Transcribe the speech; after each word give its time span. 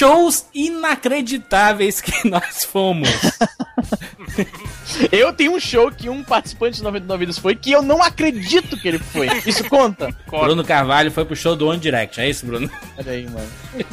shows 0.00 0.46
inacreditáveis 0.54 2.00
que 2.00 2.24
nós 2.26 2.64
fomos. 2.64 3.10
Eu 5.12 5.30
tenho 5.34 5.54
um 5.54 5.60
show 5.60 5.92
que 5.92 6.08
um 6.08 6.24
participante 6.24 6.78
de 6.78 6.82
99 6.82 7.20
Vidas 7.20 7.38
foi 7.38 7.54
que 7.54 7.70
eu 7.70 7.82
não 7.82 8.02
acredito 8.02 8.78
que 8.78 8.88
ele 8.88 8.98
foi. 8.98 9.28
Isso 9.44 9.62
conta? 9.68 10.08
Bruno 10.26 10.64
Carvalho 10.64 11.10
foi 11.10 11.26
pro 11.26 11.36
show 11.36 11.54
do 11.54 11.68
One 11.68 11.78
Direct, 11.78 12.18
é 12.18 12.30
isso, 12.30 12.46
Bruno? 12.46 12.70
Olha 12.96 13.12
aí, 13.12 13.28
mano. 13.28 13.48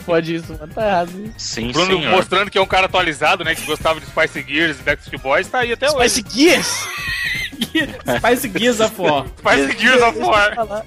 Pode 0.05 0.35
isso, 0.35 0.53
mano. 0.53 0.73
Tá 0.73 0.87
errado. 0.87 1.33
Sim, 1.37 1.73
Bruno 1.73 1.97
senhor. 1.97 2.11
mostrando 2.11 2.49
que 2.49 2.57
é 2.57 2.61
um 2.61 2.65
cara 2.65 2.85
atualizado, 2.85 3.43
né? 3.43 3.53
Que 3.53 3.65
gostava 3.65 3.99
de 3.99 4.05
Spice 4.05 4.45
Gears 4.47 4.79
e 4.79 4.83
Backstreet 4.83 5.21
Boys, 5.21 5.47
tá 5.49 5.59
aí 5.59 5.73
até 5.73 5.91
hoje. 5.91 6.21
Spice 6.21 6.25
Gears! 6.33 6.87
Spice 8.17 8.49
Gears 8.57 8.79
of 8.79 9.01
War. 9.01 9.25
Spice 9.39 9.77
Gears 9.77 10.01
of 10.03 10.19
War. 10.19 10.85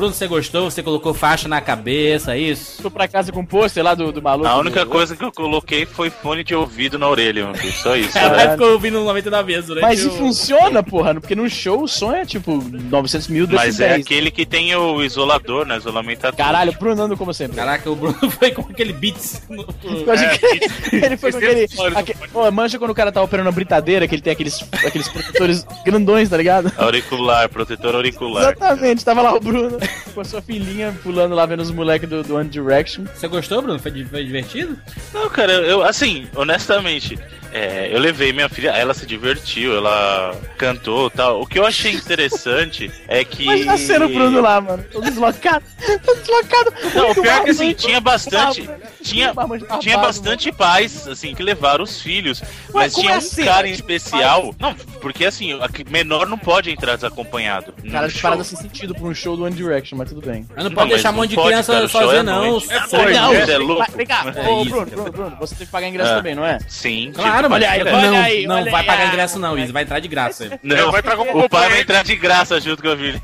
Bruno, 0.00 0.14
você 0.14 0.26
gostou? 0.26 0.70
Você 0.70 0.82
colocou 0.82 1.12
faixa 1.12 1.46
na 1.46 1.60
cabeça, 1.60 2.34
é 2.34 2.38
isso? 2.38 2.82
Tô 2.82 2.90
pra 2.90 3.06
casa 3.06 3.30
com 3.30 3.40
o 3.40 3.46
pôster 3.46 3.84
lá 3.84 3.94
do, 3.94 4.10
do 4.10 4.22
maluco. 4.22 4.48
A 4.48 4.56
única 4.56 4.82
do... 4.82 4.90
coisa 4.90 5.14
que 5.14 5.22
eu 5.22 5.30
coloquei 5.30 5.84
foi 5.84 6.08
fone 6.08 6.42
de 6.42 6.54
ouvido 6.54 6.98
na 6.98 7.06
orelha, 7.06 7.44
meu 7.44 7.54
filho. 7.54 7.72
Só 7.74 7.94
isso. 7.94 8.12
Caralho, 8.14 8.36
né? 8.48 8.52
ficou 8.52 8.72
ouvindo 8.72 8.98
99 9.04 9.52
vezes 9.52 9.66
durante 9.66 9.82
Mas 9.82 10.02
e 10.02 10.06
o- 10.06 10.10
funciona, 10.12 10.82
porra, 10.82 11.12
porque 11.14 11.34
no 11.34 11.46
show 11.50 11.82
o 11.82 11.86
som 11.88 12.14
é 12.14 12.24
tipo 12.24 12.64
900 12.90 13.28
mil 13.28 13.46
Mas 13.46 13.60
é 13.60 13.66
decibéis. 13.66 14.06
aquele 14.06 14.30
que 14.30 14.46
tem 14.46 14.74
o 14.74 15.02
isolador, 15.04 15.66
né? 15.66 15.76
Isolamento 15.76 16.24
acústico. 16.24 16.48
Caralho, 16.48 16.72
Brunando 16.72 17.14
como 17.14 17.34
sempre. 17.34 17.56
Caraca, 17.56 17.90
o 17.90 17.94
Bruno 17.94 18.16
foi 18.38 18.52
com 18.52 18.62
aquele 18.62 18.94
beats. 18.94 19.42
no- 19.50 19.66
achei 20.10 20.28
que 20.88 20.96
ele 20.96 21.16
foi 21.18 21.30
com 21.30 21.36
aquele. 21.36 21.66
Aque- 21.94 22.14
Ô, 22.32 22.50
mancha 22.50 22.78
quando 22.78 22.92
o 22.92 22.94
cara 22.94 23.12
tá 23.12 23.20
operando 23.20 23.50
a 23.50 23.52
britadeira, 23.52 24.08
que 24.08 24.14
ele 24.14 24.22
tem 24.22 24.32
aqueles, 24.32 24.64
aqueles 24.82 25.08
protetores 25.08 25.66
grandões, 25.84 26.30
tá 26.30 26.38
ligado? 26.38 26.72
Auricular, 26.78 27.50
protetor 27.50 27.94
auricular. 27.94 28.44
Exatamente, 28.44 29.04
tava 29.04 29.20
lá 29.20 29.34
o 29.34 29.40
Bruno 29.40 29.78
com 30.14 30.20
a 30.20 30.24
sua 30.24 30.42
filhinha 30.42 30.96
pulando 31.02 31.34
lá 31.34 31.46
vendo 31.46 31.60
os 31.60 31.70
moleques 31.70 32.08
do, 32.08 32.22
do 32.22 32.36
One 32.36 32.48
Direction. 32.48 33.04
Você 33.14 33.28
gostou, 33.28 33.62
Bruno? 33.62 33.78
Foi, 33.78 34.04
foi 34.04 34.24
divertido? 34.24 34.78
Não, 35.12 35.28
cara, 35.28 35.52
eu, 35.52 35.82
assim, 35.82 36.26
honestamente, 36.34 37.18
é, 37.52 37.88
eu 37.92 37.98
levei 37.98 38.32
minha 38.32 38.48
filha, 38.48 38.70
ela 38.70 38.94
se 38.94 39.06
divertiu, 39.06 39.76
ela 39.76 40.34
cantou 40.56 41.08
e 41.08 41.10
tal. 41.10 41.40
O 41.40 41.46
que 41.46 41.58
eu 41.58 41.66
achei 41.66 41.92
interessante 41.92 42.90
é 43.08 43.24
que. 43.24 43.44
Imagina 43.44 43.76
sendo 43.76 44.06
o 44.06 44.08
Bruno 44.08 44.40
lá, 44.40 44.60
mano. 44.60 44.84
Todo 44.90 45.04
deslocado. 45.04 45.64
Todo 46.04 46.20
deslocado. 46.20 46.72
Não, 46.94 47.10
o 47.10 47.14
pior 47.14 47.26
é 47.26 47.44
que 47.44 47.50
assim, 47.50 47.72
tinha 47.72 48.00
bastante. 48.00 48.68
Tinha, 49.02 49.32
tinha 49.80 49.98
bastante 49.98 50.52
pais, 50.52 51.08
assim, 51.08 51.34
que 51.34 51.42
levaram 51.42 51.84
os 51.84 52.00
filhos. 52.00 52.42
Mas 52.72 52.94
tinha 52.94 53.12
é 53.12 53.14
um 53.14 53.18
assim? 53.18 53.44
cara 53.44 53.68
em 53.68 53.72
especial. 53.72 54.54
Não, 54.58 54.74
porque 55.00 55.24
assim, 55.24 55.52
menor 55.88 56.26
não 56.26 56.38
pode 56.38 56.70
entrar 56.70 56.94
desacompanhado. 56.96 57.72
Cara, 57.90 58.06
de 58.06 58.12
show. 58.12 58.22
parada 58.22 58.44
sem 58.44 58.58
sentido 58.58 58.94
pra 58.94 59.04
um 59.04 59.14
show 59.14 59.36
do 59.36 59.44
One 59.44 59.54
Direction, 59.54 59.96
mas 59.96 60.08
tudo 60.10 60.26
bem. 60.26 60.46
Mas 60.54 60.64
não 60.64 60.70
pode 60.70 60.88
mas 60.90 60.94
deixar 60.96 61.10
um 61.10 61.16
monte 61.16 61.30
de 61.30 61.36
pode, 61.36 61.48
criança 61.48 61.88
sozinha, 61.88 62.20
é 62.20 62.22
não. 62.22 62.58
É, 62.58 62.80
Foi, 62.88 63.12
não, 63.12 63.28
você 63.30 63.36
É 63.36 63.46
tem 63.46 63.56
que 63.56 63.62
louco. 63.62 63.92
Vem 63.96 64.06
cá, 64.06 64.32
É 64.34 64.48
ô 64.48 64.64
Bruno. 64.64 64.86
Bruno, 64.86 65.12
Bruno, 65.12 65.36
você 65.40 65.54
tem 65.54 65.66
que 65.66 65.72
pagar 65.72 65.88
ingresso 65.88 66.12
É. 66.12 66.16
também, 66.16 66.34
não 66.34 66.44
é? 66.44 66.58
Sim. 66.68 67.12
Claro, 67.14 67.39
mas 67.48 67.62
Olha 67.62 67.70
aí, 67.70 67.84
não, 67.84 67.92
olha 67.92 68.20
aí, 68.22 68.46
não 68.46 68.56
olha 68.56 68.70
vai 68.70 68.80
aí, 68.80 68.86
pagar 68.86 69.06
ingresso 69.08 69.38
não, 69.38 69.58
Isa, 69.58 69.72
vai 69.72 69.82
entrar 69.82 70.00
de 70.00 70.08
graça. 70.08 70.58
Não, 70.62 70.90
vai 70.90 71.02
tragar 71.02 71.22
um 71.22 71.22
o 71.22 71.26
pai 71.26 71.32
vai 71.32 71.44
acompanhante. 71.46 71.82
entrar 71.82 72.02
de 72.04 72.16
graça 72.16 72.60
junto 72.60 72.82
com 72.82 72.90
a 72.90 72.96
filha. 72.96 73.22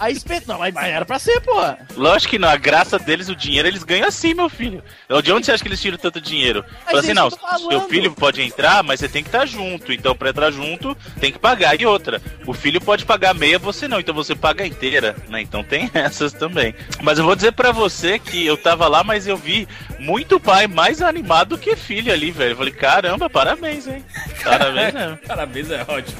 Aí 0.00 0.12
espeto. 0.12 0.48
Não, 0.48 0.58
mas 0.58 0.74
era 0.76 1.04
pra 1.04 1.18
ser, 1.18 1.40
porra. 1.40 1.78
Lógico 1.96 2.30
que 2.32 2.38
não, 2.38 2.48
a 2.48 2.56
graça 2.56 2.98
deles, 2.98 3.28
o 3.28 3.36
dinheiro, 3.36 3.68
eles 3.68 3.82
ganham 3.82 4.06
assim, 4.06 4.34
meu 4.34 4.48
filho. 4.48 4.82
De 5.22 5.32
onde 5.32 5.46
você 5.46 5.52
acha 5.52 5.62
que 5.62 5.68
eles 5.68 5.80
tiram 5.80 5.98
tanto 5.98 6.20
dinheiro? 6.20 6.64
Fala 6.84 6.98
é 6.98 7.00
assim, 7.00 7.14
não, 7.14 7.28
seu 7.30 7.88
filho 7.88 8.12
pode 8.12 8.42
entrar, 8.42 8.82
mas 8.82 9.00
você 9.00 9.08
tem 9.08 9.22
que 9.22 9.28
estar 9.28 9.46
junto. 9.46 9.92
Então, 9.92 10.14
pra 10.14 10.30
entrar 10.30 10.50
junto, 10.50 10.96
tem 11.20 11.32
que 11.32 11.38
pagar. 11.38 11.80
E 11.80 11.86
outra, 11.86 12.20
o 12.46 12.52
filho 12.52 12.80
pode 12.80 13.04
pagar 13.04 13.34
meia, 13.34 13.58
você 13.58 13.86
não. 13.88 14.00
Então 14.00 14.14
você 14.14 14.34
paga 14.34 14.66
inteira, 14.66 15.16
né? 15.28 15.40
Então 15.40 15.62
tem 15.62 15.90
essas 15.94 16.32
também. 16.32 16.74
Mas 17.02 17.18
eu 17.18 17.24
vou 17.24 17.36
dizer 17.36 17.52
pra 17.52 17.72
você 17.72 18.18
que 18.18 18.44
eu 18.44 18.56
tava 18.56 18.88
lá, 18.88 19.02
mas 19.04 19.26
eu 19.26 19.36
vi 19.36 19.68
muito 19.98 20.40
pai 20.40 20.66
mais 20.66 21.00
animado 21.00 21.58
que 21.58 21.76
filho 21.76 22.12
ali, 22.12 22.30
velho. 22.30 22.52
Eu 22.52 22.56
falei, 22.56 22.72
caramba, 22.72 23.30
parabéns, 23.32 23.86
hein? 23.86 24.04
Parabéns 24.44 24.94
mesmo. 24.94 25.16
Parabéns, 25.26 25.70
é 25.70 25.84
ótimo. 25.88 26.16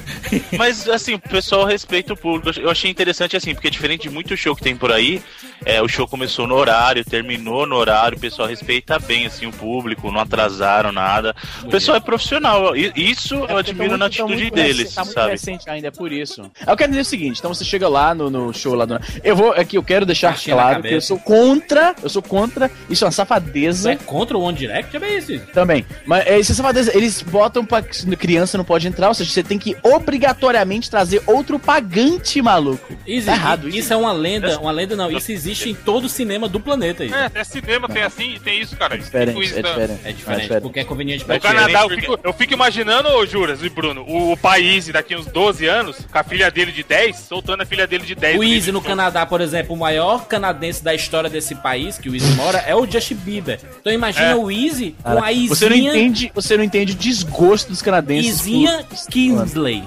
Mas, 0.57 0.87
assim, 0.89 1.13
o 1.13 1.19
pessoal 1.19 1.65
respeita 1.65 2.13
o 2.13 2.17
público. 2.17 2.59
Eu 2.59 2.69
achei 2.69 2.89
interessante, 2.89 3.37
assim, 3.37 3.53
porque 3.53 3.69
diferente 3.69 4.03
de 4.03 4.09
muito 4.09 4.35
show 4.35 4.55
que 4.55 4.63
tem 4.63 4.75
por 4.75 4.91
aí, 4.91 5.21
é, 5.65 5.81
o 5.81 5.87
show 5.87 6.07
começou 6.07 6.47
no 6.47 6.55
horário, 6.55 7.03
terminou 7.05 7.65
no 7.65 7.75
horário, 7.75 8.17
o 8.17 8.21
pessoal 8.21 8.47
respeita 8.47 8.99
bem, 8.99 9.25
assim, 9.25 9.45
o 9.45 9.51
público, 9.51 10.11
não 10.11 10.19
atrasaram 10.19 10.91
nada. 10.91 11.35
O 11.63 11.69
pessoal 11.69 11.97
é 11.97 11.99
profissional. 11.99 12.75
Isso 12.75 13.35
eu 13.35 13.57
admiro 13.57 13.97
na 13.97 14.05
atitude 14.05 14.49
deles, 14.51 14.93
Tá 14.93 15.03
muito 15.03 15.13
sabe? 15.13 15.31
recente 15.31 15.69
ainda, 15.69 15.87
é 15.87 15.91
por 15.91 16.11
isso. 16.11 16.49
Eu 16.65 16.75
quero 16.77 16.89
dizer 16.91 17.01
o 17.01 17.05
seguinte, 17.05 17.39
então 17.39 17.53
você 17.53 17.63
chega 17.65 17.87
lá 17.87 18.13
no, 18.13 18.29
no 18.29 18.53
show 18.53 18.73
lá 18.75 18.85
do... 18.85 18.99
Eu 19.23 19.35
vou, 19.35 19.51
aqui, 19.53 19.77
eu 19.77 19.83
quero 19.83 20.05
deixar 20.05 20.31
na 20.31 20.37
claro 20.55 20.81
que 20.81 20.93
eu 20.93 21.01
sou 21.01 21.19
contra, 21.19 21.95
eu 22.01 22.09
sou 22.09 22.21
contra, 22.21 22.69
isso 22.89 23.03
é 23.03 23.07
uma 23.07 23.11
safadeza 23.11 23.89
Você 23.89 23.95
é 23.95 23.95
contra 24.05 24.37
o 24.37 24.41
One 24.41 24.57
Direct? 24.57 24.95
É 24.95 24.99
bem 24.99 25.17
isso. 25.17 25.39
Também. 25.53 25.85
Mas 26.05 26.25
é, 26.27 26.39
isso 26.39 26.51
é 26.51 26.55
safadeza, 26.55 26.95
eles 26.95 27.21
botam 27.21 27.65
pra 27.65 27.81
criança 27.81 28.57
não 28.57 28.65
pode 28.65 28.87
entrar, 28.87 29.07
ou 29.09 29.13
seja, 29.13 29.29
você 29.31 29.43
tem 29.43 29.57
que 29.59 29.75
obrigatoriamente 29.83 30.89
trazer 30.89 31.21
outro 31.25 31.59
pagante, 31.59 32.41
maluco. 32.41 32.93
Isa, 33.05 33.31
Tá 33.31 33.37
errado 33.37 33.67
isso. 33.69 33.77
isso. 33.79 33.93
é 33.93 33.97
uma 33.97 34.11
lenda, 34.11 34.59
uma 34.59 34.71
lenda 34.71 34.95
não, 34.95 35.11
isso 35.11 35.31
existe 35.31 35.52
em 35.69 35.73
todo 35.75 36.05
o 36.05 36.09
cinema 36.09 36.47
do 36.49 36.59
planeta. 36.59 37.03
Isa. 37.05 37.15
É, 37.15 37.25
até 37.25 37.43
cinema 37.43 37.87
tem 37.87 38.03
assim, 38.03 38.37
tem 38.43 38.59
isso, 38.61 38.75
cara. 38.75 38.95
É 38.95 38.97
diferente, 38.97 39.33
Tem 39.35 39.43
isso, 39.43 39.59
é 39.59 39.61
tá? 39.61 39.69
diferente. 39.69 39.99
É 40.05 40.11
diferente, 40.11 40.61
porque 40.61 40.79
é 40.79 40.83
conveniente 40.83 41.25
pra 41.25 41.35
No 41.35 41.39
ti. 41.41 41.47
Canadá, 41.47 41.81
eu 41.81 41.87
porque- 41.89 42.01
fico, 42.01 42.19
eu 42.23 42.33
fico 42.33 42.53
imaginando, 42.53 43.09
ô 43.09 43.25
Juras 43.25 43.63
e 43.63 43.69
Bruno, 43.69 44.03
o, 44.07 44.31
o 44.33 44.37
país 44.37 44.87
daqui 44.87 45.15
uns 45.15 45.25
12 45.27 45.65
anos, 45.65 45.97
com 46.11 46.17
a 46.17 46.23
filha 46.23 46.49
dele 46.51 46.71
de 46.71 46.83
10, 46.83 47.15
soltando 47.17 47.61
a 47.61 47.65
filha 47.65 47.85
dele 47.87 48.05
de 48.05 48.15
10. 48.15 48.37
O 48.39 48.43
Easy 48.43 48.71
no. 48.71 48.81
Canadá, 48.81 49.25
por 49.25 49.39
exemplo, 49.41 49.73
o 49.75 49.77
maior 49.79 50.25
canadense 50.27 50.83
da 50.83 50.93
história 50.93 51.29
desse 51.29 51.55
país, 51.55 51.97
que 51.97 52.09
o 52.09 52.15
Easy 52.15 52.31
mora, 52.35 52.57
é 52.59 52.75
o 52.75 52.85
Justin 52.85 53.15
Bieber. 53.15 53.59
Então 53.79 53.91
imagina 53.93 54.27
É. 54.31 54.35
o 54.35 54.51
Easy 54.51 54.95
com 55.01 55.23
a 55.23 55.31
Izinha... 55.31 55.49
você 55.49 55.69
não 55.69 55.75
entende, 55.77 56.31
você 56.35 56.57
não 56.57 56.63
entende 56.63 56.91
o 56.91 56.95
desgosto 56.95 57.69
dos 57.69 57.81
canadenses. 57.81 58.41
Izinha 58.41 58.85
por- 58.89 59.07
Kingsley. 59.09 59.83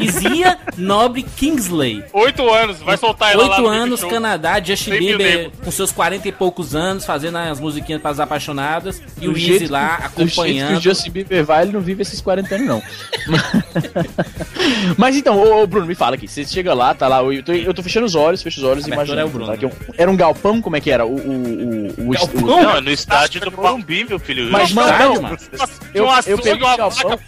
Izinha 0.00 0.58
Nobre 0.76 1.22
Kingsley. 1.22 2.04
Oito 2.12 2.48
anos, 2.50 2.78
vai 2.80 2.96
soltar 2.96 3.32
ela 3.32 3.42
lá 3.44 3.48
Oito 3.50 3.62
no 3.62 3.68
Baby 3.68 3.80
anos. 3.80 4.04
Canadá, 4.04 4.60
Justin 4.62 4.90
Sem 4.90 5.00
mil 5.00 5.05
Bieber 5.06 5.50
com 5.64 5.70
seus 5.70 5.92
40 5.92 6.28
e 6.28 6.32
poucos 6.32 6.74
anos, 6.74 7.04
fazendo 7.04 7.36
as 7.38 7.60
musiquinhas 7.60 8.00
para 8.02 8.10
as 8.10 8.20
apaixonadas, 8.20 9.00
e 9.20 9.26
Do 9.26 9.32
o 9.32 9.34
jeito 9.34 9.62
Easy 9.64 9.72
lá 9.72 9.96
que- 9.96 10.02
do 10.24 10.26
jeito 10.28 10.40
acompanhando. 10.40 10.68
que 10.72 10.76
o 10.76 10.80
Justin 10.80 11.10
Bieber 11.10 11.44
vai, 11.44 11.62
ele 11.64 11.72
não 11.72 11.80
vive 11.80 12.02
esses 12.02 12.20
40 12.20 12.54
anos, 12.54 12.66
não. 12.66 12.82
Mas 14.96 15.16
então, 15.16 15.38
ô, 15.38 15.62
ô, 15.62 15.66
Bruno, 15.66 15.86
me 15.86 15.94
fala 15.94 16.16
aqui. 16.16 16.26
Você 16.28 16.44
chega 16.44 16.74
lá, 16.74 16.94
tá 16.94 17.06
lá, 17.08 17.22
eu 17.22 17.42
tô, 17.42 17.52
eu 17.52 17.72
tô 17.74 17.82
fechando 17.82 18.06
os 18.06 18.14
olhos, 18.14 18.42
fecho 18.42 18.58
os 18.60 18.64
olhos 18.64 18.86
e 18.86 18.90
imagino. 18.90 19.18
é 19.20 19.24
o 19.24 19.28
Bruno. 19.28 19.46
tá, 19.50 19.56
que 19.56 19.66
um- 19.66 19.70
era 19.96 20.10
um 20.10 20.16
galpão, 20.16 20.60
como 20.60 20.76
é 20.76 20.80
que 20.80 20.90
era? 20.90 21.04
O. 21.06 21.14
o, 21.14 22.04
o, 22.06 22.08
o, 22.08 22.10
Galpão? 22.10 22.42
o- 22.42 22.46
Não, 22.62 22.76
é 22.76 22.80
no 22.80 22.90
estádio 22.90 23.40
do 23.40 23.52
Morumbi, 23.52 24.04
meu 24.04 24.18
filho. 24.18 24.50
Mas, 24.50 24.72
Não, 24.72 24.82
mano, 24.84 24.98
não. 25.14 25.22
mano. 25.22 25.36
Eu- 25.94 26.04
uma 26.04 26.20
eu 26.26 26.36
uma 26.36 26.74
o 26.74 26.76
galpão. 26.76 27.18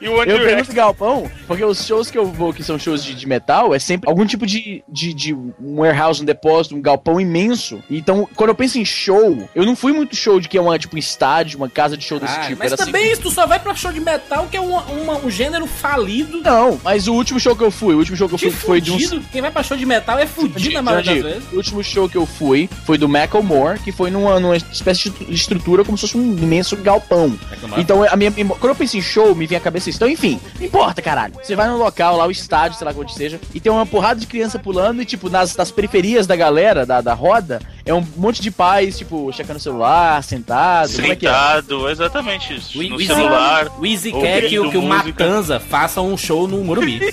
e, 0.00 0.04
e 0.04 0.08
o 0.08 0.18
One 0.18 0.30
Eu 0.30 0.38
pergunto 0.40 0.72
galpão, 0.74 1.30
porque 1.46 1.64
os 1.64 1.84
shows 1.86 2.10
que 2.10 2.18
eu 2.18 2.26
vou, 2.26 2.52
que 2.52 2.62
são 2.62 2.78
shows 2.78 3.04
de, 3.04 3.14
de 3.14 3.26
metal, 3.26 3.74
é 3.74 3.78
sempre 3.78 4.08
algum 4.08 4.24
tipo 4.26 4.46
de, 4.46 4.82
de, 4.88 5.12
de 5.14 5.34
um 5.34 5.52
warehouse, 5.80 6.22
um 6.22 6.24
depósito, 6.24 6.57
um 6.72 6.80
galpão 6.80 7.20
imenso. 7.20 7.82
Então, 7.90 8.28
quando 8.34 8.50
eu 8.50 8.54
penso 8.54 8.78
em 8.78 8.84
show, 8.84 9.48
eu 9.54 9.64
não 9.64 9.76
fui 9.76 9.92
muito 9.92 10.14
show 10.16 10.40
de 10.40 10.48
que 10.48 10.56
é 10.58 10.60
uma, 10.60 10.78
tipo, 10.78 10.96
um 10.96 10.98
estádio, 10.98 11.56
uma 11.58 11.68
casa 11.68 11.96
de 11.96 12.04
show 12.04 12.18
desse 12.18 12.36
Ah, 12.36 12.40
tipo. 12.46 12.58
mas 12.58 12.72
era 12.72 12.84
também 12.84 13.04
assim, 13.04 13.12
isso, 13.12 13.22
tu 13.22 13.30
só 13.30 13.46
vai 13.46 13.58
pra 13.58 13.74
show 13.74 13.92
de 13.92 14.00
metal, 14.00 14.46
que 14.50 14.56
é 14.56 14.60
uma- 14.60 14.82
uma- 14.84 15.16
um 15.18 15.30
gênero 15.30 15.66
falido. 15.66 16.40
Não, 16.42 16.78
mas 16.82 17.06
o 17.08 17.14
último 17.14 17.38
show 17.40 17.54
que 17.56 17.62
eu 17.62 17.70
fui, 17.70 17.94
o 17.94 17.98
último 17.98 18.16
show 18.16 18.28
que 18.28 18.34
eu 18.34 18.38
fui 18.38 18.50
foi 18.50 18.80
de 18.80 18.92
um. 18.92 19.22
Quem 19.32 19.40
vai 19.40 19.50
pra 19.50 19.62
show 19.62 19.76
de 19.76 19.86
metal 19.86 20.18
é 20.18 20.26
fudido 20.26 20.74
na 20.74 20.82
maioria 20.82 21.22
das 21.22 21.32
vezes. 21.34 21.52
O 21.52 21.56
último 21.56 21.82
show 21.84 22.08
que 22.08 22.16
eu 22.16 22.26
fui 22.26 22.68
foi 22.84 22.98
do 22.98 23.08
Macklemore, 23.08 23.78
que 23.80 23.92
foi 23.92 24.10
numa, 24.10 24.38
numa 24.40 24.56
espécie 24.56 25.10
de 25.10 25.32
estrutura 25.34 25.84
como 25.84 25.96
se 25.96 26.02
fosse 26.02 26.16
um 26.18 26.36
imenso 26.38 26.76
galpão. 26.76 27.38
Então, 27.76 28.02
a 28.04 28.16
minha, 28.16 28.30
quando 28.32 28.68
eu 28.68 28.74
penso 28.74 28.96
em 28.96 29.02
show, 29.02 29.34
me 29.34 29.46
vem 29.46 29.56
à 29.58 29.60
cabeça 29.60 29.88
isso. 29.90 29.98
Então, 29.98 30.08
enfim, 30.08 30.40
não 30.58 30.66
importa, 30.66 31.00
caralho. 31.02 31.34
Você 31.42 31.54
vai 31.54 31.68
no 31.68 31.76
local 31.76 32.16
lá, 32.16 32.26
o 32.26 32.30
estádio, 32.30 32.78
sei 32.78 32.86
lá 32.86 32.94
onde 32.96 33.14
seja, 33.14 33.40
e 33.54 33.60
tem 33.60 33.70
uma 33.70 33.86
porrada 33.86 34.18
de 34.20 34.26
criança 34.26 34.58
pulando, 34.58 35.02
e, 35.02 35.04
tipo, 35.04 35.28
nas, 35.28 35.56
nas 35.56 35.70
periferias 35.70 36.26
da 36.26 36.34
galera, 36.38 36.86
da, 36.86 37.00
da 37.00 37.12
roda, 37.12 37.60
é 37.84 37.92
um 37.92 38.06
monte 38.16 38.40
de 38.40 38.50
pais, 38.50 38.96
tipo, 38.96 39.30
checando 39.32 39.58
o 39.58 39.62
celular, 39.62 40.22
sentado. 40.22 40.92
Como 40.94 41.12
é 41.12 41.16
que 41.16 41.26
é? 41.26 41.30
Sentado, 41.30 41.88
exatamente 41.90 42.54
isso. 42.54 42.78
O, 42.78 42.82
no 42.82 42.94
Easy, 42.94 43.06
celular. 43.06 43.70
o 43.78 43.86
Easy 43.86 44.12
quer 44.12 44.42
que, 44.42 44.48
que 44.70 44.78
o. 44.78 44.82
Matanza 44.82 45.60
faça 45.60 46.00
um 46.00 46.16
show 46.16 46.48
no 46.48 46.64
Morumbi. 46.64 47.00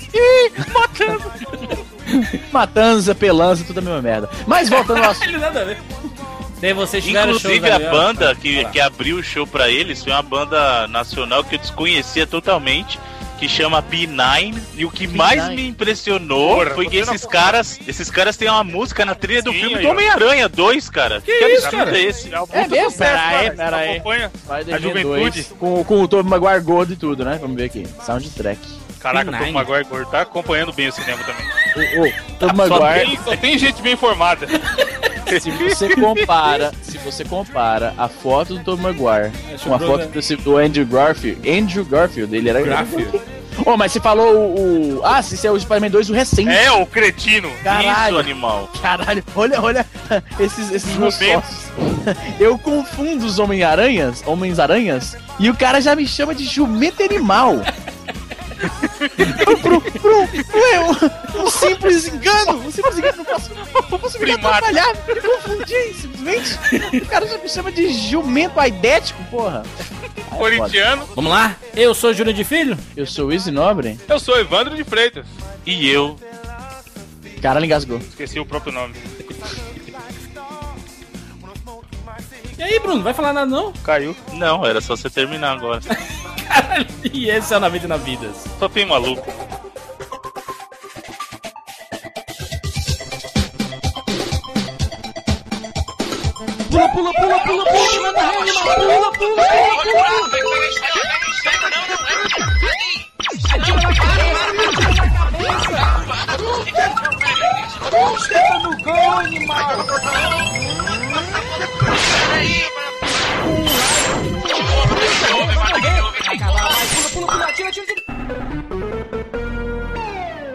Matanza, 2.52 3.14
pelanza, 3.14 3.64
tudo 3.64 3.78
a 3.78 3.82
mesma 3.82 4.02
merda. 4.02 4.30
Mas 4.46 4.68
voltando 4.68 5.02
ao 5.02 5.10
assunto. 5.10 5.38
Nada 5.38 5.62
a 5.62 5.64
ver. 5.64 5.78
Shows 6.58 7.06
Inclusive 7.06 7.70
a 7.70 7.78
banda 7.78 8.34
que, 8.34 8.64
que 8.66 8.80
abriu 8.80 9.18
o 9.18 9.22
show 9.22 9.46
pra 9.46 9.68
eles 9.70 10.02
foi 10.02 10.12
uma 10.12 10.22
banda 10.22 10.88
nacional 10.88 11.44
que 11.44 11.56
eu 11.56 11.58
desconhecia 11.58 12.26
totalmente. 12.26 12.98
Que 13.38 13.46
chama 13.48 13.82
B9 13.82 14.54
e 14.76 14.84
o 14.86 14.90
que 14.90 15.06
mais 15.06 15.46
me 15.50 15.66
impressionou 15.68 16.56
Porra, 16.56 16.70
foi 16.70 16.88
que 16.88 16.96
esses 16.96 17.26
caras, 17.26 17.78
esses 17.86 18.10
caras 18.10 18.34
têm 18.36 18.48
uma 18.48 18.64
música 18.64 19.04
na 19.04 19.14
trilha 19.14 19.42
do 19.42 19.52
Sim, 19.52 19.58
filme 19.60 19.78
do. 19.82 19.88
Homem-Aranha 19.88 20.48
2, 20.48 20.88
cara. 20.88 21.20
Que, 21.20 21.30
isso, 21.32 21.66
absurdo 21.66 21.84
cara? 21.84 21.98
é 21.98 22.02
esse? 22.02 22.34
É, 22.34 22.40
um 22.40 22.46
É 22.50 22.66
mesmo? 22.66 22.90
sucesso, 22.90 22.98
Pera 22.98 23.18
aí, 23.20 23.44
cara. 23.50 23.56
pera 23.56 23.76
Você 23.76 23.82
aí. 23.82 23.90
acompanha 23.96 24.30
Spider-Man 24.34 24.76
a 24.76 24.80
juventude. 24.80 25.42
2, 25.42 25.54
Com, 25.58 25.84
com 25.84 26.02
o 26.02 26.08
Tobey 26.08 26.30
Maguire 26.30 26.60
gordo 26.64 26.92
e 26.94 26.96
tudo, 26.96 27.24
né? 27.26 27.38
Vamos 27.40 27.56
ver 27.56 27.64
aqui. 27.64 27.86
Soundtrack. 28.04 28.60
Caraca, 29.00 29.28
o 29.30 29.32
Nine. 29.32 29.46
Tom 29.46 29.52
Maguire 29.52 29.84
gordo 29.84 30.10
tá 30.10 30.22
acompanhando 30.22 30.72
bem 30.72 30.88
o 30.88 30.92
cinema 30.92 31.22
também. 31.22 31.46
Ô, 31.76 32.06
ô, 32.06 32.12
Tobey 32.38 32.68
Só 32.68 32.80
Maguire, 32.80 33.06
Tem, 33.06 33.18
só 33.22 33.36
tem 33.36 33.58
gente 33.58 33.82
bem 33.82 33.92
informada. 33.92 34.46
se 35.40 35.50
você 35.50 35.94
compara, 35.96 36.72
se 36.82 36.98
você 36.98 37.24
compara 37.24 37.94
a 37.98 38.08
foto 38.08 38.54
do 38.54 38.64
Tom 38.64 38.76
Maguire 38.76 39.30
Acho 39.54 39.64
com 39.68 39.74
a 39.74 39.78
foto 39.78 40.06
desse- 40.08 40.36
do 40.36 40.56
Andrew 40.56 40.86
Garfield, 40.86 41.48
Andrew 41.48 41.84
Garfield, 41.84 42.34
ele 42.36 42.48
era 42.48 42.60
Garfield. 42.62 43.20
Oh, 43.64 43.74
mas 43.74 43.90
você 43.90 44.00
falou 44.00 44.34
o, 44.34 44.98
o- 44.98 45.00
Ah, 45.04 45.20
esse 45.20 45.46
é 45.46 45.50
o 45.50 45.58
Spider-Man 45.58 45.88
2, 45.90 46.10
o 46.10 46.12
recente. 46.12 46.50
É, 46.50 46.70
o 46.72 46.84
cretino. 46.84 47.48
Isso, 47.48 47.64
Caralho, 47.64 48.18
animal. 48.18 48.68
caralho, 48.82 49.24
olha, 49.34 49.60
olha 49.62 49.86
esses, 50.38 50.70
esses 50.70 50.96
meus. 50.96 51.16
Eu 52.38 52.58
confundo 52.58 53.24
os 53.24 53.38
Homem-Aranhas, 53.38 54.22
Homens-Aranhas, 54.26 55.16
e 55.38 55.48
o 55.50 55.54
cara 55.56 55.80
já 55.80 55.96
me 55.96 56.06
chama 56.06 56.34
de 56.34 56.44
jumento 56.44 57.02
animal. 57.02 57.56
Pro, 59.44 59.58
pro, 59.58 59.80
pro, 59.80 60.58
é 60.58 60.80
um, 60.80 61.50
simples 61.50 62.08
engano, 62.08 62.52
um 62.66 62.70
simples 62.70 62.98
engano, 62.98 63.18
não 63.18 63.24
posso, 63.24 63.50
não 63.54 63.98
posso 63.98 64.18
me 64.18 64.30
atrapalhar, 64.32 64.94
me 65.06 65.20
confundi, 65.20 65.94
simplesmente. 65.94 66.58
O 67.02 67.06
cara 67.06 67.26
já 67.26 67.38
me 67.38 67.48
chama 67.48 67.72
de 67.72 67.92
jumento 67.92 68.58
aidético, 68.58 69.22
porra. 69.24 69.62
Ai, 69.64 70.24
foda. 70.24 70.36
Corintiano. 70.36 71.08
Vamos 71.14 71.30
lá? 71.30 71.56
Eu 71.74 71.94
sou 71.94 72.12
Júnior 72.12 72.34
de 72.34 72.44
Filho? 72.44 72.76
Eu 72.96 73.06
sou 73.06 73.32
Easy 73.32 73.50
Nobre. 73.50 73.98
Eu 74.08 74.18
sou 74.18 74.38
Evandro 74.38 74.74
de 74.74 74.84
Freitas. 74.84 75.26
E 75.64 75.88
eu. 75.88 76.16
Caralho, 77.40 77.64
engasgou. 77.64 77.98
Esqueci 77.98 78.40
o 78.40 78.46
próprio 78.46 78.72
nome. 78.72 78.94
E 82.58 82.62
aí, 82.62 82.78
Bruno, 82.78 83.02
vai 83.02 83.12
falar 83.12 83.32
nada 83.32 83.46
não? 83.50 83.72
Caiu. 83.84 84.16
Não, 84.32 84.64
era 84.64 84.80
só 84.80 84.96
você 84.96 85.10
terminar 85.10 85.56
agora. 85.56 85.80
Caralho, 86.48 86.86
e 87.12 87.28
esse 87.28 87.52
é 87.52 87.56
o 87.56 87.60
99 87.60 88.04
Vidas. 88.04 88.44
Só 88.58 88.68
tem 88.68 88.86
maluco. 88.86 89.26
Pula, 96.70 96.88
pula, 96.90 97.12
pula, 97.14 97.38
pula, 97.40 97.64
pula, 97.64 98.02
manda 98.02 98.20
rede, 98.20 98.52
pula, 98.52 98.74
pula, 98.74 99.12
pula, 99.12 99.12
pula. 99.12 99.46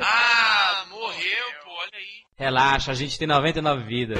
Ah, 0.02 0.86
morreu, 0.90 1.48
pô, 1.64 1.72
olha 1.72 1.90
aí. 1.94 2.24
Relaxa, 2.38 2.92
a 2.92 2.96
gente 2.96 3.18
tem 3.18 3.28
99 3.28 3.84
vidas. 3.84 4.20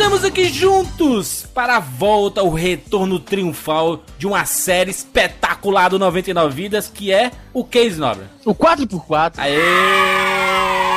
Estamos 0.00 0.24
aqui 0.24 0.48
juntos 0.48 1.46
para 1.52 1.76
a 1.76 1.78
volta, 1.78 2.42
o 2.42 2.48
retorno 2.48 3.20
triunfal 3.20 4.02
de 4.16 4.26
uma 4.26 4.46
série 4.46 4.90
espetacular 4.90 5.90
do 5.90 5.98
99 5.98 6.54
Vidas, 6.54 6.88
que 6.88 7.12
é 7.12 7.30
o 7.52 7.62
Case 7.62 8.00
Nobre. 8.00 8.24
O 8.46 8.54
4x4. 8.54 9.34
Aê! 9.36 10.89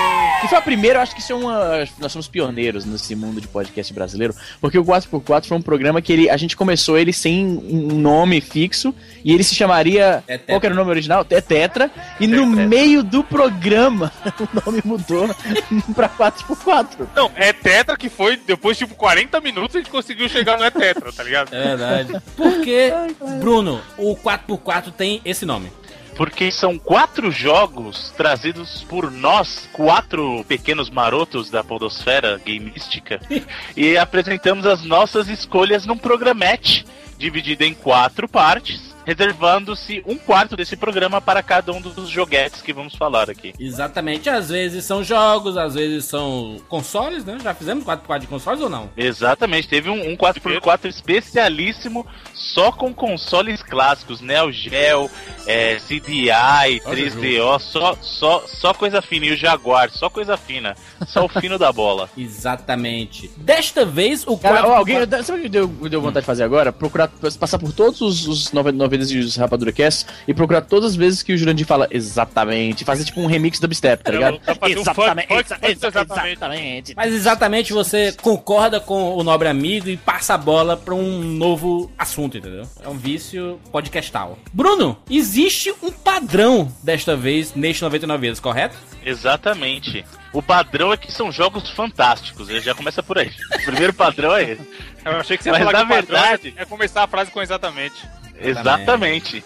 Que 0.43 0.49
foi 0.49 0.57
a 0.57 0.61
primeira, 0.61 0.99
eu 0.99 1.03
acho 1.03 1.15
que 1.15 1.21
isso 1.21 1.31
é 1.31 1.35
uma. 1.35 1.87
Nós 1.99 2.11
somos 2.11 2.27
pioneiros 2.27 2.83
nesse 2.83 3.15
mundo 3.15 3.39
de 3.39 3.47
podcast 3.47 3.93
brasileiro, 3.93 4.35
porque 4.59 4.77
o 4.77 4.83
4x4 4.83 5.45
foi 5.45 5.57
um 5.57 5.61
programa 5.61 6.01
que 6.01 6.11
ele, 6.11 6.29
a 6.29 6.35
gente 6.35 6.57
começou 6.57 6.97
ele 6.97 7.13
sem 7.13 7.45
um 7.45 7.95
nome 7.97 8.41
fixo, 8.41 8.93
e 9.23 9.33
ele 9.33 9.41
se 9.41 9.55
chamaria. 9.55 10.21
É 10.27 10.37
qual 10.37 10.59
que 10.59 10.65
era 10.65 10.75
o 10.75 10.77
nome 10.77 10.89
original? 10.89 11.25
É 11.29 11.39
Tetra. 11.39 11.89
E 12.19 12.27
no 12.27 12.49
Tetra. 12.49 12.67
meio 12.67 13.01
do 13.03 13.23
programa, 13.23 14.11
o 14.37 14.65
nome 14.65 14.81
mudou 14.83 15.33
pra 15.95 16.09
4x4. 16.09 17.07
Não, 17.15 17.31
é 17.35 17.53
Tetra 17.53 17.95
que 17.95 18.09
foi, 18.09 18.35
depois 18.35 18.75
de 18.77 18.83
tipo 18.83 18.95
40 18.95 19.39
minutos 19.39 19.77
a 19.77 19.79
gente 19.79 19.89
conseguiu 19.89 20.27
chegar 20.27 20.57
no 20.57 20.65
É 20.65 20.71
Tetra, 20.71 21.13
tá 21.13 21.23
ligado? 21.23 21.53
É 21.55 21.63
verdade. 21.63 22.21
Porque, 22.35 22.91
Bruno, 23.39 23.79
o 23.97 24.13
4x4 24.17 24.91
tem 24.91 25.21
esse 25.23 25.45
nome. 25.45 25.71
Porque 26.15 26.51
são 26.51 26.77
quatro 26.77 27.31
jogos 27.31 28.11
trazidos 28.15 28.83
por 28.83 29.11
nós, 29.11 29.67
quatro 29.73 30.45
pequenos 30.47 30.89
marotos 30.89 31.49
da 31.49 31.63
podosfera 31.63 32.37
gameística, 32.37 33.19
e 33.75 33.97
apresentamos 33.97 34.65
as 34.65 34.83
nossas 34.83 35.27
escolhas 35.27 35.85
num 35.85 35.97
programete 35.97 36.85
dividido 37.17 37.63
em 37.63 37.73
quatro 37.73 38.27
partes, 38.27 38.92
reservando-se 39.05 40.03
um 40.05 40.17
quarto 40.17 40.55
desse 40.55 40.75
programa 40.75 41.21
para 41.21 41.43
cada 41.43 41.71
um 41.71 41.81
dos 41.81 42.09
joguetes 42.09 42.61
que 42.61 42.73
vamos 42.73 42.95
falar 42.95 43.29
aqui. 43.29 43.53
Exatamente. 43.59 44.29
Às 44.29 44.49
vezes 44.49 44.85
são 44.85 45.03
jogos, 45.03 45.57
às 45.57 45.75
vezes 45.75 46.05
são 46.05 46.57
consoles, 46.67 47.25
né? 47.25 47.37
Já 47.41 47.53
fizemos 47.53 47.83
4x4 47.83 48.19
de 48.19 48.27
consoles 48.27 48.61
ou 48.61 48.69
não? 48.69 48.89
Exatamente, 48.95 49.67
teve 49.67 49.89
um, 49.89 50.11
um 50.11 50.15
4x4 50.15 50.85
especialíssimo 50.85 52.05
só 52.33 52.71
com 52.71 52.93
consoles 52.93 53.61
clássicos, 53.61 54.21
Neo 54.21 54.51
Geo, 54.51 55.09
é, 55.45 55.75
CDI, 55.75 56.79
3DO, 56.85 57.59
só, 57.59 57.95
só, 58.01 58.43
só 58.47 58.73
coisa 58.73 59.01
fina. 59.01 59.25
E 59.25 59.31
o 59.33 59.37
Jaguar, 59.37 59.89
só 59.89 60.09
coisa 60.09 60.37
fina. 60.37 60.75
Só 61.07 61.25
o 61.25 61.29
fino 61.29 61.57
da 61.57 61.71
bola. 61.71 62.09
Exatamente. 62.17 63.29
Desta 63.37 63.85
vez, 63.85 64.25
o 64.25 64.37
4x4... 64.37 64.41
Cara, 64.41 64.77
alguém, 64.77 64.97
sabe 65.23 65.39
o 65.39 65.43
que 65.43 65.49
deu, 65.49 65.67
deu 65.67 66.01
vontade 66.01 66.23
de 66.23 66.27
fazer 66.27 66.43
agora? 66.43 66.71
Procurar, 66.71 67.09
passar 67.39 67.59
por 67.59 67.71
todos 67.71 68.01
os, 68.01 68.27
os 68.27 68.51
99 68.51 68.92
e 69.01 69.19
os 69.19 69.35
Rapadura 69.35 69.71
Cast 69.71 70.05
e 70.27 70.33
procurar 70.33 70.61
todas 70.61 70.91
as 70.91 70.95
vezes 70.95 71.21
que 71.23 71.33
o 71.33 71.37
Jurandir 71.37 71.65
fala 71.65 71.87
exatamente. 71.91 72.83
Fazer 72.85 73.03
tipo 73.05 73.19
um 73.21 73.25
remix 73.25 73.59
do 73.59 73.67
dubstep, 73.67 74.03
tá 74.03 74.11
ligado? 74.11 74.39
Funk, 74.39 74.59
funk, 74.59 74.83
funk, 74.85 75.71
exatamente. 75.71 76.31
exatamente. 76.31 76.93
Mas 76.95 77.13
exatamente 77.13 77.73
você 77.73 78.11
concorda 78.21 78.79
com 78.79 79.15
o 79.15 79.23
nobre 79.23 79.47
amigo 79.47 79.89
e 79.89 79.97
passa 79.97 80.33
a 80.35 80.37
bola 80.37 80.75
pra 80.77 80.93
um 80.93 81.19
novo 81.23 81.91
assunto, 81.97 82.37
entendeu? 82.37 82.67
É 82.83 82.87
um 82.89 82.97
vício 82.97 83.59
podcastal. 83.71 84.37
Bruno, 84.53 84.97
existe 85.09 85.73
um 85.81 85.91
padrão 85.91 86.71
desta 86.83 87.15
vez 87.15 87.53
neste 87.55 87.81
99 87.83 88.21
vezes, 88.27 88.39
correto? 88.39 88.75
Exatamente. 89.05 90.05
O 90.31 90.41
padrão 90.41 90.91
é 90.91 90.97
que 90.97 91.11
são 91.11 91.31
jogos 91.31 91.69
fantásticos. 91.69 92.49
Ele 92.49 92.61
já 92.61 92.73
começa 92.73 93.01
por 93.03 93.17
aí. 93.17 93.31
O 93.55 93.65
primeiro 93.65 93.93
padrão 93.93 94.35
é 94.35 94.43
esse. 94.51 94.61
Eu 95.05 95.11
achei 95.17 95.37
que 95.37 95.43
você 95.43 95.49
ia 95.49 95.53
Mas 95.53 95.63
falar 95.63 95.71
na 95.73 95.79
que 95.79 95.85
o 95.85 95.95
padrão 95.95 96.19
verdade- 96.21 96.53
é 96.57 96.65
começar 96.65 97.03
a 97.03 97.07
frase 97.07 97.29
com 97.31 97.41
exatamente. 97.41 97.95
Exatamente. 98.39 99.43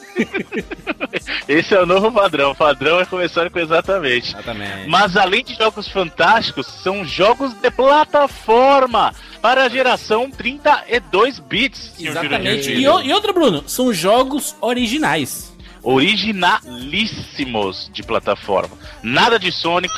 Esse 1.48 1.76
é 1.76 1.82
o 1.82 1.86
novo 1.86 2.12
padrão. 2.12 2.52
O 2.52 2.56
padrão 2.56 3.00
é 3.00 3.06
começar 3.06 3.50
com 3.50 3.60
exatamente. 3.60 4.28
Exatamente. 4.30 4.90
Mas 4.90 5.16
além 5.16 5.42
de 5.44 5.56
jogos 5.56 5.88
fantásticos, 5.88 6.68
são 6.68 7.06
jogos 7.06 7.54
de 7.54 7.72
plataforma 7.72 9.14
para 9.42 9.64
a 9.66 9.70
geração 9.70 10.30
32 10.30 11.40
bits. 11.40 11.94
Exatamente. 12.00 12.72
E, 12.72 12.84
e 12.84 12.88
outro, 12.88 13.34
Bruno, 13.34 13.64
são 13.68 13.92
jogos 13.94 14.56
originais. 14.62 15.56
Originalíssimos 15.84 17.90
de 17.94 18.04
plataforma. 18.04 18.78
Nada 19.02 19.40
de 19.40 19.52
Sonic, 19.52 19.92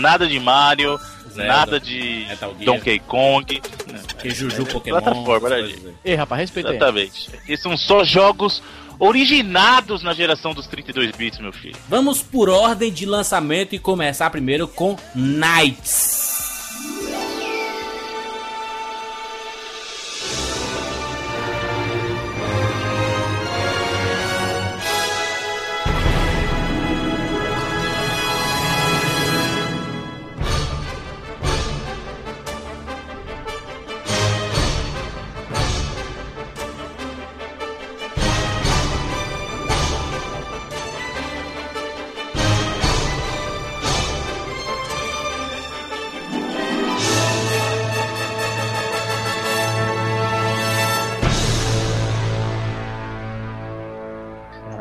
nada 0.00 0.26
de 0.26 0.38
Mario, 0.38 1.00
Zelda, 1.30 1.48
nada 1.48 1.80
de. 1.80 2.26
Donkey 2.64 2.98
Kong. 3.00 3.60
Que 4.18 4.30
Juju 4.30 4.66
Pokémon. 4.66 5.00
plataforma, 5.00 5.48
né, 5.48 5.56
aí. 5.56 5.94
Ei, 6.04 6.14
rapaz, 6.14 6.40
respeita 6.40 6.70
aí. 6.70 6.76
Exatamente. 6.76 7.30
Esses 7.48 7.62
são 7.62 7.76
só 7.76 8.04
jogos 8.04 8.62
originados 8.98 10.02
na 10.02 10.12
geração 10.12 10.52
dos 10.52 10.66
32 10.66 11.10
bits, 11.12 11.40
meu 11.40 11.52
filho. 11.52 11.76
Vamos 11.88 12.22
por 12.22 12.50
ordem 12.50 12.92
de 12.92 13.06
lançamento 13.06 13.74
e 13.74 13.78
começar 13.78 14.28
primeiro 14.28 14.68
com 14.68 14.96
Knights. 15.14 16.29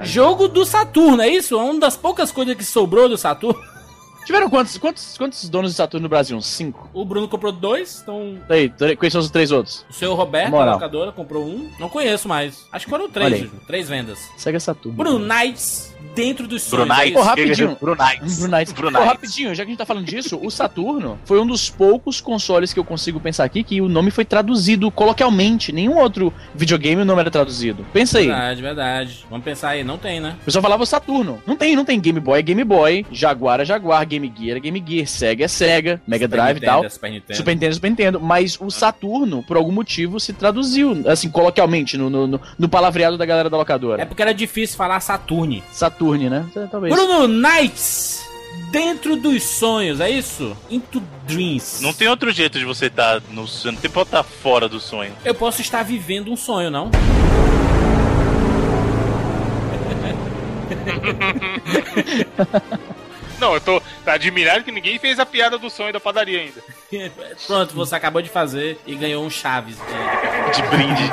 Jogo 0.09 0.47
do 0.47 0.65
Saturno, 0.65 1.21
é 1.21 1.29
isso? 1.29 1.53
É 1.53 1.61
uma 1.61 1.79
das 1.79 1.95
poucas 1.95 2.31
coisas 2.31 2.55
que 2.55 2.63
sobrou 2.63 3.07
do 3.07 3.15
Saturno. 3.15 3.61
Tiveram 4.25 4.49
quantos, 4.49 4.77
quantos, 4.77 5.17
quantos 5.17 5.47
donos 5.49 5.71
de 5.71 5.77
Saturno 5.77 6.03
no 6.03 6.09
Brasil? 6.09 6.35
Uns 6.35 6.47
cinco? 6.47 6.89
O 6.93 7.05
Bruno 7.05 7.27
comprou 7.27 7.51
dois, 7.51 8.01
então. 8.01 8.37
Aí, 8.49 8.71
quais 8.95 9.13
são 9.13 9.21
os 9.21 9.29
três 9.29 9.51
outros? 9.51 9.85
O 9.89 9.93
seu 9.93 10.13
Roberto, 10.13 10.55
a 10.55 10.73
locadora, 10.73 11.11
comprou 11.11 11.43
um. 11.45 11.71
Não 11.79 11.89
conheço 11.89 12.27
mais. 12.27 12.65
Acho 12.71 12.85
que 12.85 12.89
foram 12.89 13.09
três, 13.09 13.49
três 13.67 13.87
vendas. 13.87 14.19
Sega 14.35 14.59
Saturno. 14.59 14.97
Bruno 14.97 15.19
Knights 15.19 15.95
dentro 16.15 16.47
dos 16.47 16.63
sonhos. 16.63 16.87
Brunites. 16.87 17.15
É 17.15 17.21
rapidinho. 17.21 17.77
Brunites. 17.79 18.39
Brunites. 18.39 18.73
Brunites. 18.73 19.01
Pô, 19.01 19.05
rapidinho, 19.05 19.55
já 19.55 19.63
que 19.63 19.69
a 19.69 19.71
gente 19.71 19.77
tá 19.77 19.85
falando 19.85 20.05
disso, 20.05 20.39
o 20.41 20.49
Saturno 20.49 21.19
foi 21.25 21.39
um 21.39 21.45
dos 21.45 21.69
poucos 21.69 22.19
consoles 22.21 22.73
que 22.73 22.79
eu 22.79 22.83
consigo 22.83 23.19
pensar 23.19 23.43
aqui 23.43 23.63
que 23.63 23.81
o 23.81 23.87
nome 23.89 24.11
foi 24.11 24.25
traduzido 24.25 24.89
coloquialmente. 24.91 25.71
Nenhum 25.71 25.97
outro 25.97 26.33
videogame 26.53 27.01
o 27.01 27.05
nome 27.05 27.21
era 27.21 27.31
traduzido. 27.31 27.85
Pensa 27.93 28.19
aí. 28.19 28.27
Verdade, 28.27 28.61
verdade. 28.61 29.25
Vamos 29.29 29.45
pensar 29.45 29.69
aí, 29.69 29.83
não 29.83 29.97
tem, 29.97 30.19
né? 30.19 30.35
O 30.41 30.45
pessoal 30.45 30.61
falava 30.61 30.85
Saturno. 30.85 31.41
Não 31.45 31.55
tem, 31.55 31.75
não 31.75 31.85
tem. 31.85 31.99
Game 31.99 32.19
Boy 32.19 32.39
é 32.39 32.41
Game 32.41 32.63
Boy, 32.63 33.05
Jaguar 33.11 33.59
é 33.59 33.65
Jaguar, 33.65 34.05
Game 34.05 34.31
Gear 34.37 34.57
é 34.57 34.59
Game 34.59 34.83
Gear, 34.85 35.07
Sega 35.07 35.45
é 35.45 35.47
Sega, 35.47 36.01
Mega 36.07 36.25
Super 36.25 36.37
Drive 36.37 36.57
e 36.57 36.61
tal. 36.61 36.85
É 36.85 36.89
Super 36.89 37.11
Nintendo. 37.11 37.37
Super 37.37 37.53
Nintendo, 37.53 37.75
Super 37.75 37.89
Nintendo. 37.89 38.19
Mas 38.19 38.57
o 38.59 38.69
Saturno, 38.69 39.43
por 39.43 39.57
algum 39.57 39.71
motivo, 39.71 40.19
se 40.19 40.33
traduziu, 40.33 41.03
assim, 41.07 41.29
coloquialmente, 41.29 41.97
no, 41.97 42.09
no, 42.09 42.27
no, 42.27 42.41
no 42.57 42.69
palavreado 42.69 43.17
da 43.17 43.25
galera 43.25 43.49
da 43.49 43.57
locadora. 43.57 44.01
É 44.01 44.05
porque 44.05 44.21
era 44.21 44.33
difícil 44.33 44.77
falar 44.77 44.99
Saturne. 44.99 45.63
Saturne, 45.89 46.29
né? 46.29 46.45
talvez. 46.69 46.93
Bruno 46.93 47.27
Knights. 47.27 48.27
Dentro 48.71 49.15
dos 49.15 49.43
sonhos, 49.43 49.99
é 49.99 50.09
isso? 50.09 50.55
Into 50.69 51.01
Dreams. 51.27 51.81
Não 51.81 51.93
tem 51.93 52.07
outro 52.07 52.31
jeito 52.31 52.59
de 52.59 52.65
você 52.65 52.87
estar 52.87 53.21
tá 53.21 53.27
no 53.31 53.47
sonho. 53.47 53.73
Não 53.73 53.81
tem 53.81 53.89
pra 53.89 54.01
estar 54.03 54.23
fora 54.23 54.67
do 54.67 54.79
sonho. 54.79 55.13
Eu 55.23 55.33
posso 55.33 55.61
estar 55.61 55.83
vivendo 55.83 56.31
um 56.31 56.35
sonho, 56.35 56.69
não? 56.69 56.91
Não, 63.39 63.53
eu 63.53 63.61
tô 63.61 63.81
admirado 64.05 64.63
que 64.63 64.71
ninguém 64.71 64.99
fez 64.99 65.19
a 65.19 65.25
piada 65.25 65.57
do 65.57 65.69
sonho 65.69 65.93
da 65.93 65.99
padaria 65.99 66.39
ainda. 66.39 66.61
Pronto, 67.47 67.73
você 67.73 67.95
acabou 67.95 68.21
de 68.21 68.29
fazer 68.29 68.79
e 68.85 68.95
ganhou 68.95 69.23
um 69.23 69.29
Chaves 69.29 69.77
de, 69.77 70.61
de 70.61 70.67
brinde. 70.67 71.11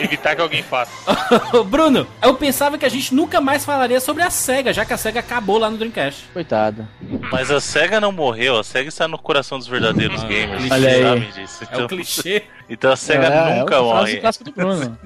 Evitar 0.00 0.36
que 0.36 0.42
alguém 0.42 0.62
faça. 0.62 0.92
Bruno, 1.66 2.06
eu 2.22 2.34
pensava 2.34 2.78
que 2.78 2.84
a 2.84 2.88
gente 2.88 3.14
nunca 3.14 3.40
mais 3.40 3.64
falaria 3.64 4.00
sobre 4.00 4.22
a 4.22 4.30
SEGA, 4.30 4.72
já 4.72 4.84
que 4.84 4.92
a 4.92 4.96
SEGA 4.96 5.20
acabou 5.20 5.58
lá 5.58 5.70
no 5.70 5.76
Dreamcast. 5.76 6.24
Coitada. 6.32 6.88
Mas 7.32 7.50
a 7.50 7.60
SEGA 7.60 8.00
não 8.00 8.12
morreu, 8.12 8.58
a 8.58 8.64
SEGA 8.64 8.88
está 8.88 9.08
no 9.08 9.18
coração 9.18 9.58
dos 9.58 9.66
verdadeiros 9.66 10.22
ah, 10.22 10.26
gamers. 10.26 10.70
Olha 10.70 11.14
aí. 11.14 11.26
Disso. 11.32 11.64
Então, 11.64 11.80
é 11.80 11.84
o 11.84 11.88
clichê. 11.88 12.42
Então 12.68 12.90
a 12.90 12.96
SEGA 12.96 13.26
é, 13.26 13.60
nunca 13.60 13.76
é 13.76 13.80
morre. 13.80 14.16
clássico 14.16 14.44
do 14.44 14.50
Bruno. 14.50 14.98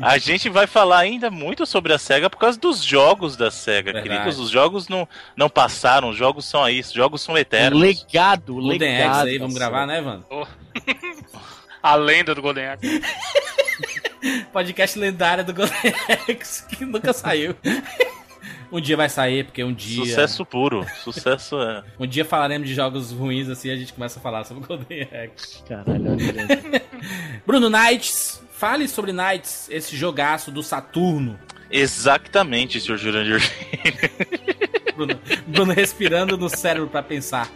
A 0.00 0.18
gente 0.18 0.48
vai 0.48 0.66
falar 0.66 0.98
ainda 0.98 1.30
muito 1.30 1.64
sobre 1.66 1.92
a 1.92 1.98
SEGA 1.98 2.28
por 2.28 2.38
causa 2.38 2.58
dos 2.58 2.82
jogos 2.82 3.36
da 3.36 3.50
SEGA, 3.50 3.92
Verdade. 3.92 4.08
queridos. 4.08 4.38
Os 4.38 4.50
jogos 4.50 4.88
não, 4.88 5.08
não 5.36 5.48
passaram, 5.48 6.10
os 6.10 6.16
jogos 6.16 6.44
são 6.44 6.62
aí, 6.62 6.80
os 6.80 6.92
jogos 6.92 7.22
são 7.22 7.36
eternos. 7.36 7.80
Legado, 7.80 8.54
Golden 8.54 8.78
legado. 8.78 9.26
aí, 9.26 9.38
vamos 9.38 9.54
gravar, 9.54 9.86
né, 9.86 10.00
Van? 10.00 10.22
Oh. 10.30 10.46
a 11.82 11.94
lenda 11.94 12.34
do 12.34 12.42
Golden 12.42 12.66
Axe. 12.68 13.02
Podcast 14.52 14.98
lendário 14.98 15.44
do 15.44 15.54
Golden 15.54 15.94
Axe, 16.28 16.66
que 16.66 16.84
nunca 16.84 17.12
saiu. 17.12 17.54
Um 18.70 18.80
dia 18.80 18.96
vai 18.96 19.08
sair, 19.08 19.44
porque 19.44 19.64
um 19.64 19.72
dia. 19.72 20.04
Sucesso 20.04 20.44
puro. 20.44 20.86
Sucesso 21.02 21.60
é. 21.60 21.82
um 21.98 22.06
dia 22.06 22.24
falaremos 22.24 22.68
de 22.68 22.74
jogos 22.74 23.10
ruins 23.12 23.48
assim 23.48 23.70
a 23.70 23.76
gente 23.76 23.92
começa 23.92 24.18
a 24.18 24.22
falar 24.22 24.44
sobre 24.44 24.66
Golden 24.66 25.02
Axe. 25.02 25.62
Caralho, 25.64 26.12
olha 26.12 26.82
Bruno 27.46 27.70
Knights, 27.70 28.42
Fale 28.58 28.88
sobre 28.88 29.12
Knights, 29.12 29.68
esse 29.70 29.96
jogaço 29.96 30.50
do 30.50 30.64
Saturno. 30.64 31.38
Exatamente, 31.70 32.80
Sr. 32.80 32.96
Jurandir. 32.96 33.40
Bruno, 34.96 35.20
Bruno 35.46 35.72
respirando 35.72 36.36
no 36.36 36.48
cérebro 36.48 36.88
para 36.88 37.04
pensar. 37.04 37.48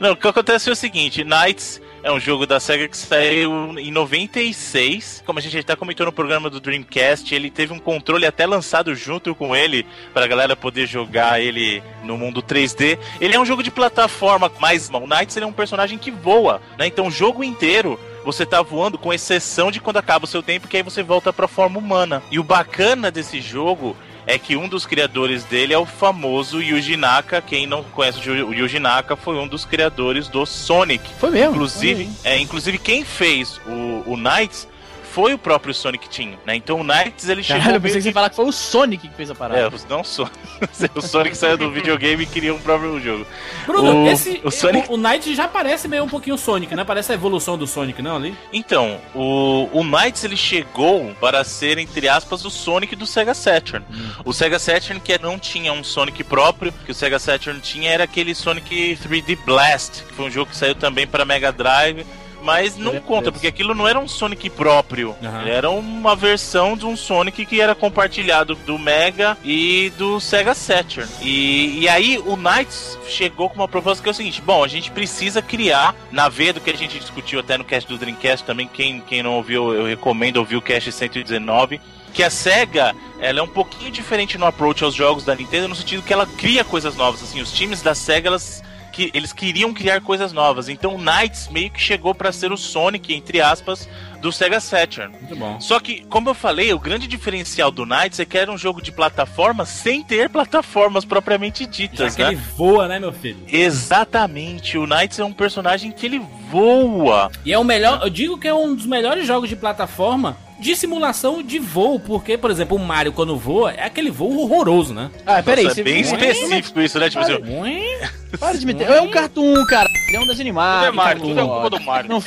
Não, 0.00 0.10
o 0.10 0.16
que 0.16 0.26
acontece 0.26 0.68
é 0.68 0.72
o 0.72 0.74
seguinte: 0.76 1.22
Knights 1.22 1.80
é 2.02 2.10
um 2.10 2.18
jogo 2.18 2.46
da 2.46 2.58
SEGA 2.58 2.88
que 2.88 2.96
saiu 2.96 3.78
em 3.78 3.92
96. 3.92 5.22
Como 5.24 5.38
a 5.38 5.42
gente 5.42 5.56
até 5.56 5.76
comentou 5.76 6.04
no 6.04 6.12
programa 6.12 6.50
do 6.50 6.58
Dreamcast, 6.58 7.32
ele 7.32 7.48
teve 7.48 7.72
um 7.72 7.78
controle 7.78 8.26
até 8.26 8.44
lançado 8.44 8.92
junto 8.92 9.32
com 9.36 9.54
ele 9.54 9.86
para 10.12 10.24
a 10.24 10.28
galera 10.28 10.56
poder 10.56 10.84
jogar 10.88 11.40
ele 11.40 11.80
no 12.02 12.18
mundo 12.18 12.42
3D. 12.42 12.98
Ele 13.20 13.36
é 13.36 13.40
um 13.40 13.46
jogo 13.46 13.62
de 13.62 13.70
plataforma, 13.70 14.50
mas 14.58 14.88
o 14.88 15.06
Knights 15.06 15.36
ele 15.36 15.44
é 15.44 15.48
um 15.48 15.52
personagem 15.52 15.96
que 15.96 16.10
voa, 16.10 16.60
né? 16.76 16.88
Então 16.88 17.06
o 17.06 17.10
jogo 17.10 17.44
inteiro 17.44 18.00
você 18.24 18.44
tá 18.44 18.62
voando, 18.62 18.98
com 18.98 19.12
exceção 19.12 19.70
de 19.70 19.80
quando 19.80 19.96
acaba 19.96 20.24
o 20.24 20.28
seu 20.28 20.42
tempo, 20.42 20.68
que 20.68 20.76
aí 20.76 20.82
você 20.82 21.02
volta 21.02 21.32
pra 21.32 21.48
forma 21.48 21.78
humana. 21.78 22.22
E 22.30 22.38
o 22.38 22.44
bacana 22.44 23.10
desse 23.10 23.40
jogo 23.40 23.96
é 24.26 24.38
que 24.38 24.56
um 24.56 24.68
dos 24.68 24.86
criadores 24.86 25.44
dele 25.44 25.74
é 25.74 25.78
o 25.78 25.86
famoso 25.86 26.62
Yuji 26.62 26.96
Naka. 26.96 27.40
Quem 27.40 27.66
não 27.66 27.82
conhece 27.82 28.28
o 28.28 28.52
Yuji 28.52 28.78
Naka 28.78 29.16
foi 29.16 29.36
um 29.36 29.48
dos 29.48 29.64
criadores 29.64 30.28
do 30.28 30.44
Sonic. 30.46 31.04
Foi 31.18 31.30
mesmo? 31.30 31.54
Inclusive, 31.54 32.04
foi. 32.04 32.30
É, 32.30 32.38
inclusive 32.38 32.78
quem 32.78 33.04
fez 33.04 33.60
o, 33.66 34.12
o 34.12 34.16
Knights 34.16 34.68
foi 35.12 35.34
o 35.34 35.38
próprio 35.38 35.74
Sonic 35.74 36.08
Team, 36.08 36.38
né? 36.46 36.54
Então 36.54 36.80
o 36.80 36.84
Knights 36.84 37.28
ele 37.28 37.42
chegou. 37.42 37.60
Caralho, 37.60 37.76
eu 37.76 37.80
pensei 37.80 37.98
que 37.98 38.04
você 38.04 38.12
falar 38.12 38.30
que 38.30 38.36
foi 38.36 38.44
o 38.44 38.52
Sonic 38.52 39.08
que 39.08 39.14
fez 39.14 39.30
a 39.30 39.34
parada. 39.34 39.60
É, 39.60 39.70
não 39.88 40.04
sou. 40.04 40.28
o 40.94 41.02
Sonic 41.02 41.36
saiu 41.36 41.58
do 41.58 41.70
videogame 41.70 42.22
e 42.22 42.26
queria 42.26 42.54
um 42.54 42.58
próprio 42.60 43.00
jogo. 43.00 43.26
Bruno, 43.66 44.04
o, 44.04 44.08
esse, 44.08 44.40
o, 44.44 44.50
Sonic... 44.50 44.88
o, 44.88 44.94
o 44.94 44.96
Knight 44.96 45.34
já 45.34 45.48
parece 45.48 45.88
meio 45.88 46.04
um 46.04 46.08
pouquinho 46.08 46.38
Sonic, 46.38 46.74
né? 46.74 46.84
Parece 46.84 47.12
a 47.12 47.14
evolução 47.14 47.58
do 47.58 47.66
Sonic, 47.66 48.00
não 48.00 48.16
ali? 48.16 48.36
Então, 48.52 49.00
o, 49.14 49.68
o 49.72 49.82
Knights 49.82 50.22
ele 50.24 50.36
chegou 50.36 51.12
para 51.20 51.42
ser, 51.44 51.78
entre 51.78 52.08
aspas, 52.08 52.44
o 52.44 52.50
Sonic 52.50 52.94
do 52.94 53.06
Sega 53.06 53.34
Saturn. 53.34 53.84
Hum. 53.90 54.10
O 54.24 54.32
Sega 54.32 54.58
Saturn 54.58 55.00
que 55.00 55.18
não 55.18 55.38
tinha 55.38 55.72
um 55.72 55.82
Sonic 55.82 56.22
próprio, 56.22 56.72
que 56.84 56.92
o 56.92 56.94
Sega 56.94 57.18
Saturn 57.18 57.60
tinha 57.60 57.90
era 57.90 58.04
aquele 58.04 58.34
Sonic 58.34 58.96
3D 58.96 59.38
Blast, 59.44 60.04
que 60.04 60.14
foi 60.14 60.26
um 60.26 60.30
jogo 60.30 60.50
que 60.50 60.56
saiu 60.56 60.74
também 60.74 61.06
para 61.06 61.24
Mega 61.24 61.50
Drive 61.50 62.06
mas 62.42 62.76
não 62.76 62.94
é 62.94 63.00
conta, 63.00 63.30
porque 63.30 63.46
aquilo 63.46 63.74
não 63.74 63.86
era 63.86 63.98
um 63.98 64.08
Sonic 64.08 64.50
próprio. 64.50 65.16
Uhum. 65.20 65.46
Era 65.46 65.70
uma 65.70 66.16
versão 66.16 66.76
de 66.76 66.86
um 66.86 66.96
Sonic 66.96 67.44
que 67.46 67.60
era 67.60 67.74
compartilhado 67.74 68.54
do 68.54 68.78
Mega 68.78 69.36
e 69.44 69.92
do 69.96 70.20
Sega 70.20 70.54
Saturn. 70.54 71.10
E, 71.20 71.80
e 71.80 71.88
aí 71.88 72.18
o 72.18 72.36
Knights 72.36 72.98
chegou 73.06 73.48
com 73.48 73.56
uma 73.56 73.68
proposta 73.68 74.02
que 74.02 74.08
é 74.08 74.12
o 74.12 74.14
seguinte: 74.14 74.42
bom, 74.42 74.64
a 74.64 74.68
gente 74.68 74.90
precisa 74.90 75.42
criar, 75.42 75.94
na 76.10 76.28
veia 76.28 76.52
do 76.52 76.60
que 76.60 76.70
a 76.70 76.76
gente 76.76 76.98
discutiu 76.98 77.40
até 77.40 77.56
no 77.56 77.64
cast 77.64 77.88
do 77.88 77.98
Dreamcast 77.98 78.44
também. 78.44 78.68
Quem, 78.68 79.00
quem 79.00 79.22
não 79.22 79.34
ouviu, 79.34 79.74
eu 79.74 79.86
recomendo 79.86 80.38
ouvir 80.38 80.56
o 80.56 80.62
cast 80.62 80.90
119 80.90 81.80
que 82.12 82.22
a 82.22 82.30
SEGA 82.30 82.94
ela 83.20 83.38
é 83.38 83.42
um 83.42 83.48
pouquinho 83.48 83.90
diferente 83.90 84.36
no 84.36 84.46
approach 84.46 84.82
aos 84.82 84.94
jogos 84.94 85.24
da 85.24 85.34
Nintendo, 85.34 85.68
no 85.68 85.76
sentido 85.76 86.02
que 86.02 86.12
ela 86.12 86.26
cria 86.26 86.64
coisas 86.64 86.96
novas. 86.96 87.22
Assim, 87.22 87.40
os 87.40 87.52
times 87.52 87.82
da 87.82 87.94
SEGA 87.94 88.28
elas 88.28 88.62
que 88.90 89.10
eles 89.14 89.32
queriam 89.32 89.72
criar 89.72 90.00
coisas 90.00 90.32
novas. 90.32 90.68
Então 90.68 90.94
o 90.94 90.98
Knights 90.98 91.48
meio 91.48 91.70
que 91.70 91.80
chegou 91.80 92.14
para 92.14 92.32
ser 92.32 92.52
o 92.52 92.56
Sonic, 92.56 93.14
entre 93.14 93.40
aspas, 93.40 93.88
do 94.20 94.30
Sega 94.30 94.60
Saturn. 94.60 95.14
Muito 95.18 95.36
bom. 95.36 95.60
Só 95.60 95.80
que, 95.80 96.02
como 96.04 96.28
eu 96.28 96.34
falei, 96.34 96.72
o 96.72 96.78
grande 96.78 97.06
diferencial 97.06 97.70
do 97.70 97.86
Knights 97.86 98.20
é 98.20 98.24
que 98.24 98.36
era 98.36 98.50
um 98.50 98.58
jogo 98.58 98.82
de 98.82 98.92
plataforma 98.92 99.64
sem 99.64 100.02
ter 100.02 100.28
plataformas 100.28 101.04
propriamente 101.04 101.66
ditas, 101.66 102.14
Já 102.14 102.24
né? 102.24 102.30
que 102.30 102.34
ele 102.36 102.42
voa, 102.56 102.88
né, 102.88 102.98
meu 102.98 103.12
filho? 103.12 103.38
Exatamente. 103.48 104.76
O 104.76 104.86
Knights 104.86 105.18
é 105.18 105.24
um 105.24 105.32
personagem 105.32 105.90
que 105.90 106.06
ele 106.06 106.20
voa. 106.50 107.30
E 107.44 107.52
é 107.52 107.58
o 107.58 107.64
melhor, 107.64 108.00
eu 108.02 108.10
digo 108.10 108.38
que 108.38 108.48
é 108.48 108.54
um 108.54 108.74
dos 108.74 108.86
melhores 108.86 109.26
jogos 109.26 109.48
de 109.48 109.56
plataforma 109.56 110.36
de 110.60 110.76
simulação 110.76 111.42
de 111.42 111.58
voo, 111.58 111.98
porque, 111.98 112.36
por 112.36 112.50
exemplo, 112.50 112.76
o 112.76 112.80
Mario 112.80 113.12
quando 113.12 113.36
voa 113.36 113.72
é 113.72 113.84
aquele 113.84 114.10
voo 114.10 114.38
horroroso, 114.40 114.92
né? 114.92 115.10
Ah, 115.26 115.42
peraí, 115.42 115.64
Nossa, 115.64 115.80
é 115.80 115.84
bem 115.84 116.00
específico 116.00 116.80
isso, 116.80 116.98
né? 116.98 117.08
Tipo 117.08 117.24
para, 117.24 117.34
assim, 117.34 118.38
para 118.38 118.58
de 118.58 118.66
meter. 118.66 118.88
É 118.88 119.00
um 119.00 119.10
cartoon, 119.10 119.64
cara. 119.66 119.88
É 120.12 120.18
um 120.18 120.26
desenho 120.26 120.42
animado. 120.42 120.86
Tudo 120.86 120.92
é 120.92 120.96
Mario, 120.96 121.22
tudo 121.22 121.40
é 121.40 121.42
culpa 121.42 121.70
do 121.70 121.80
Mario. 121.80 122.10
Não, 122.10 122.24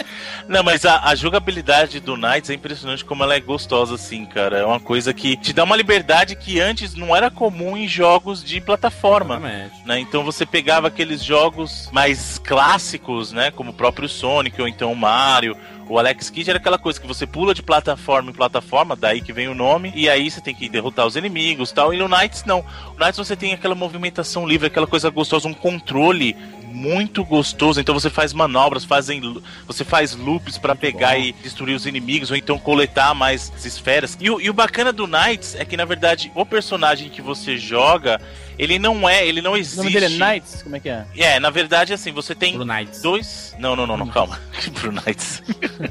não 0.47 0.63
mas 0.63 0.83
a, 0.85 1.01
a, 1.03 1.15
jogabilidade 1.15 1.99
do 1.99 2.17
Knights 2.17 2.49
é 2.49 2.53
impressionante 2.53 3.05
como 3.05 3.23
ela 3.23 3.35
é 3.35 3.39
gostosa, 3.39 3.95
assim, 3.95 4.25
cara. 4.25 4.57
É 4.57 4.65
uma 4.65 4.79
coisa 4.79 5.13
que 5.13 5.37
te 5.37 5.53
dá 5.53 5.63
uma 5.63 5.75
liberdade 5.75 6.35
que 6.35 6.59
antes 6.59 6.95
não 6.95 7.15
era 7.15 7.29
comum 7.29 7.77
em 7.77 7.87
jogos 7.87 8.43
de 8.43 8.59
plataforma. 8.59 9.39
Né? 9.85 9.99
Então 9.99 10.23
você 10.23 10.45
pegava 10.45 10.87
aqueles 10.87 11.23
jogos 11.23 11.89
mais 11.91 12.39
clássicos, 12.39 13.31
né? 13.31 13.51
Como 13.51 13.71
o 13.71 13.73
próprio 13.73 14.09
Sonic 14.09 14.59
ou 14.61 14.67
então 14.67 14.91
o 14.91 14.95
Mario 14.95 15.55
o 15.87 15.99
Alex 15.99 16.29
Kidd 16.29 16.49
era 16.49 16.59
aquela 16.59 16.77
coisa 16.77 16.99
que 16.99 17.07
você 17.07 17.27
pula 17.27 17.53
de 17.53 17.61
plataforma 17.61 18.31
em 18.31 18.33
plataforma, 18.33 18.95
daí 18.95 19.21
que 19.21 19.33
vem 19.33 19.47
o 19.47 19.55
nome, 19.55 19.91
e 19.95 20.09
aí 20.09 20.29
você 20.29 20.41
tem 20.41 20.55
que 20.55 20.69
derrotar 20.69 21.05
os 21.05 21.15
inimigos 21.15 21.71
tal. 21.71 21.93
E 21.93 21.97
no 21.97 22.07
Knights 22.07 22.43
não. 22.45 22.63
No 22.93 23.05
Knights 23.05 23.17
você 23.17 23.35
tem 23.35 23.53
aquela 23.53 23.75
movimentação 23.75 24.47
livre, 24.47 24.67
aquela 24.67 24.87
coisa 24.87 25.09
gostosa, 25.09 25.47
um 25.47 25.53
controle 25.53 26.35
muito 26.73 27.23
gostoso. 27.23 27.79
Então 27.79 27.93
você 27.93 28.09
faz 28.09 28.33
manobras, 28.33 28.83
fazem, 28.83 29.21
você 29.65 29.85
faz 29.85 30.15
loops 30.15 30.57
para 30.57 30.75
pegar 30.75 31.17
e 31.17 31.31
destruir 31.31 31.75
os 31.75 31.85
inimigos, 31.85 32.31
ou 32.31 32.35
então 32.35 32.57
coletar 32.57 33.13
mais 33.13 33.51
esferas. 33.63 34.17
E 34.19 34.29
o, 34.29 34.41
e 34.41 34.49
o 34.49 34.53
bacana 34.53 34.91
do 34.91 35.07
Knights 35.07 35.55
é 35.55 35.63
que, 35.63 35.77
na 35.77 35.85
verdade, 35.85 36.31
o 36.35 36.45
personagem 36.45 37.09
que 37.09 37.21
você 37.21 37.57
joga 37.57 38.19
ele 38.57 38.77
não 38.79 39.07
é, 39.07 39.25
ele 39.27 39.41
não 39.41 39.55
existe. 39.57 39.79
O 39.79 39.83
nome 39.83 39.93
dele 39.93 40.05
é 40.05 40.09
Knights? 40.33 40.61
Como 40.63 40.75
é 40.75 40.79
que 40.79 40.89
é? 40.89 41.05
É, 41.17 41.39
na 41.39 41.49
verdade, 41.49 41.93
assim, 41.93 42.11
você 42.11 42.33
tem 42.35 42.57
Knights. 42.57 43.01
dois. 43.01 43.55
Não, 43.59 43.75
não, 43.75 43.85
não, 43.87 43.97
não, 43.97 44.07
calma. 44.07 44.39
Knights. 45.05 45.41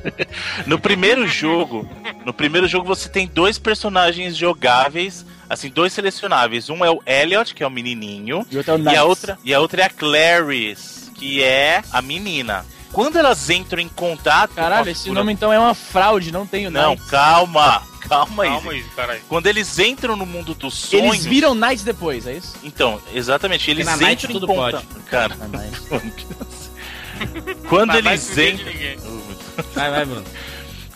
no 0.67 0.79
primeiro 0.79 1.27
jogo, 1.27 1.89
no 2.25 2.33
primeiro 2.33 2.67
jogo 2.67 2.87
você 2.87 3.09
tem 3.09 3.27
dois 3.27 3.59
personagens 3.59 4.37
jogáveis 4.37 5.25
assim, 5.49 5.69
dois 5.69 5.93
selecionáveis. 5.93 6.71
Um 6.71 6.83
é 6.83 6.91
o 6.91 7.03
Elliot, 7.05 7.55
que 7.55 7.63
é 7.63 7.67
o 7.67 7.71
menininho, 7.71 8.47
E 8.51 8.57
outro 8.57 8.73
é 8.73 8.75
o 8.75 8.79
e 8.79 8.83
Knights. 8.83 8.99
a 8.99 9.05
outra, 9.05 9.39
e 9.45 9.53
a 9.55 9.61
outra 9.61 9.83
é 9.83 9.85
a 9.85 9.91
Clarice, 9.91 11.11
que 11.11 11.43
é 11.43 11.83
a 11.93 12.01
menina. 12.01 12.65
Quando 12.91 13.19
elas 13.19 13.51
entram 13.51 13.81
em 13.81 13.89
contato 13.89 14.51
com 14.51 14.57
Caralho, 14.57 14.89
a 14.89 14.91
esse 14.93 15.03
figura- 15.05 15.21
nome 15.21 15.33
então 15.33 15.53
é 15.53 15.59
uma 15.59 15.75
fraude, 15.75 16.33
não 16.33 16.47
tem 16.47 16.67
o 16.67 16.71
Não, 16.71 16.91
Knights. 16.93 17.11
calma. 17.11 17.83
Calma 18.09 18.45
aí. 18.45 18.51
Calma 18.51 18.73
aí, 18.73 18.83
caralho. 18.97 19.21
Quando 19.29 19.47
eles 19.47 19.79
entram 19.79 20.17
no 20.17 20.27
mundo 20.27 20.55
dos 20.55 20.75
sonhos. 20.75 21.15
Eles 21.15 21.25
viram 21.25 21.55
Knights 21.55 21.85
depois, 21.85 22.27
é 22.27 22.35
isso? 22.35 22.57
Então, 22.63 23.01
exatamente, 23.13 23.71
eles 23.71 23.87
na 23.87 23.97
Night 23.97 24.25
entram 24.25 24.31
em 24.31 24.41
tudo 24.41 24.47
contato. 24.47 24.87
Cara, 25.07 25.37
quando 27.69 27.91
vai 27.91 27.99
eles 27.99 28.37
entram. 28.37 28.73
ninguém. 28.73 28.97
Vai, 29.75 29.91
vai, 29.91 30.05
Bruno. 30.05 30.25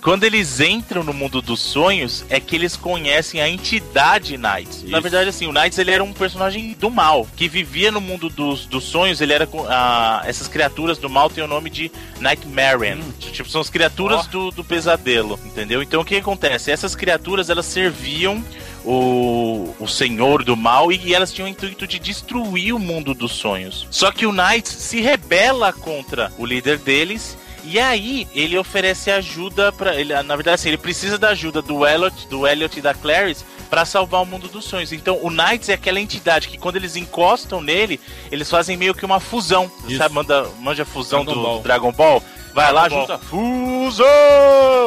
Quando 0.07 0.23
eles 0.23 0.61
entram 0.61 1.03
no 1.03 1.13
mundo 1.13 1.43
dos 1.43 1.59
sonhos, 1.59 2.25
é 2.29 2.39
que 2.39 2.55
eles 2.55 2.77
conhecem 2.77 3.41
a 3.41 3.49
entidade 3.49 4.37
Knights. 4.37 4.85
Na 4.85 4.99
Isso. 4.99 5.03
verdade, 5.03 5.31
assim, 5.31 5.49
o 5.49 5.53
Knights 5.53 5.81
ele 5.81 5.91
era 5.91 6.05
um 6.05 6.13
personagem 6.13 6.77
do 6.79 6.89
mal, 6.89 7.27
que 7.35 7.49
vivia 7.49 7.91
no 7.91 8.01
mundo 8.01 8.29
dos, 8.29 8.67
dos 8.67 8.85
sonhos. 8.85 9.21
Ele 9.21 9.33
era 9.33 9.49
com. 9.49 9.67
ah, 9.69 10.23
essas 10.25 10.47
criaturas 10.47 10.97
do 10.97 11.11
mal 11.11 11.29
têm 11.29 11.43
o 11.43 11.49
nome 11.49 11.71
de 11.71 11.91
Nightmarian. 12.21 12.99
Tipo, 13.19 13.51
são 13.51 13.61
as 13.61 13.69
criaturas 13.69 14.29
do, 14.29 14.53
do 14.53 14.63
pesadelo, 14.63 15.41
entendeu? 15.45 15.83
Então 15.83 16.03
o 16.03 16.05
que 16.05 16.15
acontece? 16.15 16.71
Essas 16.71 16.95
criaturas 16.95 17.51
elas 17.51 17.67
serviam 17.67 18.45
o, 18.85 19.75
o 19.81 19.89
senhor 19.89 20.45
do 20.45 20.57
mal 20.57 20.93
e, 20.93 21.13
elas 21.13 21.33
tinham 21.33 21.49
o 21.49 21.51
intuito 21.51 21.85
de 21.85 21.99
destruir 21.99 22.73
o 22.73 22.79
mundo 22.79 23.13
dos 23.13 23.33
sonhos. 23.33 23.89
Só 23.91 24.13
que 24.13 24.25
o 24.25 24.31
Knights 24.31 24.71
se 24.71 25.01
rebela 25.01 25.73
contra 25.73 26.33
o 26.39 26.47
líder 26.47 26.79
deles. 26.79 27.37
E 27.67 27.81
aí, 27.81 28.29
ele 28.33 28.57
oferece 28.57 29.11
ajuda 29.11 29.73
para 29.73 29.97
ele, 29.97 30.15
na 30.23 30.37
verdade 30.37 30.55
assim, 30.55 30.69
ele 30.69 30.79
precisa 30.79 31.19
da 31.19 31.31
ajuda 31.31 31.61
do 31.61 31.85
Elliot, 31.85 32.29
do 32.29 32.47
Elliot 32.47 32.79
e 32.79 32.83
da 32.83 32.95
Clarice 32.95 33.45
para 33.69 33.85
salvar 33.85 34.23
o 34.23 34.27
mundo 34.27 34.47
dos 34.47 34.65
sonhos. 34.65 34.93
Então, 34.93 35.19
o 35.21 35.31
Knights 35.31 35.69
é 35.69 35.75
aquela 35.75 36.01
entidade 36.01 36.49
que 36.49 36.57
quando 36.57 36.77
eles 36.77 36.95
encostam 36.95 37.61
nele, 37.61 38.01
eles 38.31 38.49
fazem 38.49 38.77
meio 38.77 38.95
que 38.95 39.05
uma 39.05 39.19
fusão. 39.19 39.71
Isso. 39.89 39.99
sabe, 39.99 40.15
manda, 40.15 40.49
manja 40.61 40.85
a 40.85 40.87
fusão 40.87 41.25
Dragon 41.25 41.41
do 41.41 41.47
Ball. 41.47 41.63
Dragon 41.63 41.93
Ball? 41.93 42.23
Vai 42.55 42.73
lá, 42.73 42.89
junta 42.89 43.19
fusão. 43.19 44.07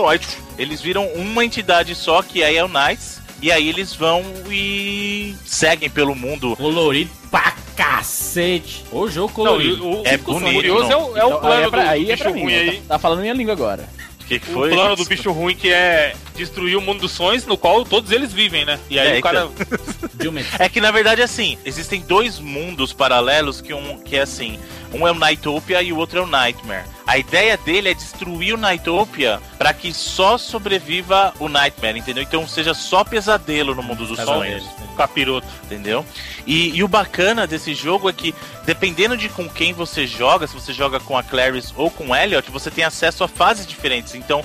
Aí 0.10 0.20
eles 0.58 0.82
viram 0.82 1.06
uma 1.10 1.46
entidade 1.46 1.94
só, 1.94 2.24
que 2.24 2.44
aí 2.44 2.56
é 2.56 2.64
o 2.64 2.70
Knights. 2.70 3.20
E 3.42 3.52
aí 3.52 3.70
eles 3.70 3.94
vão 3.94 4.24
e 4.50 5.36
seguem 5.46 5.90
pelo 5.90 6.16
mundo. 6.16 6.56
Colorido 6.56 7.12
pra 7.30 7.54
cacete. 7.80 8.84
O 8.92 9.08
jogo 9.08 9.28
Não, 9.30 9.52
colorido. 9.52 9.78
e 9.78 9.88
o, 9.88 10.02
É 10.06 10.16
o 10.16 10.18
bonito, 10.20 10.54
curioso 10.54 10.92
é 10.92 10.96
o, 10.98 11.18
é 11.18 11.26
o 11.26 11.28
Então, 11.28 11.34
aí 11.36 11.40
plano 11.42 11.64
é 11.66 11.70
pra, 11.70 11.84
do, 11.84 11.90
aí 11.90 12.12
é 12.12 12.18
pra 12.18 12.30
mim, 12.32 12.42
ruim 12.44 12.54
né? 12.54 12.60
aí. 12.60 12.78
Tá, 12.78 12.84
tá 12.90 13.00
falando 13.00 13.22
minha 13.22 13.34
língua 13.34 13.54
agora. 13.54 13.88
O 14.22 14.26
que, 14.30 14.40
que 14.40 14.50
O 14.52 14.54
foi? 14.54 14.70
plano 14.70 14.96
do 14.96 15.06
bicho 15.06 15.32
ruim 15.32 15.56
que 15.56 15.72
é 15.72 16.14
destruir 16.36 16.76
o 16.78 16.82
mundo 16.82 17.00
dos 17.02 17.12
sonhos, 17.12 17.46
no 17.48 17.58
qual 17.58 17.84
todos 17.84 18.12
eles 18.12 18.32
vivem, 18.32 18.64
né? 18.64 18.80
E 18.90 19.00
aí 19.00 19.16
É, 19.16 19.20
o 19.20 19.22
cara. 19.24 19.50
Dilma. 20.14 20.42
É 20.60 20.70
que 20.70 20.80
na 20.80 20.92
verdade 20.92 21.22
assim, 21.24 21.58
existem 21.66 22.02
dois 22.02 22.38
mundos 22.40 22.94
paralelos 22.94 23.60
que 23.62 23.74
um 23.74 23.98
que 23.98 24.16
é 24.18 24.22
assim, 24.22 24.60
um 24.94 25.08
é 25.08 25.12
o 25.12 25.16
Nightopia 25.16 25.82
e 25.82 25.92
o 25.92 25.98
outro 25.98 26.20
é 26.20 26.22
o 26.22 26.28
Nightmare. 26.28 26.84
A 27.08 27.18
ideia 27.18 27.58
dele 27.58 27.90
é 27.90 27.94
destruir 27.96 28.54
o 28.54 28.58
Nightopia 28.58 29.40
para 29.58 29.74
que 29.74 29.92
só 29.94 30.38
sobreviva 30.38 31.34
o 31.40 31.50
Nightmare, 31.50 31.98
entendeu? 31.98 32.22
Então 32.22 32.48
seja 32.48 32.74
só 32.76 33.04
pesadelo 33.04 33.74
no 33.74 33.82
mundo 33.82 34.06
dos 34.06 34.20
sonhos, 34.20 34.64
Capiroto. 35.00 35.48
entendeu? 35.64 36.06
E, 36.46 36.76
e 36.76 36.84
o 36.84 36.88
bacana 36.88 37.48
desse 37.48 37.74
jogo 37.74 38.10
é 38.10 38.14
que 38.14 38.36
dependendo 38.66 39.16
de 39.16 39.30
com 39.30 39.48
quem 39.48 39.72
você 39.72 40.06
joga, 40.06 40.46
se 40.46 40.54
você 40.54 40.74
joga 40.74 41.00
com 41.00 41.18
a 41.18 41.24
Clarice 41.24 41.74
ou 41.76 41.90
com 41.90 42.10
o 42.10 42.16
Elliot, 42.16 42.52
você 42.52 42.70
tem 42.70 42.84
acesso 42.84 43.24
a 43.24 43.28
fases 43.28 43.66
diferentes. 43.66 44.14
Então 44.16 44.44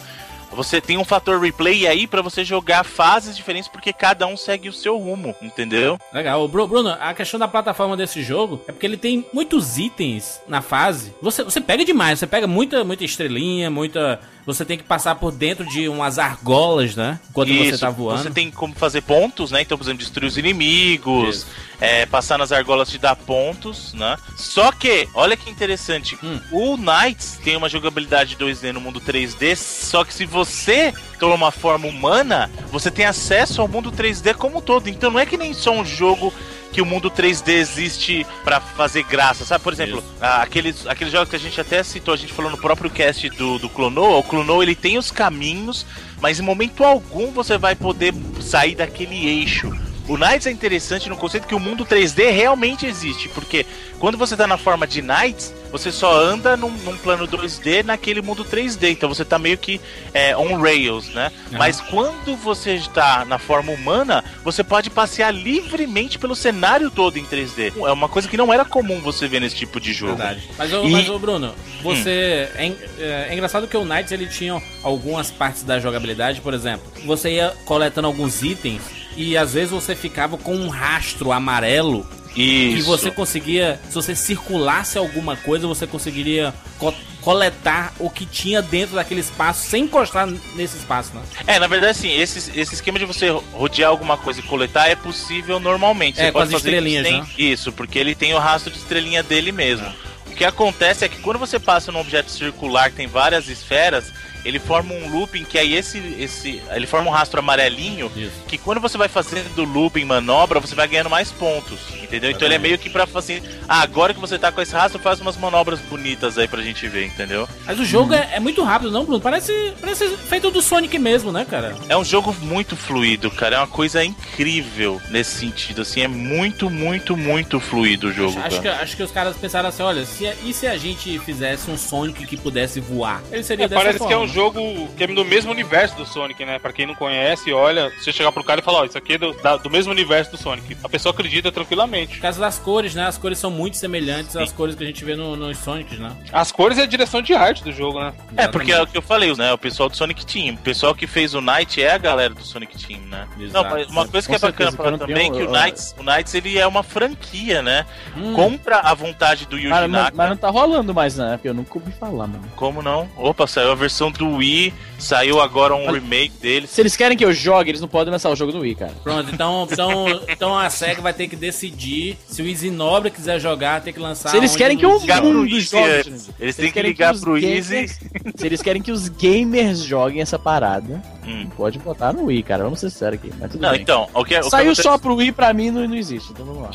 você 0.54 0.80
tem 0.80 0.96
um 0.96 1.04
fator 1.04 1.40
replay 1.40 1.86
aí 1.86 2.06
para 2.06 2.22
você 2.22 2.44
jogar 2.44 2.84
fases 2.84 3.36
diferentes 3.36 3.68
porque 3.68 3.92
cada 3.92 4.26
um 4.26 4.36
segue 4.36 4.68
o 4.68 4.72
seu 4.72 4.96
rumo, 4.96 5.34
entendeu? 5.42 5.98
Legal. 6.12 6.46
Bruno, 6.46 6.96
a 7.00 7.12
questão 7.12 7.40
da 7.40 7.48
plataforma 7.48 7.96
desse 7.96 8.22
jogo 8.22 8.62
é 8.68 8.72
porque 8.72 8.86
ele 8.86 8.96
tem 8.96 9.26
muitos 9.32 9.76
itens 9.76 10.40
na 10.46 10.62
fase. 10.62 11.12
Você, 11.20 11.42
você 11.42 11.60
pega 11.60 11.84
demais, 11.84 12.20
você 12.20 12.26
pega 12.26 12.46
muita, 12.46 12.84
muita 12.84 13.04
estrelinha, 13.04 13.68
muita. 13.70 14.20
Você 14.46 14.64
tem 14.64 14.76
que 14.76 14.84
passar 14.84 15.14
por 15.14 15.32
dentro 15.32 15.64
de 15.66 15.88
umas 15.88 16.18
argolas, 16.18 16.94
né? 16.94 17.18
Enquanto 17.30 17.48
você 17.48 17.70
Isso, 17.70 17.78
tá 17.78 17.90
voando. 17.90 18.22
Você 18.22 18.30
tem 18.30 18.50
como 18.50 18.74
fazer 18.74 19.00
pontos, 19.00 19.50
né? 19.50 19.62
Então, 19.62 19.78
por 19.78 19.84
exemplo, 19.84 20.00
destruir 20.00 20.26
os 20.28 20.36
inimigos, 20.36 21.46
é, 21.80 22.04
passar 22.04 22.36
nas 22.36 22.52
argolas 22.52 22.90
te 22.90 22.98
dá 22.98 23.16
pontos, 23.16 23.94
né? 23.94 24.16
Só 24.36 24.70
que, 24.70 25.08
olha 25.14 25.36
que 25.36 25.48
interessante, 25.50 26.18
Hum. 26.22 26.38
o 26.52 26.76
Knights 26.76 27.38
tem 27.42 27.56
uma 27.56 27.68
jogabilidade 27.68 28.36
2D 28.36 28.72
no 28.72 28.80
mundo 28.80 29.00
3D, 29.00 29.56
só 29.56 30.04
que 30.04 30.12
se 30.12 30.26
você 30.26 30.92
toma 31.18 31.34
uma 31.34 31.50
forma 31.50 31.86
humana, 31.86 32.50
você 32.70 32.90
tem 32.90 33.06
acesso 33.06 33.62
ao 33.62 33.68
mundo 33.68 33.90
3D 33.90 34.34
como 34.34 34.58
um 34.58 34.60
todo. 34.60 34.88
Então 34.88 35.10
não 35.10 35.20
é 35.20 35.24
que 35.24 35.38
nem 35.38 35.54
só 35.54 35.72
um 35.72 35.84
jogo 35.84 36.32
que 36.74 36.82
o 36.82 36.84
mundo 36.84 37.08
3D 37.08 37.50
existe 37.50 38.26
pra 38.42 38.60
fazer 38.60 39.04
graça, 39.04 39.44
sabe? 39.44 39.62
Por 39.62 39.72
exemplo, 39.72 40.02
ah, 40.20 40.42
aqueles, 40.42 40.84
aqueles 40.88 41.12
jogos 41.12 41.30
que 41.30 41.36
a 41.36 41.38
gente 41.38 41.60
até 41.60 41.80
citou, 41.84 42.12
a 42.12 42.16
gente 42.16 42.32
falou 42.32 42.50
no 42.50 42.58
próprio 42.58 42.90
cast 42.90 43.28
do, 43.30 43.60
do 43.60 43.68
Clonoa, 43.68 44.18
o 44.18 44.24
Clonoa 44.24 44.64
ele 44.64 44.74
tem 44.74 44.98
os 44.98 45.08
caminhos, 45.08 45.86
mas 46.20 46.40
em 46.40 46.42
momento 46.42 46.82
algum 46.82 47.30
você 47.30 47.56
vai 47.56 47.76
poder 47.76 48.12
sair 48.40 48.74
daquele 48.74 49.24
eixo. 49.24 49.72
O 50.06 50.18
Knights 50.18 50.46
é 50.46 50.50
interessante 50.50 51.08
no 51.08 51.16
conceito 51.16 51.46
que 51.46 51.54
o 51.54 51.58
mundo 51.60 51.84
3D 51.86 52.30
realmente 52.30 52.84
existe, 52.84 53.28
porque 53.30 53.64
quando 53.98 54.18
você 54.18 54.36
tá 54.36 54.46
na 54.46 54.58
forma 54.58 54.86
de 54.86 55.00
Knights, 55.00 55.54
você 55.72 55.90
só 55.90 56.20
anda 56.20 56.58
num, 56.58 56.68
num 56.70 56.96
plano 56.98 57.26
2D 57.26 57.82
naquele 57.82 58.20
mundo 58.20 58.44
3D, 58.44 58.90
então 58.90 59.08
você 59.08 59.24
tá 59.24 59.38
meio 59.38 59.56
que 59.56 59.80
é, 60.12 60.36
on 60.36 60.60
rails, 60.60 61.08
né? 61.08 61.32
Aham. 61.48 61.58
Mas 61.58 61.80
quando 61.80 62.36
você 62.36 62.74
está 62.74 63.24
na 63.24 63.38
forma 63.38 63.72
humana, 63.72 64.22
você 64.44 64.62
pode 64.62 64.90
passear 64.90 65.32
livremente 65.32 66.18
pelo 66.18 66.36
cenário 66.36 66.90
todo 66.90 67.18
em 67.18 67.24
3D. 67.24 67.72
É 67.74 67.92
uma 67.92 68.08
coisa 68.08 68.28
que 68.28 68.36
não 68.36 68.52
era 68.52 68.64
comum 68.64 69.00
você 69.00 69.26
ver 69.26 69.40
nesse 69.40 69.56
tipo 69.56 69.80
de 69.80 69.94
jogo. 69.94 70.16
Verdade. 70.16 70.42
Mas, 70.58 70.70
ô, 70.72 70.84
E- 70.84 70.90
mas, 70.92 71.08
ô, 71.08 71.18
Bruno, 71.18 71.54
você. 71.82 72.50
É, 72.56 72.66
en- 72.66 72.76
é, 72.98 73.28
é 73.30 73.32
engraçado 73.32 73.66
que 73.66 73.76
o 73.76 73.84
Knights 73.86 74.12
ele 74.12 74.26
tinha 74.26 74.62
algumas 74.82 75.30
partes 75.30 75.62
da 75.62 75.80
jogabilidade, 75.80 76.42
por 76.42 76.52
exemplo, 76.52 76.84
você 77.06 77.30
ia 77.30 77.54
coletando 77.64 78.06
alguns 78.06 78.42
itens 78.42 78.82
e 79.16 79.36
às 79.36 79.54
vezes 79.54 79.70
você 79.70 79.94
ficava 79.94 80.36
com 80.36 80.54
um 80.54 80.68
rastro 80.68 81.32
amarelo 81.32 82.06
Isso. 82.36 82.78
E 82.78 82.82
você 82.82 83.10
conseguia, 83.10 83.80
se 83.88 83.94
você 83.94 84.14
circulasse 84.14 84.98
alguma 84.98 85.36
coisa, 85.36 85.66
você 85.66 85.86
conseguiria 85.86 86.52
co- 86.78 86.92
coletar 87.20 87.94
o 87.98 88.10
que 88.10 88.26
tinha 88.26 88.60
dentro 88.60 88.96
daquele 88.96 89.20
espaço 89.20 89.66
sem 89.68 89.84
encostar 89.84 90.26
nesse 90.54 90.76
espaço, 90.76 91.12
né? 91.14 91.22
É, 91.46 91.58
na 91.58 91.66
verdade, 91.66 91.92
assim, 91.92 92.10
esse, 92.12 92.50
esse 92.58 92.74
esquema 92.74 92.98
de 92.98 93.04
você 93.04 93.30
rodear 93.52 93.88
alguma 93.90 94.16
coisa 94.16 94.40
e 94.40 94.42
coletar 94.42 94.88
é 94.88 94.94
possível 94.96 95.58
normalmente. 95.58 96.20
É, 96.20 96.26
Você 96.26 96.32
com 96.32 96.38
as 96.40 96.44
fazer 96.50 96.56
estrelinhas, 96.56 97.06
sem- 97.06 97.20
né? 97.20 97.26
Isso, 97.38 97.72
porque 97.72 97.98
ele 97.98 98.14
tem 98.14 98.34
o 98.34 98.38
rastro 98.38 98.70
de 98.72 98.78
estrelinha 98.78 99.22
dele 99.22 99.52
mesmo. 99.52 99.86
O 100.26 100.34
que 100.34 100.44
acontece 100.44 101.04
é 101.04 101.08
que 101.08 101.18
quando 101.20 101.38
você 101.38 101.60
passa 101.60 101.92
num 101.92 102.00
objeto 102.00 102.30
circular 102.30 102.90
que 102.90 102.96
tem 102.96 103.06
várias 103.06 103.48
esferas, 103.48 104.12
ele 104.44 104.58
forma 104.58 104.92
um 104.94 105.08
looping 105.10 105.44
que 105.44 105.58
aí 105.58 105.74
esse, 105.74 105.98
esse 106.18 106.62
ele 106.70 106.86
forma 106.86 107.08
um 107.10 107.12
rastro 107.12 107.40
amarelinho 107.40 108.10
Isso. 108.16 108.32
que 108.46 108.58
quando 108.58 108.80
você 108.80 108.96
vai 108.98 109.08
fazendo 109.08 109.64
looping 109.64 110.04
manobra, 110.04 110.60
você 110.60 110.74
vai 110.74 110.86
ganhando 110.88 111.10
mais 111.10 111.30
pontos, 111.32 111.78
entendeu? 112.02 112.30
Então 112.30 112.46
ele 112.46 112.54
é 112.54 112.58
meio 112.58 112.78
que 112.78 112.88
pra 112.90 113.06
fazer, 113.06 113.42
ah, 113.68 113.80
agora 113.82 114.12
que 114.14 114.20
você 114.20 114.38
tá 114.38 114.50
com 114.52 114.60
esse 114.60 114.72
rastro, 114.74 114.98
faz 115.00 115.20
umas 115.20 115.36
manobras 115.36 115.80
bonitas 115.80 116.36
aí 116.38 116.46
pra 116.48 116.62
gente 116.62 116.86
ver, 116.88 117.06
entendeu? 117.06 117.48
Mas 117.66 117.78
o 117.78 117.84
jogo 117.84 118.14
é, 118.14 118.30
é 118.34 118.40
muito 118.40 118.62
rápido, 118.62 118.90
não, 118.90 119.04
Bruno? 119.04 119.20
Parece, 119.20 119.72
parece 119.80 120.08
feito 120.16 120.50
do 120.50 120.60
Sonic 120.62 120.98
mesmo, 120.98 121.32
né, 121.32 121.44
cara? 121.48 121.74
É 121.88 121.96
um 121.96 122.04
jogo 122.04 122.34
muito 122.42 122.76
fluido, 122.76 123.30
cara. 123.30 123.56
É 123.56 123.58
uma 123.58 123.66
coisa 123.66 124.04
incrível 124.04 125.00
nesse 125.10 125.38
sentido. 125.38 125.82
Assim, 125.82 126.02
é 126.02 126.08
muito, 126.08 126.68
muito, 126.70 127.16
muito 127.16 127.58
fluido 127.60 128.08
o 128.08 128.12
jogo. 128.12 128.38
Acho 128.40 128.60
que, 128.60 128.68
cara. 128.68 128.82
acho 128.82 128.96
que 128.96 129.02
os 129.02 129.10
caras 129.10 129.36
pensaram 129.36 129.68
assim, 129.68 129.82
olha, 129.82 130.04
se, 130.04 130.24
e 130.44 130.52
se 130.52 130.66
a 130.66 130.76
gente 130.76 131.18
fizesse 131.20 131.70
um 131.70 131.76
Sonic 131.78 132.26
que 132.26 132.36
pudesse 132.36 132.80
voar? 132.80 133.22
Ele 133.30 133.42
seria 133.42 133.64
É, 133.64 133.68
dessa 133.68 133.80
parece 133.80 133.98
forma. 133.98 134.14
que 134.14 134.20
é 134.20 134.24
um 134.24 134.28
jogo 134.34 134.88
que 134.96 135.04
é 135.04 135.06
do 135.06 135.24
mesmo 135.24 135.50
universo 135.50 135.96
do 135.96 136.04
Sonic, 136.06 136.44
né? 136.44 136.58
Pra 136.58 136.72
quem 136.72 136.86
não 136.86 136.94
conhece, 136.94 137.52
olha, 137.52 137.90
você 137.98 138.12
chegar 138.12 138.32
pro 138.32 138.42
cara 138.44 138.60
e 138.60 138.64
falar, 138.64 138.80
ó, 138.80 138.84
isso 138.84 138.98
aqui 138.98 139.14
é 139.14 139.18
do, 139.18 139.32
da- 139.42 139.56
do 139.56 139.70
mesmo 139.70 139.92
universo 139.92 140.30
do 140.32 140.36
Sonic. 140.36 140.76
A 140.82 140.88
pessoa 140.88 141.12
acredita 141.12 141.50
tranquilamente. 141.52 142.16
Por 142.16 142.22
causa 142.22 142.40
das 142.40 142.58
cores, 142.58 142.94
né? 142.94 143.06
As 143.06 143.16
cores 143.18 143.38
são 143.38 143.50
muito 143.50 143.76
semelhantes 143.76 144.36
às 144.36 144.52
cores 144.52 144.74
que 144.74 144.82
a 144.82 144.86
gente 144.86 145.04
vê 145.04 145.14
no- 145.14 145.36
nos 145.36 145.58
Sonics, 145.58 145.98
né? 145.98 146.10
As 146.32 146.50
cores 146.52 146.78
e 146.78 146.80
a 146.82 146.86
direção 146.86 147.22
de 147.22 147.32
arte 147.34 147.62
do 147.62 147.72
jogo, 147.72 148.00
né? 148.00 148.12
É, 148.36 148.48
porque 148.48 148.72
é 148.72 148.82
o 148.82 148.86
que 148.86 148.96
eu 148.98 149.02
falei, 149.02 149.32
né? 149.36 149.52
O 149.52 149.58
pessoal 149.58 149.88
do 149.88 149.96
Sonic 149.96 150.26
Team. 150.26 150.54
O 150.54 150.58
pessoal 150.58 150.94
que 150.94 151.06
fez 151.06 151.34
o 151.34 151.40
Knight 151.40 151.82
é 151.82 151.92
a 151.92 151.98
galera 151.98 152.34
do 152.34 152.42
Sonic 152.44 152.76
Team, 152.84 153.00
né? 153.02 153.26
Exato. 153.38 153.64
Não, 153.68 153.70
mas 153.76 153.88
uma 153.88 154.08
coisa 154.08 154.28
que 154.28 154.34
é 154.34 154.38
bacana 154.38 154.72
falar 154.72 154.98
também 154.98 155.28
é 155.28 155.30
que 155.30 155.42
o 155.42 155.50
Knights, 155.50 155.94
o 155.98 156.02
Knights 156.02 156.34
ele 156.34 156.58
é 156.58 156.66
uma 156.66 156.82
franquia, 156.82 157.62
né? 157.62 157.86
Hum. 158.16 158.32
Compra 158.34 158.78
a 158.80 158.94
vontade 158.94 159.46
do 159.46 159.56
Yuji 159.56 159.68
mas, 159.68 159.90
Naka. 159.90 160.16
mas 160.16 160.28
não 160.30 160.36
tá 160.36 160.50
rolando 160.50 160.92
mais, 160.94 161.16
né? 161.16 161.32
Porque 161.36 161.48
eu 161.48 161.54
nunca 161.54 161.70
ouvi 161.78 161.92
falar, 161.92 162.26
mano. 162.26 162.44
Como 162.56 162.82
não? 162.82 163.08
Opa, 163.16 163.46
saiu 163.46 163.70
a 163.72 163.74
versão 163.74 164.10
do 164.10 164.23
Wii, 164.36 164.72
saiu 164.98 165.40
agora 165.40 165.74
um 165.74 165.90
remake 165.90 166.32
dele. 166.40 166.66
Se 166.66 166.80
eles 166.80 166.96
querem 166.96 167.16
que 167.16 167.24
eu 167.24 167.32
jogue, 167.32 167.70
eles 167.70 167.80
não 167.80 167.88
podem 167.88 168.10
lançar 168.12 168.30
o 168.30 168.36
jogo 168.36 168.52
no 168.52 168.60
Wii, 168.60 168.74
cara. 168.74 168.92
Pronto, 169.02 169.30
então, 169.32 169.68
então, 169.70 170.20
então 170.28 170.58
a 170.58 170.68
SEGA 170.70 171.00
vai 171.02 171.12
ter 171.12 171.28
que 171.28 171.36
decidir 171.36 172.16
se 172.26 172.42
o 172.42 172.46
Easy 172.48 172.70
Nobre 172.70 173.10
quiser 173.10 173.38
jogar, 173.40 173.80
tem 173.82 173.92
que 173.92 174.00
lançar. 174.00 174.30
Se 174.30 174.36
eles 174.36 174.56
querem 174.56 174.76
que 174.76 174.86
o 174.86 174.98
mundo 174.98 175.60
jogue. 175.60 175.76
é. 175.78 176.00
Eles 176.40 176.56
Se 176.56 176.62
têm 176.62 176.72
que 176.72 176.82
ligar 176.82 177.14
os 177.14 177.20
pro 177.20 177.34
gamers- 177.34 177.70
Easy. 177.70 177.94
Se 178.36 178.46
eles 178.46 178.62
querem 178.62 178.82
que 178.82 178.90
os 178.92 179.08
gamers 179.08 179.80
joguem 179.84 180.20
essa 180.20 180.38
parada, 180.38 181.02
Hum. 181.26 181.48
Pode 181.56 181.78
botar 181.78 182.12
no 182.12 182.24
Wii, 182.26 182.42
cara. 182.42 182.64
Vamos 182.64 182.80
ser 182.80 182.90
sérios 182.90 183.18
aqui. 183.24 183.32
Mas 183.40 183.50
tudo 183.52 183.62
Não, 183.62 183.70
bem. 183.70 183.80
então, 183.80 184.10
o 184.12 184.22
que, 184.22 184.36
o 184.38 184.42
que 184.42 184.50
Saiu 184.50 184.64
acontece- 184.66 184.82
só 184.82 184.98
pro 184.98 185.14
Wii 185.14 185.32
pra 185.32 185.54
mim 185.54 185.70
não, 185.70 185.88
não 185.88 185.96
existe. 185.96 186.30
Então 186.32 186.44
vamos 186.44 186.62
lá. 186.64 186.70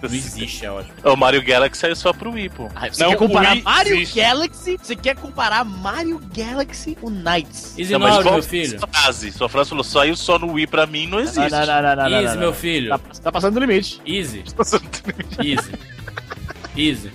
Não 0.00 0.14
existe, 0.14 0.64
é 0.64 0.70
ótimo. 0.70 0.94
O 1.02 1.16
Mario 1.16 1.44
Galaxy 1.44 1.80
saiu 1.80 1.96
só 1.96 2.12
pro 2.12 2.30
Wii, 2.30 2.48
pô. 2.50 2.68
Ah, 2.76 2.86
você 2.88 3.02
Não, 3.02 3.10
quer 3.10 3.16
comparar 3.16 3.56
o 3.56 3.62
Mario 3.64 3.96
existe. 3.96 4.20
Galaxy? 4.20 4.78
Você 4.80 4.94
quer 4.94 5.16
comparar 5.16 5.64
Mario 5.64 6.20
Galaxy 6.32 6.77
com 7.00 7.10
Knights? 7.10 7.78
Easy 7.78 7.92
Não, 7.92 8.00
qual 8.00 8.34
meu 8.34 8.42
filho. 8.42 8.78
frase? 8.92 9.32
Sua 9.32 9.48
frase 9.48 9.68
falou, 9.70 9.84
saiu 9.84 10.16
só 10.16 10.38
no 10.38 10.52
Wii 10.52 10.66
pra 10.66 10.86
mim, 10.86 11.06
não 11.06 11.20
existe. 11.20 11.50
Não, 11.50 11.66
não, 11.66 11.66
não, 11.66 11.82
não, 11.82 11.96
não, 11.96 12.10
não, 12.10 12.20
Easy, 12.20 12.34
não, 12.34 12.40
meu 12.40 12.52
filho. 12.54 12.88
Tá, 12.90 12.98
tá 13.24 13.32
passando 13.32 13.54
do 13.54 13.60
limite. 13.60 14.00
Easy. 14.06 14.42
Easy. 15.42 15.72
Easy. 16.76 17.10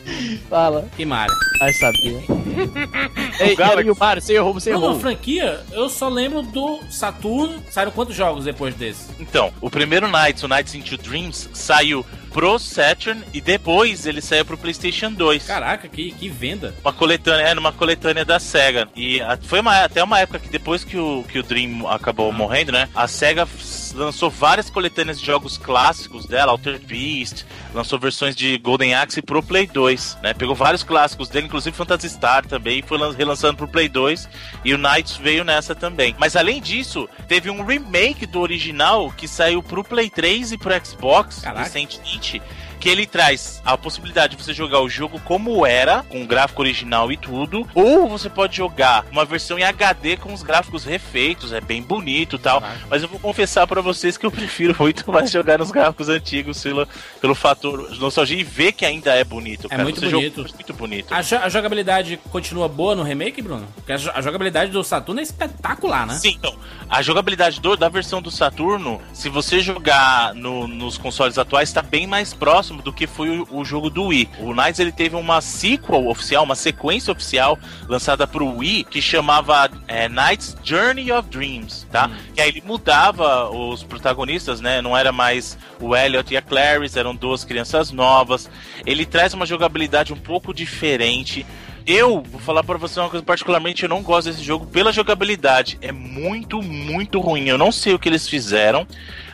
Fala. 0.50 0.86
Que 0.96 1.06
Mario. 1.06 1.34
Ai, 1.62 1.72
sabia. 1.74 2.22
Ei, 3.40 3.56
Galaxy. 3.56 3.88
e 3.88 3.92
o 3.92 3.96
Mario, 3.98 4.22
você 4.22 4.34
errou, 4.34 4.54
você 4.54 4.72
Não, 4.72 4.78
errou. 4.80 4.94
não, 4.94 5.00
franquia, 5.00 5.62
eu 5.72 5.88
só 5.90 6.10
lembro 6.10 6.42
do 6.42 6.80
Saturno. 6.90 7.64
Saíram 7.72 7.92
quantos 7.92 8.16
jogos 8.16 8.44
depois 8.46 8.76
desse? 8.76 9.10
Então, 9.20 9.54
o 9.62 9.70
primeiro 9.70 10.08
Nights, 10.10 10.44
o 10.44 10.48
Nights 10.50 10.76
into 10.76 10.98
Dreams, 10.98 11.50
saiu 11.54 12.06
pro 12.34 12.58
Saturn 12.58 13.24
e 13.32 13.40
depois 13.40 14.06
ele 14.06 14.20
saiu 14.22 14.44
pro 14.44 14.58
PlayStation 14.58 15.12
2. 15.12 15.46
Caraca, 15.46 15.88
que, 15.88 16.12
que 16.12 16.28
venda. 16.28 16.74
Uma 16.84 16.92
coletânea, 16.92 17.44
é, 17.50 17.54
numa 17.54 17.72
coletânea 17.72 18.26
da 18.26 18.40
SEGA. 18.40 18.90
E 18.96 19.22
a- 19.22 19.38
foi 19.42 19.60
uma- 19.60 19.84
até 19.84 20.04
uma 20.04 20.20
época 20.20 20.40
que 20.40 20.50
depois 20.50 20.84
que 20.84 20.98
o, 20.98 21.24
que 21.30 21.38
o 21.40 21.44
Dream 21.44 21.88
acabou 21.88 22.32
morrendo, 22.34 22.72
né? 22.72 22.90
A 22.96 23.08
SEGA 23.08 23.48
lançou 23.96 24.30
várias 24.30 24.70
coletâneas 24.72 25.20
de 25.20 25.26
jogos 25.26 25.58
clássicos 25.58 26.26
dela, 26.26 26.52
Altered 26.52 26.84
Beast, 26.86 27.46
lançou 27.74 28.00
versões 28.00 28.36
de 28.36 28.58
Golden 28.58 28.96
Axe 28.96 29.22
pro 29.22 29.44
Play 29.44 29.68
2, 29.68 30.18
né? 30.24 30.34
Pegou 30.34 30.56
vários 30.56 30.82
clássicos 30.84 31.30
dele, 31.30 31.46
inclusive 31.46 31.76
Phantasy 31.78 32.10
Star 32.10 32.44
também, 32.46 32.82
foi 32.82 32.98
lan- 32.98 33.14
relançando 33.16 33.56
pro 33.58 33.68
Play 33.68 33.88
2. 33.88 34.28
E 34.66 34.74
o 34.74 34.78
Knights 34.78 35.18
veio 35.18 35.44
nessa 35.44 35.76
também. 35.76 36.16
Mas 36.18 36.36
além 36.36 36.60
disso, 36.60 37.08
teve 37.28 37.52
um 37.52 37.64
remake 37.64 38.26
do 38.26 38.40
original 38.42 39.12
que 39.16 39.28
saiu 39.28 39.62
pro 39.62 39.84
Play 39.84 40.10
3 40.10 40.52
e 40.54 40.58
pro 40.58 40.74
Xbox 40.84 41.40
Caraca. 41.42 41.62
recentemente. 41.64 42.23
Ричи 42.24 42.42
Que 42.84 42.90
ele 42.90 43.06
traz 43.06 43.62
a 43.64 43.78
possibilidade 43.78 44.36
de 44.36 44.44
você 44.44 44.54
jogar 44.54 44.82
o 44.82 44.90
jogo 44.90 45.18
como 45.24 45.66
era, 45.66 46.04
com 46.04 46.22
o 46.22 46.28
gráfico 46.28 46.62
original 46.62 47.10
e 47.14 47.16
tudo, 47.16 47.66
ou 47.74 48.10
você 48.10 48.30
pode 48.30 48.58
jogar 48.58 49.06
uma 49.10 49.24
versão 49.24 49.58
em 49.58 49.64
HD 49.64 50.18
com 50.18 50.34
os 50.34 50.44
gráficos 50.44 50.84
refeitos, 50.84 51.54
é 51.54 51.62
bem 51.62 51.82
bonito 51.82 52.36
e 52.36 52.40
tal. 52.40 52.60
Caraca. 52.60 52.82
Mas 52.90 53.02
eu 53.02 53.08
vou 53.08 53.20
confessar 53.22 53.66
pra 53.68 53.80
vocês 53.80 54.18
que 54.18 54.26
eu 54.26 54.32
prefiro 54.32 54.76
muito 54.78 55.10
mais 55.10 55.32
jogar 55.32 55.60
nos 55.60 55.72
gráficos 55.72 56.10
antigos 56.10 56.62
pelo, 56.62 56.86
pelo 57.22 57.34
fator 57.34 57.90
nostalgia 58.00 58.38
e 58.38 58.44
ver 58.44 58.74
que 58.74 58.86
ainda 58.86 59.14
é 59.16 59.24
bonito. 59.24 59.70
É 59.72 59.78
muito 59.82 60.02
Você 60.02 60.10
bonito. 60.10 60.42
muito 60.42 60.74
bonito. 60.74 61.14
A, 61.14 61.22
jo- 61.22 61.38
a 61.38 61.48
jogabilidade 61.48 62.20
continua 62.32 62.68
boa 62.68 62.96
no 62.96 63.04
remake, 63.04 63.42
Bruno? 63.42 63.66
Porque 63.76 63.94
a, 63.94 63.96
jo- 63.98 64.12
a 64.14 64.22
jogabilidade 64.22 64.72
do 64.74 64.84
Saturno 64.84 65.22
é 65.22 65.24
espetacular, 65.24 66.06
né? 66.06 66.16
Sim, 66.16 66.36
então, 66.38 66.54
a 66.90 67.02
jogabilidade 67.02 67.62
do- 67.62 67.78
da 67.78 67.88
versão 67.88 68.22
do 68.22 68.30
Saturno, 68.30 69.00
se 69.14 69.30
você 69.30 69.62
jogar 69.62 70.34
no- 70.34 70.68
nos 70.68 70.98
consoles 70.98 71.38
atuais, 71.38 71.70
está 71.70 71.82
bem 71.82 72.06
mais 72.06 72.34
próximo 72.34 72.73
do 72.82 72.92
que 72.92 73.06
foi 73.06 73.40
o, 73.40 73.48
o 73.52 73.66
jogo 73.66 73.90
do 73.90 74.06
Wii. 74.06 74.30
O 74.40 74.54
Knights 74.54 74.80
ele 74.80 74.92
teve 74.92 75.16
uma 75.16 75.42
sequel 75.42 76.08
oficial, 76.08 76.44
uma 76.44 76.56
sequência 76.56 77.12
oficial 77.12 77.58
lançada 77.88 78.26
pro 78.26 78.58
Wii 78.58 78.86
que 78.86 79.02
chamava 79.02 79.70
é, 79.88 80.08
Knights 80.10 80.56
Journey 80.64 81.12
of 81.12 81.30
Dreams, 81.30 81.86
tá? 81.92 82.10
E 82.36 82.42
aí 82.42 82.50
ele 82.50 82.64
mudava 82.66 83.50
os 83.50 83.84
protagonistas, 83.84 84.62
né? 84.62 84.82
Não 84.82 84.98
era 84.98 85.12
mais 85.12 85.58
o 85.80 85.96
Elliot 85.96 86.34
e 86.34 86.38
a 86.38 86.42
Clarice, 86.42 86.98
eram 86.98 87.16
duas 87.16 87.44
crianças 87.44 87.92
novas. 87.92 88.50
Ele 88.86 89.06
traz 89.06 89.34
uma 89.34 89.46
jogabilidade 89.46 90.14
um 90.14 90.18
pouco 90.18 90.54
diferente. 90.54 91.46
Eu 91.86 92.22
vou 92.22 92.40
falar 92.40 92.64
pra 92.64 92.78
você 92.78 92.98
uma 93.00 93.10
coisa 93.10 93.26
particularmente, 93.26 93.84
eu 93.84 93.90
não 93.90 94.02
gosto 94.02 94.30
desse 94.30 94.42
jogo 94.42 94.66
pela 94.66 94.94
jogabilidade. 94.94 95.78
É 95.82 95.92
muito, 95.92 96.62
muito 96.62 97.20
ruim. 97.20 97.50
Eu 97.50 97.58
não 97.58 97.74
sei 97.74 97.94
o 97.94 98.00
que 98.00 98.08
eles 98.08 98.28
fizeram, 98.28 98.88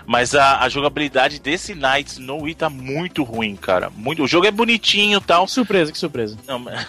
mas 0.10 0.34
a, 0.34 0.62
a 0.62 0.70
jogabilidade 0.70 1.40
desse 1.40 1.76
Knights 1.76 2.18
no 2.18 2.38
Wii 2.38 2.56
tá 2.56 2.68
muito 2.68 3.22
ruim, 3.22 3.56
cara. 3.56 3.92
Muito, 3.96 4.24
o 4.24 4.28
jogo 4.28 4.48
é 4.48 4.50
bonitinho 4.52 5.20
e 5.20 5.22
tal. 5.22 5.46
Que 5.46 5.52
surpresa, 5.52 5.92
que 5.92 6.00
surpresa. 6.00 6.36
Não, 6.48 6.58
mas- 6.58 6.88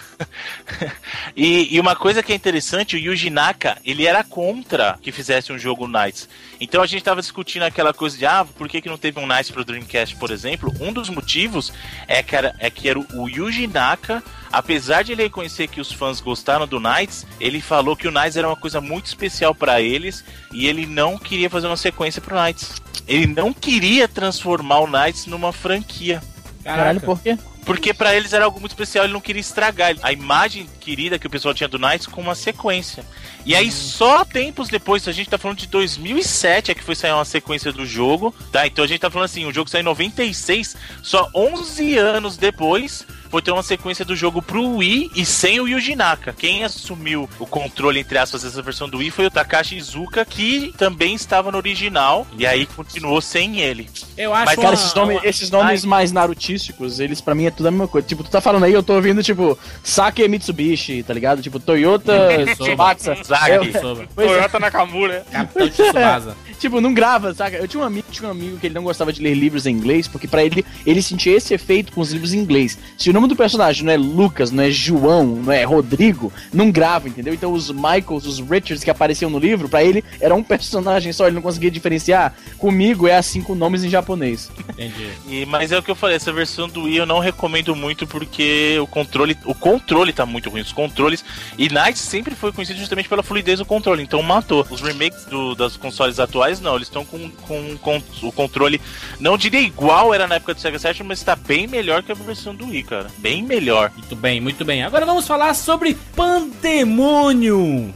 e, 1.37 1.75
e 1.75 1.79
uma 1.79 1.95
coisa 1.95 2.23
que 2.23 2.33
é 2.33 2.35
interessante, 2.35 2.95
o 2.95 2.99
Yuji 2.99 3.29
Naka, 3.29 3.77
ele 3.85 4.07
era 4.07 4.23
contra 4.23 4.97
que 5.03 5.11
fizesse 5.11 5.53
um 5.53 5.59
jogo 5.59 5.87
Knights. 5.87 6.27
Então 6.59 6.81
a 6.81 6.87
gente 6.87 7.03
tava 7.03 7.21
discutindo 7.21 7.61
aquela 7.61 7.93
coisa 7.93 8.17
de, 8.17 8.25
ah, 8.25 8.43
por 8.43 8.67
que, 8.67 8.81
que 8.81 8.89
não 8.89 8.97
teve 8.97 9.19
um 9.19 9.27
Knights 9.27 9.51
pro 9.51 9.63
Dreamcast, 9.63 10.15
por 10.15 10.31
exemplo? 10.31 10.73
Um 10.79 10.91
dos 10.91 11.07
motivos 11.07 11.71
é 12.07 12.23
que 12.23 12.35
era, 12.35 12.55
é 12.57 12.71
que 12.71 12.89
era 12.89 12.97
o 12.97 13.29
Yuji 13.29 13.67
Naka, 13.67 14.23
apesar 14.51 15.03
de 15.03 15.13
ele 15.13 15.23
reconhecer 15.23 15.67
que 15.67 15.79
os 15.79 15.91
fãs 15.91 16.19
gostaram 16.19 16.67
do 16.67 16.79
Knights, 16.79 17.25
ele 17.39 17.61
falou 17.61 17.95
que 17.95 18.07
o 18.07 18.11
Knights 18.11 18.35
era 18.37 18.47
uma 18.47 18.55
coisa 18.55 18.81
muito 18.81 19.05
especial 19.05 19.55
pra 19.55 19.81
eles 19.81 20.23
e 20.51 20.67
ele 20.67 20.85
não 20.85 21.17
queria 21.17 21.49
fazer 21.49 21.67
uma 21.67 21.77
sequência 21.77 22.21
pro 22.21 22.35
Knights. 22.35 22.81
Ele 23.07 23.27
não 23.27 23.53
queria 23.53 24.07
transformar 24.07 24.79
o 24.79 24.87
Knights 24.87 25.25
numa 25.25 25.51
franquia. 25.51 26.21
Caralho, 26.63 27.01
por 27.01 27.19
quê? 27.19 27.37
Porque 27.65 27.93
pra 27.93 28.15
eles 28.15 28.33
era 28.33 28.45
algo 28.45 28.59
muito 28.59 28.71
especial, 28.71 29.05
ele 29.05 29.13
não 29.13 29.21
queria 29.21 29.39
estragar 29.39 29.95
a 30.01 30.11
imagem 30.11 30.67
querida 30.79 31.19
que 31.19 31.27
o 31.27 31.29
pessoal 31.29 31.53
tinha 31.53 31.67
do 31.67 31.77
Knights 31.77 32.07
com 32.07 32.19
uma 32.19 32.33
sequência. 32.33 33.05
E 33.45 33.55
aí, 33.55 33.71
só 33.71 34.25
tempos 34.25 34.67
depois, 34.67 35.07
a 35.07 35.11
gente 35.11 35.29
tá 35.29 35.37
falando 35.37 35.59
de 35.59 35.67
2007, 35.67 36.71
é 36.71 36.75
que 36.75 36.83
foi 36.83 36.95
sair 36.95 37.11
uma 37.11 37.25
sequência 37.25 37.71
do 37.71 37.85
jogo, 37.85 38.33
tá? 38.51 38.65
Então 38.65 38.83
a 38.83 38.87
gente 38.87 38.99
tá 38.99 39.11
falando 39.11 39.25
assim, 39.25 39.45
o 39.45 39.53
jogo 39.53 39.69
saiu 39.69 39.81
em 39.81 39.85
96, 39.85 40.75
só 41.03 41.29
11 41.35 41.97
anos 41.97 42.35
depois 42.35 43.05
foi 43.31 43.41
ter 43.41 43.51
uma 43.51 43.63
sequência 43.63 44.03
do 44.05 44.15
jogo 44.15 44.41
pro 44.41 44.75
Wii 44.77 45.11
e 45.15 45.25
sem 45.25 45.59
o 45.59 45.67
Yuji 45.67 45.95
Naka. 45.95 46.33
Quem 46.37 46.63
assumiu 46.63 47.27
o 47.39 47.47
controle, 47.47 47.99
entre 47.99 48.17
aspas, 48.17 48.43
dessa 48.43 48.61
versão 48.61 48.87
do 48.89 48.97
Wii 48.97 49.09
foi 49.09 49.25
o 49.25 49.31
Takashi 49.31 49.77
Izuka, 49.77 50.23
que 50.25 50.73
também 50.77 51.15
estava 51.15 51.51
no 51.51 51.57
original, 51.57 52.27
e 52.37 52.45
aí 52.45 52.65
continuou 52.65 53.21
sem 53.21 53.59
ele. 53.61 53.89
Eu 54.17 54.33
acho 54.33 54.45
Mas, 54.47 54.55
Cara, 54.55 54.67
uma- 54.67 54.73
esses 54.75 54.93
nomes, 54.93 55.17
uma- 55.17 55.25
esses 55.29 55.49
nomes 55.49 55.85
mais 55.85 56.11
narutísticos, 56.11 56.99
eles 56.99 57.21
pra 57.21 57.33
mim 57.33 57.45
é 57.45 57.51
tudo 57.51 57.67
a 57.67 57.71
mesma 57.71 57.87
coisa. 57.87 58.05
Tipo, 58.07 58.23
tu 58.23 58.29
tá 58.29 58.41
falando 58.41 58.63
aí, 58.65 58.73
eu 58.73 58.83
tô 58.83 58.93
ouvindo, 58.93 59.23
tipo, 59.23 59.57
Sake 59.83 60.27
Mitsubishi, 60.27 61.01
tá 61.03 61.13
ligado? 61.13 61.41
Tipo, 61.41 61.59
Toyota 61.59 62.13
Tsubasa. 62.59 63.15
Zag. 63.23 63.51
Eu- 63.73 63.81
Sobre. 63.81 64.09
Pois 64.13 64.29
é. 64.29 64.33
Toyota 64.35 64.59
Nakamura. 64.59 65.25
Capitão 65.31 65.69
Tsubasa. 65.69 66.35
Tipo, 66.61 66.79
não 66.79 66.93
grava, 66.93 67.33
saca? 67.33 67.57
Eu 67.57 67.67
tinha 67.67 67.81
um 67.81 67.85
amigo, 67.87 68.05
tinha 68.11 68.27
um 68.27 68.31
amigo 68.31 68.57
que 68.59 68.67
ele 68.67 68.75
não 68.75 68.83
gostava 68.83 69.11
de 69.11 69.19
ler 69.19 69.33
livros 69.33 69.65
em 69.65 69.71
inglês, 69.73 70.07
porque 70.07 70.27
pra 70.27 70.43
ele, 70.45 70.63
ele 70.85 71.01
sentia 71.01 71.35
esse 71.35 71.55
efeito 71.55 71.91
com 71.91 72.01
os 72.01 72.11
livros 72.11 72.35
em 72.35 72.37
inglês. 72.37 72.77
Se 72.95 73.09
o 73.09 73.13
nome 73.21 73.33
do 73.33 73.35
personagem 73.35 73.85
não 73.85 73.93
é 73.93 73.97
Lucas, 73.97 74.51
não 74.51 74.63
é 74.63 74.71
João, 74.71 75.25
não 75.25 75.53
é 75.53 75.63
Rodrigo, 75.63 76.33
não 76.51 76.71
grava, 76.71 77.07
entendeu? 77.07 77.33
Então 77.33 77.53
os 77.53 77.69
Michaels, 77.69 78.25
os 78.25 78.39
Richards 78.39 78.83
que 78.83 78.89
apareciam 78.89 79.29
no 79.29 79.37
livro, 79.37 79.69
pra 79.69 79.83
ele 79.83 80.03
era 80.19 80.33
um 80.33 80.41
personagem 80.43 81.13
só, 81.13 81.27
ele 81.27 81.35
não 81.35 81.41
conseguia 81.41 81.69
diferenciar. 81.69 82.33
Comigo 82.57 83.07
é 83.07 83.15
assim 83.15 83.41
com 83.41 83.53
nomes 83.53 83.83
em 83.83 83.89
japonês. 83.89 84.51
Entendi. 84.69 85.09
E, 85.27 85.45
mas 85.45 85.71
é 85.71 85.77
o 85.77 85.83
que 85.83 85.91
eu 85.91 85.95
falei, 85.95 86.15
essa 86.15 86.33
versão 86.33 86.67
do 86.67 86.83
Wii 86.83 86.97
eu 86.97 87.05
não 87.05 87.19
recomendo 87.19 87.75
muito 87.75 88.07
porque 88.07 88.77
o 88.81 88.87
controle, 88.87 89.37
o 89.45 89.53
controle 89.53 90.11
tá 90.11 90.25
muito 90.25 90.49
ruim, 90.49 90.61
os 90.61 90.73
controles. 90.73 91.23
E 91.57 91.69
Knights 91.69 92.01
sempre 92.01 92.33
foi 92.33 92.51
conhecido 92.51 92.79
justamente 92.79 93.07
pela 93.07 93.21
fluidez 93.21 93.59
do 93.59 93.65
controle, 93.65 94.01
então 94.01 94.21
matou. 94.23 94.65
Os 94.69 94.81
remakes 94.81 95.25
do, 95.25 95.53
das 95.53 95.77
consoles 95.77 96.19
atuais 96.19 96.59
não, 96.59 96.75
eles 96.75 96.87
estão 96.87 97.05
com, 97.05 97.29
com, 97.29 97.77
com 97.77 98.01
o 98.23 98.31
controle, 98.31 98.81
não 99.19 99.37
diria 99.37 99.61
igual 99.61 100.13
era 100.13 100.27
na 100.27 100.35
época 100.35 100.53
do 100.53 100.61
Sega 100.61 100.79
Saturn, 100.79 101.07
mas 101.07 101.21
tá 101.21 101.35
bem 101.35 101.67
melhor 101.67 102.01
que 102.01 102.11
a 102.11 102.15
versão 102.15 102.55
do 102.55 102.67
Wii, 102.67 102.83
cara. 102.83 103.10
Bem 103.17 103.43
melhor. 103.43 103.91
Muito 103.95 104.15
bem, 104.15 104.41
muito 104.41 104.65
bem. 104.65 104.83
Agora 104.83 105.05
vamos 105.05 105.27
falar 105.27 105.53
sobre 105.53 105.97
Pandemonium. 106.15 107.93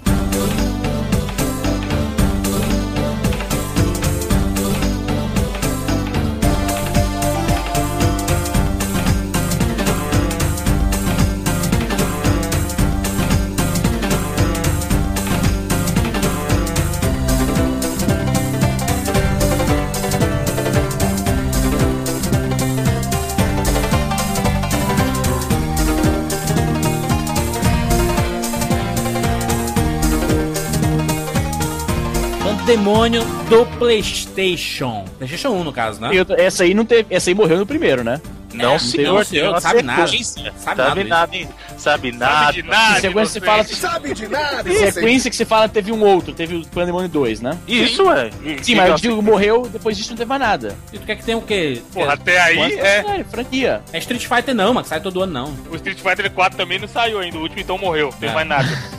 Pandemonium 32.86 33.26
do 33.50 33.66
PlayStation. 33.80 35.06
PlayStation 35.18 35.50
1, 35.50 35.64
no 35.64 35.74
caso, 35.74 36.00
né? 36.00 36.12
Eu- 36.14 36.26
essa 36.38 36.64
aí 36.64 36.74
não 36.76 36.86
teve, 36.86 37.08
essa 37.14 37.32
aí 37.32 37.34
morreu 37.34 37.58
no 37.58 37.66
primeiro, 37.66 38.04
né? 38.04 38.22
Não, 38.54 38.76
É, 38.76 38.80
senhor, 38.80 39.16
não, 39.18 39.24
senhor, 39.26 39.50
uma 39.50 39.60
sabe 39.60 39.82
nada. 39.82 40.08
Sabe 40.08 40.24
Sabe, 40.24 40.78
nada 40.78 41.04
nada, 41.04 41.36
hein? 41.36 41.50
Sabe 41.78 42.12
nada. 42.14 42.34
Sabe 42.46 42.62
de 42.62 42.70
nada. 42.70 42.98
Em 42.98 43.02
sequência 43.02 43.34
você 43.34 43.42
fala, 43.46 43.64
Sabe 43.66 44.14
de 44.14 44.28
nada, 44.30 44.70
em 44.72 44.92
sequência 44.92 45.30
que 45.30 45.36
você 45.36 45.44
fala 45.46 45.68
teve 45.68 45.92
um 45.92 46.02
outro, 46.02 46.32
teve 46.34 46.56
o 46.56 46.66
Pandemonium 46.68 47.10
2, 47.10 47.42
né? 47.42 47.58
Isso, 47.68 48.10
é. 48.12 48.30
Sim, 48.62 48.76
mas 48.76 48.90
eu 48.92 48.96
digo, 48.96 49.22
morreu, 49.22 49.68
depois 49.70 49.98
disso 49.98 50.12
não 50.12 50.18
teve 50.18 50.30
mais 50.30 50.40
nada. 50.40 50.78
E 50.94 50.98
tu 51.00 51.06
quer 51.06 51.16
que 51.18 51.24
tenha 51.26 51.38
o 51.38 51.42
quê? 51.42 51.82
Porra, 51.92 52.14
até 52.14 52.40
aí 52.40 52.56
Quanto- 52.56 52.80
é. 52.80 53.24
franquia. 53.30 53.82
É 53.92 53.98
Street 53.98 54.26
Fighter 54.26 54.56
não, 54.56 54.74
mas 54.74 54.88
sai 54.88 55.02
todo 55.02 55.22
ano 55.24 55.34
não. 55.34 55.54
O 55.70 55.76
Street 55.76 56.00
Fighter 56.00 56.32
4 56.32 56.56
também 56.58 56.80
não 56.80 56.88
saiu 56.88 57.20
ainda. 57.20 57.38
O 57.38 57.42
último 57.42 57.60
então 57.60 57.78
morreu. 57.78 58.10
Não 58.12 58.20
tem 58.20 58.30
É. 58.30 58.34
mais 58.34 58.48
nada. 58.48 58.68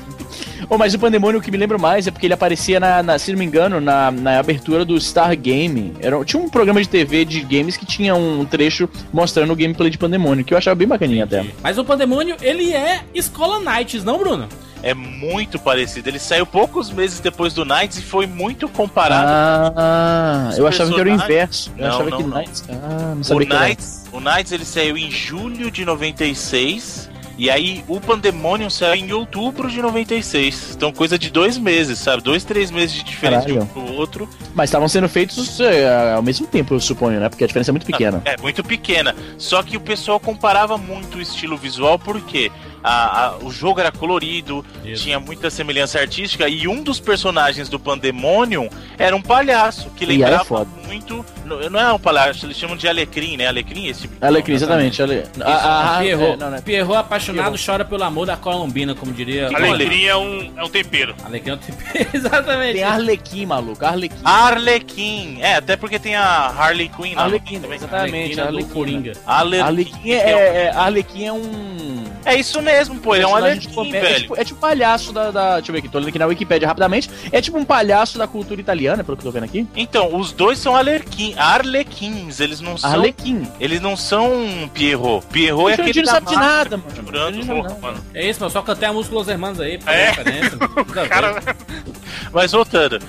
Oh, 0.68 0.76
mas 0.76 0.94
o 0.94 0.98
Pandemônio, 0.98 1.38
o 1.38 1.42
que 1.42 1.50
me 1.50 1.56
lembro 1.56 1.78
mais 1.78 2.06
é 2.06 2.10
porque 2.10 2.26
ele 2.26 2.34
aparecia, 2.34 2.80
na, 2.80 3.02
na 3.02 3.18
se 3.18 3.30
não 3.30 3.38
me 3.38 3.44
engano, 3.44 3.80
na, 3.80 4.10
na 4.10 4.38
abertura 4.38 4.84
do 4.84 5.00
Star 5.00 5.36
Game. 5.36 5.92
Era, 6.00 6.22
tinha 6.24 6.42
um 6.42 6.48
programa 6.48 6.82
de 6.82 6.88
TV 6.88 7.24
de 7.24 7.40
games 7.40 7.76
que 7.76 7.86
tinha 7.86 8.14
um 8.14 8.44
trecho 8.44 8.88
mostrando 9.12 9.52
o 9.52 9.56
gameplay 9.56 9.90
de 9.90 9.98
Pandemônio, 9.98 10.44
que 10.44 10.52
eu 10.52 10.58
achava 10.58 10.74
bem 10.74 10.88
bacaninha 10.88 11.24
até. 11.24 11.44
Mas 11.62 11.78
o 11.78 11.84
Pandemônio, 11.84 12.36
ele 12.42 12.72
é 12.72 13.02
Escola 13.14 13.60
Knights, 13.60 14.02
não, 14.02 14.18
Bruno? 14.18 14.48
é 14.82 14.94
muito 14.94 15.58
parecido. 15.58 16.08
Ele 16.08 16.18
saiu 16.18 16.46
poucos 16.46 16.90
meses 16.90 17.18
depois 17.18 17.52
do 17.52 17.64
Knights 17.64 17.98
e 17.98 18.02
foi 18.02 18.24
muito 18.24 18.68
comparado. 18.68 19.74
Ah, 19.76 20.50
eu 20.56 20.64
achava 20.64 20.92
que 20.92 21.00
era 21.00 21.08
o 21.08 21.12
inverso. 21.12 21.72
Eu 21.76 21.82
não, 21.82 21.88
achava 21.88 22.10
não, 22.10 22.16
que 22.18 22.22
o 22.22 22.26
não. 22.28 22.38
Knights. 22.38 22.64
Ah, 22.68 23.14
não 23.16 23.24
sabia 23.24 23.46
o 23.46 23.60
Knights, 23.60 24.04
o 24.12 24.20
Knights 24.20 24.52
ele 24.52 24.64
saiu 24.64 24.96
em 24.96 25.10
julho 25.10 25.72
de 25.72 25.84
96. 25.84 27.10
E 27.38 27.51
aí 27.51 27.85
o 27.87 28.01
Pandemonium 28.01 28.70
saiu 28.70 28.94
em 28.94 29.12
outubro 29.12 29.70
de 29.70 29.81
96. 29.83 30.75
Então 30.77 30.92
coisa 30.92 31.18
de 31.18 31.31
dois 31.31 31.59
meses, 31.59 31.99
sabe? 31.99 32.22
Dois, 32.22 32.44
três 32.44 32.70
meses 32.70 32.94
de 32.96 33.05
diferença 33.05 33.46
Caralho. 33.46 33.64
de 33.64 33.64
um 33.64 33.66
pro 33.66 33.92
outro. 33.94 34.29
Mas 34.55 34.70
estavam 34.70 34.88
sendo 34.88 35.09
feitos 35.09 35.61
é, 35.61 36.12
ao 36.14 36.22
mesmo 36.22 36.46
tempo, 36.46 36.75
eu 36.75 36.81
suponho, 36.81 37.20
né? 37.20 37.29
Porque 37.29 37.44
a 37.44 37.46
diferença 37.46 37.70
é 37.70 37.72
muito 37.72 37.87
pequena. 37.87 38.22
É, 38.25 38.37
muito 38.40 38.64
pequena. 38.64 39.14
Só 39.37 39.62
que 39.62 39.77
o 39.77 39.81
pessoal 39.81 40.18
comparava 40.18 40.79
muito 40.79 41.18
o 41.18 41.20
estilo 41.20 41.57
visual, 41.57 41.99
porque 41.99 42.51
a, 42.82 43.26
a- 43.26 43.36
o 43.38 43.50
jogo 43.50 43.80
era 43.80 43.90
colorido, 43.92 44.64
Isso. 44.84 45.02
tinha 45.04 45.18
muita 45.20 45.50
semelhança 45.50 45.98
artística, 46.00 46.48
e 46.48 46.66
um 46.68 46.82
dos 46.82 47.00
personagens 47.00 47.68
do 47.68 47.78
Pandemonium 47.78 48.68
era 48.98 49.14
um 49.14 49.22
palhaço, 49.22 49.90
que 49.96 50.04
lembrava 50.06 50.44
foda. 50.44 50.70
muito. 50.86 51.24
Não, 51.44 51.70
não 51.70 51.78
é 51.80 51.92
um 51.92 51.98
palhaço, 51.98 52.46
eles 52.46 52.56
chamam 52.56 52.76
de 52.76 52.88
Alecrim, 52.88 53.36
né? 53.36 53.46
Alecrim, 53.46 53.86
esse 53.86 54.02
tipo 54.02 54.14
Alecrim, 54.24 54.54
nome, 54.54 54.64
exatamente. 54.64 55.02
Ale... 55.02 55.22
A, 55.44 55.96
a, 55.96 56.00
Pierrot. 56.00 56.32
é, 56.32 56.36
não, 56.36 56.50
né? 56.50 56.60
Pierrot 56.60 56.96
apaixonado 56.98 57.56
chora 57.64 57.84
pelo 57.84 58.02
amor 58.02 58.26
da 58.26 58.36
Colombina, 58.36 58.94
como 58.94 59.12
diria. 59.12 59.46
Alecrim 59.48 60.04
é 60.06 60.16
um, 60.16 60.52
é 60.56 60.64
um 60.64 60.68
tempero. 60.68 61.14
Alecrim 61.24 61.50
é 61.52 61.54
o 61.54 61.56
tipo- 61.58 61.76
Exatamente. 62.16 62.74
Tem 62.74 62.82
Arlequim, 62.82 63.46
maluco. 63.46 63.84
Arlequim. 63.84 64.16
Arlequim. 64.24 65.38
É, 65.40 65.54
até 65.56 65.76
porque 65.76 65.98
tem 65.98 66.16
a 66.16 66.24
Harley 66.48 66.88
Quinn 66.88 67.14
lá. 67.14 67.22
Arlequim, 67.24 67.60
também. 67.60 67.76
exatamente. 67.76 68.14
Arlequina 68.14 68.42
do 68.42 68.48
Arlequim. 68.48 68.72
Coringa. 68.72 69.12
Alecrim. 69.26 69.60
Arlequim 69.66 70.10
é, 70.12 70.30
é, 70.30 70.70
Arlequim 70.74 71.24
é 71.26 71.32
um. 71.32 72.04
É 72.24 72.34
isso 72.34 72.60
mesmo, 72.66 72.98
pô. 72.98 73.14
Ele 73.14 73.24
é 73.24 73.26
um 73.26 73.31
comédia. 73.74 73.98
É 73.98 74.00
velho. 74.00 74.20
tipo, 74.20 74.37
é 74.37 74.44
tipo 74.44 74.59
um 74.59 74.61
palhaço 74.61 75.12
da, 75.12 75.31
da. 75.31 75.55
Deixa 75.57 75.70
eu 75.70 75.72
ver 75.72 75.79
aqui, 75.79 75.88
tô 75.88 75.98
lendo 75.98 76.09
aqui 76.09 76.18
na 76.18 76.26
Wikipedia 76.26 76.68
rapidamente. 76.68 77.09
É 77.33 77.40
tipo 77.40 77.57
um 77.57 77.64
palhaço 77.64 78.18
da 78.18 78.26
cultura 78.26 78.61
italiana, 78.61 79.02
pelo 79.05 79.16
que 79.16 79.22
eu 79.22 79.33
tô 79.33 79.33
vendo 79.33 79.44
aqui. 79.44 79.66
Então, 79.74 80.16
os 80.16 80.33
dois 80.33 80.59
são 80.59 80.76
Alerquim, 80.76 81.35
Arlequins. 81.37 82.40
Eles 82.40 82.61
não 82.61 82.76
são. 82.76 82.90
Arlequim. 82.90 83.48
Eles 83.61 83.81
não 83.81 83.96
são 83.96 84.70
Pierrot. 84.74 85.26
Pierrot 85.29 85.70
é 85.70 85.74
aquele 85.74 86.02
não 86.02 86.07
da 86.07 86.12
sabe 86.12 86.26
de 86.26 86.35
nada, 86.37 86.76
mano. 86.76 87.33
Não 87.33 87.46
porra, 87.46 87.79
mano. 87.81 88.05
É 88.12 88.29
isso, 88.29 88.40
mas 88.42 88.52
só 88.52 88.62
cantei 88.62 88.88
a 88.88 88.92
música 88.92 89.14
Los 89.14 89.29
Hermanos 89.29 89.61
aí, 89.61 89.79
É. 89.87 90.12
Cara, 91.09 91.42
Mas 92.33 92.52
voltando. 92.52 93.00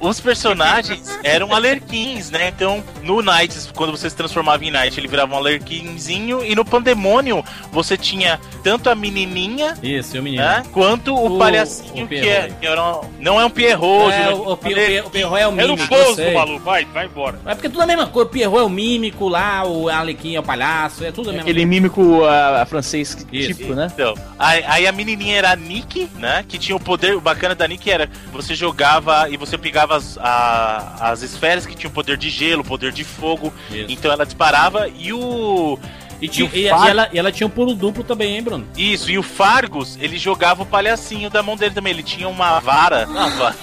Os 0.00 0.20
personagens 0.20 1.18
eram 1.22 1.54
alerquins, 1.54 2.30
né? 2.30 2.48
Então, 2.48 2.82
no 3.02 3.22
Knights, 3.22 3.70
quando 3.74 3.90
você 3.92 4.08
se 4.10 4.16
transformava 4.16 4.64
em 4.64 4.70
Knight, 4.70 4.98
ele 5.00 5.08
virava 5.08 5.34
um 5.34 5.36
alerquinzinho. 5.38 6.44
E 6.44 6.54
no 6.54 6.64
Pandemonium, 6.64 7.42
você 7.72 7.96
tinha 7.96 8.38
tanto 8.62 8.90
a 8.90 8.94
menininha, 8.94 9.74
Isso, 9.82 10.16
e 10.16 10.20
o 10.20 10.22
menino. 10.22 10.42
né? 10.42 10.62
Quanto 10.72 11.14
o, 11.14 11.36
O- 11.36 11.38
palhacinho, 11.38 12.04
o 12.04 12.08
que, 12.08 12.20
Pierrot. 12.20 12.28
é, 12.52 12.54
que 12.60 12.66
era 12.66 12.82
um- 12.84 13.00
não 13.18 13.40
é 13.40 13.44
um 13.44 13.50
Pierrot. 13.50 14.12
É, 14.12 14.30
o, 14.30 14.52
o, 14.52 14.56
Pi- 14.56 14.68
o, 14.68 14.72
Alerquim. 14.76 14.92
Pi- 15.02 15.06
o 15.06 15.10
Pierrot 15.10 15.36
é 15.40 15.48
o 15.48 15.52
era 15.60 15.72
o 15.72 15.76
mímico. 15.76 15.94
eu 15.94 16.04
Bozo, 16.04 16.14
sei. 16.16 16.34
maluco. 16.34 16.64
Vai, 16.64 16.84
vai 16.86 17.06
embora. 17.06 17.38
É 17.46 17.54
porque 17.54 17.68
tudo 17.68 17.80
é 17.80 17.84
a 17.84 17.86
mesma 17.86 18.06
coisa. 18.06 18.28
O 18.28 18.32
Pierrot 18.32 18.58
é 18.58 18.62
o 18.64 18.68
mímico 18.68 19.28
lá, 19.28 19.64
o 19.66 19.88
Alequim 19.88 20.34
é 20.36 20.40
o 20.40 20.42
palhaço, 20.42 21.04
é 21.04 21.12
tudo 21.12 21.30
a 21.30 21.32
mesma 21.32 21.42
Aquele 21.48 21.64
mímico 21.64 22.24
ah, 22.24 22.66
francês 22.68 23.16
Isso. 23.32 23.54
tipo, 23.54 23.74
né? 23.74 23.88
Então, 23.92 24.14
aí, 24.38 24.64
aí 24.66 24.86
a 24.86 24.92
menininha 24.92 25.36
era 25.36 25.52
a 25.52 25.56
Nick, 25.56 26.08
né? 26.18 26.44
Que 26.46 26.58
tinha 26.58 26.76
o 26.76 26.80
poder, 26.80 27.16
o 27.16 27.20
bacana 27.20 27.54
da 27.54 27.66
Nick 27.66 27.90
era 27.90 28.08
você 28.32 28.54
jogava 28.54 29.28
e 29.30 29.36
você 29.36 29.56
pegava 29.56 29.85
as, 29.94 30.18
a- 30.18 30.96
as 31.00 31.22
esferas 31.22 31.64
que 31.66 31.74
tinham 31.74 31.92
poder 31.92 32.16
de 32.16 32.28
gelo, 32.30 32.64
poder 32.64 32.92
de 32.92 33.04
fogo. 33.04 33.52
Isso. 33.70 33.86
Então 33.88 34.10
ela 34.12 34.24
disparava 34.26 34.88
e 34.88 35.12
o. 35.12 35.78
E, 36.20 36.28
tinha- 36.28 36.48
E 36.48 36.50
o 36.52 36.56
e- 36.56 36.62
e 36.62 36.66
ela, 36.88 37.08
e 37.12 37.18
ela 37.18 37.30
tinha 37.30 37.46
um 37.46 37.50
pulo 37.50 37.74
duplo 37.74 38.02
também, 38.02 38.36
hein, 38.36 38.42
Bruno? 38.42 38.66
Isso, 38.76 39.10
e 39.10 39.18
o 39.18 39.22
Fargus, 39.22 39.98
ele 40.00 40.16
jogava 40.16 40.62
o 40.62 40.66
palhacinho 40.66 41.28
da 41.28 41.42
mão 41.42 41.56
dele 41.56 41.74
também. 41.74 41.92
Ele 41.92 42.02
tinha 42.02 42.26
uma 42.28 42.58
vara. 42.58 43.06
Uma 43.06 43.28
vara. 43.36 43.54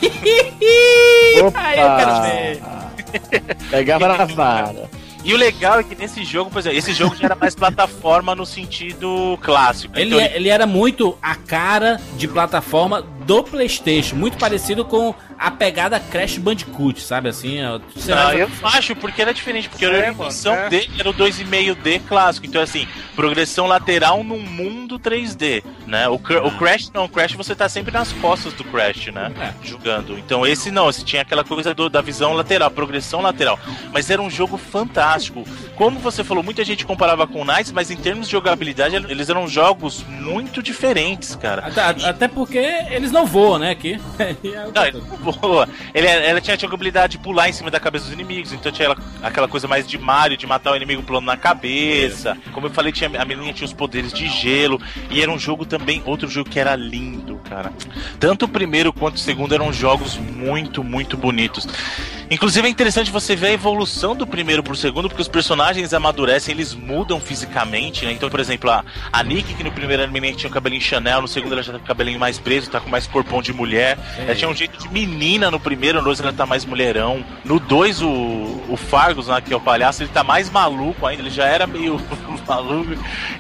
Aí 1.56 1.80
eu 1.80 1.96
quero 1.98 2.22
ver. 2.22 2.62
Pegava 3.70 4.08
na 4.18 4.26
vara. 4.26 4.90
E 5.26 5.34
o 5.34 5.38
legal 5.38 5.80
é 5.80 5.84
que 5.84 5.96
nesse 5.96 6.22
jogo, 6.26 6.52
por 6.52 6.60
exemplo, 6.60 6.78
esse 6.78 6.92
jogo 6.94 7.16
já 7.16 7.26
era 7.28 7.36
mais 7.36 7.56
plataforma 7.56 8.36
no 8.36 8.46
sentido 8.46 9.40
clássico. 9.42 9.98
Ele, 9.98 10.16
Então, 10.16 10.20
é- 10.20 10.36
ele 10.36 10.50
era 10.50 10.66
muito 10.68 11.18
a 11.22 11.34
cara 11.34 11.98
de 12.18 12.28
plataforma 12.28 13.02
do 13.26 13.44
PlayStation, 13.44 14.16
muito 14.16 14.38
parecido 14.38 14.84
com 14.86 15.14
a 15.38 15.50
pegada 15.52 16.00
Crash 16.00 16.38
Bandicoot, 16.38 17.02
sabe 17.02 17.30
assim? 17.30 17.62
Não, 17.62 17.80
vai- 18.08 18.42
eu 18.42 18.50
acho, 18.64 18.96
porque 18.96 19.22
era 19.22 19.34
diferente, 19.34 19.70
porque 19.70 19.86
É, 19.86 19.88
a 19.88 19.92
mano, 19.92 20.06
animação 20.06 20.54
é. 20.56 20.70
dele 20.70 20.90
era 21.00 21.10
o 21.10 21.14
2,5D 21.14 22.00
clássico. 22.08 22.46
Então, 22.46 22.62
assim, 22.62 22.88
progressão 23.16 23.66
lateral 23.68 24.24
num 24.24 24.40
mundo 24.40 24.98
3D, 25.00 25.64
né? 25.88 26.08
O, 26.10 26.16
o 26.16 26.52
Crash 26.58 26.92
não, 26.94 27.06
o 27.06 27.10
Crash 27.10 27.34
você 27.34 27.56
tá 27.56 27.68
sempre 27.70 27.92
nas 27.94 28.12
costas 28.14 28.54
do 28.54 28.64
Crash, 28.64 29.08
né? 29.08 29.32
É. 29.40 29.54
Jogando. 29.68 30.18
Então, 30.18 30.46
esse 30.46 30.70
não, 30.72 30.90
esse 30.90 31.04
tinha 31.04 31.22
aquela 31.22 31.44
coisa 31.44 31.74
do- 31.74 31.90
da 31.90 32.02
visão 32.02 32.34
lateral, 32.34 32.70
progressão 32.72 33.22
lateral. 33.22 33.60
Mas 33.92 34.10
era 34.10 34.22
um 34.22 34.30
jogo 34.30 34.58
fantástico. 34.58 35.44
Como 35.76 36.00
você 36.00 36.24
falou, 36.24 36.44
muita 36.44 36.64
gente 36.64 36.86
comparava 36.86 37.26
com 37.26 37.42
o 37.42 37.46
Knights, 37.46 37.72
mas 37.72 37.90
em 37.90 37.96
termos 37.96 38.28
de 38.28 38.32
jogabilidade, 38.34 38.96
eles 38.96 39.30
eram 39.30 39.48
jogos 39.48 40.04
muito 40.08 40.62
diferentes, 40.62 41.36
cara. 41.36 41.68
Até, 41.68 42.06
até 42.08 42.28
porque 42.28 42.58
eles 42.58 43.12
não 43.14 43.26
voam, 43.26 43.60
né? 43.60 43.72
Aqui. 43.72 44.00
Não, 44.74 44.86
ele, 44.86 45.02
boa. 45.40 45.68
Ele, 45.94 46.08
ela 46.08 46.42
tinha 46.42 46.56
a 46.56 46.60
jogabilidade 46.60 47.14
de 47.18 47.24
pular 47.24 47.48
em 47.50 47.54
cima 47.54 47.70
da 47.72 47.80
cabeça 47.80 48.06
dos 48.06 48.14
inimigos, 48.14 48.52
então 48.52 48.72
tinha 48.72 48.88
ela- 48.88 48.98
aquela 49.22 49.48
coisa 49.48 49.68
mais 49.68 49.88
de 49.88 49.98
Mario, 49.98 50.36
de 50.36 50.46
matar 50.48 50.72
o 50.72 50.76
inimigo 50.76 51.04
pulando 51.04 51.26
na 51.26 51.38
cabeça. 51.38 52.38
Como 52.52 52.68
eu 52.68 52.72
falei, 52.72 52.92
tinha, 52.92 53.10
a 53.22 53.26
menininha 53.26 53.54
tinha 53.54 53.66
os 53.66 53.74
poderes 53.74 54.12
de 54.12 54.28
gelo. 54.28 54.82
E 55.10 55.22
era 55.22 55.32
um 55.32 55.38
jogo 55.40 55.66
também, 55.66 56.02
outro 56.06 56.28
jogo 56.28 56.50
que 56.50 56.60
era 56.60 56.76
lindo, 56.76 57.40
cara. 57.50 57.72
Tanto 58.20 58.46
o 58.46 58.48
primeiro 58.48 58.92
quanto 58.92 59.16
o 59.18 59.20
segundo 59.20 59.54
eram 59.54 59.72
jogos 59.72 60.18
muito, 60.18 60.84
muito 60.84 61.16
bonitos. 61.16 61.68
Inclusive 62.32 62.68
é 62.68 62.72
interessante 62.72 63.12
você 63.12 63.36
ver 63.36 63.48
a 63.48 63.52
evolução 63.52 64.16
do 64.16 64.26
primeiro 64.26 64.64
pro 64.64 64.76
segundo, 64.76 65.08
porque 65.08 65.22
os 65.22 65.28
personagens 65.28 65.94
amadurecem, 65.94 66.54
eles 66.56 66.74
mudam 66.74 67.20
fisicamente, 67.20 68.06
né? 68.06 68.12
Então, 68.12 68.30
por 68.30 68.40
exemplo, 68.40 68.72
a, 68.72 68.84
a 69.12 69.22
Nick, 69.24 69.54
que 69.54 69.64
no 69.64 69.72
primeiro 69.72 70.02
anime 70.04 70.34
tinha 70.34 70.50
o 70.50 70.54
cabelinho 70.54 70.82
Chanel, 70.82 71.22
no 71.22 71.28
segundo 71.28 71.52
ela 71.54 71.62
já 71.62 71.74
tá 71.74 71.78
com 71.80 71.84
o 71.86 71.88
cabelinho 71.88 72.20
mais 72.20 72.40
preso, 72.40 72.70
tá 72.72 72.80
com 72.80 72.90
mais 72.90 73.03
corpão 73.08 73.42
de 73.42 73.54
mulher. 73.54 73.98
Ela 74.18 74.36
tinha 74.36 74.50
um 74.50 74.56
jeito 74.56 74.78
de 74.78 74.90
menina 74.92 75.50
no 75.52 75.60
primeiro, 75.60 76.00
no 76.00 76.04
dois 76.06 76.20
ela 76.20 76.34
tá 76.34 76.46
mais 76.46 76.66
mulherão. 76.66 77.24
No 77.46 77.60
dois, 77.60 78.02
o, 78.02 78.08
o 78.70 78.78
Fargus, 78.78 79.28
né, 79.28 79.42
que 79.42 79.54
é 79.54 79.56
o 79.56 79.60
palhaço, 79.60 80.04
ele 80.04 80.10
tá 80.14 80.24
mais 80.24 80.50
maluco 80.50 81.06
ainda, 81.06 81.22
ele 81.24 81.30
já 81.30 81.46
era 81.46 81.66
meio 81.68 82.00
maluco. 82.48 82.92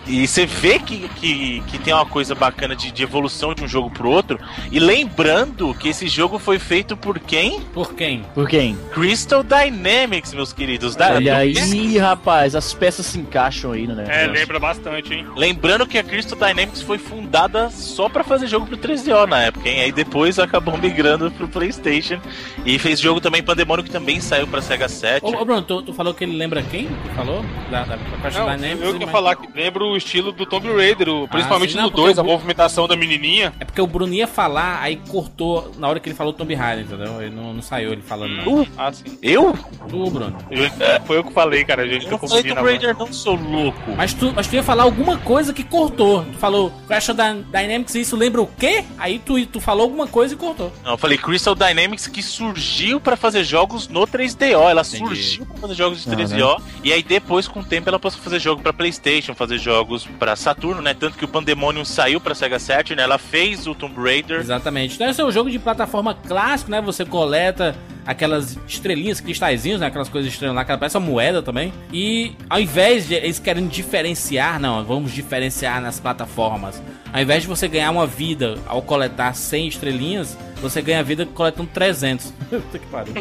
E 0.08 0.28
você 0.28 0.45
vê 0.45 0.80
que, 0.80 1.08
que, 1.10 1.62
que 1.67 1.78
tem 1.80 1.93
uma 1.93 2.06
coisa 2.06 2.34
bacana 2.36 2.76
de, 2.76 2.91
de 2.91 3.04
evolução 3.04 3.54
de 3.54 3.63
um 3.63 3.67
jogo 3.67 3.89
pro 3.89 4.10
outro. 4.10 4.39
E 4.71 4.80
lembrando 4.80 5.73
que 5.76 5.89
esse 5.89 6.08
jogo 6.08 6.39
foi 6.39 6.60
feito 6.60 6.95
por 6.97 7.19
quem? 7.19 7.62
Por 7.73 7.93
quem? 7.93 8.23
Por 8.34 8.47
quem? 8.49 8.76
Crystal 8.93 9.43
Dynamics, 9.43 10.34
meus 10.34 10.52
queridos. 10.54 10.95
Da- 10.95 11.13
Olha 11.13 11.38
aí, 11.38 11.97
rapaz, 11.97 12.56
as 12.56 12.73
peças 12.73 13.06
se 13.06 13.19
encaixam 13.19 13.71
aí, 13.71 13.86
né? 13.88 14.06
É, 14.08 14.28
lembra 14.28 14.60
bastante, 14.60 15.13
hein? 15.13 15.28
Lembrando 15.36 15.86
que 15.86 15.97
a 15.97 16.04
Crystal 16.04 16.38
Dynamics 16.38 16.82
foi 16.82 16.97
fundada 16.97 17.69
só 17.69 18.10
pra 18.10 18.23
fazer 18.23 18.47
jogo 18.47 18.65
pro 18.65 18.78
3DO 18.78 19.26
na 19.28 19.41
época, 19.43 19.52
hein? 19.65 19.81
Aí 19.81 19.91
depois 19.91 20.39
acabou 20.39 20.77
migrando 20.77 21.29
pro 21.31 21.47
PlayStation 21.47 22.19
e 22.65 22.77
fez 22.79 22.99
jogo 22.99 23.19
também 23.21 23.41
Pandemônio 23.43 23.83
que 23.83 23.89
também 23.91 24.19
saiu 24.19 24.47
pra 24.47 24.61
Sega 24.61 24.87
7. 24.89 25.23
Ô, 25.25 25.29
ô, 25.41 25.45
Bruno, 25.45 25.61
tu, 25.61 25.81
tu 25.81 25.93
falou 25.93 26.13
que 26.13 26.23
ele 26.23 26.35
lembra 26.37 26.61
quem? 26.63 26.87
Tu 26.87 27.15
falou? 27.15 27.43
Da, 27.69 27.83
da, 27.83 27.95
da 27.95 28.17
Crash 28.21 28.35
Não, 28.35 28.45
Dynamics, 28.55 28.81
eu 28.81 28.93
que 28.93 28.99
ia 28.99 29.05
mas- 29.05 29.11
falar 29.11 29.35
que 29.35 29.47
lembra 29.55 29.83
o 29.83 29.95
estilo 29.97 30.31
do 30.31 30.45
Tomb 30.45 30.67
Raider, 30.73 31.09
o- 31.09 31.27
principalmente 31.27 31.71
sim, 31.71 31.77
não, 31.77 31.85
no 31.85 31.91
porque 31.91 32.05
2, 32.05 32.17
o 32.17 32.21
a 32.21 32.23
movimentação 32.23 32.87
da 32.87 32.95
menininha. 32.95 33.53
É 33.59 33.65
porque 33.65 33.81
o 33.81 33.87
Bruno 33.87 34.13
ia 34.13 34.27
falar, 34.27 34.79
aí 34.81 34.97
cortou 35.09 35.71
na 35.77 35.87
hora 35.87 35.99
que 35.99 36.09
ele 36.09 36.15
falou 36.15 36.33
Tomb 36.33 36.53
Raider, 36.53 36.85
entendeu? 36.85 37.21
Ele 37.21 37.35
não, 37.35 37.53
não 37.53 37.61
saiu 37.61 37.91
ele 37.91 38.01
falando 38.01 38.33
não. 38.37 38.61
Uh, 38.61 38.67
Ah, 38.77 38.91
sim. 38.91 39.17
eu? 39.21 39.53
Tu, 39.89 40.09
Bruno. 40.09 40.37
Eu- 40.49 40.69
foi 41.05 41.17
eu 41.17 41.23
que 41.23 41.33
falei, 41.33 41.63
cara. 41.65 41.83
A 41.83 41.87
gente 41.87 42.05
Eu 42.05 42.11
tá 42.11 42.17
não 42.21 42.27
falei 42.27 42.43
Tomb. 42.43 42.61
Raider, 42.61 42.97
não 42.97 43.11
sou 43.13 43.35
louco. 43.35 43.91
Mas 43.95 44.13
tu, 44.13 44.31
mas 44.35 44.47
tu 44.47 44.55
ia 44.55 44.63
falar 44.63 44.83
alguma 44.83 45.17
coisa 45.17 45.53
que 45.53 45.63
cortou. 45.63 46.23
Tu 46.25 46.37
falou 46.37 46.71
Crash 46.87 47.09
Dynamics, 47.51 47.95
isso 47.95 48.15
lembra 48.15 48.41
o 48.41 48.47
quê? 48.47 48.83
Aí 48.97 49.19
tu, 49.19 49.42
tu 49.45 49.60
falou 49.60 49.84
alguma 49.84 50.08
coisa 50.08 50.34
e 50.34 50.38
cortou. 50.38 50.71
Não, 50.84 50.91
eu 50.93 50.97
falei 50.97 51.17
Crystal 51.17 51.56
Dynamics 51.56 52.08
que 52.08 52.21
surgiu 52.21 52.99
pra 52.99 53.15
fazer 53.15 53.43
jogos 53.43 53.88
no 53.88 54.06
3DO. 54.08 54.69
Ela 54.69 54.82
Entendi. 54.82 54.97
surgiu 54.97 55.45
pra 55.45 55.58
fazer 55.58 55.73
jogos 55.75 56.03
de 56.03 56.10
Ah, 56.10 56.15
3DO. 56.15 56.62
E 56.84 56.91
aí 56.93 57.03
depois, 57.03 57.47
com 57.47 57.60
o 57.62 57.63
tempo, 57.63 57.89
ela 57.89 57.99
passou 57.99 58.19
a 58.19 58.23
fazer 58.23 58.39
jogo 58.39 58.62
pra 58.62 58.73
PlayStation, 58.73 59.34
fazer 59.34 59.58
jogos 59.58 60.08
pra 60.19 60.36
Saturno, 60.36 60.82
né? 60.82 60.93
Tanto 60.93 61.17
que 61.17 61.25
o 61.25 61.27
Pandemonium 61.27 61.86
saiu 61.86 62.19
pra 62.19 62.36
Sega 62.36 62.60
Saturn, 62.60 63.01
ela 63.01 63.17
fez 63.17 63.67
o 63.67 63.75
Tomb 63.75 63.95
Raider. 64.01 64.39
Exatamente. 64.39 64.95
Então 64.95 65.10
esse 65.10 65.21
é 65.21 65.25
um 65.25 65.32
jogo 65.32 65.49
de 65.49 65.60
plataforma 65.60 66.13
clássico, 66.13 66.71
né? 66.71 66.82
Você 66.82 67.06
coleta 67.06 67.75
aquelas 68.06 68.58
estrelinhas, 68.67 69.21
cristalzinhos, 69.21 69.79
né? 69.79 69.88
Aquelas 69.88 70.10
coisas 70.10 70.32
estranhas 70.32 70.56
lá, 70.56 70.65
que 70.65 70.75
parece 70.77 70.97
uma 70.97 71.06
moeda 71.08 71.41
também. 71.41 71.71
E 71.91 72.34
ao 72.49 72.60
invés 72.60 73.08
de 73.08 73.13
eles 73.15 73.39
querem 73.39 73.65
diferenciar, 73.67 74.60
não, 74.60 74.84
vamos 74.84 75.12
diferenciar 75.13 75.82
nas 75.82 75.99
plataformas. 75.99 76.82
Ao 77.13 77.21
invés 77.21 77.43
de 77.43 77.47
você 77.47 77.67
ganhar 77.67 77.91
uma 77.91 78.06
vida 78.08 78.58
ao 78.67 78.82
coletar 78.82 79.33
100 79.34 79.67
estrelinhas, 79.67 80.38
você 80.62 80.82
ganha 80.82 81.04
vida 81.04 81.26
coletando 81.26 81.69
300. 81.74 82.34
Puta 82.50 82.80
que 82.80 82.88
pariu. 82.88 83.13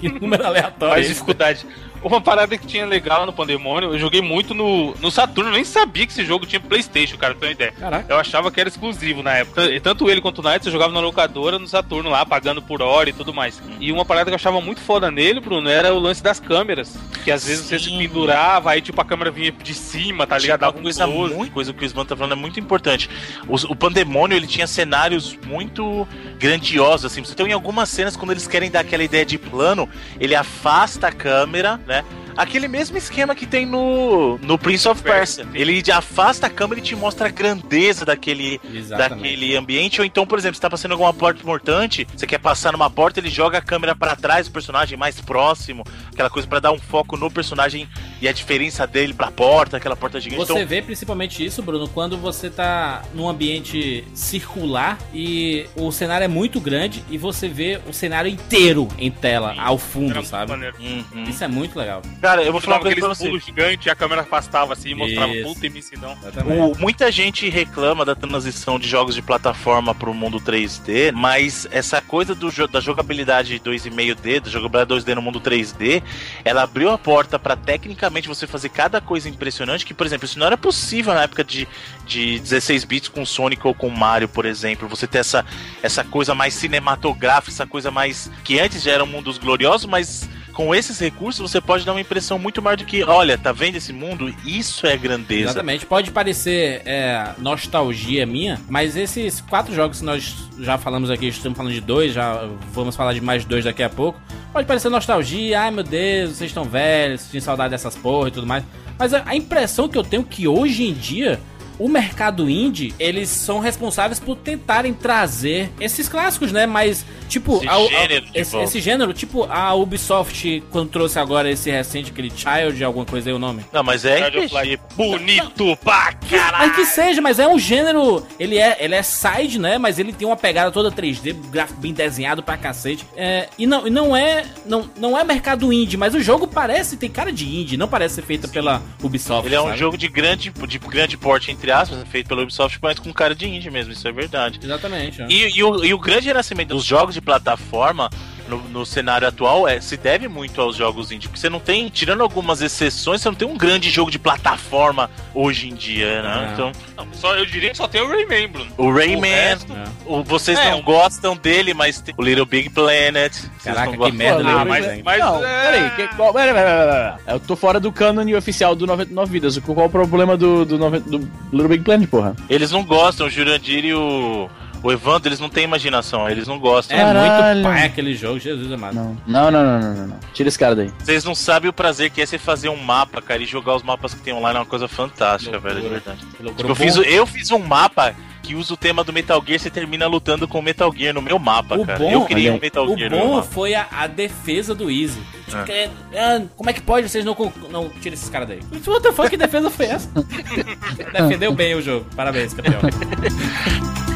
Que 0.00 0.08
número 0.08 0.44
aleatório. 0.46 0.94
Mais 0.94 1.08
dificuldade. 1.08 1.66
Uma 2.02 2.20
parada 2.20 2.56
que 2.56 2.66
tinha 2.66 2.86
legal 2.86 3.26
no 3.26 3.32
Pandemônio, 3.32 3.92
eu 3.92 3.98
joguei 3.98 4.22
muito 4.22 4.54
no, 4.54 4.94
no 5.00 5.10
Saturno, 5.10 5.50
nem 5.50 5.64
sabia 5.64 6.06
que 6.06 6.12
esse 6.12 6.24
jogo 6.24 6.46
tinha 6.46 6.60
Playstation, 6.60 7.16
cara, 7.18 7.34
pra 7.34 7.40
ter 7.40 7.46
uma 7.46 7.52
ideia. 7.52 7.72
Caraca. 7.72 8.06
Eu 8.12 8.18
achava 8.18 8.50
que 8.50 8.58
era 8.60 8.68
exclusivo 8.68 9.22
na 9.22 9.34
época. 9.34 9.64
E 9.66 9.78
tanto 9.80 10.08
ele 10.08 10.20
quanto 10.20 10.38
o 10.38 10.42
Knights 10.42 10.66
eu 10.66 10.72
jogava 10.72 10.92
na 10.92 11.00
locadora 11.00 11.58
no 11.58 11.66
Saturno 11.66 12.08
lá, 12.10 12.24
pagando 12.24 12.62
por 12.62 12.80
hora 12.82 13.10
e 13.10 13.12
tudo 13.12 13.34
mais. 13.34 13.60
E 13.78 13.92
uma 13.92 14.04
parada 14.04 14.26
que 14.26 14.30
eu 14.32 14.36
achava 14.36 14.60
muito 14.60 14.80
foda 14.80 15.10
nele, 15.10 15.40
Bruno, 15.40 15.68
era 15.68 15.92
o 15.92 15.98
lance 15.98 16.22
das 16.22 16.40
câmeras. 16.40 16.96
Que 17.24 17.30
às 17.30 17.44
vezes 17.44 17.66
você 17.66 17.78
se 17.78 17.86
Sim. 17.86 17.98
pendurava, 17.98 18.70
aí 18.70 18.80
tipo 18.80 19.00
a 19.00 19.04
câmera 19.04 19.30
vinha 19.30 19.52
de 19.52 19.74
cima, 19.74 20.26
tá 20.26 20.38
ligado? 20.38 20.60
Uma 20.62 20.66
Dava 20.68 20.78
um 20.78 20.82
coisa, 20.82 21.04
close. 21.06 21.34
muito, 21.34 21.52
coisa 21.52 21.72
que 21.72 21.84
o 21.84 21.86
Svan 21.86 22.04
tá 22.06 22.16
falando 22.16 22.32
é 22.32 22.36
muito 22.36 22.58
importante. 22.58 23.10
Os- 23.46 23.64
o 23.64 23.74
Pandemônio, 23.76 24.36
ele 24.36 24.46
tinha 24.46 24.66
cenários 24.66 25.38
muito 25.46 26.08
grandiosos, 26.38 27.04
assim. 27.12 27.22
Você 27.22 27.34
tem 27.34 27.46
em 27.48 27.52
algumas 27.52 27.88
cenas, 27.88 28.16
quando 28.16 28.30
eles 28.30 28.46
querem 28.46 28.70
dar 28.70 28.80
aquela 28.80 29.02
ideia 29.02 29.24
de 29.26 29.36
plano, 29.38 29.88
ele 30.18 30.34
afasta 30.34 31.08
a 31.08 31.12
câmera, 31.12 31.80
né? 31.90 32.04
Aquele 32.36 32.68
mesmo 32.68 32.96
esquema 32.96 33.34
que 33.34 33.46
tem 33.46 33.66
no, 33.66 34.38
no 34.38 34.58
Prince 34.58 34.88
of 34.88 35.02
Persia. 35.02 35.46
Ele 35.54 35.82
afasta 35.92 36.46
a 36.46 36.50
câmera 36.50 36.80
e 36.80 36.82
te 36.82 36.94
mostra 36.94 37.28
a 37.28 37.30
grandeza 37.30 38.04
daquele, 38.04 38.60
Exatamente. 38.72 39.22
daquele 39.22 39.56
ambiente. 39.56 40.00
Ou 40.00 40.06
então, 40.06 40.26
por 40.26 40.38
exemplo, 40.38 40.56
você 40.56 40.60
tá 40.62 40.70
passando 40.70 40.92
alguma 40.92 41.12
porta 41.12 41.40
importante, 41.40 42.06
você 42.14 42.26
quer 42.26 42.38
passar 42.38 42.72
numa 42.72 42.90
porta, 42.90 43.20
ele 43.20 43.30
joga 43.30 43.58
a 43.58 43.62
câmera 43.62 43.94
pra 43.94 44.16
trás 44.16 44.48
do 44.48 44.52
personagem 44.52 44.96
mais 44.96 45.20
próximo, 45.20 45.84
aquela 46.12 46.30
coisa 46.30 46.46
pra 46.46 46.60
dar 46.60 46.72
um 46.72 46.78
foco 46.78 47.16
no 47.16 47.30
personagem 47.30 47.88
e 48.20 48.28
a 48.28 48.32
diferença 48.32 48.86
dele 48.86 49.12
pra 49.14 49.30
porta, 49.30 49.76
aquela 49.76 49.96
porta 49.96 50.20
gigante. 50.20 50.46
Você 50.46 50.52
Então, 50.52 50.66
vê 50.66 50.82
principalmente 50.82 51.44
isso, 51.44 51.62
Bruno, 51.62 51.88
quando 51.88 52.16
você 52.16 52.50
tá 52.50 53.02
num 53.14 53.28
ambiente 53.28 54.04
circular 54.14 54.98
e 55.12 55.66
o 55.76 55.90
cenário 55.90 56.24
é 56.24 56.28
muito 56.28 56.60
grande 56.60 57.04
e 57.10 57.18
você 57.18 57.48
vê 57.48 57.80
o 57.88 57.92
cenário 57.92 58.30
inteiro 58.30 58.88
em 58.98 59.10
tela, 59.10 59.54
ao 59.58 59.74
Era 59.74 59.78
fundo, 59.78 60.14
muito 60.14 60.28
sabe? 60.28 60.52
Uhum. 60.52 61.24
Isso 61.28 61.42
é 61.42 61.48
muito 61.48 61.78
legal. 61.78 62.02
Cara, 62.20 62.42
eu 62.42 62.52
vou 62.52 62.60
falar 62.60 62.76
uma 62.76 62.82
coisa 62.82 63.00
pra 63.00 63.08
você. 63.08 63.24
pulos 63.24 63.44
gigantes 63.44 63.86
e 63.86 63.90
a 63.90 63.94
câmera 63.94 64.20
afastava 64.20 64.74
assim 64.74 64.90
e 64.90 64.94
mostrava 64.94 65.32
Isso. 65.32 65.54
puta 65.54 65.66
imensidão. 65.66 66.18
O- 66.46 66.78
muita 66.78 67.10
gente 67.10 67.48
reclama 67.48 68.04
da 68.04 68.14
transição 68.14 68.78
de 68.78 68.86
jogos 68.86 69.14
de 69.14 69.22
plataforma 69.22 69.94
pro 69.94 70.12
mundo 70.12 70.38
3D, 70.38 71.12
mas 71.12 71.66
essa 71.70 72.00
coisa 72.02 72.34
do, 72.34 72.50
da 72.68 72.78
jogabilidade 72.80 73.58
2,5D, 73.58 74.40
da 74.40 74.50
jogabilidade 74.50 75.02
2D 75.02 75.14
no 75.14 75.22
mundo 75.22 75.40
3D, 75.40 76.02
ela 76.44 76.62
abriu 76.62 76.90
a 76.90 76.98
porta 76.98 77.38
pra 77.38 77.56
tecnicamente 77.56 78.28
você 78.28 78.46
fazer 78.46 78.68
cada 78.68 79.00
coisa 79.00 79.28
impressionante, 79.28 79.86
que, 79.86 79.94
por 79.94 80.04
exemplo, 80.06 80.26
isso 80.26 80.38
não 80.38 80.46
era 80.46 80.58
possível 80.58 81.14
na 81.14 81.22
época 81.22 81.42
de, 81.42 81.66
de 82.06 82.38
16 82.40 82.84
bits 82.84 83.08
com 83.08 83.24
Sonic 83.24 83.66
ou 83.66 83.74
com 83.74 83.88
Mario, 83.88 84.28
por 84.28 84.44
exemplo. 84.44 84.86
Você 84.88 85.06
ter 85.06 85.18
essa, 85.18 85.44
essa 85.82 86.04
coisa 86.04 86.34
mais 86.34 86.52
cinematográfica, 86.54 87.50
essa 87.52 87.66
coisa 87.66 87.90
mais. 87.90 88.30
que 88.44 88.60
antes 88.60 88.82
já 88.82 88.92
eram 88.92 89.06
mundos 89.06 89.38
gloriosos, 89.38 89.86
mas. 89.86 90.28
Com 90.52 90.74
esses 90.74 90.98
recursos, 90.98 91.50
você 91.50 91.60
pode 91.60 91.84
dar 91.84 91.92
uma 91.92 92.00
impressão 92.00 92.38
muito 92.38 92.60
maior 92.60 92.76
do 92.76 92.84
que, 92.84 93.02
olha, 93.04 93.38
tá 93.38 93.52
vendo 93.52 93.76
esse 93.76 93.92
mundo? 93.92 94.34
Isso 94.44 94.86
é 94.86 94.96
grandeza. 94.96 95.50
Exatamente. 95.50 95.86
Pode 95.86 96.10
parecer 96.10 96.82
é, 96.84 97.30
nostalgia 97.38 98.26
minha, 98.26 98.60
mas 98.68 98.96
esses 98.96 99.40
quatro 99.40 99.74
jogos 99.74 100.00
que 100.00 100.04
nós 100.04 100.34
já 100.58 100.76
falamos 100.76 101.10
aqui, 101.10 101.28
estamos 101.28 101.56
falando 101.56 101.72
de 101.72 101.80
dois, 101.80 102.12
já 102.12 102.48
vamos 102.72 102.96
falar 102.96 103.12
de 103.12 103.20
mais 103.20 103.44
dois 103.44 103.64
daqui 103.64 103.82
a 103.82 103.88
pouco. 103.88 104.20
Pode 104.52 104.66
parecer 104.66 104.88
nostalgia, 104.88 105.60
ai 105.60 105.70
meu 105.70 105.84
Deus, 105.84 106.30
vocês 106.30 106.50
estão 106.50 106.64
velhos, 106.64 107.28
tinham 107.30 107.40
saudade 107.40 107.70
dessas 107.70 107.94
porra 107.96 108.28
e 108.28 108.32
tudo 108.32 108.46
mais. 108.46 108.64
Mas 108.98 109.14
a, 109.14 109.22
a 109.24 109.36
impressão 109.36 109.88
que 109.88 109.96
eu 109.96 110.02
tenho 110.02 110.22
é 110.22 110.26
que 110.28 110.48
hoje 110.48 110.84
em 110.84 110.92
dia 110.92 111.40
o 111.80 111.88
mercado 111.88 112.48
indie, 112.48 112.94
eles 112.98 113.28
são 113.28 113.58
responsáveis 113.58 114.20
por 114.20 114.36
tentarem 114.36 114.92
trazer 114.92 115.70
esses 115.80 116.08
clássicos, 116.08 116.52
né? 116.52 116.66
Mas, 116.66 117.04
tipo, 117.28 117.56
Esse 117.56 117.68
a- 117.68 117.74
a- 117.74 117.86
gênero 117.86 118.26
esse, 118.34 118.56
esse 118.58 118.80
gênero, 118.80 119.12
tipo, 119.14 119.44
a 119.50 119.74
Ubisoft, 119.74 120.62
quando 120.70 120.90
trouxe 120.90 121.18
agora 121.18 121.50
esse 121.50 121.70
recente, 121.70 122.10
aquele 122.10 122.30
Child, 122.30 122.84
alguma 122.84 123.04
coisa 123.04 123.30
aí 123.30 123.34
o 123.34 123.38
nome. 123.38 123.64
Não, 123.72 123.82
mas 123.82 124.04
é 124.04 124.18
Child 124.30 124.38
of 124.46 124.56
RPG. 124.56 124.78
Bonito 124.94 125.76
pra 125.82 126.12
caralho! 126.12 126.68
Mas 126.68 126.76
que 126.76 126.84
seja, 126.86 127.20
mas 127.20 127.38
é 127.38 127.48
um 127.48 127.58
gênero. 127.58 128.26
Ele 128.38 128.58
é, 128.58 128.76
ele 128.80 128.94
é 128.94 129.02
side, 129.02 129.58
né? 129.58 129.78
Mas 129.78 129.98
ele 129.98 130.12
tem 130.12 130.26
uma 130.26 130.36
pegada 130.36 130.70
toda 130.70 130.90
3D, 130.92 131.32
gráfico 131.50 131.80
bem 131.80 131.92
desenhado 131.92 132.42
pra 132.42 132.56
cacete. 132.56 133.06
É, 133.16 133.48
e 133.58 133.66
não, 133.66 133.86
e 133.86 133.90
não 133.90 134.16
é. 134.16 134.44
Não, 134.66 134.88
não 134.98 135.18
é 135.18 135.24
mercado 135.24 135.72
indie, 135.72 135.96
mas 135.96 136.14
o 136.14 136.20
jogo 136.20 136.46
parece, 136.46 136.96
tem 136.96 137.08
cara 137.10 137.32
de 137.32 137.46
indie, 137.48 137.76
não 137.76 137.88
parece 137.88 138.16
ser 138.16 138.22
feito 138.22 138.48
pela 138.48 138.82
Ubisoft. 139.02 139.46
Ele 139.46 139.54
é 139.54 139.60
um 139.60 139.66
sabe? 139.66 139.78
jogo 139.78 139.96
de 139.96 140.08
grande, 140.08 140.52
de 140.68 140.78
grande 140.78 141.16
porte, 141.16 141.50
entre 141.50 141.69
aspas, 141.70 142.02
feito 142.08 142.28
pela 142.28 142.42
Ubisoft, 142.42 142.78
mas 142.82 142.98
com 142.98 143.12
cara 143.12 143.34
de 143.34 143.48
indie 143.48 143.70
mesmo, 143.70 143.92
isso 143.92 144.06
é 144.06 144.12
verdade. 144.12 144.60
Exatamente. 144.62 145.22
ó. 145.22 145.26
E, 145.28 145.58
e 145.58 145.62
o, 145.62 145.84
e 145.84 145.94
o 145.94 145.98
grande 145.98 146.28
renascimento 146.28 146.74
dos 146.74 146.84
jogos 146.84 147.14
de 147.14 147.20
plataforma 147.20 148.10
no, 148.50 148.58
no 148.68 148.84
cenário 148.84 149.26
atual 149.26 149.66
é, 149.66 149.80
se 149.80 149.96
deve 149.96 150.28
muito 150.28 150.60
aos 150.60 150.76
jogos 150.76 151.10
indie, 151.12 151.28
porque 151.28 151.40
você 151.40 151.48
não 151.48 151.60
tem, 151.60 151.88
tirando 151.88 152.22
algumas 152.22 152.60
exceções, 152.60 153.20
você 153.22 153.28
não 153.28 153.34
tem 153.36 153.46
um 153.48 153.56
grande 153.56 153.88
jogo 153.88 154.10
de 154.10 154.18
plataforma 154.18 155.10
hoje 155.34 155.68
em 155.68 155.74
dia, 155.74 156.22
né? 156.22 156.48
É. 156.48 156.52
Então, 156.52 156.72
Não, 156.96 157.06
só, 157.14 157.34
eu 157.36 157.46
diria 157.46 157.70
que 157.70 157.76
só 157.76 157.86
tem 157.88 158.00
o 158.02 158.08
Rayman, 158.08 158.48
Bruno. 158.48 158.70
o 158.76 158.92
Rayman, 158.92 159.30
resto- 159.30 159.72
É. 159.72 159.84
o- 160.04 160.22
vocês 160.24 160.58
É, 160.58 160.70
não 160.72 160.82
gostam 160.82 161.36
dele, 161.36 161.72
mas 161.72 162.00
tem 162.00 162.14
o 162.18 162.22
Little 162.22 162.44
Big 162.46 162.68
Planet. 162.70 163.32
vocês 163.32 163.48
Caraca, 163.62 163.84
não 163.86 163.92
que 163.92 163.98
gostam- 163.98 164.16
merda, 164.18 164.42
Ah, 164.48 164.64
mas- 164.64 164.84
Planet. 164.84 165.02
Mas 165.04 165.18
não, 165.20 165.44
é... 165.46 165.62
peraí, 165.70 165.90
que, 166.08 166.16
qual, 166.16 166.32
peraí, 166.32 166.52
peraí, 166.54 166.64
peraí, 166.64 167.12
peraí. 167.16 167.34
Eu 167.34 167.40
tô 167.40 167.56
fora 167.56 167.78
do 167.80 167.92
cânone 167.92 168.34
oficial 168.34 168.74
do 168.74 168.86
99 168.86 169.30
Vidas. 169.32 169.56
Qual 169.58 169.86
o 169.86 169.90
problema 169.90 170.36
do, 170.36 170.64
do, 170.64 170.76
90 170.78 171.08
do 171.08 171.18
Little 171.52 171.68
Big 171.68 171.84
Planet, 171.84 172.08
porra? 172.08 172.34
Eles 172.48 172.70
não 172.72 172.84
gostam, 172.84 173.26
o 173.26 173.30
Jurandir 173.30 173.84
e 173.84 173.94
o, 173.94 174.48
o 174.82 174.90
Evandro, 174.92 175.28
eles 175.28 175.38
não 175.40 175.48
têm 175.48 175.64
imaginação, 175.64 176.28
eles 176.28 176.46
não 176.48 176.58
gostam. 176.58 176.96
É 176.96 177.02
Caralho. 177.02 177.60
muito 177.60 177.68
pai 177.74 177.86
aquele 177.86 178.14
jogo, 178.14 178.38
Jesus 178.38 178.70
amado. 178.72 178.94
Não. 178.94 179.16
Não, 179.26 179.50
não, 179.50 179.62
não, 179.64 179.80
não, 179.80 179.94
não, 179.94 180.06
não. 180.08 180.16
Tira 180.32 180.48
esse 180.48 180.58
cara 180.58 180.74
daí. 180.74 180.90
Vocês 180.98 181.24
não 181.24 181.34
sabem 181.34 181.68
o 181.68 181.72
prazer 181.72 182.10
que 182.10 182.20
é 182.22 182.26
você 182.26 182.38
fazer 182.38 182.68
um 182.68 182.76
mapa, 182.76 183.20
cara, 183.20 183.42
e 183.42 183.46
jogar 183.46 183.74
os 183.76 183.82
mapas 183.82 184.14
que 184.14 184.20
tem 184.20 184.32
online 184.32 184.56
é 184.56 184.60
uma 184.60 184.66
coisa 184.66 184.88
fantástica, 184.88 185.52
Loucura. 185.52 185.74
velho, 185.74 185.84
de 185.86 185.92
verdade. 185.92 186.20
Tipo, 186.56 186.68
eu, 186.70 186.74
fiz, 186.74 186.96
eu 186.96 187.26
fiz 187.26 187.50
um 187.50 187.58
mapa 187.58 188.14
que 188.42 188.54
usa 188.54 188.72
o 188.72 188.76
tema 188.76 189.04
do 189.04 189.12
Metal 189.12 189.40
Gear, 189.46 189.60
você 189.60 189.68
termina 189.70 190.06
lutando 190.06 190.48
com 190.48 190.58
o 190.58 190.62
Metal 190.62 190.90
Gear 190.96 191.12
no 191.14 191.20
meu 191.20 191.38
mapa, 191.38 191.76
O 191.76 191.84
cara. 191.86 191.98
bom- 191.98 192.10
eu 192.10 192.24
criei 192.24 192.48
Olha 192.48 192.56
um 192.56 192.60
Metal 192.60 192.84
O 192.88 192.96
Gear 192.96 193.10
no 193.10 193.16
meu 193.16 193.26
bom 193.26 193.34
mapa. 193.36 193.48
foi 193.48 193.74
a, 193.74 193.86
a 193.92 194.06
defesa 194.06 194.74
do 194.74 194.90
Easy. 194.90 195.20
Tipo, 195.46 195.58
É. 195.58 195.64
que- 195.64 195.90
ah, 196.16 196.42
como 196.56 196.70
é 196.70 196.72
que 196.72 196.80
pode 196.80 197.08
vocês 197.08 197.24
não, 197.24 197.36
não 197.70 197.88
tiram 197.90 198.14
esses 198.14 198.30
caras 198.30 198.48
daí? 198.48 198.60
What 198.86 199.02
the 199.02 199.12
fuck, 199.12 199.28
que 199.28 199.36
defesa 199.36 199.68
foi 199.70 199.86
essa? 199.86 200.08
Defendeu 201.12 201.52
bem 201.52 201.74
o 201.74 201.82
jogo. 201.82 202.06
Parabéns, 202.16 202.54
campeão. 202.54 202.80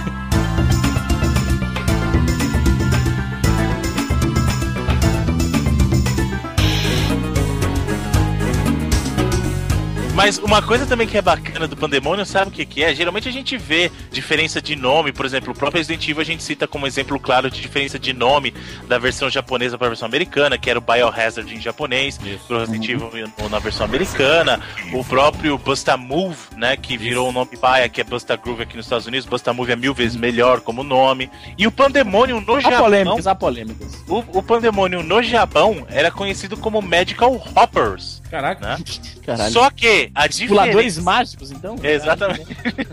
Mas 10.14 10.38
uma 10.38 10.62
coisa 10.62 10.87
também 10.87 11.09
que 11.09 11.18
é 11.18 11.22
bacana 11.22 11.66
do 11.66 11.77
Pandemonium, 11.77 12.24
sabe 12.24 12.48
o 12.48 12.53
que, 12.53 12.64
que 12.64 12.85
é? 12.85 12.94
Geralmente 12.94 13.29
a 13.29 13.33
gente 13.33 13.57
vê 13.59 13.90
diferença 14.12 14.62
de 14.62 14.77
nome, 14.77 15.12
por 15.12 15.27
exemplo, 15.27 15.53
o 15.53 15.55
próprio 15.57 15.79
Resident 15.79 16.09
Evil 16.09 16.20
a 16.22 16.24
gente 16.24 16.42
cita 16.42 16.68
como 16.68 16.87
exemplo 16.87 17.18
claro 17.18 17.50
de 17.50 17.61
diferença 17.61 17.98
de 17.98 18.12
nome 18.12 18.55
da 18.87 18.96
versão 18.96 19.29
japonesa 19.29 19.77
para 19.77 19.88
a 19.88 19.90
versão 19.90 20.07
americana, 20.07 20.57
que 20.57 20.70
era 20.70 20.79
o 20.79 20.83
Biohazard 20.83 21.53
em 21.53 21.61
japonês, 21.61 22.18
pro 22.46 22.61
Resident 22.61 22.88
Evil 22.88 23.11
na 23.50 23.59
versão 23.59 23.85
americana, 23.85 24.61
o 24.92 25.05
próprio 25.05 25.59
Busta 25.59 25.96
Move, 25.96 26.38
né, 26.57 26.77
que 26.77 26.96
virou 26.96 27.29
o 27.29 27.33
nome 27.33 27.57
paia, 27.57 27.88
que 27.88 28.00
é 28.00 28.05
Busta 28.05 28.37
Groove 28.37 28.62
aqui 28.62 28.77
nos 28.77 28.87
Estados 28.87 29.07
Unidos, 29.09 29.27
Busta 29.27 29.53
Move 29.53 29.72
é 29.72 29.77
mil 29.77 29.92
vezes 29.92 30.16
melhor 30.16 30.61
como 30.61 30.85
nome. 30.85 31.29
E 31.59 31.66
o 31.66 31.72
Pandemonium 31.72 32.40
no 32.40 32.55
Há 32.55 32.61
Japão, 32.61 32.79
polêmicas, 32.85 33.27
há 33.27 33.35
polêmicas. 33.35 34.05
o, 34.07 34.18
o 34.38 34.42
Pandemonium 34.42 35.03
no 35.03 35.22
Japão 35.22 35.85
era 35.88 36.11
conhecido 36.11 36.56
como 36.56 36.81
Magical 36.81 37.35
Hoppers, 37.35 38.23
Caraca. 38.31 38.77
né? 38.77 38.85
Só 39.50 39.71
que 39.71 40.04
a 40.15 40.29
Puladores 40.29 40.94
diferença... 40.94 41.02
mágicos, 41.02 41.50
então? 41.50 41.77
Exatamente. 41.83 42.46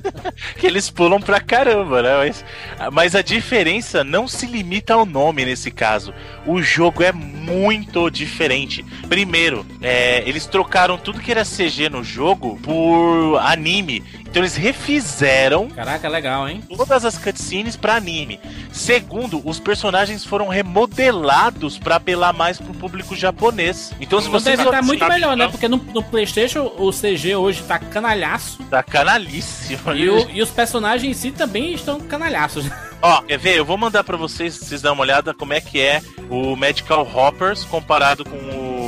que 0.57 0.67
eles 0.67 0.89
pulam 0.89 1.19
pra 1.19 1.39
caramba, 1.39 2.01
né? 2.01 2.17
Mas, 2.17 2.45
mas 2.91 3.15
a 3.15 3.21
diferença 3.21 4.03
não 4.03 4.27
se 4.27 4.45
limita 4.45 4.93
ao 4.93 5.05
nome 5.05 5.45
nesse 5.45 5.71
caso. 5.71 6.13
O 6.45 6.61
jogo 6.61 7.03
é 7.03 7.11
muito 7.11 8.09
diferente. 8.09 8.85
Primeiro, 9.07 9.65
é, 9.81 10.23
eles 10.27 10.45
trocaram 10.45 10.97
tudo 10.97 11.19
que 11.19 11.31
era 11.31 11.43
CG 11.43 11.89
no 11.89 12.03
jogo 12.03 12.59
por 12.61 13.39
anime. 13.41 14.03
Então 14.31 14.41
eles 14.41 14.55
refizeram 14.55 15.69
Caraca, 15.69 16.07
legal, 16.07 16.47
hein? 16.47 16.63
todas 16.77 17.03
as 17.03 17.17
cutscenes 17.17 17.75
pra 17.75 17.95
anime. 17.95 18.39
Segundo, 18.71 19.41
os 19.43 19.59
personagens 19.59 20.23
foram 20.23 20.47
remodelados 20.47 21.77
pra 21.77 21.97
apelar 21.97 22.31
mais 22.31 22.57
pro 22.57 22.73
público 22.73 23.13
japonês. 23.13 23.91
Então 23.99 24.21
se 24.21 24.29
Então 24.29 24.39
você 24.39 24.51
deve 24.51 24.63
estar 24.63 24.81
muito 24.81 24.99
sabe, 24.99 25.15
melhor, 25.15 25.35
né? 25.35 25.49
Porque 25.49 25.67
no, 25.67 25.75
no 25.93 26.01
PlayStation 26.01 26.71
o 26.77 26.93
CG 27.01 27.35
hoje 27.35 27.63
tá 27.63 27.79
canalhaço 27.79 28.63
tá 28.69 28.83
canalíssimo. 28.83 29.93
e, 29.93 30.09
o- 30.09 30.29
e 30.29 30.41
os 30.41 30.49
personagens 30.51 31.17
em 31.17 31.19
si 31.19 31.31
também 31.31 31.73
estão 31.73 31.99
canalhaços. 31.99 32.65
Ó, 33.01 33.21
quer 33.23 33.37
ver? 33.39 33.57
Eu 33.57 33.65
vou 33.65 33.77
mandar 33.77 34.03
pra 34.03 34.15
vocês, 34.15 34.55
vocês 34.55 34.81
dar 34.81 34.91
uma 34.91 35.01
olhada 35.01 35.33
como 35.33 35.53
é 35.53 35.59
que 35.59 35.79
é 35.81 36.01
o 36.29 36.55
Magical 36.55 37.01
Hoppers 37.11 37.63
comparado 37.65 38.23
com 38.23 38.37
o 38.37 38.80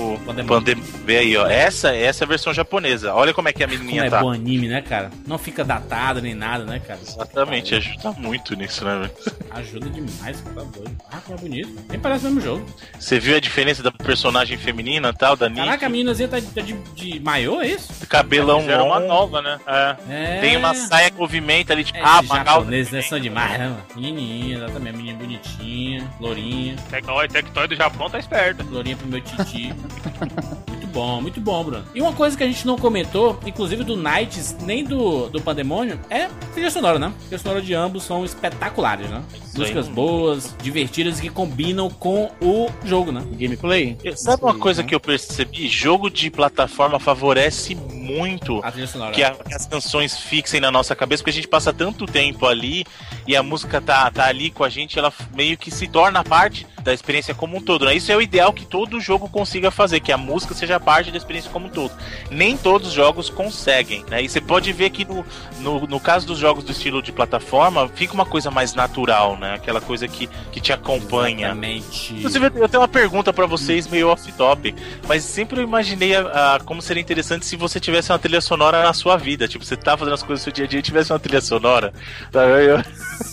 Pandem... 0.48 0.76
Vê 1.06 1.18
aí, 1.18 1.38
ó. 1.38 1.48
Essa, 1.48 1.96
essa 1.96 2.24
é 2.24 2.26
a 2.26 2.28
versão 2.28 2.54
japonesa. 2.54 3.14
Olha 3.14 3.34
como 3.34 3.50
é 3.50 3.54
que 3.54 3.64
a 3.64 3.68
menininha 3.68 4.04
como 4.04 4.12
tá. 4.12 4.18
é 4.18 4.22
bom 4.22 4.32
anime, 4.32 4.68
né, 4.68 4.82
cara? 4.82 5.12
Não 5.28 5.38
fica 5.38 5.64
datado 5.64 6.22
nem 6.22 6.34
nada, 6.34 6.66
né, 6.66 6.80
cara? 6.80 7.00
Exatamente, 7.02 7.76
ajuda 7.76 8.12
muito 8.14 8.56
nisso, 8.56 8.86
né, 8.86 9.00
velho? 9.00 9.12
Ajuda 9.54 9.90
demais, 9.90 10.42
cara. 10.42 10.56
Tá 10.56 10.62
doido. 10.64 10.98
Ah, 11.12 11.18
como 11.24 11.38
é 11.38 11.42
bonito. 11.42 11.86
Nem 11.90 12.00
parece 12.00 12.26
o 12.26 12.30
mesmo 12.30 12.42
jogo. 12.42 12.66
Você 13.00 13.20
viu 13.20 13.36
a 13.36 13.40
diferença 13.40 13.84
da 13.84 13.92
personagem 13.92 14.58
feminina 14.58 15.10
e 15.10 15.14
tal, 15.14 15.36
da 15.36 15.48
Nick? 15.48 15.62
Caraca, 15.62 15.86
a 15.86 15.90
meninazinha 15.90 16.28
tá 16.28 16.40
de, 16.40 16.48
tá 16.48 16.62
de, 16.62 16.74
de 16.96 17.20
maiô, 17.20 17.62
é 17.62 17.68
isso? 17.68 18.08
Cabelão 18.08 18.62
Era 18.62 18.84
uma 18.84 19.00
nova, 19.00 19.42
né? 19.42 19.60
É. 19.68 19.96
É. 20.10 20.42
Tem 20.42 20.58
uma 20.58 20.74
saia 20.74 21.12
que 21.12 21.18
movimenta 21.18 21.74
ali, 21.74 21.84
tipo, 21.84 22.00
É, 22.00 22.02
ah, 22.04 22.22
japoneses, 22.24 22.92
né, 22.92 23.02
são 23.02 23.20
demais, 23.20 23.60
né, 23.60 23.68
mano? 23.68 23.84
Menininha, 23.96 24.58
exatamente. 24.58 24.98
Menina 24.98 25.18
bonitinha, 25.18 26.12
lourinha. 26.20 26.76
Tectoy, 26.90 27.28
Tectoy 27.28 27.68
do 27.68 27.76
Japão 27.76 28.10
tá 28.10 28.20
esperto. 28.20 28.66
Lourinha 28.70 28.96
pro 28.96 29.08
meu 29.08 29.22
titi. 29.22 29.74
muito 30.70 30.88
bom, 30.88 31.22
muito 31.22 31.42
bom, 31.42 31.64
Bruno. 31.64 31.84
E 31.94 32.02
uma 32.02 32.14
coisa 32.14 32.38
que 32.38 32.44
a 32.44 32.48
gente 32.48 32.66
não 32.66 32.78
comentou, 32.78 33.40
inclusive 33.46 33.84
do 33.84 33.96
Nights, 33.98 34.56
nem 34.62 34.84
do, 34.84 35.30
do 35.30 35.42
Pandemônio, 35.42 36.00
é 36.10 36.28
trilha 36.54 36.70
sonora, 36.72 37.00
né? 37.00 37.08
A 37.08 37.20
trilha 37.28 37.40
sonora 37.40 37.62
de 37.62 37.74
ambos 37.74 38.04
são 38.04 38.24
espetaculares, 38.24 39.10
né? 39.10 39.22
Isso 39.44 39.60
Músicas 39.60 39.88
aí. 39.88 39.94
boas, 39.94 40.56
divertidas 40.62 41.20
que 41.20 41.30
combinam 41.30 41.90
com 41.90 42.32
o 42.42 42.70
jogo, 42.84 43.12
né? 43.12 43.24
Gameplay? 43.34 43.98
Sabe 44.16 44.44
uma 44.44 44.56
coisa 44.58 44.82
né? 44.82 44.88
que 44.88 44.96
eu 44.96 45.00
percebi? 45.00 45.68
Jogo 45.68 46.10
de 46.10 46.30
plataforma 46.32 47.00
favorece 47.00 47.76
muito 47.76 48.60
A 48.64 48.72
trilha 48.72 48.88
sonora. 48.88 49.12
que, 49.12 49.24
a- 49.24 49.32
que 49.32 49.54
as 49.54 49.66
canções 49.66 50.18
fixem 50.18 50.60
na 50.60 50.72
nossa 50.72 50.96
cabeça, 50.96 51.22
porque 51.24 51.32
a 51.32 51.34
gente 51.34 51.48
passa 51.48 51.72
tanto 51.74 52.06
tempo 52.06 52.46
ali 52.46 52.84
e 53.28 53.36
a 53.36 53.44
música 53.44 53.80
tá, 53.82 54.10
tá 54.12 54.26
ali 54.26 54.50
com 54.52 54.64
a 54.64 54.70
gente, 54.70 54.98
ela 55.00 55.12
meio 55.36 55.58
que 55.58 55.72
se 55.72 55.88
torna 55.88 56.24
parte 56.24 56.66
da 56.84 56.94
experiência 56.94 57.34
como 57.34 57.58
um 57.58 57.62
todo. 57.62 57.86
Né? 57.86 57.96
Isso 57.96 58.12
é 58.12 58.18
o 58.18 58.22
ideal 58.22 58.52
que 58.52 58.66
todo 58.66 59.00
jogo 59.00 59.30
consiga 59.30 59.72
fazer, 59.72 59.93
que 60.00 60.12
a 60.12 60.18
música 60.18 60.54
seja 60.54 60.80
parte 60.80 61.12
da 61.12 61.18
experiência 61.18 61.50
como 61.52 61.68
um 61.68 61.70
todo. 61.70 61.92
Nem 62.30 62.56
todos 62.58 62.90
os 62.90 62.94
jogos 62.94 63.30
conseguem, 63.30 64.06
né? 64.10 64.22
E 64.22 64.30
você 64.30 64.40
pode 64.42 64.72
ver 64.74 64.90
que 64.90 65.06
no, 65.06 65.26
no, 65.60 65.88
no 65.88 66.00
caso 66.00 66.26
dos 66.28 66.38
jogos 66.40 66.64
do 66.64 66.72
estilo 66.72 67.02
de 67.02 67.12
plataforma, 67.12 67.88
fica 67.90 68.14
uma 68.14 68.26
coisa 68.26 68.50
mais 68.52 68.74
natural, 68.74 69.38
né? 69.38 69.56
Aquela 69.56 69.82
coisa 69.82 70.08
que, 70.08 70.28
que 70.52 70.60
te 70.62 70.72
acompanha. 70.74 71.48
Exatamente. 71.48 72.14
Inclusive, 72.16 72.46
eu 72.56 72.70
tenho 72.70 72.82
uma 72.82 72.88
pergunta 72.88 73.32
pra 73.34 73.46
vocês, 73.46 73.88
meio 73.88 74.10
off-top, 74.10 74.74
mas 75.08 75.24
sempre 75.24 75.60
eu 75.60 75.64
imaginei 75.64 76.16
a, 76.16 76.56
a- 76.56 76.60
como 76.64 76.82
seria 76.82 77.02
interessante 77.02 77.46
se 77.46 77.56
você 77.56 77.80
tivesse 77.80 78.12
uma 78.12 78.20
trilha 78.20 78.42
sonora 78.42 78.84
na 78.84 78.94
sua 78.94 79.18
vida. 79.18 79.48
Tipo, 79.48 79.64
você 79.66 79.76
tá 79.78 79.98
fazendo 79.98 80.14
as 80.14 80.24
coisas 80.24 80.42
do 80.42 80.44
seu 80.46 80.54
dia 80.54 80.66
a 80.66 80.68
dia 80.68 80.80
e 80.80 80.84
tivesse 80.84 81.12
uma 81.12 81.20
trilha 81.20 81.42
sonora. 81.42 81.94
Sabe? 82.32 82.66
Eu- 82.66 82.84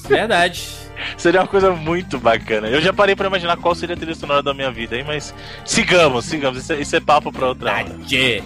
Verdade. 0.08 0.68
Seria 1.16 1.40
uma 1.40 1.46
coisa 1.46 1.70
muito 1.70 2.18
bacana. 2.18 2.68
Eu 2.68 2.80
já 2.80 2.92
parei 2.92 3.14
pra 3.14 3.26
imaginar 3.28 3.56
qual 3.56 3.74
seria 3.74 3.94
a 3.94 3.98
trilha 3.98 4.14
sonora 4.14 4.42
da 4.42 4.54
minha 4.54 4.70
vida, 4.70 4.96
hein? 4.96 5.04
Mas 5.06 5.34
sigamos, 5.64 6.24
sigamos. 6.24 6.62
Isso 6.62 6.72
é, 6.72 6.80
isso 6.80 6.96
é 6.96 7.00
papo 7.00 7.32
pra 7.32 7.48
outra 7.48 7.72
hora. 7.72 7.96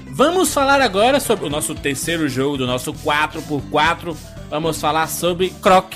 Vamos 0.06 0.52
falar 0.52 0.80
agora 0.80 1.20
sobre 1.20 1.46
o 1.46 1.50
nosso 1.50 1.74
terceiro 1.74 2.28
jogo 2.28 2.56
do 2.56 2.66
nosso 2.66 2.92
4x4. 2.92 4.16
Vamos 4.50 4.80
falar 4.80 5.08
sobre 5.08 5.50
Croc. 5.50 5.94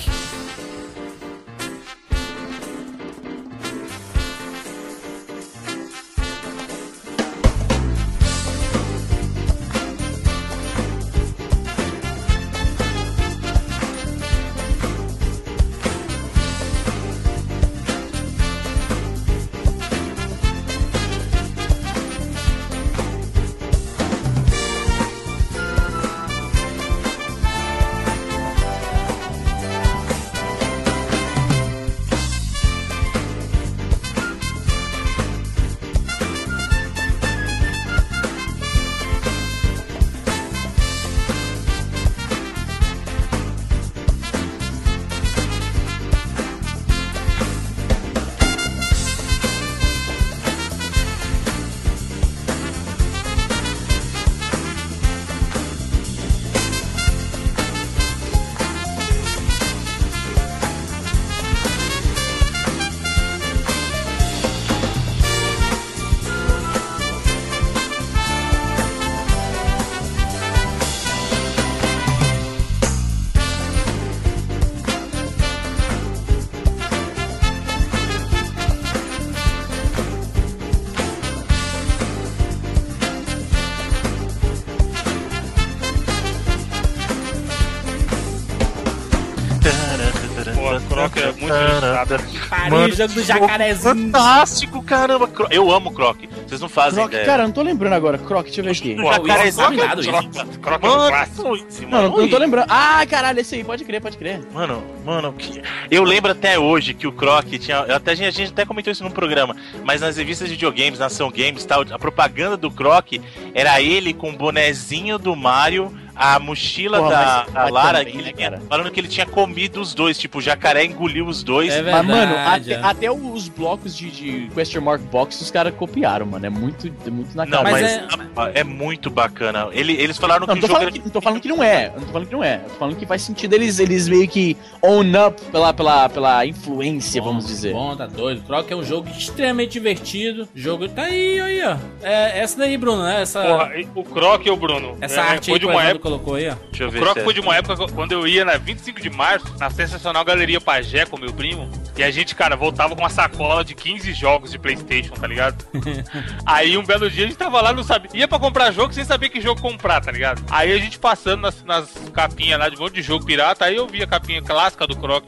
Mano, 92.71 92.95
jogo 92.95 93.15
do 93.15 93.23
jacarezinho. 93.23 93.95
Fantástico, 93.95 94.83
caramba! 94.83 95.29
Eu 95.51 95.71
amo 95.71 95.93
Croc. 95.93 96.19
Vocês 96.47 96.61
não 96.61 96.69
fazem 96.69 96.99
Croc, 96.99 97.13
ideia. 97.13 97.27
cara, 97.27 97.43
eu 97.43 97.47
não 97.47 97.55
tô 97.55 97.63
lembrando 97.63 97.93
agora. 97.95 98.19
Croc, 98.19 98.45
deixa 98.45 98.61
eu 98.61 98.65
ver 98.65 98.71
aqui. 98.71 98.95
Pô, 98.97 99.13
jacarezinho 99.13 99.65
é 99.65 99.71
dominado, 99.71 100.01
é 100.01 100.05
isso. 100.05 100.11
Croc. 100.11 100.59
Croc 100.61 100.85
é 100.85 100.87
um 100.87 100.91
Mano, 100.91 101.09
clássico. 101.09 101.43
mano, 101.89 102.09
não, 102.11 102.17
não 102.19 102.29
tô 102.29 102.39
lembrando. 102.39 102.67
Ah, 102.69 103.05
caralho, 103.09 103.41
esse 103.41 103.55
aí, 103.55 103.65
pode 103.65 103.85
crer, 103.85 104.01
pode 104.01 104.17
crer. 104.17 104.41
Mano, 104.53 104.83
mano, 105.05 105.33
que... 105.33 105.63
eu 105.91 106.03
lembro 106.05 106.33
até 106.33 106.59
hoje 106.59 106.95
que 106.95 107.07
o 107.07 107.13
Croc 107.13 107.47
tinha. 107.59 107.81
Até, 107.81 108.13
a, 108.13 108.15
gente, 108.15 108.27
a 108.29 108.31
gente 108.31 108.53
até 108.53 108.65
comentou 108.65 108.91
isso 108.93 109.05
num 109.05 109.11
programa, 109.11 109.57
mas 109.85 110.01
nas 110.01 110.17
revistas 110.17 110.49
de 110.49 110.55
videogames, 110.55 110.99
na 110.99 111.07
Ação 111.07 111.31
Games 111.31 111.63
e 111.63 111.67
tal, 111.67 111.83
a 111.91 111.99
propaganda 111.99 112.57
do 112.57 112.71
Croc 112.71 113.13
era 113.55 113.81
ele 113.81 114.13
com 114.13 114.31
o 114.31 114.37
bonezinho 114.37 115.19
do 115.19 115.35
Mario, 115.35 115.93
a 116.19 116.39
mochila 116.41 116.99
Porra, 116.99 117.11
da, 117.11 117.43
da 117.45 117.69
Lara, 117.69 117.99
também, 117.99 118.13
que 118.13 118.19
ele 118.19 118.51
né, 118.51 118.61
falando 118.69 118.91
que 118.91 118.99
ele 118.99 119.09
tinha 119.09 119.25
comido 119.25 119.81
os 119.81 119.95
dois, 119.95 120.19
tipo, 120.19 120.39
o 120.39 120.41
jacaré 120.43 120.85
engoliu 120.85 121.27
os 121.27 121.45
dois. 121.45 121.73
É 121.73 121.81
Mas, 121.83 122.05
mano, 122.05 122.35
verdade. 122.35 122.75
até, 122.75 122.83
é. 122.83 122.91
até 122.91 123.11
os 123.11 123.49
blocos 123.49 123.97
de, 123.97 124.11
de 124.11 124.51
question 124.55 124.81
mark 124.83 125.01
box 125.03 125.41
os 125.41 125.51
caras 125.51 125.73
copiaram, 125.75 126.27
mano. 126.27 126.45
É 126.45 126.51
muito, 126.51 126.89
é 127.07 127.11
muito 127.11 127.37
na 127.37 127.47
Não, 127.47 127.63
cara. 127.63 127.71
mas, 127.71 128.01
Mas 128.35 128.57
é... 128.57 128.65
muito 128.65 129.11
bacana. 129.11 129.69
Ele, 129.73 129.93
eles 129.93 130.17
falaram 130.19 130.47
Não, 130.47 130.55
que 130.55 130.61
não 130.61 130.61
tô, 130.61 130.67
o 130.67 130.69
jogo 130.69 130.81
falando 130.81 130.89
era- 130.89 130.93
que, 130.93 131.05
não 131.05 131.11
tô 131.13 131.21
falando 131.21 131.41
que 131.41 131.49
não 131.49 131.63
é. 131.63 131.87
Eu 131.95 132.01
Não 132.01 132.07
tô 132.07 132.13
falando 132.13 132.27
que 132.27 132.33
não 132.35 132.45
é. 132.45 132.57
Eu 132.57 132.69
tô 132.71 132.79
falando 132.79 132.97
que 132.97 133.07
faz 133.07 133.23
sentido 133.23 133.53
eles, 133.55 133.79
eles 133.79 134.09
meio 134.09 134.27
que 134.27 134.57
own 134.83 135.27
up 135.27 135.41
pela, 135.53 135.73
pela, 135.73 136.09
pela 136.09 136.45
influência, 136.47 137.23
vamos 137.23 137.45
Bom, 137.45 137.51
dizer. 137.51 137.73
Bom, 137.73 137.97
tá 137.97 138.07
doido. 138.07 138.43
Croc 138.43 138.69
é 138.71 138.75
um 138.77 138.83
jogo 138.85 139.09
extremamente 139.09 139.73
divertido. 139.73 140.49
Jogo 140.55 140.89
tá 140.89 141.03
aí, 141.03 141.41
aí, 141.41 141.63
ó. 141.65 141.77
É 142.03 142.41
essa 142.41 142.59
daí, 142.59 142.77
Bruno, 142.77 143.05
né? 143.05 143.23
Essa, 143.23 143.43
Porra, 143.43 143.71
o 143.95 144.05
Croc, 144.05 144.47
ô 144.47 144.57
Bruno. 144.57 144.97
essa 145.01 145.21
é, 145.21 145.25
arte 145.25 145.45
foi 145.47 145.55
aí 145.55 145.61
de 145.61 145.67
o 145.67 145.71
uma 145.71 145.85
época. 145.85 146.08
Colocou 146.11 146.35
aí, 146.35 146.49
ó. 146.49 146.55
Deixa 146.71 146.85
eu 146.85 146.89
O 146.89 146.91
ver 146.91 147.01
Croc 147.01 147.15
se 147.15 147.21
é- 147.21 147.25
foi 147.25 147.35
de 147.35 147.41
uma 147.41 147.57
época 147.57 147.89
quando 147.93 148.13
eu 148.13 148.27
ia 148.27 148.45
na 148.45 148.57
25 148.57 149.01
de 149.01 149.11
março, 149.11 149.47
na 149.59 149.71
sensacional 149.71 150.25
Galeria 150.25 150.61
Pajé 150.61 151.07
com 151.07 151.19
meu 151.19 151.33
primo. 151.33 151.69
E 151.97 152.03
a 152.03 152.11
gente, 152.11 152.35
cara, 152.35 152.55
voltava 152.57 152.95
com 152.95 153.03
uma 153.03 153.11
sacola 153.11 153.65
de 153.65 153.75
15 153.75 154.13
jogos 154.13 154.51
de 154.53 154.59
Playstation, 154.59 155.15
tá 155.15 155.27
ligado? 155.27 155.65
Aí 156.47 156.77
um 156.77 156.85
belo 156.85 157.11
dia 157.11 157.25
a 157.25 157.27
gente 157.29 157.37
tava 157.39 157.61
lá, 157.61 157.73
não 157.73 157.83
sabia. 157.83 158.11
Ia 158.15 158.29
pra 158.29 158.39
comprar 158.39 158.71
jogo 158.73 158.93
sem 158.93 159.05
saber 159.05 159.29
que 159.29 159.41
jogo 159.41 159.61
comprar, 159.61 160.01
tá 160.01 160.11
ligado? 160.13 160.43
Aí 160.51 160.73
a 160.73 160.79
gente 160.79 160.99
passando 160.99 161.41
nas, 161.43 161.63
nas 161.65 161.91
capinhas 162.13 162.59
lá 162.59 162.69
de 162.69 162.77
um 162.77 162.81
monte 162.81 162.95
de 162.95 163.03
jogo 163.03 163.25
pirata, 163.25 163.65
aí 163.65 163.77
eu 163.77 163.87
vi 163.87 164.03
a 164.03 164.07
capinha 164.07 164.41
clássica 164.43 164.87
do 164.87 164.97
Croc 164.97 165.25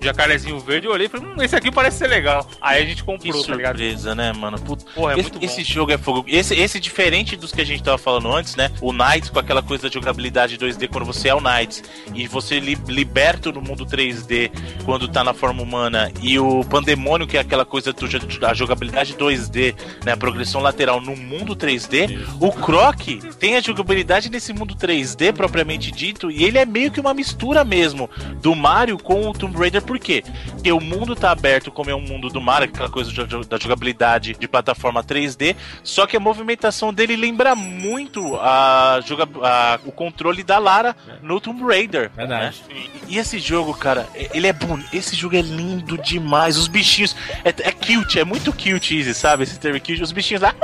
Jacarezinho 0.00 0.58
Verde, 0.60 0.86
eu 0.86 0.92
olhei 0.92 1.06
e 1.06 1.08
falei, 1.08 1.26
hum, 1.26 1.42
esse 1.42 1.54
aqui 1.56 1.70
parece 1.70 1.98
ser 1.98 2.08
legal. 2.08 2.46
Aí 2.60 2.82
a 2.82 2.86
gente 2.86 3.02
Que 3.02 3.06
comprou, 3.06 3.44
tá 3.44 3.54
ligado? 3.54 3.76
surpresa, 3.78 4.14
né, 4.14 4.32
mano? 4.32 4.58
Puta, 4.60 4.84
Porra, 4.94 5.14
é 5.14 5.20
esse, 5.20 5.30
esse 5.40 5.64
jogo 5.64 5.92
é 5.92 5.98
fogo. 5.98 6.24
Esse, 6.28 6.54
esse 6.54 6.80
diferente 6.80 7.36
dos 7.36 7.52
que 7.52 7.60
a 7.60 7.64
gente 7.64 7.82
tava 7.82 7.98
falando 7.98 8.32
antes, 8.32 8.56
né? 8.56 8.70
O 8.80 8.92
Knights 8.92 9.30
com 9.30 9.38
aquela 9.38 9.62
coisa 9.62 9.84
da 9.84 9.92
jogabilidade 9.92 10.58
2D 10.58 10.88
quando 10.88 11.04
você 11.04 11.28
é 11.28 11.34
o 11.34 11.40
Knights 11.40 11.82
e 12.14 12.26
você 12.26 12.58
li, 12.60 12.76
liberto 12.86 13.52
no 13.52 13.60
mundo 13.60 13.84
3D 13.86 14.50
quando 14.84 15.08
tá 15.08 15.22
na 15.24 15.34
forma 15.34 15.62
humana 15.62 16.10
e 16.22 16.38
o 16.38 16.64
Pandemônio 16.64 17.26
que 17.26 17.36
é 17.36 17.40
aquela 17.40 17.64
coisa 17.64 17.92
do, 17.92 18.08
da 18.38 18.54
jogabilidade 18.54 19.14
2D, 19.14 19.74
né? 20.04 20.12
A 20.12 20.16
progressão 20.16 20.60
lateral 20.60 21.00
no 21.00 21.16
mundo 21.16 21.54
3D. 21.56 22.18
O 22.40 22.52
Croc 22.52 23.00
tem 23.38 23.56
a 23.56 23.60
jogabilidade 23.60 24.30
nesse 24.30 24.52
mundo 24.52 24.74
3D 24.74 25.32
propriamente 25.32 25.90
dito 25.90 26.30
e 26.30 26.44
ele 26.44 26.58
é 26.58 26.64
meio 26.66 26.90
que 26.90 27.00
uma 27.00 27.14
mistura 27.14 27.64
mesmo 27.64 28.08
do 28.40 28.54
Mario 28.54 28.98
com 28.98 29.28
o 29.28 29.32
Tomb 29.32 29.56
Raider 29.58 29.82
Por 29.88 29.98
quê? 29.98 30.22
Porque 30.50 30.70
o 30.70 30.80
mundo 30.80 31.16
tá 31.16 31.30
aberto 31.30 31.72
como 31.72 31.88
é 31.88 31.94
um 31.94 32.00
mundo 32.02 32.28
do 32.28 32.42
mar, 32.42 32.62
aquela 32.62 32.90
coisa 32.90 33.10
da 33.48 33.58
jogabilidade 33.58 34.36
de 34.38 34.46
plataforma 34.46 35.02
3D, 35.02 35.56
só 35.82 36.06
que 36.06 36.14
a 36.14 36.20
movimentação 36.20 36.92
dele 36.92 37.16
lembra 37.16 37.54
muito 37.54 38.36
a, 38.36 39.00
a 39.42 39.78
o 39.86 39.90
controle 39.90 40.42
da 40.42 40.58
Lara 40.58 40.94
no 41.22 41.40
Tomb 41.40 41.64
Raider. 41.64 42.10
Verdade. 42.14 42.62
Né? 42.68 42.74
E, 43.08 43.14
e, 43.14 43.18
esse 43.18 43.38
jogo, 43.38 43.72
cara, 43.72 44.06
ele 44.14 44.46
é 44.46 44.52
bonito. 44.52 44.88
Esse 44.92 45.16
jogo 45.16 45.36
é 45.36 45.40
lindo 45.40 45.96
demais. 45.96 46.58
Os 46.58 46.68
bichinhos. 46.68 47.16
É, 47.42 47.48
é 47.48 47.72
cute, 47.72 48.18
é 48.18 48.24
muito 48.24 48.52
cute, 48.52 48.98
easy, 48.98 49.14
sabe? 49.14 49.44
Esse 49.44 49.58
termo 49.58 49.80
cute. 49.80 50.02
Os 50.02 50.12
bichinhos 50.12 50.42
lá. 50.42 50.54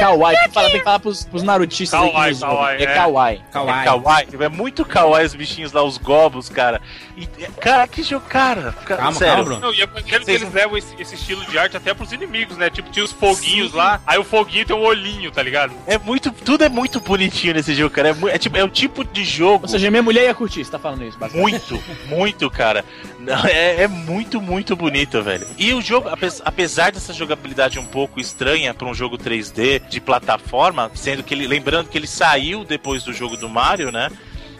Kawaii, 0.00 0.36
tem 0.36 0.48
que 0.48 0.54
falar, 0.54 0.68
tem 0.68 0.78
que 0.78 0.84
falar 0.84 0.98
pros, 0.98 1.24
pros 1.24 1.42
narutistas 1.42 1.98
kawaii, 1.98 2.34
aí. 2.34 2.40
Kawaii, 2.40 2.78
é, 2.78 2.82
é 2.82 2.94
kawaii. 2.94 3.42
Kawaii. 3.52 3.80
É 3.80 3.84
kawaii. 3.84 4.26
É 4.40 4.48
muito 4.48 4.84
kawaii 4.84 5.26
os 5.26 5.34
bichinhos 5.34 5.72
lá, 5.72 5.82
os 5.82 5.98
gobos, 5.98 6.48
cara. 6.48 6.80
E, 7.16 7.26
cara, 7.60 7.86
que 7.86 8.02
jogo, 8.02 8.26
cara. 8.26 8.55
Calma, 8.84 9.12
sério. 9.12 9.44
Calma, 9.44 9.60
Não, 9.60 9.74
e 9.74 9.82
é 9.82 9.86
que 9.86 10.14
eles 10.14 10.52
levam 10.52 10.76
esse, 10.76 10.94
esse, 11.00 11.14
estilo 11.14 11.44
de 11.46 11.58
arte 11.58 11.76
até 11.76 11.92
pros 11.94 12.12
inimigos, 12.12 12.56
né? 12.56 12.70
Tipo, 12.70 12.90
tinha 12.90 13.04
os 13.04 13.12
foguinhos 13.12 13.70
Sim. 13.70 13.76
lá, 13.76 14.00
aí 14.06 14.18
o 14.18 14.24
foguinho 14.24 14.66
tem 14.66 14.76
um 14.76 14.84
olhinho, 14.84 15.30
tá 15.30 15.42
ligado? 15.42 15.72
É 15.86 15.98
muito. 15.98 16.30
Tudo 16.30 16.64
é 16.64 16.68
muito 16.68 17.00
bonitinho 17.00 17.54
nesse 17.54 17.74
jogo, 17.74 17.90
cara. 17.90 18.10
É, 18.10 18.34
é, 18.34 18.38
tipo, 18.38 18.56
é 18.56 18.64
o 18.64 18.68
tipo 18.68 19.04
de 19.04 19.24
jogo. 19.24 19.64
Ou 19.64 19.68
seja, 19.68 19.90
minha 19.90 20.02
mulher 20.02 20.24
ia 20.24 20.34
curtir, 20.34 20.64
você 20.64 20.70
tá 20.70 20.78
falando 20.78 21.04
isso, 21.04 21.18
basicamente. 21.18 21.72
Muito, 21.72 21.84
muito, 22.08 22.50
cara. 22.50 22.84
É, 23.48 23.82
é, 23.82 23.88
muito, 23.88 24.40
muito 24.40 24.76
bonito, 24.76 25.22
velho. 25.22 25.46
E 25.58 25.72
o 25.74 25.82
jogo, 25.82 26.08
apesar 26.44 26.92
dessa 26.92 27.12
jogabilidade 27.12 27.78
um 27.78 27.84
pouco 27.84 28.20
estranha 28.20 28.72
para 28.72 28.86
um 28.86 28.94
jogo 28.94 29.18
3D 29.18 29.80
de 29.88 30.00
plataforma, 30.00 30.90
sendo 30.94 31.22
que 31.22 31.34
ele, 31.34 31.46
lembrando 31.46 31.88
que 31.88 31.98
ele 31.98 32.06
saiu 32.06 32.64
depois 32.64 33.02
do 33.02 33.12
jogo 33.12 33.36
do 33.36 33.48
Mario, 33.48 33.90
né? 33.90 34.10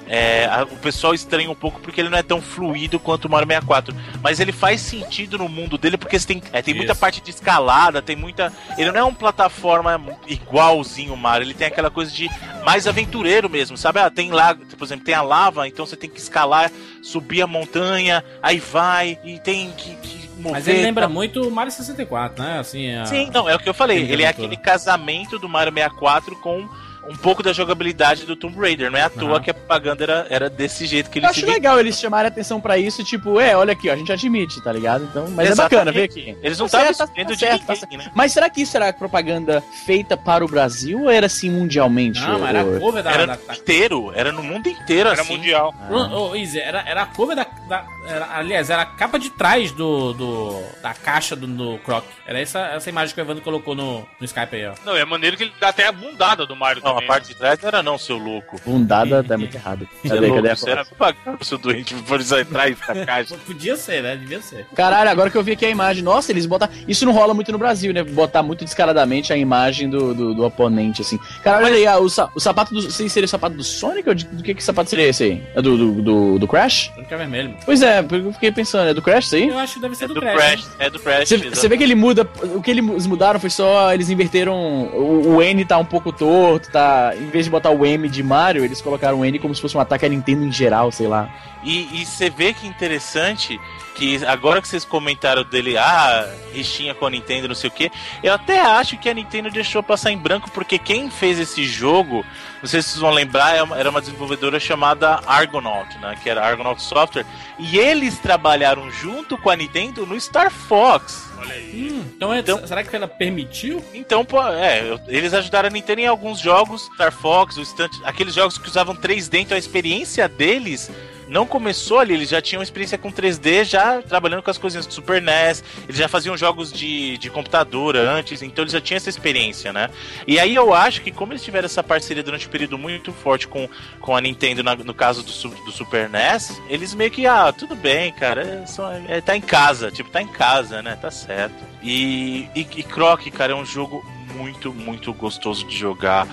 É, 0.08 0.46
a, 0.46 0.62
o 0.64 0.76
pessoal 0.76 1.14
estranha 1.14 1.50
um 1.50 1.54
pouco 1.54 1.80
porque 1.80 2.00
ele 2.00 2.08
não 2.08 2.18
é 2.18 2.22
tão 2.22 2.40
fluido 2.40 2.98
quanto 2.98 3.26
o 3.26 3.30
Mario 3.30 3.48
64. 3.48 3.94
Mas 4.22 4.40
ele 4.40 4.52
faz 4.52 4.80
sentido 4.80 5.38
no 5.38 5.48
mundo 5.48 5.76
dele 5.76 5.96
porque 5.96 6.18
tem, 6.20 6.42
é, 6.52 6.62
tem 6.62 6.74
muita 6.74 6.94
parte 6.94 7.20
de 7.20 7.30
escalada, 7.30 8.00
tem 8.00 8.16
muita. 8.16 8.52
Ele 8.78 8.90
não 8.92 9.00
é 9.00 9.04
um 9.04 9.14
plataforma 9.14 10.00
igualzinho 10.26 11.14
o 11.14 11.16
Mario, 11.16 11.46
ele 11.46 11.54
tem 11.54 11.66
aquela 11.66 11.90
coisa 11.90 12.10
de 12.10 12.30
mais 12.64 12.86
aventureiro 12.86 13.48
mesmo, 13.48 13.76
sabe? 13.76 14.00
Ah, 14.00 14.10
tem 14.10 14.30
lá, 14.30 14.54
por 14.54 14.84
exemplo, 14.84 15.04
tem 15.04 15.14
a 15.14 15.22
lava, 15.22 15.66
então 15.68 15.86
você 15.86 15.96
tem 15.96 16.10
que 16.10 16.18
escalar, 16.18 16.70
subir 17.02 17.42
a 17.42 17.46
montanha, 17.46 18.24
aí 18.42 18.58
vai, 18.58 19.18
e 19.24 19.38
tem 19.38 19.70
que, 19.72 19.94
que 19.96 20.28
mover. 20.36 20.52
Mas 20.52 20.68
ele 20.68 20.82
lembra 20.82 21.06
tá... 21.06 21.12
muito 21.12 21.46
o 21.46 21.50
Mario 21.50 21.72
64, 21.72 22.42
né? 22.42 22.58
Assim, 22.58 22.94
a... 22.94 23.06
Sim, 23.06 23.30
não, 23.32 23.48
é 23.48 23.54
o 23.54 23.58
que 23.58 23.68
eu 23.68 23.74
falei. 23.74 23.98
Ele 24.10 24.22
é 24.22 24.28
aquele 24.28 24.56
casamento 24.56 25.38
do 25.38 25.48
Mario 25.48 25.72
64 25.72 26.36
com 26.36 26.68
um 27.08 27.16
pouco 27.16 27.42
da 27.42 27.52
jogabilidade 27.52 28.24
do 28.24 28.36
Tomb 28.36 28.58
Raider. 28.58 28.90
Não 28.90 28.98
é 28.98 29.02
à 29.02 29.10
toa 29.10 29.34
uhum. 29.34 29.40
que 29.40 29.50
a 29.50 29.54
propaganda 29.54 30.02
era, 30.02 30.26
era 30.28 30.50
desse 30.50 30.86
jeito 30.86 31.10
que 31.10 31.18
eles 31.18 31.24
Eu 31.24 31.30
acho 31.30 31.46
legal 31.46 31.78
eles 31.78 31.98
chamarem 31.98 32.28
atenção 32.28 32.60
pra 32.60 32.78
isso, 32.78 33.02
tipo, 33.04 33.40
é, 33.40 33.56
olha 33.56 33.72
aqui, 33.72 33.88
ó, 33.88 33.92
a 33.92 33.96
gente 33.96 34.12
admite, 34.12 34.62
tá 34.62 34.72
ligado? 34.72 35.04
Então, 35.04 35.28
mas 35.30 35.50
Exatamente. 35.50 35.74
é 35.74 35.78
bacana, 35.78 35.92
ver 35.92 36.02
aqui. 36.04 36.36
Eles 36.42 36.58
não 36.58 36.66
estavam 36.66 36.86
tá 36.88 36.94
certo, 36.94 37.08
tá 37.08 37.36
certo, 37.36 37.66
tá 37.66 37.76
certo. 37.76 37.96
Né? 37.96 38.10
Mas 38.14 38.32
será 38.32 38.50
que 38.50 38.62
isso 38.62 38.76
era 38.76 38.92
propaganda 38.92 39.62
feita 39.84 40.16
para 40.16 40.44
o 40.44 40.48
Brasil 40.48 41.02
ou 41.02 41.10
era 41.10 41.26
assim 41.26 41.50
mundialmente? 41.50 42.20
Não, 42.20 42.40
ou... 42.40 42.46
era 42.46 42.60
a 42.60 42.80
cover 42.80 43.02
da, 43.02 43.10
era 43.10 43.26
da, 43.26 43.36
da... 43.36 43.54
inteiro, 43.54 44.12
era 44.14 44.32
no 44.32 44.42
mundo 44.42 44.68
inteiro 44.68 45.08
era 45.08 45.20
assim. 45.20 45.36
mundial. 45.36 45.74
Ah. 45.80 46.10
Oh, 46.12 46.34
Easy, 46.34 46.58
era, 46.58 46.80
era 46.86 47.02
a 47.02 47.06
cover 47.06 47.36
da, 47.36 47.46
da 47.68 47.84
era, 48.08 48.36
aliás, 48.36 48.70
era 48.70 48.82
a 48.82 48.86
capa 48.86 49.18
de 49.18 49.30
trás 49.30 49.72
do, 49.72 50.12
do 50.12 50.62
da 50.82 50.94
caixa 50.94 51.34
do, 51.34 51.46
do 51.46 51.78
Croc. 51.78 52.04
Era 52.26 52.40
essa, 52.40 52.60
essa 52.60 52.88
imagem 52.88 53.14
que 53.14 53.20
o 53.20 53.22
Evandro 53.22 53.42
colocou 53.42 53.74
no, 53.74 54.06
no 54.20 54.24
Skype 54.24 54.56
aí, 54.56 54.66
ó. 54.66 54.74
Não, 54.84 54.96
é 54.96 55.04
maneiro 55.04 55.36
que 55.36 55.44
ele 55.44 55.52
dá 55.60 55.68
até 55.68 55.86
a 55.86 55.92
bundada 55.92 56.46
do 56.46 56.54
Mario 56.54 56.82
não, 56.84 56.95
também. 56.96 57.08
a 57.08 57.12
parte 57.12 57.28
né? 57.28 57.28
de 57.28 57.34
trás 57.36 57.58
não 57.60 57.68
era 57.68 57.82
não, 57.82 57.98
seu 57.98 58.16
louco. 58.16 58.60
Bundada 58.64 59.22
tá 59.24 59.36
muito 59.36 59.54
errado. 59.54 59.88
Cadê, 60.06 60.30
cadê 60.30 60.50
a 60.50 60.56
Você 60.56 60.70
era 60.70 60.84
pagar 60.84 61.38
seu 61.42 61.58
doente 61.58 61.94
por 61.94 62.20
isso 62.20 62.34
atrás 62.34 62.76
da 62.86 63.06
caixa. 63.06 63.36
Podia 63.46 63.76
ser, 63.76 64.02
né? 64.02 64.16
Devia 64.16 64.40
ser. 64.40 64.66
Caralho, 64.74 65.10
agora 65.10 65.30
que 65.30 65.36
eu 65.36 65.42
vi 65.42 65.52
aqui 65.52 65.64
a 65.64 65.70
imagem, 65.70 66.02
nossa, 66.02 66.32
eles 66.32 66.46
botam. 66.46 66.68
Isso 66.88 67.04
não 67.04 67.12
rola 67.12 67.34
muito 67.34 67.52
no 67.52 67.58
Brasil, 67.58 67.92
né? 67.92 68.02
Botar 68.02 68.42
muito 68.42 68.64
descaradamente 68.64 69.32
a 69.32 69.36
imagem 69.36 69.88
do, 69.88 70.14
do, 70.14 70.34
do 70.34 70.44
oponente, 70.44 71.02
assim. 71.02 71.18
Caralho, 71.42 71.66
olha 71.66 71.76
aí, 71.76 71.86
ah, 71.86 71.98
o, 71.98 72.06
o 72.06 72.40
sapato 72.40 72.74
do. 72.74 72.90
Sei 72.90 73.08
seria 73.08 73.26
o 73.26 73.28
sapato 73.28 73.56
do 73.56 73.64
Sonic 73.64 74.08
ou 74.08 74.14
de, 74.14 74.24
do 74.26 74.42
que, 74.42 74.54
que 74.54 74.62
sapato 74.62 74.90
seria 74.90 75.08
esse 75.08 75.24
aí? 75.24 75.42
É 75.54 75.62
do, 75.62 75.76
do, 75.76 76.02
do, 76.02 76.38
do 76.38 76.48
Crash? 76.48 76.90
Sonic 76.94 77.12
é 77.12 77.16
vermelho. 77.16 77.56
Pois 77.64 77.82
é, 77.82 78.00
eu 78.00 78.32
fiquei 78.32 78.52
pensando, 78.52 78.90
é 78.90 78.94
do 78.94 79.02
Crash 79.02 79.26
isso 79.26 79.36
aí? 79.36 79.48
Eu 79.48 79.58
acho 79.58 79.74
que 79.74 79.80
deve 79.80 79.94
ser 79.94 80.04
é 80.04 80.08
do, 80.08 80.14
do 80.14 80.20
Crash. 80.20 80.36
Crash 80.36 80.68
é 80.78 80.90
do 80.90 80.98
Crash. 80.98 81.28
Você 81.28 81.68
vê 81.68 81.76
que 81.76 81.84
ele 81.84 81.94
muda. 81.94 82.28
O 82.54 82.62
que 82.62 82.70
eles 82.70 83.06
mudaram 83.06 83.38
foi 83.38 83.50
só. 83.50 83.92
Eles 83.92 84.10
inverteram. 84.10 84.56
O, 84.56 85.36
o 85.36 85.42
N 85.42 85.64
tá 85.64 85.78
um 85.78 85.84
pouco 85.84 86.12
torto, 86.12 86.70
tá. 86.70 86.85
Em 87.16 87.28
vez 87.28 87.44
de 87.44 87.50
botar 87.50 87.70
o 87.70 87.84
M 87.84 88.08
de 88.08 88.22
Mario, 88.22 88.64
eles 88.64 88.80
colocaram 88.80 89.20
o 89.20 89.24
N 89.24 89.38
como 89.38 89.54
se 89.54 89.60
fosse 89.60 89.76
um 89.76 89.80
ataque 89.80 90.06
a 90.06 90.08
Nintendo 90.08 90.44
em 90.44 90.52
geral, 90.52 90.90
sei 90.92 91.06
lá. 91.06 91.28
E 91.64 92.04
você 92.04 92.30
vê 92.30 92.52
que 92.52 92.66
interessante 92.66 93.60
que 93.96 94.24
agora 94.26 94.60
que 94.60 94.68
vocês 94.68 94.84
comentaram 94.84 95.42
dele, 95.42 95.78
ah, 95.78 96.28
rixinha 96.52 96.94
com 96.94 97.06
a 97.06 97.10
Nintendo, 97.10 97.48
não 97.48 97.54
sei 97.54 97.68
o 97.68 97.72
que, 97.72 97.90
eu 98.22 98.32
até 98.32 98.60
acho 98.60 98.98
que 98.98 99.08
a 99.08 99.14
Nintendo 99.14 99.50
deixou 99.50 99.82
passar 99.82 100.12
em 100.12 100.18
branco, 100.18 100.50
porque 100.50 100.78
quem 100.78 101.10
fez 101.10 101.38
esse 101.40 101.64
jogo, 101.64 102.24
não 102.62 102.68
sei 102.68 102.82
se 102.82 102.90
vocês 102.90 103.00
vão 103.00 103.10
lembrar, 103.10 103.56
é 103.56 103.66
era 103.78 103.90
uma 103.90 104.00
desenvolvedora 104.00 104.60
chamada 104.60 105.20
Argonaut, 105.26 105.96
né? 105.98 106.16
Que 106.22 106.28
era 106.28 106.44
Argonaut 106.46 106.82
Software, 106.82 107.24
e 107.58 107.78
eles 107.78 108.18
trabalharam 108.18 108.90
junto 108.90 109.38
com 109.38 109.48
a 109.48 109.56
Nintendo 109.56 110.04
no 110.04 110.20
Star 110.20 110.50
Fox. 110.50 111.30
Olha 111.38 111.54
aí. 111.54 111.90
Hum, 111.92 112.04
então, 112.16 112.32
é, 112.32 112.40
então, 112.40 112.66
será 112.66 112.84
que 112.84 112.94
ela 112.94 113.08
permitiu? 113.08 113.82
Então, 113.94 114.24
pô, 114.24 114.42
é, 114.48 114.98
eles 115.08 115.32
ajudaram 115.32 115.68
a 115.68 115.72
Nintendo 115.72 116.02
em 116.02 116.06
alguns 116.06 116.38
jogos, 116.38 116.88
Star 116.94 117.12
Fox, 117.12 117.56
o 117.56 117.64
Stunt, 117.64 117.92
aqueles 118.04 118.34
jogos 118.34 118.58
que 118.58 118.68
usavam 118.68 118.94
3D, 118.94 119.40
então 119.40 119.56
a 119.56 119.58
experiência 119.58 120.28
deles 120.28 120.90
não 121.28 121.46
começou 121.46 121.98
ali, 121.98 122.14
eles 122.14 122.28
já 122.28 122.40
tinham 122.40 122.62
experiência 122.62 122.96
com 122.96 123.10
3D, 123.10 123.64
já 123.64 124.00
trabalhando 124.02 124.42
com 124.42 124.50
as 124.50 124.58
coisinhas 124.58 124.86
do 124.86 124.92
Super 124.92 125.20
NES, 125.20 125.62
eles 125.84 125.96
já 125.96 126.08
faziam 126.08 126.36
jogos 126.36 126.72
de, 126.72 127.18
de 127.18 127.30
computador 127.30 127.96
antes, 127.96 128.42
então 128.42 128.62
eles 128.62 128.72
já 128.72 128.80
tinham 128.80 128.96
essa 128.96 129.10
experiência, 129.10 129.72
né? 129.72 129.90
E 130.26 130.38
aí 130.38 130.54
eu 130.54 130.72
acho 130.72 131.02
que 131.02 131.10
como 131.10 131.32
eles 131.32 131.42
tiveram 131.42 131.66
essa 131.66 131.82
parceria 131.82 132.22
durante 132.22 132.46
um 132.46 132.50
período 132.50 132.78
muito 132.78 133.12
forte 133.12 133.48
com, 133.48 133.68
com 134.00 134.16
a 134.16 134.20
Nintendo, 134.20 134.62
na, 134.62 134.74
no 134.76 134.94
caso 134.94 135.22
do, 135.22 135.64
do 135.64 135.72
Super 135.72 136.08
NES, 136.08 136.60
eles 136.68 136.94
meio 136.94 137.10
que, 137.10 137.26
ah, 137.26 137.52
tudo 137.52 137.74
bem, 137.74 138.12
cara, 138.12 138.42
é 138.42 138.66
só, 138.66 138.92
é, 139.08 139.20
tá 139.20 139.36
em 139.36 139.40
casa, 139.40 139.90
tipo, 139.90 140.10
tá 140.10 140.22
em 140.22 140.28
casa, 140.28 140.82
né? 140.82 140.96
Tá 141.00 141.10
certo. 141.10 141.56
E, 141.82 142.48
e, 142.54 142.60
e 142.60 142.82
Croc, 142.82 143.26
cara, 143.30 143.52
é 143.52 143.56
um 143.56 143.64
jogo 143.64 144.04
muito, 144.34 144.72
muito 144.72 145.12
gostoso 145.12 145.66
de 145.66 145.76
jogar. 145.76 146.26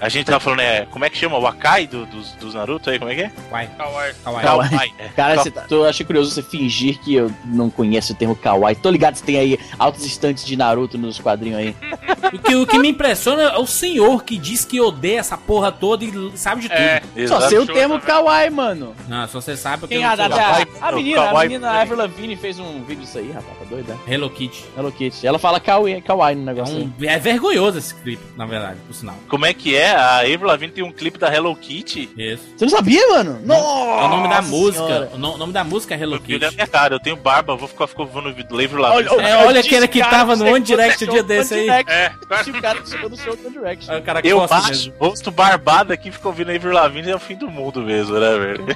A 0.00 0.08
gente 0.08 0.26
tava 0.26 0.38
falando, 0.38 0.60
é, 0.60 0.86
como 0.86 1.04
é 1.04 1.10
que 1.10 1.16
chama? 1.16 1.38
O 1.38 1.46
Akai 1.46 1.86
do, 1.86 2.06
dos, 2.06 2.32
dos 2.32 2.54
Naruto 2.54 2.88
aí? 2.88 2.98
Como 2.98 3.10
é 3.10 3.14
que 3.16 3.22
é? 3.22 3.30
Kawaii. 3.50 3.68
Kawaii. 3.76 4.14
Kawaii. 4.22 4.44
kawaii. 4.44 4.92
É. 4.98 5.08
Cara, 5.16 5.36
você, 5.36 5.50
tô, 5.50 5.84
achei 5.84 6.06
curioso 6.06 6.30
você 6.30 6.42
fingir 6.42 6.98
que 7.00 7.14
eu 7.14 7.30
não 7.44 7.68
conheço 7.68 8.12
o 8.12 8.16
termo 8.16 8.36
Kawaii. 8.36 8.76
Tô 8.76 8.90
ligado 8.90 9.14
que 9.14 9.20
você 9.20 9.26
tem 9.26 9.38
aí 9.38 9.58
altos 9.78 10.04
instantes 10.06 10.44
de 10.44 10.56
Naruto 10.56 10.96
nos 10.96 11.18
quadrinhos 11.18 11.58
aí. 11.58 11.76
o, 12.32 12.38
que, 12.38 12.54
o 12.54 12.66
que 12.66 12.78
me 12.78 12.88
impressiona 12.88 13.42
é 13.42 13.58
o 13.58 13.66
senhor 13.66 14.22
que 14.22 14.38
diz 14.38 14.64
que 14.64 14.80
odeia 14.80 15.18
essa 15.18 15.36
porra 15.36 15.72
toda 15.72 16.04
e 16.04 16.32
sabe 16.36 16.62
de 16.62 16.72
é, 16.72 17.00
tudo. 17.00 17.28
Só 17.28 17.40
sei 17.48 17.58
o 17.58 17.66
termo 17.66 18.00
Kawaii, 18.00 18.50
mano. 18.50 18.94
Não, 19.08 19.26
só 19.26 19.40
você 19.40 19.56
sabe 19.56 19.84
o 19.84 19.88
que 19.88 19.94
eu 19.94 20.02
a, 20.04 20.12
a, 20.12 20.88
a 20.88 20.92
menina, 20.92 21.30
a 21.30 21.42
menina 21.42 21.70
Avril 21.70 21.98
Lavigne 21.98 22.36
fez 22.36 22.60
um 22.60 22.84
vídeo 22.84 23.02
disso 23.02 23.18
aí, 23.18 23.32
rapaz, 23.32 23.58
tá 23.58 23.64
doida? 23.64 23.98
É? 24.06 24.14
Hello 24.14 24.30
Kitty. 24.30 24.64
Hello 24.76 24.92
Kitty. 24.92 25.26
Ela 25.26 25.38
fala 25.38 25.58
Kawaii, 25.58 26.00
kawaii 26.00 26.36
no 26.36 26.44
negócio 26.44 26.76
é, 26.76 26.80
um, 26.80 27.10
é 27.10 27.18
vergonhoso 27.18 27.78
esse 27.78 27.94
clipe, 27.94 28.22
na 28.36 28.46
verdade, 28.46 28.78
por 28.86 28.94
sinal. 28.94 29.16
Como 29.28 29.44
é 29.44 29.52
que 29.52 29.74
é? 29.74 29.87
A 29.94 30.18
Avril 30.20 30.44
Lavigne 30.44 30.72
tem 30.72 30.84
um 30.84 30.92
clipe 30.92 31.18
da 31.18 31.32
Hello 31.32 31.54
Kitty. 31.54 32.10
Isso. 32.16 32.42
Você 32.56 32.64
não 32.64 32.70
sabia, 32.70 33.06
mano? 33.08 33.40
Nossa! 33.44 34.02
É 34.02 34.04
o 34.04 34.08
nome 34.08 34.28
da 34.28 34.42
música. 34.42 35.10
O 35.12 35.18
nome 35.18 35.52
da 35.52 35.64
música 35.64 35.94
é 35.94 36.00
Hello 36.00 36.16
eu 36.16 36.20
Kitty. 36.20 36.44
Na 36.44 36.50
minha 36.50 36.66
cara, 36.66 36.94
eu 36.94 37.00
tenho 37.00 37.16
barba, 37.16 37.56
vou 37.56 37.68
ficar 37.68 37.86
ficando 37.86 38.34
livro 38.50 38.80
lá. 38.80 38.94
Olha, 38.94 39.08
é, 39.08 39.46
olha 39.46 39.60
aquele 39.60 39.88
que 39.88 40.00
tava 40.00 40.36
no 40.36 40.46
One 40.46 40.64
Direct 40.64 41.04
o 41.04 41.10
dia 41.10 41.22
desse 41.22 41.54
aí. 41.54 41.68
É, 41.68 42.12
o 42.20 42.60
cara 42.60 42.80
que 42.80 42.90
chegou 42.90 43.10
no 43.10 43.16
show 43.16 43.36
do 43.36 43.46
One 43.46 43.56
Direct. 43.56 43.90
É, 43.90 43.96
o 43.96 44.02
cara 44.02 44.20
eu 44.24 44.42
acho, 44.42 44.92
rosto 44.98 45.30
barbado 45.30 45.92
aqui, 45.92 46.10
ficou 46.10 46.32
ouvindo 46.32 46.50
Avril 46.50 46.72
Lavigne 46.72 47.10
é 47.10 47.16
o 47.16 47.20
fim 47.20 47.36
do 47.36 47.50
mundo 47.50 47.82
mesmo, 47.82 48.18
né, 48.18 48.38
velho? 48.38 48.66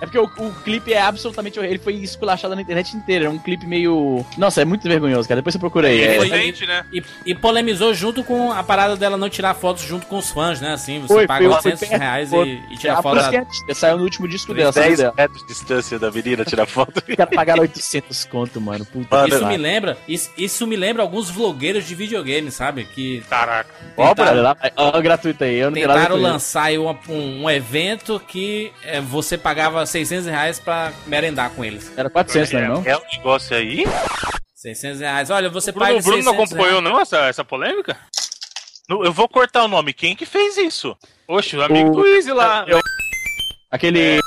É 0.00 0.06
porque 0.06 0.18
o, 0.18 0.24
o 0.24 0.54
clipe 0.62 0.92
é 0.92 1.00
absolutamente. 1.00 1.58
Ele 1.58 1.78
foi 1.78 1.94
esculachado 1.94 2.54
na 2.54 2.62
internet 2.62 2.96
inteira. 2.96 3.26
É 3.26 3.28
um 3.28 3.38
clipe 3.38 3.66
meio. 3.66 4.24
Nossa, 4.36 4.62
é 4.62 4.64
muito 4.64 4.88
vergonhoso, 4.88 5.28
cara. 5.28 5.40
Depois 5.40 5.52
você 5.52 5.58
procura 5.58 5.88
aí. 5.88 6.00
É, 6.00 6.16
é, 6.16 6.66
né? 6.66 6.84
e, 6.92 7.02
e 7.26 7.34
polemizou 7.34 7.92
junto 7.92 8.22
com 8.22 8.52
a 8.52 8.62
parada 8.62 8.96
dela 8.96 9.16
não 9.16 9.28
tirar 9.28 9.54
fotos 9.54 9.82
junto 9.82 10.06
com 10.06 10.17
os 10.18 10.30
fãs, 10.30 10.60
né? 10.60 10.72
Assim, 10.72 11.00
você 11.00 11.14
foi, 11.14 11.26
paga 11.26 11.48
800 11.48 11.88
reais 11.88 12.32
e, 12.32 12.62
e 12.70 12.76
tira 12.76 13.02
foto. 13.02 13.16
Da... 13.16 13.74
Saiu 13.74 13.96
no 13.96 14.04
último 14.04 14.28
disco 14.28 14.52
dela. 14.54 14.72
10 14.72 15.14
metros 15.14 15.42
de 15.42 15.48
distância 15.48 15.98
da 15.98 16.10
menina 16.10 16.44
tirar 16.44 16.66
foto. 16.66 17.02
Caras 17.16 17.34
pagaram 17.34 17.62
800 17.62 18.24
conto, 18.26 18.60
mano. 18.60 18.84
Puta. 18.84 19.16
Mano, 19.16 19.34
isso 19.34 19.46
me 19.46 19.56
lembra. 19.56 19.98
Isso, 20.06 20.30
isso 20.36 20.66
me 20.66 20.76
lembra 20.76 21.02
alguns 21.02 21.30
vlogueiros 21.30 21.86
de 21.86 21.94
videogame, 21.94 22.50
sabe? 22.50 22.84
Que. 22.84 23.22
Caraca. 23.28 23.70
Tentaram, 23.96 24.42
lá, 24.42 24.56
ó, 24.76 25.00
gratuito 25.00 25.44
aí. 25.44 25.56
Eu 25.56 25.70
não 25.70 25.74
tentaram 25.74 26.16
lançar 26.16 26.64
aí 26.64 26.78
um, 26.78 26.88
um, 27.08 27.44
um 27.44 27.50
evento 27.50 28.20
que 28.20 28.72
é, 28.84 29.00
você 29.00 29.38
pagava 29.38 29.84
600 29.86 30.26
reais 30.26 30.58
pra 30.58 30.92
merendar 31.06 31.50
com 31.50 31.64
eles. 31.64 31.92
Era 31.96 32.10
400, 32.10 32.52
é, 32.54 32.68
não 32.68 32.82
é? 32.84 32.90
É 32.90 32.96
um 32.96 33.02
negócio 33.16 33.56
aí? 33.56 33.84
600 34.54 35.00
reais. 35.00 35.30
Olha, 35.30 35.48
você 35.48 35.70
o 35.70 35.72
Bruno, 35.72 35.86
paga. 35.86 36.00
O 36.00 36.02
Bruno 36.02 36.22
não 36.22 36.32
acompanhou, 36.32 36.80
reais. 36.80 36.84
não, 36.84 37.00
essa, 37.00 37.18
essa 37.28 37.44
polêmica? 37.44 37.96
Eu 38.88 39.12
vou 39.12 39.28
cortar 39.28 39.64
o 39.64 39.68
nome. 39.68 39.92
Quem 39.92 40.16
que 40.16 40.24
fez 40.24 40.56
isso? 40.56 40.96
Oxe, 41.26 41.56
o 41.56 41.62
amigo 41.62 41.90
o... 41.90 41.96
do 41.96 42.06
Easy 42.06 42.32
lá. 42.32 42.64
Eu... 42.66 42.80
Aquele. 43.70 44.18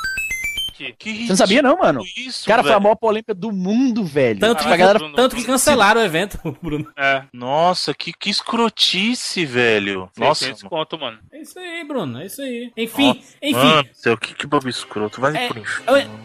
Que 0.97 1.23
Você 1.23 1.29
não 1.29 1.35
sabia, 1.35 1.61
não, 1.61 1.77
mano? 1.77 2.01
Isso, 2.17 2.45
cara, 2.45 2.61
velho. 2.61 2.73
foi 2.73 2.77
a 2.77 2.79
maior 2.79 2.95
polêmica 2.95 3.33
do 3.33 3.51
mundo, 3.51 4.03
velho. 4.03 4.39
Tanto, 4.39 4.63
que, 4.63 4.77
galera... 4.77 4.99
tanto 5.15 5.35
que 5.35 5.43
cancelaram 5.43 6.01
o 6.01 6.03
evento, 6.03 6.39
Bruno. 6.61 6.87
É. 6.97 7.23
Nossa, 7.33 7.93
que, 7.93 8.11
que 8.13 8.29
escrotice, 8.29 9.45
velho. 9.45 10.09
Nossa. 10.17 10.53
Conto, 10.67 10.97
mano. 10.99 11.19
É 11.31 11.41
isso 11.41 11.59
aí, 11.59 11.83
Bruno. 11.83 12.21
É 12.21 12.25
isso 12.25 12.41
aí. 12.41 12.71
Enfim, 12.75 13.07
Nossa, 13.07 13.19
enfim. 13.41 13.53
Mano, 13.53 13.89
céu, 13.93 14.17
que, 14.17 14.33
que 14.33 14.47
bobo 14.47 14.69
escroto. 14.69 15.21
Vai 15.21 15.35
é, 15.35 15.47
por 15.47 15.61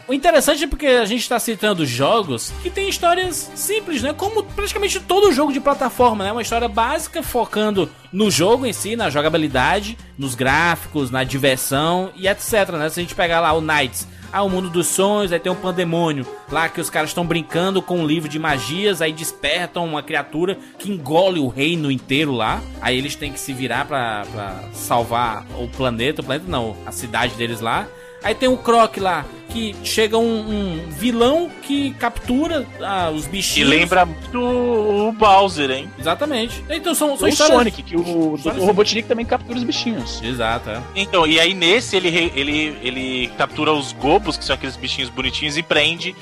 O 0.09 0.15
interessante 0.15 0.65
é 0.65 0.67
porque 0.67 0.87
a 0.87 1.05
gente 1.05 1.29
tá 1.29 1.39
citando 1.39 1.85
jogos 1.85 2.53
que 2.63 2.71
tem 2.71 2.89
histórias 2.89 3.51
simples, 3.55 4.03
né? 4.03 4.13
Como 4.13 4.43
praticamente 4.43 5.01
todo 5.01 5.33
jogo 5.33 5.53
de 5.53 5.61
plataforma, 5.61 6.25
né? 6.25 6.33
Uma 6.33 6.43
história 6.43 6.69
básica 6.69 7.23
focando 7.23 7.91
no 8.13 8.31
jogo 8.31 8.65
em 8.67 8.73
si, 8.73 8.97
na 8.97 9.11
jogabilidade, 9.11 9.97
nos 10.17 10.35
gráficos, 10.35 11.11
na 11.11 11.25
diversão 11.25 12.11
e 12.17 12.29
etc, 12.29 12.71
né? 12.73 12.89
Se 12.89 13.01
a 13.01 13.03
gente 13.03 13.15
pegar 13.15 13.41
lá 13.41 13.53
o 13.53 13.61
Knights, 13.61 14.07
ah, 14.33 14.43
o 14.43 14.51
mundo 14.51 14.69
dos 14.69 14.87
sonhos, 14.87 15.33
aí 15.33 15.39
tem 15.39 15.51
um 15.51 15.57
pandemônio 15.57 16.27
lá 16.51 16.69
que 16.69 16.81
os 16.81 16.91
caras 16.91 17.11
estão 17.11 17.27
brincando 17.27 17.81
com 17.81 17.99
um 17.99 18.07
livro 18.07 18.29
de 18.29 18.39
magias, 18.39 19.01
aí 19.01 19.13
despertam 19.13 19.85
uma 19.85 20.03
criatura 20.03 20.59
que 20.79 20.91
engole 20.91 21.41
o 21.41 21.49
reino 21.49 21.91
inteiro 21.91 22.33
lá. 22.33 22.61
Aí 22.81 22.97
eles 22.97 23.15
têm 23.15 23.33
que 23.33 23.41
se 23.41 23.53
virar 23.53 23.87
pra, 23.87 24.25
pra 24.33 24.61
salvar 24.73 25.47
o 25.59 25.69
planeta, 25.69 26.23
o 26.23 26.25
planeta 26.25 26.51
não, 26.51 26.77
a 26.87 26.93
cidade 26.93 27.35
deles 27.35 27.61
lá. 27.61 27.87
Aí 28.27 28.35
tem 28.35 28.49
o 28.49 28.57
Croc 28.57 28.97
lá, 28.97 29.25
que 29.51 29.73
chega 29.85 30.19
um, 30.19 30.25
um 30.25 30.91
vilão 30.91 31.49
que 31.63 31.93
captura 31.93 32.67
ah, 32.83 33.09
os 33.15 33.29
bichinhos. 33.29 33.71
E 33.71 33.77
lembra 33.79 34.05
muito 34.05 34.41
o 34.41 35.13
Bowser, 35.13 35.71
hein? 35.71 35.89
Exatamente. 35.97 36.61
Então 36.69 36.93
são, 36.93 37.17
são 37.17 37.27
o 37.27 37.31
histórias... 37.31 37.57
Sonic, 37.57 37.85
que 37.85 37.97
o, 37.97 38.33
o 38.35 38.67
Robotnik 38.67 39.07
também 39.07 39.25
captura 39.25 39.57
os 39.57 39.63
bichinhos. 39.63 40.21
Exato, 40.25 40.71
é. 40.71 40.83
Então, 40.97 41.25
e 41.25 41.39
aí 41.39 41.55
nesse 41.55 41.95
ele, 41.95 42.33
ele, 42.35 42.77
ele 42.83 43.31
captura 43.39 43.73
os 43.73 43.93
gobos, 43.93 44.37
que 44.37 44.45
são 44.45 44.55
aqueles 44.55 44.75
bichinhos 44.75 45.09
bonitinhos, 45.09 45.57
e 45.57 45.63
prende. 45.63 46.13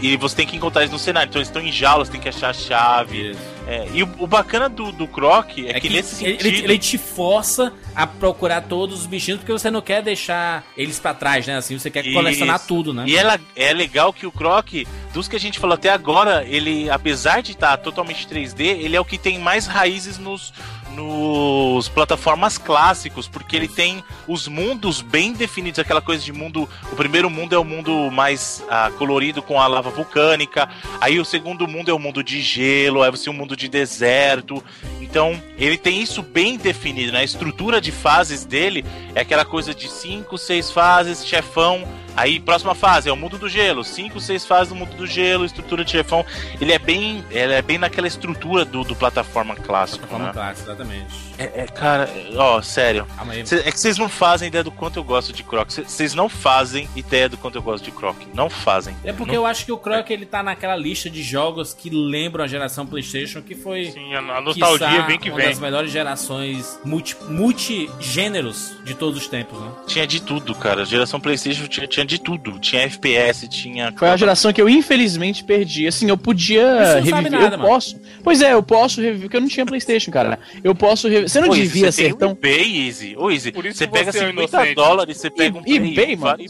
E 0.00 0.16
você 0.16 0.34
tem 0.34 0.46
que 0.48 0.56
encontrar 0.56 0.82
eles 0.82 0.90
no 0.90 0.98
cenário. 0.98 1.28
Então 1.28 1.38
eles 1.38 1.46
estão 1.46 1.62
em 1.62 1.70
jaulas, 1.70 2.08
tem 2.08 2.20
que 2.20 2.28
achar 2.28 2.50
a 2.50 2.52
chave. 2.52 3.30
Isso. 3.30 3.51
É, 3.66 3.86
e 3.92 4.02
o, 4.02 4.10
o, 4.18 4.26
bacana 4.26 4.68
do, 4.68 4.90
do 4.90 5.06
Croc 5.06 5.50
é, 5.58 5.70
é 5.70 5.74
que, 5.74 5.88
que, 5.88 5.90
nesse 5.90 6.24
ele, 6.24 6.42
sentido... 6.42 6.64
ele, 6.64 6.78
te 6.78 6.98
força 6.98 7.72
a 7.94 8.06
procurar 8.06 8.62
todos 8.62 9.00
os 9.00 9.06
bichinhos 9.06 9.38
porque 9.38 9.52
você 9.52 9.70
não 9.70 9.80
quer 9.80 10.02
deixar 10.02 10.64
eles 10.76 10.98
para 10.98 11.14
trás, 11.14 11.46
né? 11.46 11.56
Assim, 11.56 11.78
você 11.78 11.90
quer 11.90 12.04
Isso. 12.04 12.14
colecionar 12.14 12.58
tudo, 12.66 12.92
né? 12.92 13.04
E 13.06 13.16
ela, 13.16 13.38
é 13.54 13.72
legal 13.72 14.12
que 14.12 14.26
o 14.26 14.32
Croc, 14.32 14.68
dos 15.12 15.28
que 15.28 15.36
a 15.36 15.40
gente 15.40 15.60
falou 15.60 15.74
até 15.74 15.90
agora, 15.90 16.44
ele, 16.48 16.90
apesar 16.90 17.40
de 17.40 17.52
estar 17.52 17.76
tá 17.76 17.76
totalmente 17.76 18.26
3D, 18.26 18.60
ele 18.60 18.96
é 18.96 19.00
o 19.00 19.04
que 19.04 19.18
tem 19.18 19.38
mais 19.38 19.66
raízes 19.66 20.18
nos, 20.18 20.52
nos 20.94 21.88
plataformas 21.88 22.58
clássicos, 22.58 23.26
porque 23.26 23.56
ele 23.56 23.68
tem 23.68 24.02
os 24.26 24.46
mundos 24.48 25.00
bem 25.00 25.32
definidos, 25.32 25.78
aquela 25.78 26.00
coisa 26.00 26.22
de 26.22 26.32
mundo. 26.32 26.68
O 26.90 26.96
primeiro 26.96 27.28
mundo 27.30 27.54
é 27.54 27.58
o 27.58 27.64
mundo 27.64 28.10
mais 28.10 28.64
ah, 28.68 28.90
colorido 28.98 29.42
com 29.42 29.60
a 29.60 29.66
lava 29.66 29.90
vulcânica, 29.90 30.68
aí 31.00 31.18
o 31.18 31.24
segundo 31.24 31.66
mundo 31.66 31.90
é 31.90 31.94
o 31.94 31.98
mundo 31.98 32.22
de 32.22 32.40
gelo, 32.40 33.02
aí 33.02 33.10
você 33.10 33.28
o 33.28 33.32
um 33.32 33.36
mundo 33.36 33.56
de 33.56 33.68
deserto. 33.68 34.62
Então, 35.00 35.40
ele 35.58 35.76
tem 35.76 36.00
isso 36.00 36.22
bem 36.22 36.56
definido, 36.56 37.12
né? 37.12 37.20
A 37.20 37.24
estrutura 37.24 37.80
de 37.80 37.92
fases 37.92 38.44
dele 38.44 38.84
é 39.14 39.20
aquela 39.20 39.44
coisa 39.44 39.74
de 39.74 39.88
cinco, 39.88 40.38
seis 40.38 40.70
fases, 40.70 41.26
chefão 41.26 41.86
Aí, 42.16 42.40
próxima 42.40 42.74
fase 42.74 43.08
é 43.08 43.12
o 43.12 43.16
mundo 43.16 43.38
do 43.38 43.48
gelo. 43.48 43.84
Cinco, 43.84 44.20
seis 44.20 44.44
fases 44.44 44.68
do 44.68 44.74
mundo 44.74 44.94
do 44.96 45.06
gelo, 45.06 45.44
estrutura 45.44 45.84
de 45.84 45.90
chefão. 45.90 46.24
Ele 46.60 46.72
é 46.72 46.78
bem, 46.78 47.24
ele 47.30 47.52
é 47.52 47.62
bem 47.62 47.78
naquela 47.78 48.06
estrutura 48.06 48.64
do, 48.64 48.84
do 48.84 48.94
plataforma 48.94 49.54
clássico. 49.56 50.06
Plataforma 50.06 50.26
né? 50.26 50.32
clássica, 50.32 50.70
exatamente. 50.70 51.32
É, 51.38 51.62
é, 51.62 51.66
cara, 51.66 52.08
ó, 52.36 52.60
sério. 52.62 53.06
Cê, 53.44 53.56
é 53.60 53.72
que 53.72 53.80
vocês 53.80 53.98
não 53.98 54.08
fazem 54.08 54.48
ideia 54.48 54.62
do 54.62 54.70
quanto 54.70 54.98
eu 54.98 55.04
gosto 55.04 55.32
de 55.32 55.42
Croc. 55.42 55.70
Vocês 55.70 56.14
não 56.14 56.28
fazem 56.28 56.88
ideia 56.94 57.28
do 57.28 57.36
quanto 57.36 57.56
eu 57.56 57.62
gosto 57.62 57.84
de 57.84 57.90
Croc. 57.90 58.16
Não 58.34 58.48
fazem. 58.48 58.94
É 59.02 59.12
porque 59.12 59.32
não... 59.32 59.42
eu 59.42 59.46
acho 59.46 59.64
que 59.64 59.72
o 59.72 59.78
Croc 59.78 60.08
ele 60.10 60.26
tá 60.26 60.42
naquela 60.42 60.76
lista 60.76 61.08
de 61.08 61.22
jogos 61.22 61.74
que 61.74 61.90
lembram 61.90 62.44
a 62.44 62.46
geração 62.46 62.86
PlayStation, 62.86 63.42
que 63.42 63.54
foi. 63.54 63.90
Sim, 63.90 64.14
a 64.14 64.40
nostalgia 64.40 65.02
vem 65.02 65.18
que 65.18 65.30
uma 65.30 65.36
vem. 65.36 65.46
Uma 65.46 65.52
das 65.52 65.60
melhores 65.60 65.90
gerações 65.90 66.78
multi, 66.84 67.16
multigêneros 67.28 68.72
de 68.84 68.94
todos 68.94 69.18
os 69.20 69.28
tempos, 69.28 69.58
né? 69.58 69.72
Tinha 69.86 70.06
de 70.06 70.20
tudo, 70.20 70.54
cara. 70.54 70.82
A 70.82 70.84
geração 70.84 71.20
PlayStation 71.20 71.66
tinha, 71.66 71.86
tinha 71.86 72.01
de 72.04 72.18
tudo. 72.20 72.58
Tinha 72.58 72.82
FPS, 72.82 73.48
tinha. 73.48 73.92
Foi 73.96 74.08
a 74.08 74.16
geração 74.16 74.52
que 74.52 74.60
eu 74.60 74.68
infelizmente 74.68 75.44
perdi. 75.44 75.86
Assim, 75.86 76.08
eu 76.08 76.16
podia 76.16 77.00
reviver. 77.00 77.30
Nada, 77.30 77.36
eu 77.36 77.50
mano. 77.50 77.64
posso. 77.64 78.00
Pois 78.22 78.42
é, 78.42 78.52
eu 78.52 78.62
posso 78.62 79.00
reviver, 79.00 79.22
porque 79.22 79.36
eu 79.36 79.40
não 79.40 79.48
tinha 79.48 79.66
PlayStation, 79.66 80.10
cara. 80.10 80.38
Eu 80.62 80.74
posso 80.74 81.08
reviver. 81.08 81.28
Você 81.28 81.40
não 81.40 81.48
Pô, 81.48 81.54
devia 81.54 81.90
você 81.90 82.04
ser 82.08 82.14
tão. 82.14 82.30
Um 82.30 82.32
eBay, 82.32 82.86
Easy. 82.86 83.16
Ô, 83.16 83.30
Easy, 83.30 83.52
Por 83.52 83.66
isso 83.66 83.78
você 83.78 83.86
pega 83.86 84.12
você 84.12 84.26
50 84.26 84.66
é 84.66 84.74
dólares, 84.74 85.16
você 85.16 85.30
pega 85.30 85.58
um 85.58 85.62
eBay, 85.66 86.16
mano. 86.16 86.42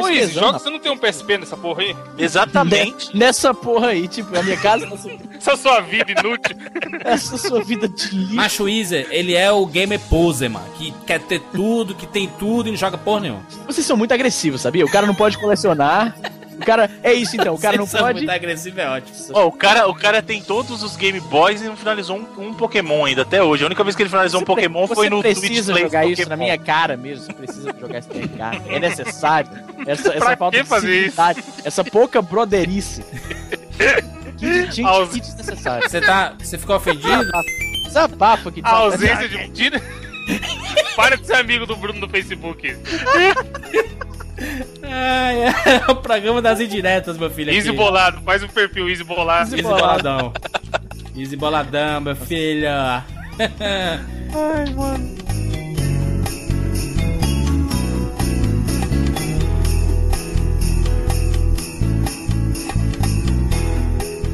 Ô, 0.00 0.08
Easy, 0.08 0.34
joga 0.34 0.58
você 0.58 0.70
não 0.70 0.78
tem 0.78 0.92
um 0.92 0.98
PSP 0.98 1.38
nessa 1.38 1.56
porra 1.56 1.82
aí? 1.82 1.96
Exatamente. 2.18 3.16
Nessa 3.16 3.54
porra 3.54 3.88
aí, 3.88 4.08
tipo, 4.08 4.36
a 4.36 4.42
minha 4.42 4.56
casa. 4.56 4.88
Essa 5.36 5.56
sua 5.56 5.80
vida 5.80 6.10
inútil. 6.10 6.56
Essa 7.04 7.38
sua 7.38 7.62
vida 7.62 7.88
de 7.88 8.08
lixo. 8.14 8.34
Macho 8.34 8.68
Easy, 8.68 9.06
ele 9.10 9.34
é 9.34 9.50
o 9.50 9.64
gamer 9.66 10.00
poser, 10.00 10.50
mano. 10.50 10.66
Que 10.76 10.92
quer 11.06 11.20
ter 11.20 11.40
tudo, 11.52 11.94
que 11.94 12.06
tem 12.06 12.28
tudo 12.38 12.68
e 12.68 12.70
não 12.72 12.78
joga 12.78 12.98
porra 12.98 13.20
nenhuma. 13.20 13.42
Vocês 13.66 13.86
são 13.86 13.96
muito 13.96 14.12
agressivos, 14.12 14.57
sabia? 14.58 14.84
O 14.84 14.90
cara 14.90 15.06
não 15.06 15.14
pode 15.14 15.38
colecionar. 15.38 16.14
O 16.58 16.64
cara. 16.64 16.90
É 17.02 17.14
isso 17.14 17.36
então, 17.36 17.54
o 17.54 17.58
cara 17.58 17.76
não 17.76 17.86
pode. 17.86 18.18
Muito 18.18 18.30
agressivo 18.30 18.80
é 18.80 18.88
ótimo. 18.88 19.16
Ó, 19.32 19.46
o, 19.46 19.52
cara, 19.52 19.88
o 19.88 19.94
cara 19.94 20.20
tem 20.20 20.42
todos 20.42 20.82
os 20.82 20.96
Game 20.96 21.20
Boys 21.20 21.62
e 21.62 21.64
não 21.64 21.76
finalizou 21.76 22.18
um, 22.18 22.48
um 22.48 22.54
Pokémon 22.54 23.04
ainda 23.04 23.22
até 23.22 23.42
hoje. 23.42 23.62
A 23.62 23.66
única 23.66 23.84
vez 23.84 23.94
que 23.94 24.02
ele 24.02 24.10
finalizou 24.10 24.40
você 24.40 24.44
um 24.44 24.46
Pokémon 24.46 24.88
foi 24.88 25.08
no 25.08 25.22
Twitch 25.22 25.38
precisa 25.38 25.78
jogar 25.78 26.04
isso 26.04 26.22
Pokémon. 26.22 26.30
na 26.30 26.36
minha 26.36 26.58
cara 26.58 26.96
mesmo. 26.96 27.24
Você 27.24 27.32
precisa 27.32 27.74
jogar 27.78 27.98
isso 28.00 28.08
na 28.08 28.14
minha 28.16 28.28
cara. 28.28 28.62
É 28.66 28.80
necessário. 28.80 29.50
Essa, 29.86 30.12
essa 30.14 30.36
falta 30.36 30.62
de 30.62 30.68
civilidade. 30.68 31.44
Essa 31.64 31.84
pouca 31.84 32.20
broderice. 32.20 33.04
que, 34.36 34.64
gente, 34.66 34.82
Aus... 34.84 35.10
que 35.10 35.20
desnecessário. 35.20 35.88
Você 35.88 36.00
tá. 36.00 36.34
Você 36.38 36.58
ficou 36.58 36.74
ofendido? 36.74 37.30
Desabafa 37.86 38.50
que 38.50 38.60
A 38.64 38.70
ausência 38.70 39.28
de. 39.28 39.70
Para 40.96 41.16
de 41.16 41.26
ser 41.26 41.36
amigo 41.36 41.64
do 41.64 41.76
Bruno 41.76 42.00
no 42.00 42.08
Facebook. 42.08 42.76
Ai, 44.82 45.42
é 45.42 45.52
o 45.90 45.96
programa 45.96 46.40
das 46.40 46.60
indiretas, 46.60 47.16
meu 47.18 47.30
filho. 47.30 47.52
Easy 47.52 47.68
aqui. 47.68 47.76
Bolado, 47.76 48.20
faz 48.22 48.42
um 48.42 48.48
perfil 48.48 48.88
Easy 48.88 49.04
Bolado. 49.04 49.54
Easy, 49.54 49.62
Boladão. 49.62 50.32
Easy 51.16 51.36
Boladão, 51.36 52.00
meu 52.00 52.16
filho. 52.16 52.68
Ai, 52.68 53.04
mano. 54.74 55.18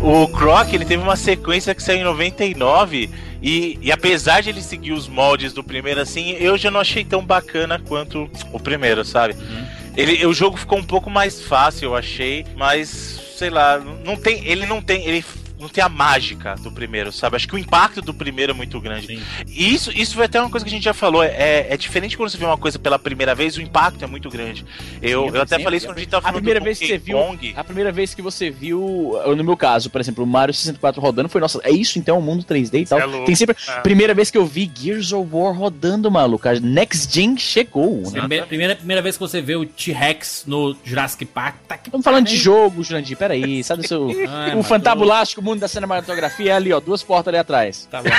O 0.06 0.28
Croc, 0.28 0.70
ele 0.70 0.84
teve 0.84 1.02
uma 1.02 1.16
sequência 1.16 1.74
que 1.74 1.82
saiu 1.82 2.00
em 2.00 2.04
99 2.04 3.08
e, 3.40 3.78
e, 3.80 3.90
apesar 3.90 4.42
de 4.42 4.50
ele 4.50 4.60
seguir 4.60 4.92
os 4.92 5.08
moldes 5.08 5.54
do 5.54 5.64
primeiro 5.64 5.98
assim, 5.98 6.32
eu 6.32 6.58
já 6.58 6.70
não 6.70 6.80
achei 6.80 7.02
tão 7.04 7.24
bacana 7.24 7.78
quanto 7.78 8.30
o 8.52 8.60
primeiro, 8.60 9.02
sabe? 9.02 9.32
Uhum. 9.34 9.66
Ele, 9.96 10.26
o 10.26 10.34
jogo 10.34 10.56
ficou 10.56 10.78
um 10.78 10.84
pouco 10.84 11.08
mais 11.08 11.42
fácil, 11.42 11.86
eu 11.86 11.96
achei, 11.96 12.44
mas 12.56 12.88
sei 13.36 13.50
lá, 13.50 13.78
não 13.78 14.16
tem, 14.16 14.46
ele 14.46 14.66
não 14.66 14.80
tem, 14.80 15.04
ele 15.06 15.24
não 15.64 15.68
tem 15.70 15.82
a 15.82 15.88
mágica 15.88 16.54
do 16.56 16.70
primeiro, 16.70 17.10
sabe? 17.10 17.36
Acho 17.36 17.48
que 17.48 17.54
o 17.54 17.58
impacto 17.58 18.02
do 18.02 18.12
primeiro 18.12 18.52
é 18.52 18.54
muito 18.54 18.78
grande. 18.80 19.06
Sim. 19.06 19.22
E 19.48 19.74
isso, 19.74 19.90
isso 19.90 20.14
foi 20.14 20.26
até 20.26 20.40
uma 20.40 20.50
coisa 20.50 20.64
que 20.64 20.70
a 20.70 20.74
gente 20.74 20.84
já 20.84 20.92
falou. 20.92 21.22
É, 21.22 21.66
é 21.70 21.76
diferente 21.76 22.16
quando 22.16 22.28
você 22.28 22.36
vê 22.36 22.44
uma 22.44 22.58
coisa 22.58 22.78
pela 22.78 22.98
primeira 22.98 23.34
vez, 23.34 23.56
o 23.56 23.62
impacto 23.62 24.04
é 24.04 24.06
muito 24.06 24.28
grande. 24.28 24.64
Eu, 25.00 25.30
Sim, 25.30 25.36
eu 25.36 25.42
até 25.42 25.58
falei 25.58 25.78
isso 25.78 25.86
quando 25.86 25.96
a 25.96 26.00
gente 26.00 26.10
tava 26.10 26.22
falando 26.22 26.36
a 26.36 26.40
primeira 26.40 26.60
vez 26.60 26.78
que 26.78 26.86
você 26.86 26.98
viu, 26.98 27.18
A 27.56 27.64
primeira 27.64 27.92
vez 27.92 28.14
que 28.14 28.22
você 28.22 28.50
viu, 28.50 29.18
no 29.36 29.44
meu 29.44 29.56
caso, 29.56 29.88
por 29.88 30.00
exemplo, 30.00 30.22
o 30.22 30.26
Mario 30.26 30.52
64 30.52 31.00
rodando, 31.00 31.28
foi, 31.28 31.40
nossa, 31.40 31.60
é 31.64 31.70
isso 31.70 31.98
então, 31.98 32.18
o 32.18 32.22
mundo 32.22 32.44
3D 32.44 32.82
e 32.82 32.86
tal. 32.86 32.98
É 32.98 33.24
Tem 33.24 33.34
sempre. 33.34 33.56
É. 33.66 33.80
Primeira 33.80 34.12
vez 34.12 34.30
que 34.30 34.36
eu 34.36 34.44
vi 34.44 34.70
Gears 34.72 35.12
of 35.12 35.28
War 35.32 35.56
rodando, 35.56 36.10
maluco. 36.10 36.46
A 36.46 36.54
Next 36.60 37.12
Gen 37.12 37.38
chegou. 37.38 38.02
Né? 38.10 38.20
Primeira, 38.20 38.46
primeira, 38.46 38.76
primeira 38.76 39.02
vez 39.02 39.16
que 39.16 39.20
você 39.20 39.40
vê 39.40 39.56
o 39.56 39.64
T-Rex 39.64 40.44
no 40.46 40.76
Jurassic 40.84 41.24
Park, 41.24 41.56
tá 41.66 41.76
Estamos 41.76 42.04
falando 42.04 42.26
de 42.26 42.36
jogo, 42.36 42.82
Jurandir, 42.82 43.16
peraí. 43.16 43.62
Sabe 43.62 43.84
o 43.84 43.88
seu. 43.88 44.08
Ai, 44.28 44.56
o 44.56 44.62
fantabulástico 44.62 45.40
mundo 45.40 45.53
da 45.60 45.68
cinematografia? 45.68 46.52
é 46.52 46.56
ali, 46.56 46.72
ó, 46.72 46.80
duas 46.80 47.02
portas 47.02 47.28
ali 47.28 47.38
atrás. 47.38 47.88
Tá 47.90 48.02
bom. 48.02 48.10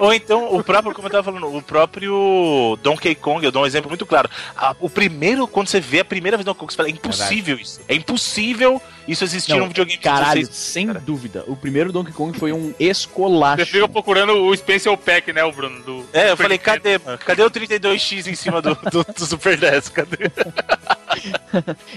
Ou 0.00 0.12
então, 0.12 0.54
o 0.54 0.62
próprio, 0.62 0.94
como 0.94 1.06
eu 1.06 1.12
tava 1.12 1.22
falando, 1.22 1.54
o 1.54 1.62
próprio 1.62 2.78
Donkey 2.82 3.14
Kong, 3.14 3.44
eu 3.44 3.52
dou 3.52 3.62
um 3.62 3.66
exemplo 3.66 3.88
muito 3.88 4.04
claro. 4.04 4.28
o 4.80 4.90
primeiro, 4.90 5.46
quando 5.46 5.68
você 5.68 5.80
vê 5.80 6.00
a 6.00 6.04
primeira 6.04 6.36
vez 6.36 6.44
Donkey 6.44 6.58
Kong, 6.58 6.72
você 6.72 6.76
fala, 6.76 6.88
é 6.88 6.92
impossível 6.92 7.56
isso. 7.56 7.80
É 7.86 7.94
impossível 7.94 8.82
isso 9.06 9.22
existir 9.24 9.54
num 9.54 9.68
videogame 9.68 10.00
Caralho, 10.00 10.46
sem 10.50 10.86
cara. 10.88 11.00
dúvida. 11.00 11.44
O 11.46 11.56
primeiro 11.56 11.92
Donkey 11.92 12.12
Kong 12.12 12.36
foi 12.38 12.52
um 12.52 12.74
escolacho. 12.78 13.64
Você 13.64 13.70
fica 13.70 13.88
procurando 13.88 14.32
o 14.32 14.56
Spencer 14.56 14.96
Pack, 14.96 15.32
né, 15.32 15.44
o 15.44 15.52
Bruno? 15.52 15.82
Do 15.82 16.06
é, 16.12 16.30
eu 16.30 16.36
falei, 16.36 16.58
cadê? 16.58 16.98
Cadê 16.98 17.42
o 17.42 17.50
32X 17.50 18.26
em 18.26 18.34
cima 18.34 18.60
do, 18.60 18.74
do, 18.74 19.04
do 19.04 19.26
Super 19.26 19.58
NES? 19.58 19.88
Cadê? 19.88 20.30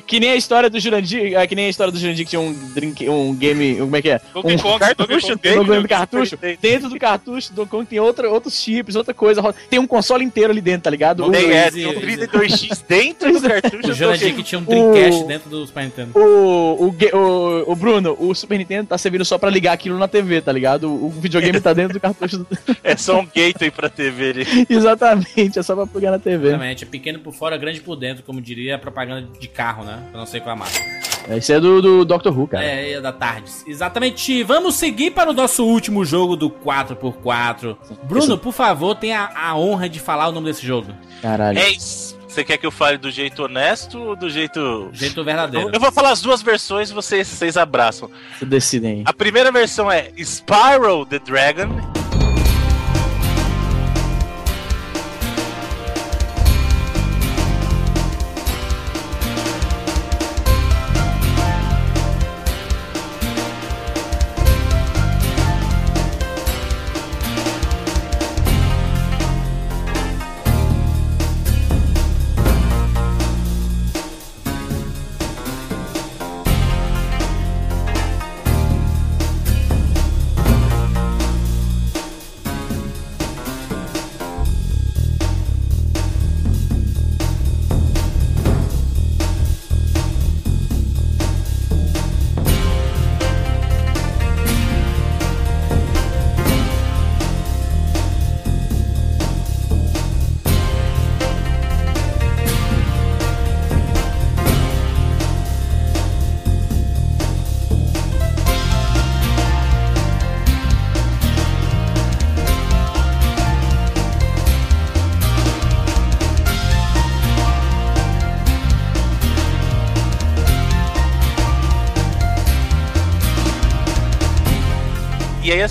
Que 0.06 0.20
nem 0.20 0.32
a 0.32 0.36
história 0.36 0.70
do 0.70 0.80
Jurandir, 0.80 1.38
é, 1.38 1.48
que 1.48 1.56
nem 1.56 1.66
a 1.66 1.70
história 1.70 1.92
do 1.92 2.00
Jurandir 2.00 2.26
que 2.26 2.30
tinha 2.32 2.40
um 2.40 2.54
drink, 2.74 3.08
um 3.10 3.36
game, 3.36 3.76
como 3.78 3.96
é 3.96 4.02
que 4.02 4.10
é? 4.10 4.22
Donkey 4.34 4.56
um 4.56 4.58
Kong, 4.60 4.80
cartucho 4.80 5.08
Donkey 5.08 5.22
Kong 5.28 5.42
dentro 5.42 5.64
dentro 5.66 5.82
do 5.82 5.88
cartucho. 5.90 6.38
Dentro 6.62 6.90
do 6.90 7.00
cartucho 7.00 7.54
do 7.54 7.66
Kong 7.66 7.86
tem 7.86 8.00
outra, 8.00 8.30
outros 8.30 8.60
chips, 8.62 8.96
outra 8.96 9.14
coisa. 9.14 9.42
Tem 9.70 9.80
um 9.80 9.88
console 9.88 10.24
inteiro 10.24 10.52
ali 10.52 10.62
dentro, 10.62 10.84
tá 10.84 10.90
ligado? 10.90 11.30
Tem, 11.32 11.46
O- 11.48 11.52
é, 11.52 11.72
tem 11.72 11.86
um 11.88 11.92
easy. 11.92 12.28
32X 12.28 12.84
dentro 12.88 13.34
do 13.34 13.42
cartucho. 13.48 13.78
O 13.78 13.82
do 13.82 13.94
Jurandir 13.94 14.28
Donkey 14.30 14.44
que 14.44 14.44
tinha 14.44 14.60
um 14.60 14.64
Dreamcast 14.64 15.24
dentro 15.28 15.50
do 15.50 15.66
Super 15.68 15.84
Nintendo. 15.84 16.12
O, 16.18 16.86
o, 16.88 16.96
o, 17.18 17.72
o 17.72 17.76
Bruno, 17.76 18.16
o 18.20 18.34
Super 18.34 18.58
Nintendo 18.58 18.88
tá 18.90 18.98
servindo 18.98 19.26
só 19.26 19.38
pra 19.38 19.50
ligar 19.50 19.74
aquilo 19.74 19.98
na 19.98 20.08
TV, 20.08 20.42
tá 20.42 20.52
ligado? 20.52 20.90
O, 20.90 21.08
o 21.08 21.10
videogame 21.10 21.60
tá 21.60 21.74
dentro 21.74 21.94
do 21.94 22.00
cartucho. 22.00 22.38
Do... 22.40 22.48
É 22.84 22.96
só 22.96 23.20
um 23.20 23.26
gateway 23.26 23.70
pra 23.72 23.90
TV 23.90 24.30
ali. 24.30 24.66
Exatamente, 24.70 25.60
é 25.60 25.64
só 25.64 25.76
pra 25.76 25.86
plugar 25.86 26.12
na 26.12 26.20
TV. 26.20 26.48
Exatamente, 26.50 26.84
é 26.84 26.88
pequeno 26.88 27.20
por 27.20 27.34
fora, 27.34 27.58
grande 27.58 27.82
por 27.82 27.96
dentro, 27.96 28.24
como 28.24 28.40
diria 28.42 28.76
a 28.76 28.80
propaganda 28.80 29.17
de 29.22 29.48
carro, 29.48 29.84
né? 29.84 30.02
Eu 30.14 30.20
não 30.20 30.26
sei 30.26 30.40
qual 30.40 30.52
é 30.52 30.54
a 30.54 30.60
marca. 30.60 30.98
Esse 31.30 31.52
é 31.52 31.60
do, 31.60 31.82
do 31.82 32.06
Doctor 32.06 32.38
Who, 32.38 32.48
cara. 32.48 32.64
É, 32.64 32.94
é 32.94 33.02
da 33.02 33.12
tarde. 33.12 33.52
Exatamente. 33.66 34.44
Vamos 34.44 34.76
seguir 34.76 35.12
para 35.12 35.30
o 35.30 35.34
nosso 35.34 35.66
último 35.66 36.06
jogo 36.06 36.38
do 36.38 36.50
4x4. 36.50 37.76
Bruno, 38.04 38.38
por 38.38 38.54
favor, 38.54 38.96
tenha 38.96 39.30
a 39.36 39.58
honra 39.58 39.90
de 39.90 40.00
falar 40.00 40.30
o 40.30 40.32
nome 40.32 40.48
desse 40.48 40.66
jogo. 40.66 40.94
Caralho. 41.22 41.60
É 41.60 41.70
isso. 41.70 42.18
Você 42.28 42.44
quer 42.44 42.58
que 42.58 42.66
eu 42.66 42.72
fale 42.72 42.98
do 42.98 43.10
jeito 43.10 43.44
honesto 43.44 44.00
ou 44.00 44.16
do 44.16 44.30
jeito. 44.30 44.90
Jeito 44.94 45.24
verdadeiro. 45.24 45.72
Eu 45.74 45.80
vou 45.80 45.92
falar 45.92 46.12
as 46.12 46.22
duas 46.22 46.42
versões 46.42 46.92
e 46.92 46.94
vocês, 46.94 47.28
vocês 47.28 47.58
abraçam. 47.58 48.10
Vocês 48.38 48.50
decidem 48.50 48.92
aí. 48.92 49.04
A 49.06 49.14
primeira 49.14 49.52
versão 49.52 49.92
é 49.92 50.12
Spyro 50.18 51.06
the 51.06 51.20
Dragon. 51.20 51.97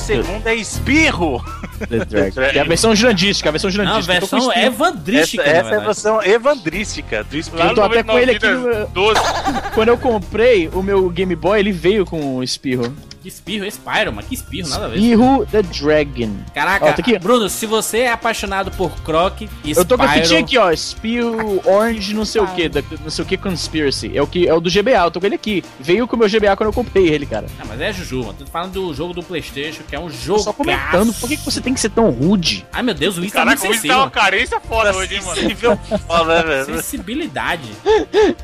Segunda 0.07 0.51
é 0.51 0.55
Espirro. 0.55 1.45
The. 1.89 2.31
Que 2.31 2.59
é 2.59 2.61
a 2.61 2.65
versão 2.65 2.95
girandística, 2.95 3.49
a 3.49 3.53
versão 3.53 3.69
Não, 3.71 3.83
a 3.83 4.01
girandística. 4.01 4.21
Tô 4.21 4.27
com 4.29 4.37
versão 4.37 4.51
espinho. 4.51 4.67
evandrística, 4.67 5.43
Essa, 5.43 5.57
essa 5.59 5.75
é 5.75 5.77
a 5.77 5.81
versão 5.81 6.23
evandrística 6.23 7.25
do 7.25 7.37
Espirro. 7.37 7.69
Eu 7.69 7.75
tô 7.75 7.83
até 7.83 8.03
com 8.03 8.19
ele 8.19 8.31
aqui 8.33 8.47
no- 8.47 8.87
12. 8.89 9.21
Quando 9.75 9.89
eu 9.89 9.99
comprei 9.99 10.69
o 10.73 10.83
meu 10.83 11.09
Game 11.11 11.35
Boy, 11.37 11.59
ele 11.61 11.73
veio 11.73 12.07
com 12.07 12.37
o 12.37 12.43
espirro. 12.43 12.95
Que 13.27 13.31
espirro, 13.31 13.67
Spyro, 13.69 14.13
mas 14.13 14.25
que 14.27 14.35
espirro, 14.37 14.69
nada 14.69 14.85
a 14.85 14.89
ver. 14.89 14.99
Espirro 14.99 15.45
the 15.47 15.61
Dragon. 15.61 16.37
Caraca, 16.55 16.85
Ó, 16.85 16.93
tá 16.93 17.01
aqui. 17.01 17.19
Bruno, 17.19 17.49
se 17.49 17.67
você 17.67 18.03
é 18.03 18.13
apaixonado 18.13 18.71
por 18.71 18.89
Croc 19.03 19.41
e 19.65 19.73
Eu 19.73 19.85
tô 19.85 19.97
com 19.97 20.05
a 20.05 20.07
Spyro... 20.07 20.23
fitinha 20.23 20.41
aqui, 20.41 20.59
ó. 20.59 20.71
Espirro 20.71 21.61
Orange 21.69 22.15
não 22.15 22.25
sei 22.25 22.41
o 22.41 22.47
que, 22.47 22.71
não 23.03 23.11
sei 23.11 23.25
o 23.25 23.27
que 23.27 23.37
Conspiracy. 23.37 24.17
É 24.17 24.23
o, 24.23 24.29
que, 24.29 24.47
é 24.47 24.55
o 24.55 24.61
do 24.61 24.71
GBA, 24.71 24.91
eu 24.93 25.11
tô 25.11 25.19
com 25.19 25.27
ele 25.27 25.35
aqui. 25.35 25.65
Veio 25.81 26.07
com 26.07 26.15
o 26.15 26.19
meu 26.21 26.29
GBA 26.29 26.57
quando 26.57 26.69
eu 26.69 26.73
comprei 26.73 27.09
ele, 27.09 27.27
cara. 27.27 27.49
Ah, 27.59 27.65
mas 27.67 27.81
é 27.81 27.93
Juju, 27.93 28.27
mano. 28.27 28.35
Tô 28.35 28.47
falando 28.47 28.75
do 28.75 28.95
jogo 28.95 29.13
do 29.13 29.25
Playstation, 29.25 29.83
que 29.83 29.97
é 29.97 29.99
um 29.99 30.09
jogo. 30.09 30.39
só 30.39 30.53
comentando, 30.53 31.13
por 31.15 31.29
que, 31.29 31.37
que 31.37 31.45
você 31.45 31.61
tem 31.61 31.75
que 31.75 31.81
ser 31.81 31.91
tão 31.91 32.11
rude? 32.11 32.65
Ai, 32.73 32.85
meu 32.85 32.95
Deus, 32.95 33.19
o 33.19 33.23
Wii 33.23 33.31
tá 33.33 33.41
Caraca, 33.41 33.59
muito 33.59 33.67
o 33.67 33.73
Wiz 33.73 33.83
tá 33.83 33.87
uma 33.89 34.05
sensível. 34.05 34.23
carência 34.23 34.61
foda 34.61 34.97
hoje, 34.97 35.17
hein, 35.17 35.23
mano. 35.25 35.35
Sensível 35.35 35.77
foda, 36.07 36.25
né, 36.33 36.43
velho? 36.45 36.77
Sensibilidade. 36.77 37.73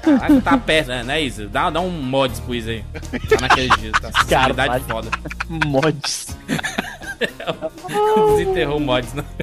Caraca, 0.03 0.41
tá 0.41 0.59
perto, 0.59 0.89
né, 0.89 1.05
né 1.05 1.23
Isa? 1.23 1.47
Dá, 1.47 1.71
dá 1.71 1.81
um 1.81 1.89
mods 1.89 2.41
pro 2.41 2.53
Isa 2.53 2.73
aí. 2.73 2.85
Tá 3.29 3.41
naquele 3.43 3.69
dia, 3.77 3.93
tá? 4.03 4.11
Caralho. 4.73 4.85
foda. 4.85 5.11
Mods. 5.67 6.37
Desenterrou 8.37 8.81
mods, 8.81 9.15
né? 9.15 9.25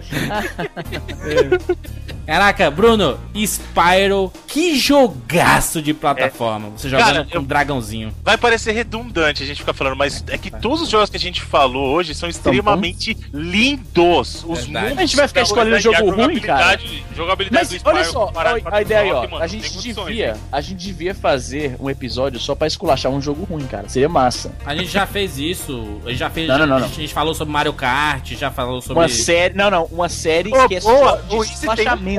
Caraca, 2.30 2.69
Bruno, 2.69 3.19
Spyro, 3.36 4.32
que 4.47 4.75
jogaço 4.77 5.82
de 5.82 5.93
plataforma. 5.95 6.69
Você 6.69 6.88
jogando 6.88 7.05
Cara, 7.07 7.25
com 7.25 7.39
um 7.39 7.43
dragãozinho. 7.43 8.13
Vai 8.23 8.38
parecer 8.38 8.71
redundante 8.71 9.41
a 9.41 9.45
gente 9.47 9.57
ficar 9.59 9.73
falando, 9.73 9.95
mas 9.95 10.23
é 10.27 10.38
que 10.38 10.51
todos 10.51 10.82
os 10.82 10.89
jogos 10.89 11.09
que 11.09 11.17
a 11.17 11.19
gente 11.19 11.41
falou 11.41 11.88
hoje 11.95 12.13
são 12.13 12.30
extremamente 12.30 13.17
lindos. 13.34 14.43
Os 14.47 14.67
mundos 14.67 14.97
A 14.97 15.01
gente 15.01 15.15
vai 15.15 15.27
ficar 15.27 15.41
escolhendo 15.41 15.75
a 15.75 15.80
jogo 15.80 16.11
ruim, 16.11 16.39
cara. 16.39 16.77
jogabilidade- 16.77 17.05
Jogabilidade 17.15 17.61
Mas 17.65 17.69
do 17.69 17.75
Spyro 17.77 17.95
olha 17.97 18.05
só, 18.05 18.27
com 18.27 18.75
a 18.75 18.82
ideia 18.82 19.01
aí, 19.01 19.11
ó. 19.11 19.21
mano, 19.27 19.43
A 19.43 19.47
gente 19.47 19.77
devia, 19.77 20.34
né? 20.34 20.39
a 20.51 20.61
gente 20.61 20.75
devia 20.86 21.13
fazer 21.15 21.75
um 21.80 21.89
episódio 21.89 22.39
só 22.39 22.55
pra 22.55 22.67
esculachar 22.67 23.11
um 23.11 23.21
jogo 23.21 23.43
ruim, 23.43 23.65
cara. 23.65 23.89
Seria 23.89 24.07
massa. 24.07 24.51
A 24.65 24.75
gente 24.75 24.89
já 24.89 25.05
fez 25.05 25.38
isso. 25.38 25.99
A 26.05 26.09
gente 26.09 26.19
já 26.19 26.30
fez. 26.30 26.47
Não, 26.47 26.57
não, 26.59 26.67
não, 26.67 26.77
a 26.77 26.82
gente- 26.82 26.97
A 26.99 27.01
gente 27.01 27.13
falou 27.13 27.34
sobre 27.34 27.51
Mario 27.51 27.73
Kart, 27.73 28.32
já 28.34 28.51
falou 28.51 28.82
sobre. 28.82 29.01
Uma 29.01 29.09
série, 29.09 29.53
não, 29.55 29.69
não, 29.69 29.86
uma 29.86 30.07
série 30.09 30.49
Pô, 30.49 30.67
que 30.67 30.75
é 30.75 30.80
boa, 30.82 31.21
só 31.30 31.36
o 31.38 31.45
de 31.45 31.51
esculachamento. 31.53 32.18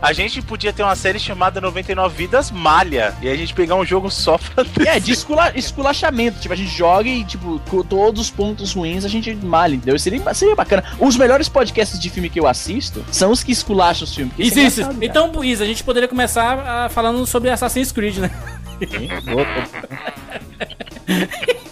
A 0.00 0.12
gente 0.12 0.40
podia 0.42 0.72
ter 0.72 0.82
uma 0.82 0.96
série 0.96 1.18
chamada 1.18 1.60
99 1.60 2.16
Vidas 2.16 2.50
Malha. 2.50 3.14
E 3.22 3.28
a 3.28 3.36
gente 3.36 3.54
pegar 3.54 3.76
um 3.76 3.84
jogo 3.84 4.10
só 4.10 4.38
pra. 4.38 4.64
É, 4.86 4.98
de 4.98 5.12
escula- 5.12 5.52
esculachamento. 5.54 6.40
Tipo, 6.40 6.54
a 6.54 6.56
gente 6.56 6.70
joga 6.70 7.08
e, 7.08 7.24
tipo, 7.24 7.60
com 7.70 7.82
todos 7.82 8.20
os 8.20 8.30
pontos 8.30 8.72
ruins 8.72 9.04
a 9.04 9.08
gente 9.08 9.34
malha, 9.34 9.74
entendeu? 9.74 9.98
Seria, 9.98 10.34
seria 10.34 10.56
bacana. 10.56 10.84
Os 10.98 11.16
melhores 11.16 11.48
podcasts 11.48 11.98
de 11.98 12.10
filme 12.10 12.28
que 12.30 12.40
eu 12.40 12.46
assisto 12.46 13.04
são 13.10 13.30
os 13.30 13.42
que 13.42 13.52
esculacham 13.52 14.04
os 14.04 14.14
filmes. 14.14 14.34
Isso, 14.38 14.58
isso. 14.58 14.80
engraçado. 14.80 15.04
Então, 15.04 15.44
Isa, 15.44 15.64
a 15.64 15.66
gente 15.66 15.84
poderia 15.84 16.08
começar 16.08 16.58
ah, 16.58 16.88
falando 16.88 17.24
sobre 17.26 17.50
Assassin's 17.50 17.92
Creed, 17.92 18.18
né? 18.18 18.30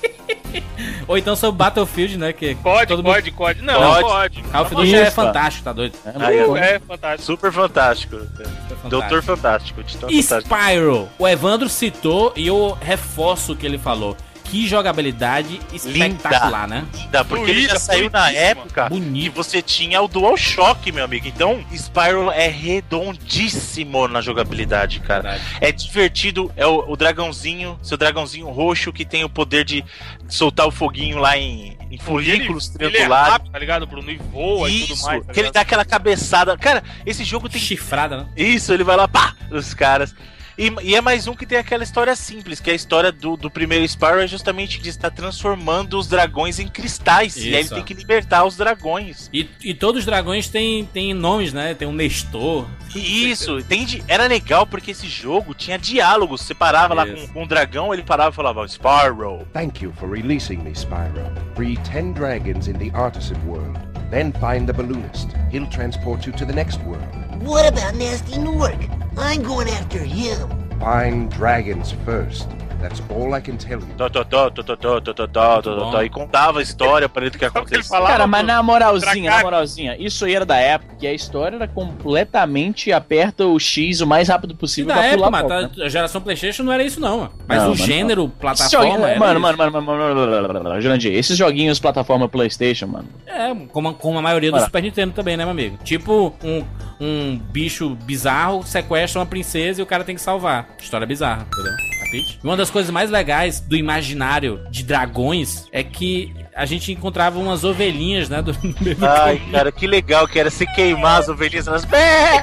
Ou 1.09 1.16
então 1.16 1.34
sobre 1.34 1.56
Battlefield, 1.59 2.18
né? 2.18 2.32
Que 2.34 2.54
Pode, 2.56 2.86
todo 2.86 3.02
mundo- 3.02 3.14
pode, 3.14 3.30
pode. 3.32 3.62
Não, 3.62 3.74
Pode. 3.80 4.02
pode. 4.02 4.42
Duty 4.76 4.94
é 4.94 5.11
fantástico, 5.11 5.64
tá 5.64 5.72
doido? 5.72 5.94
É. 6.04 6.74
É 6.74 6.78
fantástico. 6.78 7.22
Super 7.24 7.50
fantástico. 7.50 8.16
fantástico. 8.18 8.88
Doutor 8.88 9.22
Fantástico. 9.22 9.82
Titã 9.82 10.06
Fantástico. 10.06 10.54
Spyro. 10.54 11.09
O 11.18 11.26
Evandro 11.26 11.68
citou 11.68 12.32
e 12.36 12.46
eu 12.46 12.76
reforço 12.80 13.52
o 13.52 13.56
que 13.56 13.64
ele 13.66 13.78
falou. 13.78 14.16
Que 14.51 14.66
jogabilidade 14.66 15.61
espetacular, 15.72 16.66
né? 16.66 16.86
Dá, 17.11 17.24
porque 17.24 17.51
ele 17.51 17.68
já 17.68 17.78
saiu 17.78 18.09
na 18.11 18.30
época 18.30 18.84
que 18.84 18.90
Bonito. 18.90 19.34
você 19.34 19.61
tinha 19.61 20.01
o 20.01 20.09
DualShock, 20.09 20.90
meu 20.90 21.05
amigo. 21.05 21.28
Então, 21.28 21.62
Spyro 21.72 22.30
é 22.30 22.49
redondíssimo 22.49 24.09
na 24.09 24.20
jogabilidade, 24.20 25.01
cara. 25.01 25.22
Verdade. 25.32 25.44
É 25.61 25.72
divertido, 25.72 26.51
é 26.57 26.66
o, 26.66 26.84
o 26.90 26.96
dragãozinho, 26.96 27.78
seu 27.82 27.96
dragãozinho 27.96 28.49
roxo 28.49 28.92
que 28.92 29.05
tem 29.05 29.24
o 29.24 29.28
poder 29.28 29.64
de 29.64 29.84
soltar 30.28 30.66
o 30.66 30.70
foguinho 30.70 31.18
lá 31.18 31.36
em, 31.36 31.76
em 31.90 31.99
folículos 31.99 32.74
é 32.74 32.78
triangulares. 32.88 33.32
rápido, 33.32 33.53
tá 33.53 33.59
ligado, 33.59 33.86
Bruno? 33.86 34.11
E 34.11 34.16
voa 34.16 34.70
e 34.70 34.80
tudo 34.80 34.94
Isso, 34.94 35.07
mais. 35.07 35.26
tá 35.26 35.32
que 35.32 35.40
ele 35.40 35.51
dá 35.51 35.61
aquela 35.61 35.84
cabeçada. 35.84 36.57
Cara, 36.57 36.82
esse 37.05 37.24
jogo 37.24 37.49
tem 37.49 37.61
Chifrada, 37.61 38.16
né? 38.18 38.26
isso, 38.36 38.72
ele 38.72 38.84
vai 38.84 38.96
lá, 38.96 39.07
pá, 39.07 39.34
os 39.51 39.74
caras. 39.74 40.14
E, 40.59 40.74
e 40.82 40.96
é 40.96 41.00
mais 41.00 41.28
um 41.28 41.34
que 41.36 41.46
tem 41.46 41.56
aquela 41.56 41.84
história 41.84 42.16
simples, 42.16 42.59
que 42.59 42.68
é 42.68 42.72
a 42.72 42.76
história 42.76 43.12
do, 43.12 43.36
do 43.36 43.48
primeiro 43.48 43.84
Spyro 43.84 44.18
é 44.20 44.26
justamente 44.26 44.80
de 44.80 44.88
estar 44.88 45.09
transformando 45.09 45.96
os 45.96 46.09
dragões 46.09 46.59
em 46.59 46.66
cristais. 46.66 47.36
E 47.36 47.42
aí 47.42 47.46
ele 47.54 47.61
Isso. 47.61 47.74
tem 47.76 47.84
que 47.84 47.94
libertar 47.94 48.44
os 48.44 48.56
dragões. 48.56 49.30
E, 49.32 49.48
e 49.62 49.72
todos 49.72 50.00
os 50.00 50.04
dragões 50.06 50.48
têm, 50.48 50.84
têm 50.86 51.14
nomes, 51.14 51.52
né? 51.52 51.74
Tem 51.74 51.86
um 51.86 51.92
Nestor. 51.92 52.66
E 52.92 53.30
isso, 53.30 53.62
di- 53.62 54.02
era 54.09 54.26
legal 54.26 54.66
porque 54.66 54.90
esse 54.90 55.06
jogo 55.06 55.54
tinha 55.54 55.78
diálogos. 55.78 56.40
Você 56.40 56.54
parava 56.54 56.92
lá 56.92 57.06
Isso. 57.06 57.28
com, 57.28 57.34
com 57.34 57.42
um 57.44 57.46
dragão, 57.46 57.94
ele 57.94 58.02
parava 58.02 58.30
e 58.30 58.34
falava 58.34 58.66
Spyro. 58.66 59.46
Thank 59.52 59.84
you 59.84 59.92
for 59.96 60.11
releasing 60.11 60.56
me, 60.56 60.74
Spyro. 60.74 61.30
Free 61.54 61.76
ten 61.88 62.12
dragons 62.12 62.66
in 62.66 62.72
the 62.72 62.90
artisan 62.98 63.36
world. 63.46 63.78
Then 64.11 64.32
find 64.40 64.66
the 64.66 64.72
balloonist. 64.72 65.28
He'll 65.52 65.68
transport 65.68 66.26
you 66.26 66.32
to 66.32 66.44
the 66.44 66.52
next 66.52 66.80
world. 66.84 67.28
What 67.41 67.72
about 67.72 67.95
Nasty 67.95 68.36
Nork? 68.36 68.74
I'm 69.16 69.43
going 69.43 69.68
after 69.68 69.99
him. 69.99 70.49
Find 70.80 71.30
dragons 71.30 71.93
first. 72.05 72.49
That's 72.81 73.03
all 73.11 73.35
I 73.35 73.41
can 73.41 73.57
tell 73.57 73.81
you. 73.81 73.87
Tó, 73.97 74.09
tó, 74.09 74.24
tó, 74.24 74.51
tó, 74.51 74.62
tó, 74.62 74.76
tó, 74.76 75.01
tó, 75.01 75.12
tó, 75.12 75.26
tó, 75.26 75.62
tó, 75.62 75.91
tó, 75.91 76.03
E 76.05 76.09
contava 76.09 76.61
a 76.61 76.62
história 76.62 77.09
pra 77.09 77.22
ele 77.22 77.31
do 77.31 77.39
que 77.39 77.45
aconteceu. 77.47 77.99
Cara, 78.07 78.26
mas 78.26 78.47
na 78.47 78.62
moralzinha, 78.62 79.31
na 79.31 79.43
moralzinha, 79.43 79.97
isso 79.99 80.24
aí 80.24 80.35
era 80.35 80.47
da 80.47 80.57
época 80.57 80.95
que 80.97 81.07
a 81.07 81.12
história 81.12 81.57
era 81.57 81.66
completamente 81.66 82.93
aperta 82.93 83.45
o 83.47 83.59
X 83.59 84.01
o 84.01 84.07
mais 84.07 84.29
rápido 84.29 84.55
possível 84.55 84.95
pra 84.95 85.05
época, 85.05 85.16
pular 85.16 85.31
mas 85.31 85.45
a 85.45 85.49
volta, 85.61 85.76
tá- 85.76 85.85
a 85.85 85.89
geração 85.89 86.20
Playstation 86.20 86.62
não 86.62 86.72
era 86.72 86.83
isso 86.85 87.01
não, 87.01 87.18
mano. 87.18 87.33
Mas 87.47 87.64
o 87.64 87.68
mas 87.70 87.79
gênero 87.79 88.29
plataforma 88.29 89.09
era 89.11 89.18
mano, 89.18 89.41
mano, 89.41 89.59
mano, 89.59 89.83
mano, 89.83 90.62
mano, 90.64 90.81
Jurandir, 90.81 91.12
esses 91.14 91.37
joguinhos 91.37 91.79
plataforma 91.81 92.29
Playstation, 92.29 92.87
mano. 92.87 93.09
É, 93.26 93.55
como, 93.72 93.93
como 93.95 94.18
a 94.18 94.22
maioria 94.22 94.53
do. 94.53 94.59
Super 94.61 94.83
Nintendo 94.83 95.12
também, 95.14 95.37
né, 95.37 95.45
meu 95.45 95.53
amigo? 95.53 95.79
Tipo, 95.83 96.35
um, 96.45 96.64
um 97.01 97.39
bicho 97.39 97.91
bizarro 98.05 98.62
sequestra 98.64 99.20
uma 99.20 99.26
princesa 99.26 99.81
e 99.81 99.83
o 99.83 99.87
cara 99.87 100.05
tem 100.05 100.14
que 100.14 100.20
salvar. 100.20 100.68
História 100.79 101.07
bizarra, 101.07 101.47
entendeu? 101.53 101.97
Uma 102.42 102.56
das 102.56 102.70
coisas 102.70 102.90
mais 102.90 103.11
legais 103.11 103.61
do 103.61 103.76
imaginário 103.76 104.61
de 104.70 104.82
dragões 104.82 105.66
é 105.72 105.82
que 105.82 106.34
a 106.59 106.66
gente 106.66 106.90
encontrava 106.92 107.38
umas 107.38 107.62
ovelhinhas, 107.64 108.28
né? 108.28 108.42
Do, 108.42 108.52
Ai, 109.24 109.40
cara, 109.52 109.70
que 109.72 109.86
legal 109.86 110.26
que 110.26 110.38
era 110.38 110.50
você 110.50 110.66
queimar 110.66 111.20
as 111.20 111.28
ovelhinhas, 111.28 111.66
elas... 111.68 111.86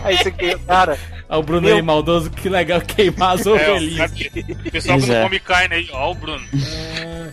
Aí 0.04 0.18
você 0.18 0.32
queima, 0.32 0.60
cara... 0.66 0.98
Ó, 1.28 1.40
o 1.40 1.44
Bruno 1.44 1.62
Meu- 1.64 1.76
aí 1.78 1.82
maldoso, 1.82 2.30
que 2.30 2.48
legal 2.48 2.80
queimar 2.82 3.34
as 3.34 3.48
É, 3.48 3.50
ovelhinhas. 3.50 4.12
aqui, 4.12 4.30
o 4.68 4.72
pessoal 4.72 5.00
que 5.00 5.06
Pois 5.08 5.10
é. 5.10 5.16
não 5.18 5.24
come 5.24 5.40
carne 5.40 5.76
aí, 5.76 5.90
ó, 5.92 6.12
o 6.12 6.16
Bruno. 6.16 6.46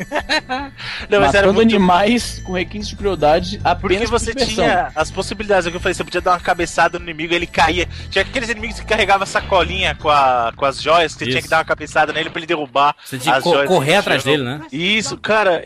Não, 1.09 1.21
mas 1.21 1.35
era 1.35 1.47
Matando 1.47 1.53
muito... 1.55 1.75
animais 1.77 2.41
com 2.45 2.53
requintes 2.55 2.89
de 2.89 2.97
crueldade 2.97 3.61
apenas 3.63 3.99
Porque 3.99 4.07
por 4.07 4.19
você 4.19 4.35
tinha 4.35 4.91
as 4.97 5.11
possibilidades, 5.11 5.67
é 5.67 5.69
o 5.69 5.71
que 5.73 5.77
eu 5.77 5.81
falei, 5.81 5.95
você 5.95 6.03
podia 6.03 6.21
dar 6.21 6.33
uma 6.33 6.41
cabeçada 6.41 6.99
no 6.99 7.05
inimigo, 7.05 7.35
ele 7.35 7.47
caía. 7.47 7.87
Tinha 8.11 8.23
aqueles 8.23 8.49
inimigos 8.49 8.81
que 8.81 8.87
carregavam 8.87 9.27
sacolinha 9.27 9.95
com, 9.95 10.09
a, 10.09 10.53
com 10.57 10.65
as 10.65 10.81
joias, 10.81 11.13
que 11.13 11.19
você 11.19 11.25
Isso. 11.25 11.31
tinha 11.33 11.43
que 11.43 11.49
dar 11.49 11.59
uma 11.59 11.65
cabeçada 11.65 12.13
nele 12.13 12.31
pra 12.31 12.39
ele 12.41 12.47
derrubar. 12.47 12.97
Você 13.05 13.19
tinha 13.19 13.37
que 13.37 13.43
co- 13.43 13.65
correr 13.65 13.97
atrás 13.97 14.25
dele, 14.25 14.43
né? 14.43 14.63
Isso, 14.73 15.17
cara. 15.19 15.63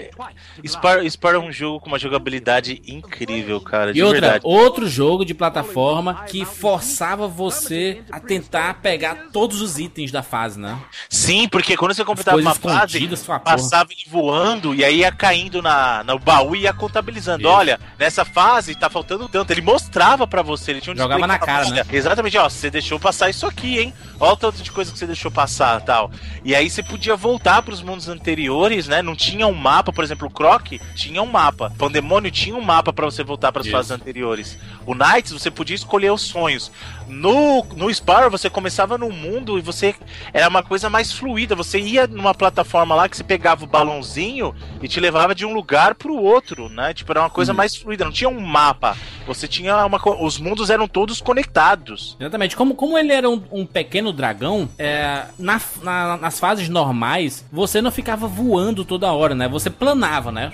Spyro, 0.65 1.06
Spyro 1.07 1.37
é 1.37 1.41
um 1.41 1.53
jogo 1.53 1.81
com 1.81 1.87
uma 1.89 1.99
jogabilidade 1.99 2.83
incrível, 2.87 3.61
cara. 3.61 3.93
De 3.93 3.99
E 3.99 4.03
outra, 4.03 4.21
verdade. 4.21 4.41
outro 4.45 4.89
jogo 4.89 5.25
de 5.25 5.35
plataforma 5.35 6.25
que 6.27 6.45
forçava 6.45 7.27
você 7.29 8.03
a 8.11 8.21
tentar 8.21 8.75
pegar 8.81 9.29
todos 9.33 9.61
os 9.61 9.79
itens 9.79 10.11
da 10.11 10.23
fase, 10.23 10.59
né? 10.59 10.79
Sim, 11.09 11.49
porque 11.49 11.77
quando 11.77 11.95
você 11.95 12.05
completava 12.05 12.39
uma 12.39 12.55
fase, 12.55 13.09
passava 13.45 13.93
ele 13.93 14.05
voando 14.09 14.75
e 14.75 14.85
aí 14.85 14.99
ia 14.99 15.13
caindo 15.13 15.63
na, 15.63 16.03
no 16.05 16.19
baú 16.19 16.55
e 16.57 16.61
ia 16.63 16.73
contabilizando. 16.73 17.43
Isso. 17.43 17.51
Olha, 17.51 17.81
nessa 17.99 18.25
fase 18.25 18.75
tá 18.75 18.89
faltando 18.91 19.29
tanto. 19.29 19.51
Ele 19.51 19.63
mostrava 19.63 20.27
pra 20.27 20.43
você, 20.43 20.73
ele 20.73 20.81
tinha 20.81 20.95
um 20.95 20.97
Jogava 20.99 21.27
na 21.27 21.39
cara, 21.39 21.67
"Olha, 21.67 21.87
Exatamente, 21.91 22.37
ó, 22.39 22.49
você 22.49 22.71
deixou 22.71 22.99
passar 22.99 23.31
isso 23.31 23.47
aqui, 23.47 23.79
hein? 23.79 23.95
Olha 24.19 24.33
o 24.33 24.37
tanto 24.37 24.63
de 24.63 24.71
coisa 24.71 24.93
que 24.93 24.99
você 24.99 25.07
deixou 25.07 25.31
passar 25.31 25.81
tal. 25.83 26.11
E 26.45 26.55
aí 26.55 26.69
você 26.69 26.83
podia 26.83 27.17
voltar 27.17 27.63
pros 27.63 27.83
mundos 27.83 28.09
anteriores, 28.09 28.87
né? 28.89 29.03
Não 29.03 29.15
tinha 29.15 29.47
um 29.47 29.55
mapa, 29.55 29.93
por 29.93 30.05
exemplo, 30.05 30.27
o 30.27 30.31
Croc 30.31 30.73
tinha 30.97 31.23
um 31.23 31.27
mapa. 31.27 31.69
O 31.75 31.79
Pandemônio 31.79 32.31
tinha 32.31 32.57
um 32.57 32.61
mapa 32.63 32.93
pra 32.93 33.05
você 33.05 33.23
voltar 33.23 33.53
pras 33.53 33.67
Isso. 33.67 33.77
fases 33.77 33.91
anteriores. 33.93 34.59
O 34.85 34.95
Knights, 34.95 35.33
você 35.33 35.51
podia 35.51 35.77
escolher 35.77 36.11
os 36.11 36.23
sonhos. 36.23 36.73
No, 37.07 37.65
no 37.77 37.89
Spyro, 37.91 38.31
você 38.31 38.51
começava 38.51 38.99
num 38.99 39.13
mundo 39.13 39.59
e 39.59 39.61
você. 39.63 39.95
Era 40.33 40.49
uma 40.49 40.63
coisa 40.63 40.91
mais 40.91 41.13
fluida. 41.13 41.55
Você 41.55 41.79
ia 41.79 42.07
numa 42.07 42.35
plataforma 42.35 42.95
lá 42.95 43.09
que 43.09 43.17
você 43.17 43.23
pegava 43.23 43.65
o 43.65 43.67
balãozinho 43.69 44.55
e 44.83 44.89
te 44.89 44.99
levava 44.99 45.35
de 45.35 45.45
um 45.47 45.53
lugar 45.53 45.95
pro 45.95 46.17
outro, 46.17 46.69
né? 46.69 46.93
Tipo, 46.93 47.13
era 47.13 47.21
uma 47.21 47.31
coisa 47.31 47.53
Uhum. 47.53 47.57
mais 47.59 47.77
fluida. 47.77 48.05
Não 48.05 48.11
tinha 48.13 48.29
um 48.29 48.41
mapa. 48.41 48.97
Você 49.27 49.47
tinha 49.47 49.85
uma. 49.87 50.01
Os 50.21 50.39
mundos 50.39 50.71
eram 50.71 50.89
todos 50.89 51.21
conectados. 51.21 52.17
Exatamente. 52.19 52.57
Como, 52.57 52.75
como 52.75 52.99
ele 52.99 53.13
era 53.13 53.29
um, 53.31 53.43
um 53.53 53.67
pequeno 53.67 54.13
dragão, 54.13 54.69
é, 54.79 55.27
na- 55.39 55.61
na- 55.83 56.17
nas 56.17 56.41
fases 56.41 56.69
normais, 56.69 57.45
você 57.53 57.81
não 57.81 57.91
ficava 57.91 58.27
voando 58.27 58.85
toda 58.85 59.13
hora, 59.13 59.35
né? 59.35 59.49
Você 59.49 59.71
planava, 59.71 60.33
né? 60.33 60.53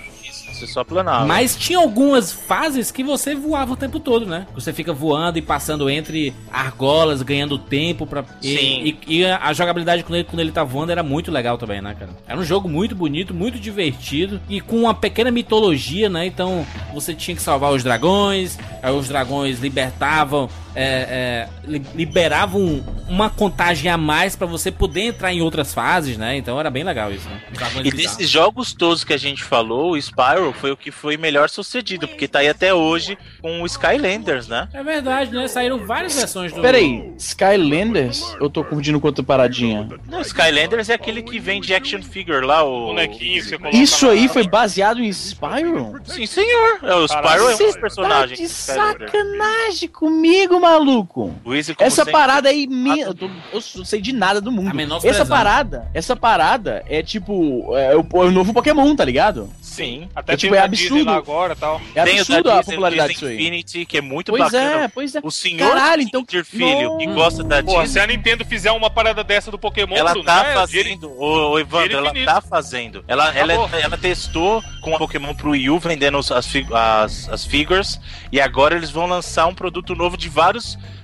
Você 0.53 0.67
só 0.67 0.83
planava. 0.83 1.25
Mas 1.25 1.55
tinha 1.55 1.79
algumas 1.79 2.31
fases 2.31 2.91
que 2.91 3.03
você 3.03 3.35
voava 3.35 3.73
o 3.73 3.75
tempo 3.75 3.99
todo, 3.99 4.25
né? 4.25 4.45
Você 4.53 4.71
fica 4.71 4.93
voando 4.93 5.37
e 5.37 5.41
passando 5.41 5.89
entre 5.89 6.33
argolas, 6.51 7.21
ganhando 7.21 7.57
tempo 7.57 8.05
pra. 8.05 8.23
e- 8.41 8.57
Sim. 8.57 8.97
E, 9.07 9.17
e 9.19 9.25
a 9.25 9.43
a 9.43 9.51
jogabilidade 9.53 10.03
quando 10.03 10.15
ele, 10.15 10.23
quando 10.23 10.39
ele 10.39 10.51
tá 10.51 10.63
voando 10.63 10.91
era 10.91 11.03
muito 11.03 11.31
legal 11.31 11.57
também, 11.57 11.81
né, 11.81 11.95
cara? 11.99 12.11
Era 12.27 12.39
um 12.39 12.43
jogo 12.43 12.69
muito 12.69 12.95
bonito, 12.95 13.33
muito 13.33 13.59
divertido 13.59 14.39
e 14.47 14.61
com 14.61 14.77
uma 14.77 14.93
pequena 14.93 15.29
mitologia, 15.31 16.07
né? 16.09 16.25
Então 16.25 16.65
você 16.93 17.13
tinha 17.13 17.35
que 17.35 17.41
salvar 17.41 17.71
os 17.73 17.83
dragões, 17.83 18.57
aí 18.81 18.93
os 18.93 19.07
dragões 19.07 19.59
libertavam. 19.59 20.47
É, 20.75 21.47
é, 21.47 21.49
li- 21.65 21.85
liberavam 21.95 22.83
uma 23.07 23.29
contagem 23.29 23.89
a 23.91 23.97
mais 23.97 24.35
pra 24.35 24.47
você 24.47 24.71
poder 24.71 25.01
entrar 25.01 25.31
em 25.33 25.41
outras 25.41 25.73
fases, 25.73 26.17
né? 26.17 26.35
Então 26.37 26.59
era 26.59 26.69
bem 26.69 26.83
legal 26.83 27.11
isso, 27.11 27.27
né? 27.29 27.41
E 27.83 27.91
desses 27.91 28.29
jogos 28.29 28.73
todos 28.73 29.03
que 29.03 29.13
a 29.13 29.17
gente 29.17 29.43
falou, 29.43 29.91
o 29.91 29.97
Spyro 30.01 30.53
foi 30.53 30.71
o 30.71 30.77
que 30.77 30.89
foi 30.91 31.17
melhor 31.17 31.49
sucedido, 31.49 32.07
porque 32.07 32.27
tá 32.27 32.39
aí 32.39 32.47
até 32.49 32.73
hoje 32.73 33.17
com 33.41 33.61
o 33.61 33.65
Skylanders, 33.65 34.47
né? 34.47 34.67
É 34.73 34.83
verdade, 34.83 35.31
né? 35.31 35.47
Saíram 35.47 35.85
várias 35.85 36.15
versões 36.15 36.51
do. 36.53 36.61
Pera 36.61 36.77
aí, 36.77 37.11
Skylanders? 37.17 38.35
Eu 38.39 38.49
tô 38.49 38.63
confundindo 38.63 38.99
com 38.99 39.07
outra 39.07 39.23
paradinha. 39.23 39.87
Não, 40.09 40.21
Skylanders 40.21 40.89
é 40.89 40.93
aquele 40.93 41.21
que 41.21 41.39
vende 41.39 41.73
action 41.73 42.01
figure 42.01 42.45
lá, 42.45 42.63
o. 42.63 42.87
Bonequinho 42.87 43.41
que 43.43 43.49
você 43.49 43.57
coloca 43.57 43.77
Isso 43.77 44.09
aí 44.09 44.27
foi 44.27 44.47
baseado 44.47 45.01
em 45.01 45.11
Spyro? 45.11 45.99
Sim, 46.05 46.25
senhor. 46.25 46.79
É, 46.83 46.95
o 46.95 47.05
Spyro 47.07 47.49
é 47.49 47.55
um 47.55 47.57
dos 47.57 47.77
personagens. 47.77 48.39
Tá 48.39 48.43
de 48.45 48.49
sacanagem 48.49 49.89
comigo, 49.89 50.59
maluco. 50.63 51.25
O 51.43 51.49
como 51.49 51.59
Essa 51.79 51.95
sempre, 51.97 52.11
parada 52.11 52.49
aí, 52.49 52.65
minha, 52.67 53.05
eu, 53.05 53.13
tô- 53.13 53.25
eu 53.51 53.61
não 53.75 53.85
sei 53.85 54.01
de 54.01 54.11
nada 54.13 54.41
do 54.41 54.49
A 54.49 54.53
mundo. 54.53 54.99
Essa 55.03 55.25
parada, 55.25 55.87
essa 55.93 56.15
parada 56.15 56.83
é 56.87 57.01
tipo, 57.03 57.75
é 57.77 57.95
o, 57.95 57.99
é 57.99 58.25
o 58.25 58.31
novo 58.31 58.53
Pokémon, 58.53 58.95
tá 58.95 59.05
ligado? 59.05 59.49
Sim. 59.61 60.07
Até 60.15 60.33
É, 60.33 60.37
tipo, 60.37 60.53
tem 60.53 60.59
é 60.59 60.63
o 60.63 60.65
absurdo. 60.65 61.05
lá 61.05 61.15
agora 61.17 61.53
e 61.53 61.55
tal. 61.55 61.81
É 61.95 62.03
Tem 62.03 62.17
o 62.17 62.21
absurdo 62.21 62.51
a 62.51 62.57
Disney, 62.59 62.73
popularidade 62.75 63.13
disso 63.13 63.25
aí. 63.25 63.35
Infinity, 63.35 63.85
que 63.85 63.97
é 63.97 64.01
muito 64.01 64.31
Pois 64.31 64.43
bacana. 64.43 64.83
é, 64.83 64.87
pois 64.87 65.15
é. 65.15 65.19
O 65.23 65.31
senhor 65.31 65.67
Caralho, 65.69 66.01
então- 66.03 66.23
Peter 66.23 66.45
Filho, 66.45 66.97
que 66.97 67.07
Não. 67.07 67.15
gosta 67.15 67.43
da 67.43 67.63
Pô, 67.63 67.71
se 67.77 67.81
Disney, 67.83 68.01
a 68.01 68.07
Nintendo 68.07 68.45
fizer 68.45 68.71
uma 68.71 68.89
parada 68.89 69.23
dessa 69.23 69.49
do 69.49 69.57
Pokémon, 69.57 69.95
ela 69.95 70.11
Bruno, 70.11 70.25
tá 70.25 70.43
né, 70.43 70.53
fazendo. 70.53 71.11
Ô, 71.19 71.51
ô, 71.53 71.59
Evandro, 71.59 71.97
ela 71.97 72.13
tá 72.25 72.39
fazendo. 72.41 73.03
Ela, 73.07 73.33
ela, 73.35 73.53
Acabou. 73.53 73.79
ela 73.79 73.97
testou 73.97 74.63
com 74.81 74.93
o 74.93 74.97
Pokémon 74.99 75.33
pro 75.33 75.51
Wii 75.51 75.69
U, 75.71 75.79
vendendo 75.79 76.17
as, 76.19 76.29
as, 76.31 77.29
as 77.29 77.45
figures. 77.45 77.99
E 78.31 78.39
agora 78.39 78.75
eles 78.75 78.91
vão 78.91 79.07
lançar 79.07 79.47
um 79.47 79.55
produto 79.55 79.95
novo 79.95 80.15
de 80.15 80.29
vários 80.29 80.52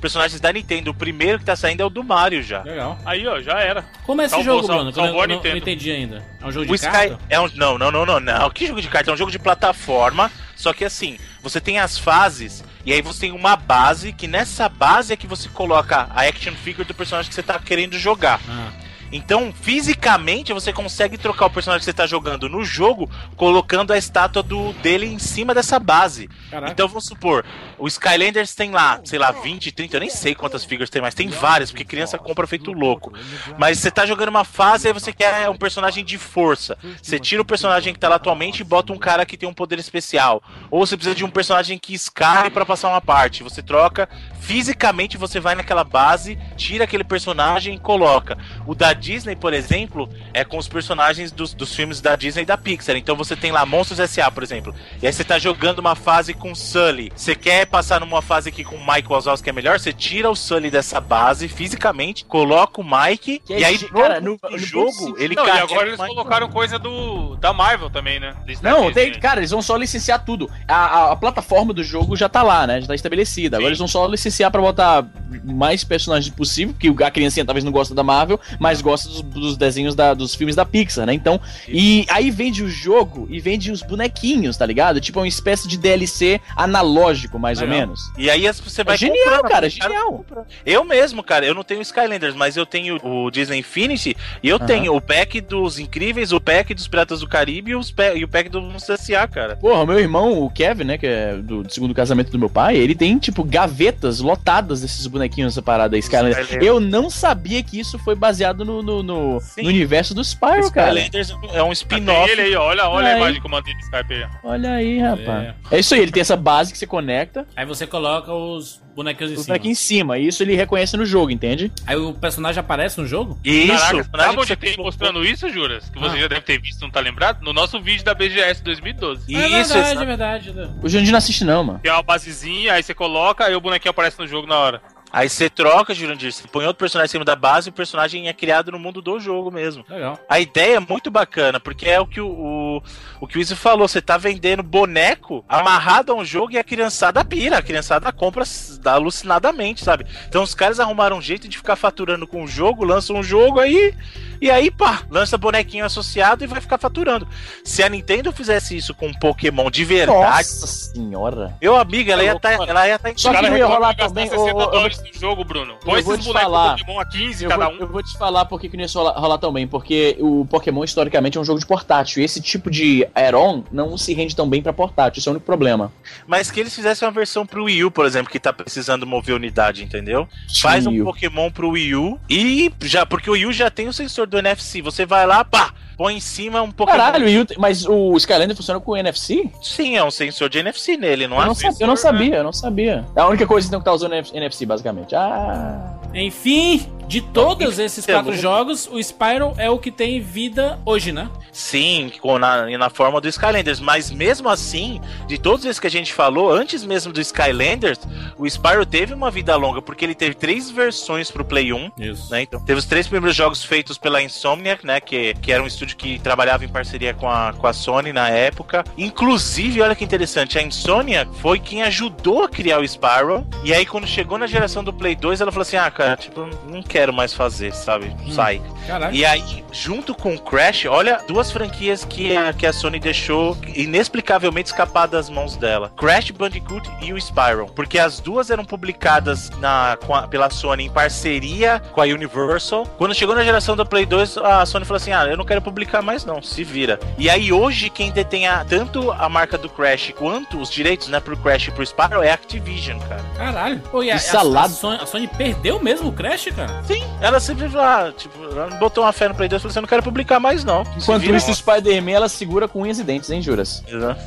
personagens 0.01 0.39
da 0.41 0.51
Nintendo. 0.51 0.91
O 0.91 0.93
primeiro 0.93 1.39
que 1.39 1.45
tá 1.45 1.55
saindo 1.55 1.81
é 1.81 1.85
o 1.85 1.89
do 1.89 2.03
Mario 2.03 2.41
já. 2.43 2.61
Legal. 2.63 2.97
Aí, 3.05 3.25
ó, 3.27 3.41
já 3.41 3.59
era. 3.59 3.83
Como 4.03 4.21
é 4.21 4.25
esse 4.25 4.35
Salvou, 4.35 4.55
jogo, 4.55 4.67
sal- 4.67 4.75
Bruno? 4.77 4.93
Que 4.93 4.99
eu 4.99 5.03
salvou 5.03 5.21
a 5.21 5.27
não, 5.27 5.41
não, 5.43 5.57
entendi 5.57 5.91
ainda. 5.91 6.23
É 6.41 6.45
um 6.45 6.51
jogo 6.51 6.65
de 6.65 6.71
O 6.71 6.75
Sky 6.75 6.89
carta? 6.89 7.19
é 7.29 7.39
um. 7.39 7.49
Não, 7.55 7.77
não, 7.77 7.91
não, 7.91 8.05
não, 8.05 8.19
não. 8.19 8.49
Que 8.49 8.67
jogo 8.67 8.81
de 8.81 8.87
carta? 8.87 9.11
É 9.11 9.13
um 9.13 9.17
jogo 9.17 9.31
de 9.31 9.39
plataforma. 9.39 10.31
Só 10.55 10.73
que 10.73 10.83
assim, 10.83 11.17
você 11.41 11.61
tem 11.61 11.79
as 11.79 11.97
fases. 11.97 12.63
E 12.85 12.91
aí 12.93 13.01
você 13.01 13.21
tem 13.21 13.31
uma 13.31 13.55
base. 13.55 14.11
Que 14.13 14.27
nessa 14.27 14.67
base 14.67 15.13
é 15.13 15.15
que 15.17 15.27
você 15.27 15.47
coloca 15.49 16.07
a 16.13 16.21
action 16.27 16.53
figure 16.53 16.85
do 16.87 16.93
personagem 16.93 17.29
que 17.29 17.35
você 17.35 17.43
tá 17.43 17.57
querendo 17.59 17.97
jogar. 17.97 18.39
Ah, 18.49 18.71
Então, 19.11 19.53
fisicamente, 19.53 20.53
você 20.53 20.71
consegue 20.71 21.17
trocar 21.17 21.47
o 21.47 21.49
personagem 21.49 21.79
que 21.79 21.85
você 21.85 21.93
tá 21.93 22.05
jogando 22.05 22.47
no 22.47 22.63
jogo, 22.63 23.09
colocando 23.35 23.91
a 23.91 23.97
estátua 23.97 24.43
do, 24.43 24.73
dele 24.73 25.05
em 25.05 25.19
cima 25.19 25.53
dessa 25.53 25.79
base. 25.79 26.29
caraca. 26.49 26.71
Então, 26.71 26.87
vamos 26.87 27.05
supor, 27.05 27.45
o 27.77 27.87
Skylanders 27.87 28.53
tem 28.53 28.71
lá, 28.71 28.99
sei 29.03 29.17
lá, 29.17 29.31
20, 29.31 29.71
30, 29.71 29.95
eu 29.95 29.99
nem 30.01 30.09
sei 30.09 30.35
quantas 30.35 30.63
figures 30.63 30.89
tem 30.89 31.01
mais, 31.01 31.13
tem 31.13 31.27
várias, 31.27 31.71
porque 31.71 31.85
criança 31.85 32.17
compra 32.17 32.45
feito 32.45 32.71
louco. 32.71 33.13
Mas 33.57 33.79
você 33.79 33.89
tá 33.89 34.05
jogando 34.05 34.29
uma 34.29 34.43
fase 34.43 34.87
e 34.87 34.93
você 34.93 35.11
quer 35.11 35.49
um 35.49 35.57
personagem 35.57 36.03
de 36.03 36.17
força. 36.17 36.77
Você 37.01 37.19
tira 37.19 37.41
o 37.41 37.45
personagem 37.45 37.93
que 37.93 37.99
tá 37.99 38.09
lá 38.09 38.15
atualmente 38.15 38.59
e 38.59 38.63
bota 38.63 38.93
um 38.93 38.97
cara 38.97 39.25
que 39.25 39.37
tem 39.37 39.47
um 39.47 39.53
poder 39.53 39.79
especial. 39.79 40.43
Ou 40.69 40.85
você 40.85 40.95
precisa 40.95 41.15
de 41.15 41.25
um 41.25 41.29
personagem 41.29 41.77
que 41.77 41.93
escape 41.93 42.49
pra 42.49 42.65
passar 42.65 42.89
uma 42.89 43.01
parte. 43.01 43.43
Você 43.43 43.61
troca, 43.61 44.09
fisicamente 44.39 45.17
você 45.17 45.39
vai 45.39 45.55
naquela 45.55 45.83
base, 45.83 46.37
tira 46.55 46.83
aquele 46.83 47.03
personagem 47.03 47.75
e 47.75 47.79
coloca. 47.79 48.37
O 48.65 48.75
da 48.75 48.93
Disney, 48.99 49.35
por 49.35 49.53
exemplo, 49.53 50.09
é 50.33 50.43
com 50.43 50.57
os 50.57 50.67
personagens 50.67 51.31
dos, 51.31 51.53
dos 51.53 51.75
filmes 51.75 52.01
da 52.01 52.15
Disney 52.15 52.43
e 52.43 52.45
da 52.45 52.57
Pixar. 52.57 52.95
Então 52.95 53.15
você 53.15 53.35
tem 53.35 53.51
lá 53.51 53.65
Monstros 53.65 53.99
S.A., 53.99 54.29
por 54.29 54.43
exemplo. 54.43 54.75
E 55.01 55.07
aí 55.07 55.13
você 55.13 55.23
tá 55.23 55.39
jogando 55.39 55.79
uma 55.79 55.95
fase 55.95 56.33
com 56.33 56.53
Sully. 56.53 57.11
Você 57.15 57.33
quer 57.35 57.65
passar 57.65 57.99
numa 58.01 58.21
fase 58.21 58.49
aqui 58.49 58.63
com 58.63 58.75
o 58.75 58.85
Mike 58.93 59.07
Wazowski 59.09 59.43
que 59.45 59.49
é 59.49 59.53
melhor? 59.53 59.79
Você 59.79 59.93
tira 59.93 60.29
o 60.29 60.35
Sully 60.35 60.69
dessa 60.69 60.99
base 60.99 61.47
fisicamente, 61.47 62.25
coloca 62.25 62.81
o 62.81 62.83
Mike 62.83 63.39
Que 63.39 63.53
e 63.53 63.63
é 63.63 63.67
aí 63.67 63.77
cara, 63.77 64.19
no 64.19 64.37
no- 64.43 64.49
no 64.51 64.57
jogo 64.57 64.91
bom 65.11 65.17
ele 65.17 65.35
Não, 65.35 65.47
e 65.47 65.49
agora 65.51 65.87
eles 65.87 65.99
Mike. 65.99 66.13
colocaram 66.13 66.49
coisa 66.49 66.77
do 66.77 67.35
da 67.37 67.53
Marvel 67.53 67.89
também, 67.89 68.19
né? 68.19 68.35
Não, 68.61 68.87
Disney. 68.87 69.11
tem, 69.11 69.19
cara, 69.19 69.39
eles 69.39 69.51
vão 69.51 69.61
só 69.61 69.75
licenciar 69.77 70.23
tudo. 70.25 70.49
A, 70.67 70.75
a- 70.75 71.11
a 71.13 71.15
plataforma 71.15 71.73
do 71.73 71.83
jogo 71.83 72.15
já 72.17 72.27
tá 72.27 72.43
lá, 72.43 72.67
né? 72.67 72.81
Já 72.81 72.87
tá 72.87 72.95
estabelecida. 72.95 73.57
Agora 73.57 73.67
Sim. 73.67 73.69
eles 73.69 73.79
vão 73.79 73.87
só 73.87 74.05
licenciar 74.07 74.51
pra 74.51 74.61
botar 74.61 75.05
mais 75.45 75.83
personagens 75.83 76.33
possível, 76.33 76.75
que 76.77 76.93
a 77.03 77.09
criancinha 77.11 77.45
talvez 77.45 77.63
não 77.63 77.71
gosta 77.71 77.93
da 77.95 78.03
Marvel, 78.03 78.39
mas 78.59 78.81
gosta 78.81 78.88
dos, 78.95 79.21
dos 79.21 79.57
desenhos 79.57 79.95
da, 79.95 80.13
dos 80.13 80.35
filmes 80.35 80.55
da 80.55 80.65
Pixar, 80.65 81.05
né? 81.05 81.13
Então, 81.13 81.39
e 81.67 82.05
aí 82.09 82.29
vende 82.31 82.63
o 82.63 82.69
jogo 82.69 83.27
e 83.29 83.39
vende 83.39 83.71
os 83.71 83.81
bonequinhos, 83.81 84.57
tá 84.57 84.65
ligado? 84.65 84.99
Tipo, 85.01 85.19
é 85.19 85.21
uma 85.23 85.27
espécie 85.27 85.67
de 85.67 85.77
DLC 85.77 86.39
analógico, 86.55 87.37
mais 87.39 87.59
Legal. 87.59 87.75
ou 87.75 87.79
menos. 87.81 87.99
E 88.17 88.29
aí 88.29 88.41
você 88.51 88.83
vai 88.83 88.95
É 88.95 88.97
genial, 88.97 89.23
comprando, 89.23 89.51
cara, 89.51 89.67
é 89.67 89.69
genial. 89.69 90.25
Eu 90.65 90.83
mesmo, 90.85 91.23
cara, 91.23 91.45
eu 91.45 91.53
não 91.53 91.63
tenho 91.63 91.81
Skylanders, 91.81 92.35
mas 92.35 92.55
eu 92.57 92.65
tenho 92.65 92.99
o 93.03 93.29
Disney 93.31 93.59
Infinity 93.59 94.15
e 94.41 94.49
eu 94.49 94.57
Aham. 94.57 94.65
tenho 94.65 94.95
o 94.95 95.01
pack 95.01 95.41
dos 95.41 95.79
Incríveis, 95.79 96.31
o 96.31 96.39
pack 96.39 96.73
dos 96.73 96.87
Piratas 96.87 97.19
do 97.19 97.27
Caribe 97.27 97.71
e, 97.71 97.75
os 97.75 97.91
pa- 97.91 98.13
e 98.15 98.23
o 98.23 98.27
pack 98.27 98.49
do 98.49 98.61
Monstro 98.61 98.93
S.A., 98.95 99.27
cara. 99.27 99.55
Porra, 99.55 99.81
o 99.83 99.87
meu 99.87 99.99
irmão, 99.99 100.41
o 100.43 100.49
Kevin, 100.49 100.83
né, 100.85 100.97
que 100.97 101.05
é 101.07 101.35
do, 101.35 101.63
do 101.63 101.71
segundo 101.73 101.93
casamento 101.93 102.31
do 102.31 102.39
meu 102.39 102.49
pai, 102.49 102.77
ele 102.77 102.95
tem, 102.95 103.17
tipo, 103.17 103.43
gavetas 103.43 104.19
lotadas 104.19 104.81
desses 104.81 105.05
bonequinhos 105.07 105.53
separados 105.53 105.91
da 105.91 105.97
Skylander. 105.97 106.39
Skylander. 106.41 106.67
Eu 106.67 106.79
não 106.79 107.09
sabia 107.09 107.61
que 107.63 107.79
isso 107.79 107.97
foi 107.99 108.15
baseado 108.15 108.63
no, 108.65 108.78
no, 108.81 109.03
no- 109.03 109.39
no 109.57 109.67
universo 109.67 110.13
do 110.13 110.23
Spyro, 110.23 110.71
cara. 110.71 110.99
Skylanders 110.99 111.29
é 111.53 111.61
um 111.63 111.65
Tem 111.65 111.71
spin-off. 111.73 112.31
ele 112.31 112.41
aí, 112.41 112.55
olha, 112.55 112.87
olha 112.87 113.07
Aí. 113.07 113.13
a 113.13 113.17
imagem 113.17 113.41
que 113.41 113.47
eu 113.47 113.51
mandei 113.51 113.73
no 113.73 113.79
Skype 113.79 114.13
aí. 114.13 114.25
Olha 114.43 114.71
aí, 114.73 114.99
rapaz. 114.99 115.53
É. 115.71 115.79
isso 115.79 115.93
aí, 115.93 116.01
ele 116.01 116.11
tem 116.11 116.21
essa 116.21 116.35
base 116.35 116.71
que 116.71 116.77
você 116.77 116.87
conecta, 116.87 117.45
Aí 117.55 117.65
você 117.65 117.85
coloca 117.87 118.33
os 118.33 118.81
bonequinhos 118.95 119.31
em 119.31 119.37
cima. 119.43 119.55
aqui 119.55 119.69
em 119.69 119.75
cima, 119.75 120.17
e 120.17 120.27
isso 120.27 120.43
ele 120.43 120.55
reconhece 120.55 120.97
no 120.97 121.05
jogo, 121.05 121.31
entende? 121.31 121.71
Aí 121.87 121.95
o 121.95 122.13
personagem 122.13 122.59
aparece 122.59 122.99
no 122.99 123.07
jogo? 123.07 123.39
Isso, 123.45 123.67
Caraca, 123.67 123.85
o 123.85 123.97
personagem 123.97 124.25
sabe 124.25 124.37
onde 124.39 124.47
você 124.47 124.55
tem 124.57 124.69
colocou. 124.71 124.85
mostrando 124.85 125.25
isso, 125.25 125.49
Juras? 125.49 125.89
Que 125.89 125.99
você 125.99 126.17
Ah. 126.17 126.21
já 126.21 126.27
deve 126.27 126.41
ter 126.41 126.59
visto, 126.59 126.81
não 126.81 126.89
tá 126.91 126.99
lembrado? 126.99 127.41
No 127.41 127.53
nosso 127.53 127.79
vídeo 127.81 128.03
da 128.03 128.13
BGS 128.13 128.61
2012. 128.63 129.21
Isso, 129.31 129.37
é 129.37 129.47
verdade, 129.47 129.59
essa- 129.61 130.03
é 130.03 130.05
verdade. 130.05 130.51
né? 130.53 130.69
O 130.83 130.89
Jandir 130.89 131.11
não 131.11 131.17
assiste 131.17 131.45
não, 131.45 131.63
mano. 131.63 131.79
Tem 131.79 131.91
uma 131.91 132.03
basezinha, 132.03 132.73
aí 132.73 132.83
você 132.83 132.93
coloca, 132.93 133.45
aí 133.45 133.55
o 133.55 133.61
bonequinho 133.61 133.91
aparece 133.91 134.19
no 134.19 134.27
jogo 134.27 134.45
na 134.47 134.57
hora. 134.57 134.81
Aí 135.11 135.27
você 135.27 135.49
troca, 135.49 135.93
Jurandir, 135.93 136.31
você 136.31 136.47
põe 136.47 136.65
outro 136.65 136.79
personagem 136.79 137.09
em 137.09 137.11
cima 137.11 137.25
da 137.25 137.35
base 137.35 137.69
e 137.69 137.71
o 137.71 137.73
personagem 137.73 138.27
é 138.27 138.33
criado 138.33 138.71
no 138.71 138.79
mundo 138.79 139.01
do 139.01 139.19
jogo 139.19 139.49
mesmo. 139.51 139.83
Legal. 139.89 140.19
A 140.29 140.39
ideia 140.39 140.77
é 140.77 140.79
muito 140.79 141.09
bacana, 141.09 141.59
porque 141.59 141.87
é 141.87 141.99
o 141.99 142.05
que 142.05 142.21
o, 142.21 142.27
o, 142.27 142.83
o 143.21 143.27
que 143.27 143.37
o 143.37 143.41
Izzy 143.41 143.55
falou, 143.55 143.87
você 143.87 144.01
tá 144.01 144.17
vendendo 144.17 144.61
boneco 144.61 145.43
amarrado 145.49 146.11
a 146.11 146.15
um 146.15 146.23
jogo 146.23 146.53
e 146.53 146.57
a 146.57 146.63
criançada 146.63 147.25
pira, 147.25 147.57
a 147.57 147.61
criançada 147.61 148.11
compra 148.11 148.43
alucinadamente, 148.85 149.83
sabe? 149.83 150.05
Então 150.27 150.43
os 150.43 150.53
caras 150.53 150.79
arrumaram 150.79 151.17
um 151.17 151.21
jeito 151.21 151.47
de 151.47 151.57
ficar 151.57 151.75
faturando 151.75 152.27
com 152.27 152.43
o 152.43 152.47
jogo, 152.47 152.83
lançam 152.83 153.15
um 153.15 153.23
jogo 153.23 153.59
aí, 153.59 153.93
e 154.39 154.51
aí 154.51 154.69
pá, 154.69 155.03
lança 155.09 155.37
bonequinho 155.37 155.85
associado 155.85 156.43
e 156.43 156.47
vai 156.47 156.61
ficar 156.61 156.77
faturando. 156.77 157.27
Se 157.63 157.81
a 157.81 157.89
Nintendo 157.89 158.31
fizesse 158.31 158.77
isso 158.77 158.93
com 158.93 159.11
Pokémon 159.13 159.71
de 159.71 159.83
verdade, 159.83 160.19
Nossa 160.19 160.67
senhora. 160.67 161.55
meu 161.61 161.75
amigo, 161.75 162.11
ela 162.11 162.23
ia 162.23 162.39
tá, 162.39 162.53
ela 162.53 162.87
ia 162.87 162.99
tá 162.99 163.09
em 163.09 163.17
Só 163.17 163.33
que 163.33 163.49
não 163.49 163.57
ia 163.57 163.65
rolar 163.65 163.95
também, 163.95 164.29
60 164.29 164.53
ô, 164.53 164.85
ô, 164.85 164.89
no 165.01 165.19
jogo, 165.19 165.43
Bruno. 165.43 165.75
Põe 165.83 165.99
eu 165.99 166.03
vou 166.03 166.13
esses 166.13 166.25
te 166.25 166.27
bonecos 166.27 166.51
falar. 166.51 166.77
Pokémon 166.77 166.99
a 166.99 167.05
15 167.05 167.43
Eu 167.43 167.49
cada 167.49 167.65
vou, 167.65 167.75
um. 167.75 167.79
eu 167.79 167.87
vou 167.87 168.03
te 168.03 168.17
falar 168.17 168.45
por 168.45 168.59
que 168.59 168.69
não 168.75 168.83
ia 168.83 168.89
rolar, 168.93 169.37
tão 169.37 169.51
bem, 169.51 169.67
porque 169.67 170.17
o 170.19 170.45
Pokémon 170.45 170.83
historicamente 170.83 171.37
é 171.37 171.41
um 171.41 171.45
jogo 171.45 171.59
de 171.59 171.65
portátil, 171.65 172.21
e 172.21 172.25
esse 172.25 172.41
tipo 172.41 172.69
de 172.69 173.07
add-on 173.13 173.63
não 173.71 173.97
se 173.97 174.13
rende 174.13 174.35
tão 174.35 174.49
bem 174.49 174.61
pra 174.61 174.73
portátil, 174.73 175.19
isso 175.19 175.29
é 175.29 175.31
o 175.31 175.33
único 175.33 175.45
problema. 175.45 175.91
Mas 176.27 176.51
que 176.51 176.59
eles 176.59 176.75
fizessem 176.75 177.07
uma 177.07 177.11
versão 177.11 177.45
pro 177.45 177.65
Wii 177.65 177.85
U, 177.85 177.91
por 177.91 178.05
exemplo, 178.05 178.31
que 178.31 178.39
tá 178.39 178.51
precisando 178.53 179.05
mover 179.05 179.35
unidade, 179.35 179.83
entendeu? 179.83 180.27
Faz 180.61 180.85
um. 180.85 181.03
Pokémon 181.03 181.49
pro 181.51 181.69
Wii 181.71 181.95
U 181.95 182.19
e 182.29 182.71
já, 182.81 183.05
porque 183.05 183.29
o 183.29 183.33
Wii 183.33 183.45
U 183.47 183.53
já 183.53 183.69
tem 183.69 183.87
o 183.87 183.93
sensor 183.93 184.27
do 184.27 184.37
NFC. 184.37 184.81
Você 184.81 185.05
vai 185.05 185.25
lá, 185.25 185.43
pá, 185.43 185.73
põe 185.99 186.15
em 186.15 186.19
cima 186.21 186.61
um 186.61 186.71
Pokémon. 186.71 186.97
Caralho, 186.97 187.27
e 187.27 187.41
o- 187.41 187.45
mas 187.57 187.85
o 187.85 188.15
Skylander 188.15 188.55
funciona 188.55 188.79
com 188.79 188.95
NFC? 188.95 189.49
Sim, 189.61 189.97
é 189.97 190.03
um 190.03 190.09
sensor 190.09 190.47
de 190.49 190.59
NFC 190.59 190.95
nele, 190.95 191.27
não 191.27 191.35
Eu 191.35 191.43
é? 191.43 191.45
não, 191.47 191.53
sabia, 191.53 191.77
eu 191.81 191.87
não 191.87 191.95
sabia, 191.97 192.35
eu 192.37 192.43
não 192.45 192.53
sabia. 192.53 193.05
É 193.13 193.19
a 193.19 193.27
única 193.27 193.45
coisa 193.45 193.67
então 193.67 193.81
que 193.81 193.85
tá 193.85 193.91
usando 193.91 194.13
NFC, 194.13 194.65
basicamente. 194.65 195.13
Ah. 195.13 195.97
Enfim, 196.13 196.87
de 197.09 197.21
todos 197.21 197.79
esses 197.79 198.07
é 198.07 198.13
quatro 198.13 198.29
louco. 198.29 198.41
jogos, 198.41 198.87
o 198.91 198.99
Spyro 198.99 199.53
é 199.57 199.69
o 199.69 199.79
que 199.79 199.89
tem 199.91 200.21
vida 200.21 200.79
hoje, 200.85 201.11
né? 201.11 201.27
Sim, 201.51 202.11
com- 202.21 202.37
na, 202.37 202.65
na 202.77 202.89
forma 202.89 203.19
do 203.19 203.27
Skylanders. 203.27 203.79
Mas 203.79 204.11
mesmo 204.11 204.47
assim, 204.47 205.01
de 205.27 205.37
todos 205.39 205.65
esses 205.65 205.79
que 205.79 205.87
a 205.87 205.91
gente 205.91 206.13
falou, 206.13 206.53
antes 206.53 206.85
mesmo 206.85 207.11
do 207.11 207.19
Skylanders, 207.19 207.99
o 208.37 208.45
Spyro 208.47 208.85
teve 208.85 209.13
uma 209.13 209.31
vida 209.31 209.55
longa, 209.55 209.81
porque 209.81 210.05
ele 210.05 210.13
teve 210.13 210.35
três 210.35 210.69
versões 210.69 211.31
pro 211.31 211.43
Play 211.43 211.73
1. 211.73 211.91
Isso. 211.97 212.31
né? 212.31 212.43
Então, 212.43 212.59
teve 212.63 212.77
os 212.79 212.85
três 212.85 213.07
primeiros 213.07 213.35
jogos 213.35 213.63
feitos 213.63 213.97
pela 213.97 214.21
Insomniac, 214.21 214.85
né? 214.85 215.01
Que, 215.01 215.33
que 215.41 215.51
era 215.51 215.63
um 215.63 215.67
estúdio 215.67 215.97
que 215.97 216.19
trabalhava 216.19 216.63
em 216.63 216.69
parceria 216.69 217.13
com 217.15 217.27
a, 217.27 217.53
com 217.53 217.65
a 217.65 217.73
Sony 217.73 218.13
na 218.13 218.29
época. 218.29 218.83
Inclusive, 218.95 219.81
olha 219.81 219.95
que 219.95 220.03
interessante, 220.03 220.59
a 220.59 220.61
Insomniac 220.61 221.29
foi 221.41 221.59
quem 221.59 221.81
ajudou 221.81 222.43
a 222.43 222.49
criar 222.49 222.79
o 222.79 222.83
Spyro. 222.87 223.45
E 223.63 223.73
aí, 223.73 223.83
quando 223.85 224.05
chegou 224.07 224.37
na 224.37 224.45
geração 224.45 224.83
do 224.83 224.93
Play 224.93 225.15
2, 225.15 225.41
ela 225.41 225.51
falou 225.51 225.63
assim: 225.63 225.77
Ah, 225.77 225.89
cara, 225.89 226.15
tipo, 226.15 226.47
não 226.69 226.83
quero 226.83 226.98
mais 227.07 227.33
fazer, 227.33 227.73
sabe? 227.73 228.15
Sai. 228.31 228.61
Caralho. 228.87 229.15
E 229.15 229.25
aí, 229.25 229.63
junto 229.71 230.13
com 230.15 230.33
o 230.35 230.39
Crash, 230.39 230.85
olha 230.85 231.19
duas 231.27 231.51
franquias 231.51 232.03
que 232.03 232.35
a, 232.35 232.51
que 232.53 232.65
a 232.65 232.73
Sony 232.73 232.99
deixou 232.99 233.55
inexplicavelmente 233.75 234.69
escapar 234.69 235.07
das 235.07 235.29
mãos 235.29 235.55
dela: 235.57 235.91
Crash 235.97 236.31
Bandicoot 236.31 236.89
e 237.01 237.11
o 237.13 237.17
Spyro. 237.21 237.67
Porque 237.75 237.99
as 237.99 238.19
duas 238.19 238.49
eram 238.49 238.63
publicadas 238.65 239.49
na, 239.59 239.97
com 240.05 240.15
a- 240.15 240.27
pela 240.27 240.49
Sony 240.49 240.85
em 240.85 240.89
parceria 240.89 241.81
com 241.91 242.01
a 242.01 242.05
Universal. 242.05 242.85
Quando 242.97 243.13
chegou 243.13 243.35
na 243.35 243.43
geração 243.43 243.75
do 243.75 243.85
Play 243.85 244.05
2, 244.05 244.37
a 244.37 244.65
Sony 244.65 244.85
falou 244.85 244.97
assim: 244.97 245.11
Ah, 245.11 245.25
eu 245.25 245.37
não 245.37 245.45
quero 245.45 245.61
publicar 245.61 246.01
mais, 246.01 246.23
não, 246.25 246.41
se 246.41 246.63
vira. 246.63 246.99
E 247.17 247.29
aí, 247.29 247.51
hoje, 247.51 247.89
quem 247.89 248.11
detém 248.11 248.47
a- 248.47 248.63
tanto 248.65 249.11
a 249.11 249.27
marca 249.27 249.57
do 249.57 249.69
Crash 249.69 250.13
quanto 250.17 250.59
os 250.59 250.69
direitos, 250.69 251.07
né, 251.07 251.19
pro 251.19 251.35
Crash 251.37 251.67
e 251.67 251.71
pro 251.71 251.83
Spyro 251.85 252.21
é 252.23 252.31
a 252.31 252.33
Activision, 252.33 252.99
cara. 252.99 253.23
Caralho. 253.35 253.79
Pô, 253.91 254.01
e 254.03 254.09
a, 254.11 254.15
Que 254.15 254.19
a- 254.25 254.31
salada. 254.31 254.67
a 254.67 254.69
Sony, 254.69 254.99
a 255.01 255.05
Sony 255.05 255.27
perdeu 255.27 255.79
mesmo 255.81 256.09
o 256.09 256.13
Crash, 256.13 256.49
cara? 256.55 256.81
Sim, 256.89 257.03
ela 257.21 257.39
sempre 257.39 257.69
ah, 257.77 258.11
tipo, 258.17 258.43
ela 258.43 258.65
botou 258.77 259.03
uma 259.03 259.13
fé 259.13 259.29
no 259.29 259.35
Play 259.35 259.47
2 259.47 259.59
e 259.59 259.61
falou 259.61 259.69
assim: 259.69 259.77
Eu 259.77 259.81
não 259.83 259.87
quero 259.87 260.01
publicar 260.01 260.39
mais, 260.39 260.63
não. 260.63 260.81
Enquanto 260.97 261.21
vira. 261.21 261.37
isso, 261.37 261.51
o 261.51 261.53
Spider-Man 261.53 262.09
ela 262.09 262.27
segura 262.27 262.67
com 262.67 262.81
unhas 262.81 262.97
e 262.97 263.03
dentes, 263.03 263.29
hein, 263.29 263.43
Juras? 263.43 263.83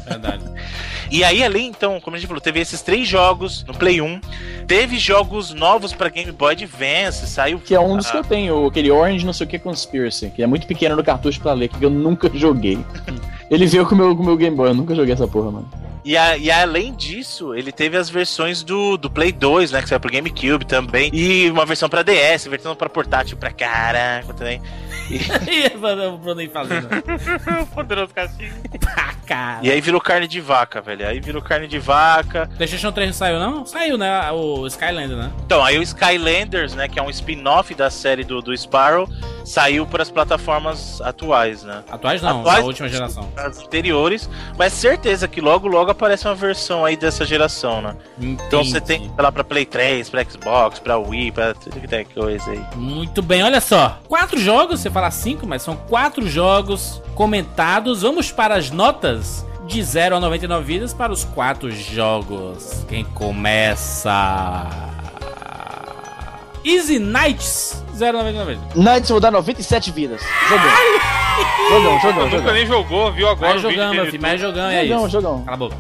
Verdade. 0.07 0.45
E 1.11 1.25
aí, 1.25 1.43
além, 1.43 1.67
então, 1.67 2.01
como 2.01 2.15
a 2.15 2.21
gente 2.21 2.29
falou, 2.29 2.41
teve 2.41 2.61
esses 2.61 2.81
três 2.81 3.09
jogos 3.09 3.65
no 3.65 3.75
Play 3.75 4.01
1. 4.01 4.21
Teve 4.69 4.97
jogos 4.97 5.53
novos 5.53 5.93
pra 5.93 6.09
Game 6.09 6.31
Boy 6.31 6.53
Advance, 6.53 7.27
saiu. 7.27 7.59
Que 7.59 7.75
é 7.75 7.81
um 7.81 7.97
dos 7.97 8.07
Ah, 8.07 8.13
que 8.13 8.17
eu 8.19 8.25
tenho, 8.25 8.67
aquele 8.67 8.93
Orange 8.93 9.27
não 9.27 9.33
sei 9.33 9.45
o 9.45 9.51
que 9.51 9.59
Conspiracy, 9.59 10.31
que 10.31 10.41
é 10.41 10.47
muito 10.47 10.65
pequeno 10.65 10.95
no 10.95 11.03
cartucho 11.03 11.41
pra 11.41 11.55
ler, 11.55 11.67
que 11.67 11.85
eu 11.85 11.91
nunca 11.91 12.31
joguei. 12.33 12.79
Ele 13.51 13.67
veio 13.67 13.85
com 13.85 13.97
o 13.97 13.99
meu, 13.99 14.15
com 14.15 14.23
o 14.23 14.27
meu 14.27 14.37
Game 14.37 14.57
Boy, 14.57 14.69
eu 14.71 14.75
nunca 14.75 14.95
joguei 14.95 15.15
essa 15.15 15.27
porra, 15.27 15.51
mano. 15.51 15.69
E, 16.05 16.17
a- 16.17 16.37
e 16.37 16.51
além 16.51 16.93
disso, 16.95 17.55
ele 17.55 17.71
teve 17.71 17.97
as 17.97 18.11
versões 18.11 18.63
do, 18.63 18.97
do 18.97 19.09
Play 19.09 19.31
2, 19.33 19.71
né? 19.73 19.81
Que 19.83 19.89
saiu 19.89 20.01
pro 20.01 20.11
GameCube 20.13 20.65
também. 20.67 21.11
E 21.15 21.49
uma 21.51 21.65
versão 21.65 21.89
pra 21.89 22.03
DS, 22.03 22.47
versão 22.47 22.75
pra 22.75 22.89
portátil 22.89 23.37
pra 23.37 23.51
caraca 23.53 24.35
também. 24.35 24.61
e 25.11 25.77
o 26.07 26.19
Bruno 26.19 26.41
aí 26.41 26.49
fazendo. 26.49 26.89
Poderoso. 27.75 28.13
Ah, 28.97 29.15
cara. 29.27 29.61
E 29.63 29.71
aí 29.71 29.81
virou 29.81 30.01
carne 30.01 30.27
de 30.27 30.41
vaca, 30.41 30.81
velho. 30.81 31.07
Aí 31.07 31.21
virou 31.21 31.41
carne 31.43 31.69
de 31.69 31.79
vaca. 31.79 32.49
PlayStation 32.57 32.91
3 32.93 33.09
não 33.11 33.15
saiu, 33.15 33.39
não? 33.39 33.67
Saiu, 33.67 33.97
né? 33.99 34.31
O 34.33 34.67
Skylander, 34.67 35.17
né? 35.17 35.31
Então, 35.45 35.65
aí 35.65 35.79
o 35.79 35.83
Skylanders, 35.83 36.75
né? 36.75 36.89
Que 36.89 36.99
é 36.99 37.03
um 37.03 37.11
spin-off 37.11 37.75
da 37.75 37.91
série 37.91 38.25
do, 38.25 38.41
do 38.43 38.53
Spyro, 38.57 39.09
saiu 39.45 39.87
para 39.87 40.03
as 40.03 40.11
plataformas 40.11 41.01
atuais, 41.01 41.63
né? 41.63 41.83
Atuais 41.91 42.23
não, 42.23 42.41
Atuais- 42.41 42.59
da 42.61 42.65
última 42.65 42.89
geração. 42.89 43.33
As 43.37 43.59
anteriores, 43.61 44.29
mas 44.59 44.73
certeza 44.73 45.29
que 45.29 45.41
logo 45.41 45.67
logo 45.69 45.91
aparece 45.93 46.27
uma 46.27 46.35
versão 46.35 46.85
aí 46.85 46.97
dessa 46.97 47.25
geração, 47.25 47.81
né? 47.81 47.97
Então 48.21 48.65
você 48.65 48.81
tem 48.81 49.01
sei 49.01 49.11
lá 49.19 49.31
pra 49.31 49.45
Play 49.45 49.65
3, 49.65 50.11
pra 50.11 50.25
Xbox, 50.25 50.79
pra 50.79 50.99
Wii, 50.99 51.33
pra 51.33 51.55
tudo 51.55 51.81
que 51.81 51.89
tem 51.89 52.05
coisa 52.05 52.51
aí. 52.51 52.63
Muito 52.75 53.23
bem, 53.23 53.43
olha 53.43 53.61
só. 53.61 53.99
Quatro 54.09 54.39
jogos, 54.39 54.81
você 54.81 54.91
fala 54.91 55.11
cinco, 55.11 55.47
mas 55.47 55.63
são 55.63 55.77
quatro 55.77 56.27
jogos 56.27 57.03
comentados. 57.15 58.03
Vamos 58.03 58.31
para 58.31 58.57
as 58.57 58.71
notas 58.71 59.47
de 59.67 59.83
0 59.83 60.17
a 60.17 60.21
99 60.21 60.65
vidas 60.65 60.93
para 60.93 61.13
os 61.13 61.25
quatro 61.25 61.71
jogos. 61.71 62.85
Quem 62.89 63.05
começa? 63.05 64.11
Easy 66.65 66.99
Nights, 66.99 67.83
0 67.97 68.19
a 68.19 68.23
99 68.23 68.55
vidas. 68.55 68.75
Knights 68.77 69.11
eu 69.11 69.15
vou 69.15 69.21
dar 69.21 69.31
97 69.31 69.91
vidas. 69.91 70.21
Jogão. 70.49 70.71
Jogão, 71.71 72.01
jogão, 72.01 72.25
Nunca 72.25 72.37
jogão. 72.39 72.55
nem 72.55 72.67
jogou, 72.67 73.13
viu 73.13 73.29
agora 73.29 73.53
Vai 73.53 73.59
jogando, 73.59 73.95
meu 73.95 74.07
filho, 74.07 74.21
vai 74.21 74.39
jogando, 74.39 74.71
é 74.73 74.83
Jogão, 74.87 75.01
isso. 75.07 75.11
jogão. 75.11 75.43
Cala 75.45 75.55
a 75.55 75.59
boca. 75.59 75.77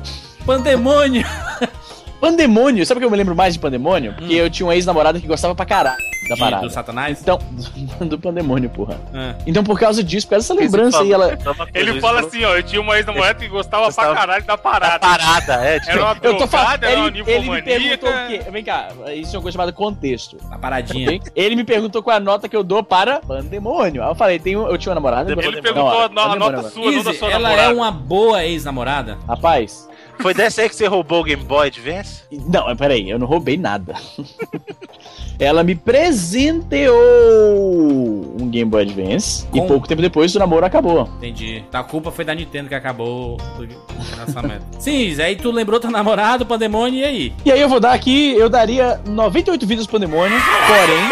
Pandemônio. 0.47 1.24
Pandemônio, 2.23 2.87
sabe 2.87 2.99
o 2.99 3.01
que 3.01 3.05
eu 3.07 3.11
me 3.11 3.16
lembro 3.16 3.35
mais 3.35 3.53
de 3.55 3.59
Pandemônio? 3.59 4.14
Porque 4.14 4.33
eu 4.33 4.49
tinha 4.49 4.64
uma 4.64 4.77
ex-namorada 4.77 5.18
que 5.18 5.27
gostava 5.27 5.57
pra 5.57 5.66
caralho 5.66 5.99
da 6.29 6.37
De- 6.37 6.41
parada. 6.41 6.62
do 6.64 6.70
Satanás? 6.70 7.20
Então, 7.20 7.37
do 8.07 8.16
Pandemônio, 8.16 8.70
porra. 8.70 8.95
Ah. 9.12 9.35
Então, 9.45 9.64
por 9.64 9.77
causa 9.77 10.05
disso, 10.05 10.29
por 10.29 10.35
causa 10.35 10.47
dessa 10.55 10.62
lembrança 10.62 11.01
aí, 11.03 11.11
ela. 11.12 11.37
Ele 11.75 12.01
fala 12.01 12.20
assim, 12.20 12.45
ó, 12.45 12.55
eu 12.55 12.62
tinha 12.62 12.81
uma 12.81 12.97
ex-namorada 12.97 13.41
que 13.41 13.49
gostava 13.49 13.91
pra 13.93 14.14
caralho 14.14 14.45
da 14.45 14.57
parada. 14.57 15.01
parada, 15.01 15.55
é, 15.66 15.81
tipo, 15.81 15.91
Era 15.91 16.01
uma 16.05 16.16
Eu 16.23 16.37
tô 16.39 16.47
falando. 16.47 16.85
era 16.85 16.93
Ele, 17.09 17.23
ele 17.27 17.51
me 17.51 17.61
perguntou 17.62 18.09
o 18.09 18.27
quê? 18.29 18.41
Vem 18.53 18.62
cá, 18.62 18.89
isso 19.16 19.35
é 19.35 19.39
uma 19.39 19.43
coisa 19.43 19.57
chamada 19.57 19.73
contexto. 19.73 20.37
A 20.49 20.57
paradinha. 20.57 21.09
ok? 21.09 21.23
Ele 21.35 21.57
me 21.57 21.64
perguntou 21.64 22.05
qual 22.05 22.14
é 22.14 22.18
a 22.18 22.20
nota 22.20 22.49
que 22.49 22.55
eu 22.57 22.62
dou 22.62 22.85
para 22.85 23.18
Pandemônio. 23.18 24.01
Aí 24.01 24.09
eu 24.09 24.14
falei, 24.14 24.39
tenho, 24.39 24.64
eu 24.68 24.79
tinha 24.79 24.91
uma 24.91 24.95
namorada. 24.95 25.33
Ele 25.33 25.61
perguntou 25.61 26.09
Não, 26.11 26.23
a, 26.23 26.33
a 26.35 26.37
nota 26.37 26.62
sua, 26.70 26.85
não 26.93 27.03
da 27.03 27.11
Easy, 27.11 27.18
sua 27.18 27.31
ela 27.33 27.49
namorada. 27.49 27.68
é 27.68 27.75
uma 27.75 27.91
boa 27.91 28.45
ex-namorada? 28.45 29.18
Rapaz, 29.27 29.89
Foi 30.21 30.33
dessa 30.35 30.63
aí 30.63 30.69
que 30.69 30.77
você 30.77 30.87
roubou 30.87 31.21
o 31.21 31.25
Game 31.25 31.43
Boy 31.43 31.67
Advance? 31.69 32.23
Não, 32.31 32.75
peraí, 32.77 33.11
eu 33.11 33.19
não 33.19 33.27
roubei 33.27 33.57
nada. 33.57 33.95
Ela 35.39 35.65
me 35.65 35.75
presenteou 35.75 36.95
um 38.41 38.49
Game 38.49 38.71
Boy 38.71 38.83
Advance 38.83 39.47
Com- 39.49 39.59
e 39.59 39.67
pouco 39.67 39.89
tempo 39.89 40.01
depois 40.03 40.35
o 40.35 40.39
namoro 40.39 40.65
acabou. 40.65 41.09
Entendi. 41.19 41.65
A 41.73 41.83
culpa 41.83 42.11
foi 42.13 42.25
da 42.25 42.35
Nintendo 42.35 42.69
que 42.69 42.75
acabou 42.75 43.37
o 43.59 44.17
lançamento. 44.19 44.65
Sim, 44.79 45.21
aí 45.21 45.35
tu 45.37 45.51
lembrou 45.51 45.81
teu 45.81 45.91
namorado, 45.91 46.47
Pandemônio, 46.47 47.01
e 47.01 47.05
aí? 47.05 47.33
E 47.45 47.51
aí 47.53 47.61
eu 47.61 47.69
vou 47.69 47.81
dar 47.81 47.93
aqui, 47.93 48.33
eu 48.35 48.49
daria 48.49 49.01
98 49.07 49.67
vidas 49.67 49.87
pro 49.87 49.99
Pandemônio, 49.99 50.39
porém, 50.69 51.11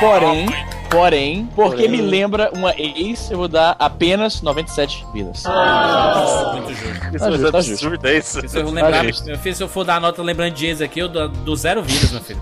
porém, 0.00 0.46
porém, 0.90 1.48
porque 1.54 1.86
me 1.88 2.00
lembra 2.00 2.50
uma 2.54 2.72
ex, 2.78 3.30
eu 3.30 3.38
vou 3.38 3.48
dar 3.48 3.76
apenas 3.78 4.40
97 4.42 5.06
vidas. 5.12 5.44
Muito 5.44 6.74
justo. 6.74 7.06
Isso 7.14 7.18
Tá 7.18 7.26
é 7.26 7.30
justo, 7.32 7.52
tá 7.52 7.58
absurdo, 7.58 8.06
é 8.06 8.18
isso? 8.18 8.48
Se 8.48 8.58
eu, 8.58 8.64
vou 8.64 8.72
lembrar, 8.72 9.02
meu 9.04 9.38
filho, 9.38 9.54
se 9.54 9.62
eu 9.62 9.68
for 9.68 9.84
dar 9.84 9.96
a 9.96 10.00
nota 10.00 10.22
lembrando 10.22 10.54
de 10.54 10.66
ex 10.66 10.80
aqui, 10.80 11.00
eu 11.00 11.08
dou 11.08 11.28
do 11.28 11.56
zero 11.56 11.82
vidas, 11.82 12.10
meu 12.12 12.20
filho. 12.20 12.40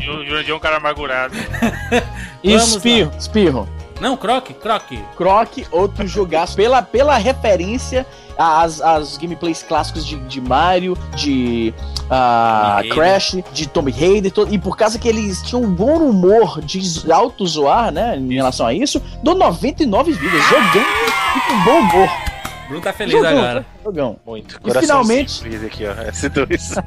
O 0.00 0.24
Jurandir 0.24 0.50
é 0.50 0.54
um 0.54 0.58
cara 0.58 0.76
amargurado. 0.78 1.34
Vamos 2.44 2.74
Espirro, 2.76 3.12
espirro. 3.18 3.68
Não, 4.00 4.16
croque, 4.16 4.54
croque. 4.54 4.98
Croc, 5.16 5.58
outro 5.70 6.06
jogaço. 6.06 6.56
Pela, 6.56 6.80
pela 6.82 7.16
referência 7.18 8.06
às, 8.36 8.80
às 8.80 9.16
gameplays 9.16 9.62
clássicos 9.62 10.06
de, 10.06 10.16
de 10.20 10.40
Mario, 10.40 10.96
de 11.16 11.72
Raider. 12.10 12.94
Crash, 12.94 13.36
de 13.52 13.68
Tomb 13.68 13.90
Raider, 13.90 14.32
e 14.50 14.58
por 14.58 14.76
causa 14.76 14.98
que 14.98 15.08
eles 15.08 15.42
tinham 15.42 15.62
um 15.62 15.70
bom 15.70 15.98
humor 15.98 16.60
de 16.60 16.80
auto-zoar, 17.10 17.92
né, 17.92 18.16
em 18.16 18.34
relação 18.34 18.66
a 18.66 18.74
isso, 18.74 19.00
dou 19.22 19.34
99 19.34 20.12
vidas, 20.12 20.42
jogando 20.44 20.86
e 21.36 21.40
com 21.48 21.64
bom 21.64 21.78
humor. 21.78 22.29
Bruno 22.70 22.82
tá 22.84 22.92
feliz 22.92 23.12
Jogão, 23.12 23.30
agora. 23.38 23.66
jogão. 23.84 24.20
Muito. 24.24 24.60
E 24.64 24.80
finalmente- 24.80 25.42
aqui, 25.66 25.84
ó. 25.86 25.92
S2. 26.10 26.82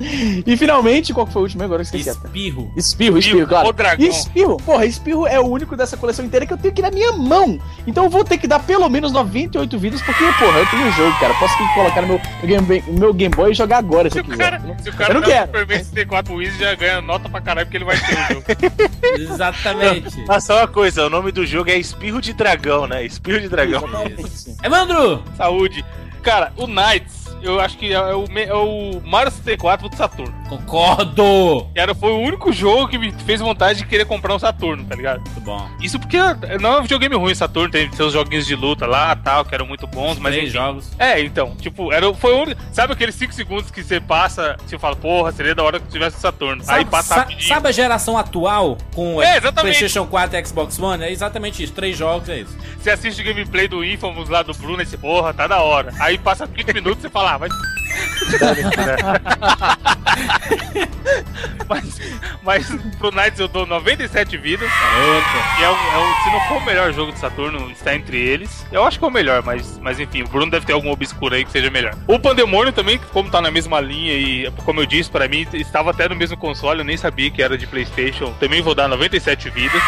E 0.46 0.56
finalmente, 0.56 1.12
qual 1.12 1.26
que 1.26 1.32
foi 1.34 1.42
o 1.42 1.44
último 1.44 1.62
agora? 1.62 1.80
Eu 1.80 1.82
esqueci 1.82 2.08
até. 2.08 2.26
Espirro. 2.26 2.72
Espirro, 2.74 3.18
espirro, 3.18 3.18
Espirro, 3.18 3.46
claro. 3.46 3.68
o 3.68 3.72
dragão. 3.72 4.06
Espirro, 4.08 4.56
porra, 4.56 4.86
Espirro 4.86 5.26
é 5.26 5.38
o 5.38 5.44
único 5.46 5.76
dessa 5.76 5.94
coleção 5.94 6.24
inteira 6.24 6.46
que 6.46 6.52
eu 6.54 6.56
tenho 6.56 6.72
aqui 6.72 6.80
na 6.80 6.90
minha 6.90 7.12
mão. 7.12 7.58
Então 7.86 8.04
eu 8.04 8.10
vou 8.10 8.24
ter 8.24 8.38
que 8.38 8.46
dar 8.46 8.60
pelo 8.60 8.88
menos 8.88 9.12
98 9.12 9.78
vidas, 9.78 10.00
porque, 10.00 10.24
porra, 10.38 10.58
eu 10.60 10.66
tenho 10.70 10.88
o 10.88 10.92
jogo, 10.92 11.18
cara. 11.20 11.34
Posso 11.34 11.54
colocar 11.74 12.00
no 12.00 12.08
meu, 12.08 12.20
Game, 12.42 12.82
meu 12.88 13.12
Game 13.12 13.34
Boy 13.34 13.50
e 13.50 13.54
jogar 13.54 13.76
agora 13.76 14.08
se 14.08 14.14
Se 14.14 14.18
eu 14.20 14.24
o 14.24 14.26
quiser. 14.26 14.42
cara, 14.42 14.76
se 14.82 14.88
o 14.88 14.92
Eu 14.92 14.96
cara 14.96 15.12
não 15.14 15.20
dá 15.20 15.26
quero. 15.26 15.46
Super 15.48 15.66
Man 15.66 15.84
64 15.84 16.34
Wii 16.34 16.50
já 16.52 16.74
ganha 16.76 17.00
nota 17.02 17.28
pra 17.28 17.40
caralho 17.42 17.66
porque 17.66 17.76
ele 17.76 17.84
vai 17.84 17.98
ter 18.00 18.14
o 18.14 18.34
jogo. 18.34 18.44
Exatamente. 19.20 20.24
Ah, 20.28 20.40
só 20.40 20.58
uma 20.60 20.68
coisa, 20.68 21.04
o 21.06 21.10
nome 21.10 21.30
do 21.30 21.44
jogo 21.44 21.68
é 21.70 21.76
Espirro 21.76 22.22
de 22.22 22.32
Dragão, 22.32 22.86
né? 22.86 23.04
Espirro 23.04 23.38
de 23.38 23.48
Dragão. 23.50 23.84
Isso. 24.18 24.56
Evandro! 24.62 24.99
Saúde. 25.36 25.84
Cara, 26.22 26.52
o 26.56 26.66
Knights, 26.66 27.19
eu 27.42 27.60
acho 27.60 27.76
que 27.78 27.92
é 27.92 28.00
o, 28.14 28.24
me- 28.30 28.44
é 28.44 28.54
o 28.54 29.00
Mario 29.04 29.30
64 29.30 29.88
do 29.88 29.96
Saturno. 29.96 30.34
Concordo! 30.48 31.68
Era, 31.74 31.94
foi 31.94 32.12
o 32.12 32.18
único 32.18 32.52
jogo 32.52 32.88
que 32.88 32.98
me 32.98 33.12
fez 33.24 33.40
vontade 33.40 33.80
de 33.80 33.86
querer 33.86 34.04
comprar 34.04 34.34
um 34.34 34.38
Saturno, 34.38 34.84
tá 34.84 34.94
ligado? 34.94 35.20
Muito 35.20 35.40
bom. 35.40 35.68
Isso 35.80 35.98
porque 35.98 36.16
não 36.60 36.74
é 36.74 36.78
um 36.78 36.82
videogame 36.82 37.14
ruim, 37.16 37.34
Saturno 37.34 37.70
tem 37.70 37.90
seus 37.92 38.12
joguinhos 38.12 38.46
de 38.46 38.54
luta 38.54 38.86
lá 38.86 39.14
tal, 39.16 39.44
que 39.44 39.54
eram 39.54 39.66
muito 39.66 39.86
bons, 39.86 40.18
mas 40.18 40.34
Três 40.34 40.52
jogos. 40.52 40.90
É, 40.98 41.20
então, 41.20 41.54
tipo, 41.56 41.92
era, 41.92 42.12
foi 42.14 42.32
o 42.34 42.42
único. 42.42 42.60
Sabe 42.72 42.92
aqueles 42.92 43.14
5 43.14 43.32
segundos 43.34 43.70
que 43.70 43.82
você 43.82 44.00
passa, 44.00 44.56
você 44.66 44.78
fala, 44.78 44.96
porra, 44.96 45.32
seria 45.32 45.54
da 45.54 45.62
hora 45.62 45.78
que 45.80 45.88
tivesse 45.88 46.16
o 46.16 46.20
Saturno. 46.20 46.62
Aí 46.68 46.84
passa 46.84 47.08
sa- 47.08 47.14
rapidinho. 47.20 47.48
sabe 47.48 47.68
a 47.68 47.72
geração 47.72 48.16
atual 48.16 48.78
com 48.94 49.20
É. 49.22 49.40
PlayStation 49.40 50.06
4 50.06 50.38
e 50.38 50.44
Xbox 50.46 50.78
One? 50.78 51.02
É 51.04 51.10
exatamente 51.12 51.62
isso. 51.62 51.72
Três 51.72 51.96
jogos, 51.96 52.28
é 52.28 52.38
isso. 52.40 52.56
Você 52.78 52.90
assiste 52.90 53.20
o 53.20 53.24
gameplay 53.24 53.66
do 53.68 53.84
Infamous 53.84 54.28
lá 54.28 54.42
do 54.42 54.52
Bruno 54.54 54.80
e 54.82 54.86
você, 54.86 54.96
porra, 54.96 55.34
tá 55.34 55.46
da 55.46 55.60
hora. 55.60 55.92
Aí 55.98 56.16
passa 56.18 56.46
20 56.46 56.72
minutos 56.74 56.98
e 57.00 57.02
você 57.02 57.10
fala, 57.10 57.29
ah, 57.34 57.38
vai. 57.38 57.48
mas, 61.68 62.00
mas 62.42 62.66
pro 62.98 63.10
Knights 63.10 63.40
eu 63.40 63.48
dou 63.48 63.66
97 63.66 64.36
vidas. 64.36 64.68
E 65.58 65.62
é 65.62 65.68
um, 65.68 65.72
é 65.72 65.98
um- 65.98 66.14
se 66.24 66.30
não 66.30 66.40
for 66.48 66.58
o 66.58 66.64
melhor 66.64 66.92
jogo 66.92 67.12
de 67.12 67.18
Saturno, 67.18 67.70
está 67.70 67.94
entre 67.94 68.16
eles. 68.18 68.64
Eu 68.70 68.84
acho 68.84 68.98
que 68.98 69.04
é 69.04 69.08
o 69.08 69.10
melhor, 69.10 69.42
mas, 69.42 69.78
mas 69.78 69.98
enfim, 69.98 70.22
o 70.22 70.28
Bruno 70.28 70.50
deve 70.50 70.66
ter 70.66 70.72
algum 70.72 70.90
obscuro 70.90 71.34
aí 71.34 71.44
que 71.44 71.50
seja 71.52 71.70
melhor. 71.70 71.94
O 72.06 72.18
Pandemônio 72.18 72.72
também, 72.72 72.98
como 73.12 73.30
tá 73.30 73.40
na 73.40 73.50
mesma 73.50 73.80
linha 73.80 74.12
e, 74.14 74.50
como 74.64 74.80
eu 74.80 74.86
disse, 74.86 75.10
pra 75.10 75.28
mim 75.28 75.46
estava 75.54 75.90
até 75.90 76.08
no 76.08 76.14
mesmo 76.16 76.36
console, 76.36 76.80
eu 76.80 76.84
nem 76.84 76.96
sabia 76.96 77.30
que 77.30 77.42
era 77.42 77.56
de 77.58 77.66
PlayStation. 77.66 78.32
Também 78.40 78.62
vou 78.62 78.74
dar 78.74 78.88
97 78.88 79.50
vidas. 79.50 79.82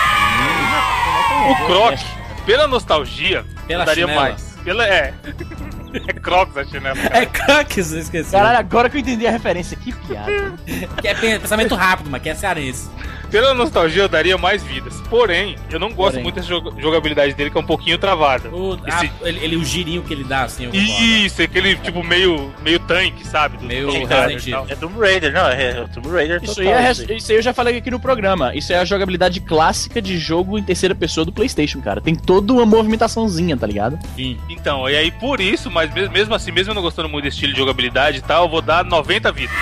O 1.50 1.66
Croc, 1.66 1.98
pela 2.46 2.66
nostalgia, 2.66 3.44
Pela 3.66 3.84
daria 3.84 4.06
chinela. 4.06 4.22
mais. 4.28 4.52
Pela, 4.64 4.86
é. 4.86 5.12
é 6.08 6.12
Crocs 6.12 6.56
a 6.56 6.64
chinela. 6.64 6.96
cara. 6.96 7.18
É 7.22 7.26
Crocs, 7.26 7.92
eu 7.92 7.98
esqueci. 8.00 8.30
Caralho, 8.30 8.58
agora 8.58 8.88
que 8.90 8.96
eu 8.96 9.00
entendi 9.00 9.26
a 9.26 9.30
referência, 9.30 9.76
que 9.76 9.92
piada. 9.92 10.52
Que 11.00 11.08
é 11.08 11.14
pensamento 11.14 11.74
rápido, 11.74 12.10
mas 12.10 12.22
que 12.22 12.28
é 12.30 12.34
cearense. 12.34 12.88
Pela 13.30 13.54
nostalgia, 13.54 14.02
eu 14.02 14.08
daria 14.10 14.36
mais 14.36 14.62
vidas. 14.62 15.00
Porém, 15.08 15.56
eu 15.70 15.80
não 15.80 15.88
gosto 15.88 16.10
Porém. 16.12 16.22
muito 16.22 16.34
dessa 16.34 16.48
joga- 16.48 16.78
jogabilidade 16.78 17.32
dele, 17.32 17.48
que 17.50 17.56
é 17.56 17.60
um 17.60 17.64
pouquinho 17.64 17.96
travada. 17.96 18.50
O, 18.50 18.74
Esse- 18.86 19.06
ah, 19.06 19.08
ele, 19.22 19.38
ele- 19.42 19.56
o 19.56 19.64
girinho 19.64 20.02
que 20.02 20.12
ele 20.12 20.22
dá, 20.24 20.42
assim. 20.42 20.68
Isso, 20.70 21.40
aquele 21.40 21.76
tipo 21.76 22.02
meio, 22.04 22.52
meio 22.62 22.78
tanque, 22.80 23.26
sabe? 23.26 23.56
Do 23.56 23.64
Meio 23.64 23.90
Resident. 24.06 24.68
É 24.68 24.76
Tomb 24.76 24.98
Raider, 25.00 25.32
não, 25.32 25.48
é 25.48 25.70
é 25.70 25.84
Tomb 25.94 26.08
Raider 26.10 26.40
Isso 26.42 26.56
total. 26.56 26.74
aí, 26.74 26.84
é, 26.86 26.90
isso 26.92 27.06
aí. 27.10 27.16
isso 27.16 27.32
aí 27.32 27.38
eu 27.38 27.42
já 27.42 27.54
falei 27.54 27.78
aqui 27.78 27.90
no 27.90 27.98
programa. 27.98 28.54
Isso 28.54 28.70
é 28.70 28.76
a 28.78 28.84
jogabilidade 28.84 29.40
clássica 29.40 30.02
de 30.02 30.18
jogo 30.18 30.58
em 30.58 30.62
terceira 30.62 30.94
pessoa 30.94 31.24
do 31.24 31.32
PlayStation, 31.32 31.80
cara. 31.80 32.02
Tem 32.02 32.14
toda 32.14 32.52
uma 32.52 32.66
movimentaçãozinha, 32.66 33.56
tá 33.56 33.66
ligado? 33.66 33.98
Enfim. 34.12 34.38
Então, 34.50 34.86
e 34.90 34.94
aí 34.94 35.10
por 35.10 35.40
isso, 35.40 35.70
mas 35.70 35.81
mes- 35.90 36.10
mesmo 36.10 36.34
assim, 36.34 36.50
mesmo 36.52 36.74
não 36.74 36.82
gostando 36.82 37.08
muito 37.08 37.24
desse 37.24 37.36
estilo 37.36 37.52
de 37.52 37.58
jogabilidade 37.58 38.18
e 38.18 38.22
tal, 38.22 38.44
eu 38.44 38.48
vou 38.50 38.62
dar 38.62 38.84
90 38.84 39.30
vidas. 39.32 39.56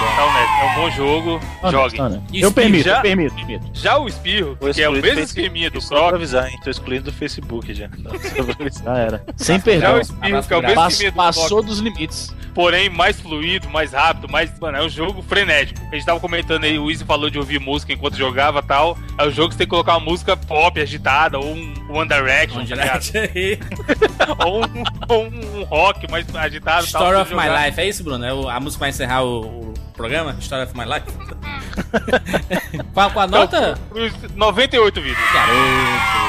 Tá 0.00 0.24
honesto, 0.24 0.52
é 0.52 0.64
um 0.64 0.74
bom 0.74 0.90
jogo, 0.90 1.40
joguem. 1.70 2.00
Ah, 2.00 2.08
né? 2.08 2.22
E 2.32 2.40
Eu 2.40 2.52
permito, 2.52 2.84
já- 2.84 2.96
eu 2.96 3.02
permito, 3.02 3.34
permito. 3.34 3.70
Já 3.74 3.98
o 3.98 4.08
Espirro, 4.08 4.56
Vou 4.60 4.72
que 4.72 4.82
é 4.82 4.88
o 4.88 4.92
mesmo 4.92 5.20
esqueminha 5.20 5.70
do 5.70 5.80
Só 5.80 5.88
pra 5.88 5.98
Croc, 6.00 6.14
avisar, 6.14 6.48
hein? 6.50 6.58
Tô 6.64 6.70
excluindo 6.70 7.04
do 7.04 7.12
Facebook 7.12 7.72
já. 7.74 7.88
Já 8.84 8.96
era. 8.96 9.24
Sem 9.36 9.56
já 9.58 9.62
perdão. 9.62 9.96
o 9.96 10.00
Espirro, 10.00 10.42
que 10.42 10.54
é 10.54 10.56
o 10.56 10.62
mesmo 10.62 10.86
esqueminha 10.88 11.10
do 11.10 11.14
Croc, 11.14 11.26
passou 11.26 11.62
dos 11.62 11.78
limites. 11.80 12.34
porém 12.54 12.88
mais 12.90 13.20
fluido, 13.20 13.68
mais 13.70 13.92
rápido, 13.92 14.28
mais. 14.30 14.50
Mano, 14.58 14.78
é 14.78 14.82
um 14.82 14.88
jogo 14.88 15.22
frenético. 15.22 15.80
A 15.90 15.94
gente 15.94 16.04
tava 16.06 16.18
comentando 16.20 16.64
aí, 16.64 16.78
o 16.78 16.90
Easy 16.90 17.04
falou 17.04 17.30
de 17.30 17.38
ouvir 17.38 17.60
música 17.60 17.92
enquanto 17.92 18.16
jogava 18.16 18.58
e 18.60 18.62
tal. 18.62 18.98
É 19.18 19.24
um 19.26 19.30
jogo 19.30 19.48
que 19.50 19.54
você 19.54 19.58
tem 19.58 19.66
que 19.66 19.70
colocar 19.70 19.92
uma 19.96 20.04
música 20.04 20.36
pop, 20.36 20.80
agitada, 20.80 21.38
ou 21.38 21.54
um 21.54 21.74
One 21.90 22.08
Direction, 22.08 22.60
Um 22.60 22.66
tá 22.66 22.74
ligado? 22.74 23.00
direct 23.02 23.18
aí. 23.38 23.58
ou, 24.46 24.64
um, 24.64 24.84
ou 25.08 25.24
um 25.26 25.64
rock 25.64 26.10
mais 26.10 26.26
agitado 26.34 26.86
tal. 26.90 27.02
Story 27.02 27.10
pra 27.12 27.22
of 27.22 27.34
My 27.34 27.42
jogar. 27.44 27.66
Life, 27.66 27.80
é 27.80 27.88
isso, 27.88 28.02
Bruno? 28.04 28.24
É 28.24 28.32
o- 28.34 28.48
a 28.48 28.58
música 28.60 28.80
vai 28.80 28.88
encerrar 28.90 29.22
o, 29.24 29.40
o 29.42 29.74
programa? 30.00 30.34
Story 30.40 30.64
of 30.64 30.76
My 30.76 30.84
Life? 30.84 31.04
Qual, 32.94 33.10
qual 33.10 33.24
a 33.24 33.26
nota? 33.26 33.78
Pros 33.88 34.12
98 34.34 35.00
vídeos. 35.00 35.18
Garoto. 35.32 35.58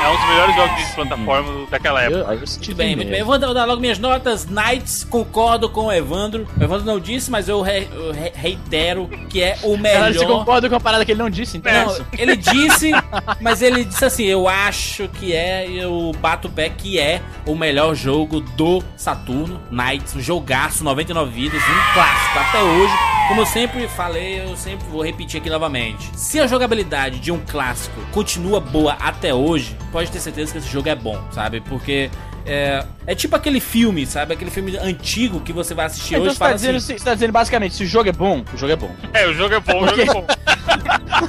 É 0.04 0.08
um 0.10 0.18
dos 0.18 0.28
melhores 0.30 0.56
jogos 0.56 0.76
de 0.88 0.94
plataforma 0.96 1.68
daquela 1.70 2.02
época. 2.02 2.20
Eu, 2.20 2.34
eu 2.34 2.40
Muito 2.40 2.76
bem, 2.76 2.96
muito 2.96 3.10
bem. 3.10 3.20
Eu 3.20 3.26
vou 3.26 3.38
dar, 3.38 3.48
vou 3.48 3.54
dar 3.56 3.66
logo 3.66 3.80
minhas 3.80 4.00
notas. 4.00 4.46
Knights, 4.48 5.04
concordo 5.04 5.70
com 5.70 5.86
o 5.86 5.92
Evandro. 5.92 6.48
O 6.60 6.64
Evandro 6.64 6.86
não 6.86 7.00
disse, 7.00 7.30
mas 7.30 7.48
eu, 7.48 7.62
re- 7.62 7.88
eu 7.94 8.12
re- 8.12 8.32
reitero 8.34 9.08
que 9.30 9.42
é 9.42 9.58
o 9.64 9.78
Caralho, 9.78 10.14
você 10.14 10.20
melhor. 10.26 10.40
concorda 10.40 10.70
com 10.70 10.76
a 10.76 10.80
parada 10.80 11.06
que 11.06 11.12
ele 11.12 11.22
não 11.22 11.30
disse, 11.30 11.58
então? 11.58 11.72
Não, 11.72 12.06
ele 12.18 12.36
disse, 12.36 12.92
mas 13.40 13.62
ele 13.62 13.86
disse 13.86 14.04
assim: 14.06 14.26
eu 14.26 14.48
acho 14.48 15.08
que 15.10 15.34
é, 15.34 15.68
eu 15.70 16.12
bato 16.20 16.48
o 16.48 16.52
pé 16.52 16.70
que 16.70 17.00
é 17.00 17.22
o 17.46 17.56
melhor 17.56 17.94
jogo 17.94 18.42
do 18.42 18.84
Saturno, 18.98 19.62
Knights, 19.72 20.16
um 20.16 20.20
jogaço, 20.22 20.84
99 20.84 21.32
vidas, 21.32 21.62
um 21.62 21.94
clássico 21.94 22.40
até 22.40 22.62
hoje. 22.62 22.94
Como 23.28 23.42
eu 23.42 23.46
sempre 23.46 23.61
falei, 23.90 24.42
eu 24.42 24.56
sempre 24.56 24.88
vou 24.88 25.04
repetir 25.04 25.40
aqui 25.40 25.50
novamente. 25.50 26.10
Se 26.18 26.40
a 26.40 26.48
jogabilidade 26.48 27.20
de 27.20 27.32
um 27.32 27.40
clássico 27.40 28.00
continua 28.12 28.60
boa 28.60 28.94
até 28.94 29.34
hoje, 29.34 29.76
pode 29.92 30.12
ter 30.12 30.20
certeza 30.20 30.52
que 30.52 30.58
esse 30.58 30.70
jogo 30.70 30.90
é 30.90 30.96
bom, 30.96 31.22
sabe? 31.32 31.62
Porque 31.62 32.10
é, 32.46 32.84
é 33.08 33.16
tipo 33.16 33.36
aquele 33.36 33.60
filme, 33.60 34.06
sabe? 34.06 34.34
Aquele 34.34 34.52
filme 34.52 34.78
antigo 34.78 35.40
que 35.42 35.54
você 35.54 35.74
vai 35.74 35.86
assistir 35.86 36.16
Então 36.16 36.22
hoje 36.26 36.32
e 36.32 36.34
você 36.34 36.40
tá, 36.40 36.46
fala 36.46 36.56
dizendo, 36.56 36.78
assim. 36.78 36.98
você 36.98 37.06
tá 37.06 37.14
dizendo 37.14 37.32
basicamente, 37.32 37.76
se 37.76 37.84
o 37.84 37.88
jogo 37.88 38.10
é 38.10 38.12
bom, 38.12 38.44
o 38.54 38.58
jogo 38.58 38.72
é 38.74 38.76
bom. 38.76 38.92
É, 39.14 39.28
o 39.28 39.34
jogo 39.34 39.54
é 39.56 39.60
bom, 39.60 39.84
o 39.84 39.88
jogo 39.88 40.02
é 40.02 40.06
bom. 40.06 40.26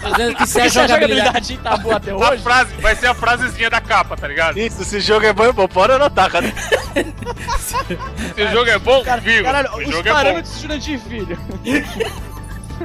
Tô 0.01 0.11
dizendo 0.11 0.35
que 0.37 0.47
se 0.47 0.61
a 0.61 0.71
Se 0.71 0.79
a 0.79 0.87
jogabilidade. 0.87 1.57
tá 1.59 1.77
boa 1.77 1.97
até 1.97 2.11
A 2.13 2.17
hoje, 2.17 2.43
frase 2.43 2.73
vai 2.81 2.95
ser 2.97 3.07
a 3.09 3.15
frasezinha 3.15 3.69
da 3.69 3.81
capa, 3.81 4.17
tá 4.17 4.27
ligado? 4.29 4.59
Isso, 4.59 4.83
esse 4.83 5.01
jogo 5.01 5.27
é 5.27 5.33
bom, 5.33 5.45
é 5.45 5.53
bom. 5.53 5.69
Pode 5.69 5.93
anotar, 5.93 6.31
cara. 6.31 6.47
Se 8.35 8.43
o 8.43 8.49
jogo 8.51 8.71
é 8.71 8.79
bom, 8.79 9.03
Cara, 9.03 9.21
viu? 9.21 9.43
caralho, 9.43 9.71
o 9.73 9.79
os 9.79 9.85
jogo 9.91 10.09
é 10.09 10.13
bom. 10.13 10.17
parâmetros 10.17 10.85
de 10.85 10.99
Filho. 10.99 11.39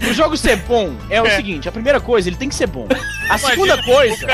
o 0.10 0.14
jogo 0.14 0.36
ser 0.38 0.58
bom 0.58 0.96
é, 1.10 1.22
o 1.22 1.26
É. 1.28 1.36
seguinte, 1.36 1.68
a 1.70 1.72
primeira 1.72 2.00
coisa, 2.00 2.28
ele 2.30 2.36
tem 2.38 2.50
que 2.50 2.56
ser 2.56 2.68
bom. 2.68 2.88
A 2.90 3.38
Imagina, 3.38 3.50
segunda 3.50 3.84
coisa, 3.84 4.28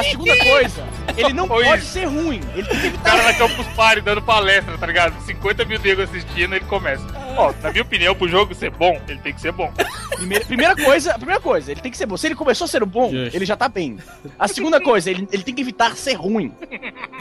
a 0.00 0.02
segunda 0.02 0.36
coisa, 0.36 0.84
ele 1.16 1.32
não 1.32 1.48
Oi. 1.50 1.64
pode 1.64 1.82
ser 1.82 2.04
ruim. 2.04 2.40
Ele 2.54 2.66
tem 2.66 2.80
que 2.80 2.86
O 2.86 2.88
evitar 2.88 3.10
cara 3.10 3.22
na 3.24 3.34
Campus 3.34 3.66
Party 3.68 4.00
dando 4.02 4.22
palestra, 4.22 4.76
tá 4.76 4.86
ligado? 4.86 5.20
50 5.24 5.64
mil 5.64 5.78
negros 5.80 6.10
assistindo, 6.10 6.54
ele 6.54 6.64
começa. 6.64 7.04
Ó, 7.36 7.52
na 7.62 7.70
minha 7.70 7.82
opinião, 7.82 8.14
pro 8.14 8.28
jogo 8.28 8.54
ser 8.54 8.70
bom, 8.70 9.00
ele 9.08 9.18
tem 9.20 9.32
que 9.32 9.40
ser 9.40 9.52
bom. 9.52 9.72
Primeira, 10.16 10.44
primeira 10.44 10.76
coisa, 10.76 11.12
a 11.12 11.18
primeira 11.18 11.40
coisa, 11.40 11.70
ele 11.70 11.80
tem 11.80 11.90
que 11.90 11.98
ser 11.98 12.06
bom. 12.06 12.16
Se 12.16 12.26
ele 12.26 12.34
começou 12.34 12.66
sendo 12.66 12.86
bom, 12.86 13.10
Justo. 13.10 13.36
ele 13.36 13.44
já 13.44 13.56
tá 13.56 13.68
bem. 13.68 13.98
A 14.38 14.48
segunda 14.48 14.80
coisa, 14.80 15.10
ele, 15.10 15.28
ele 15.30 15.42
tem 15.42 15.54
que 15.54 15.60
evitar 15.60 15.96
ser 15.96 16.14
ruim. 16.14 16.52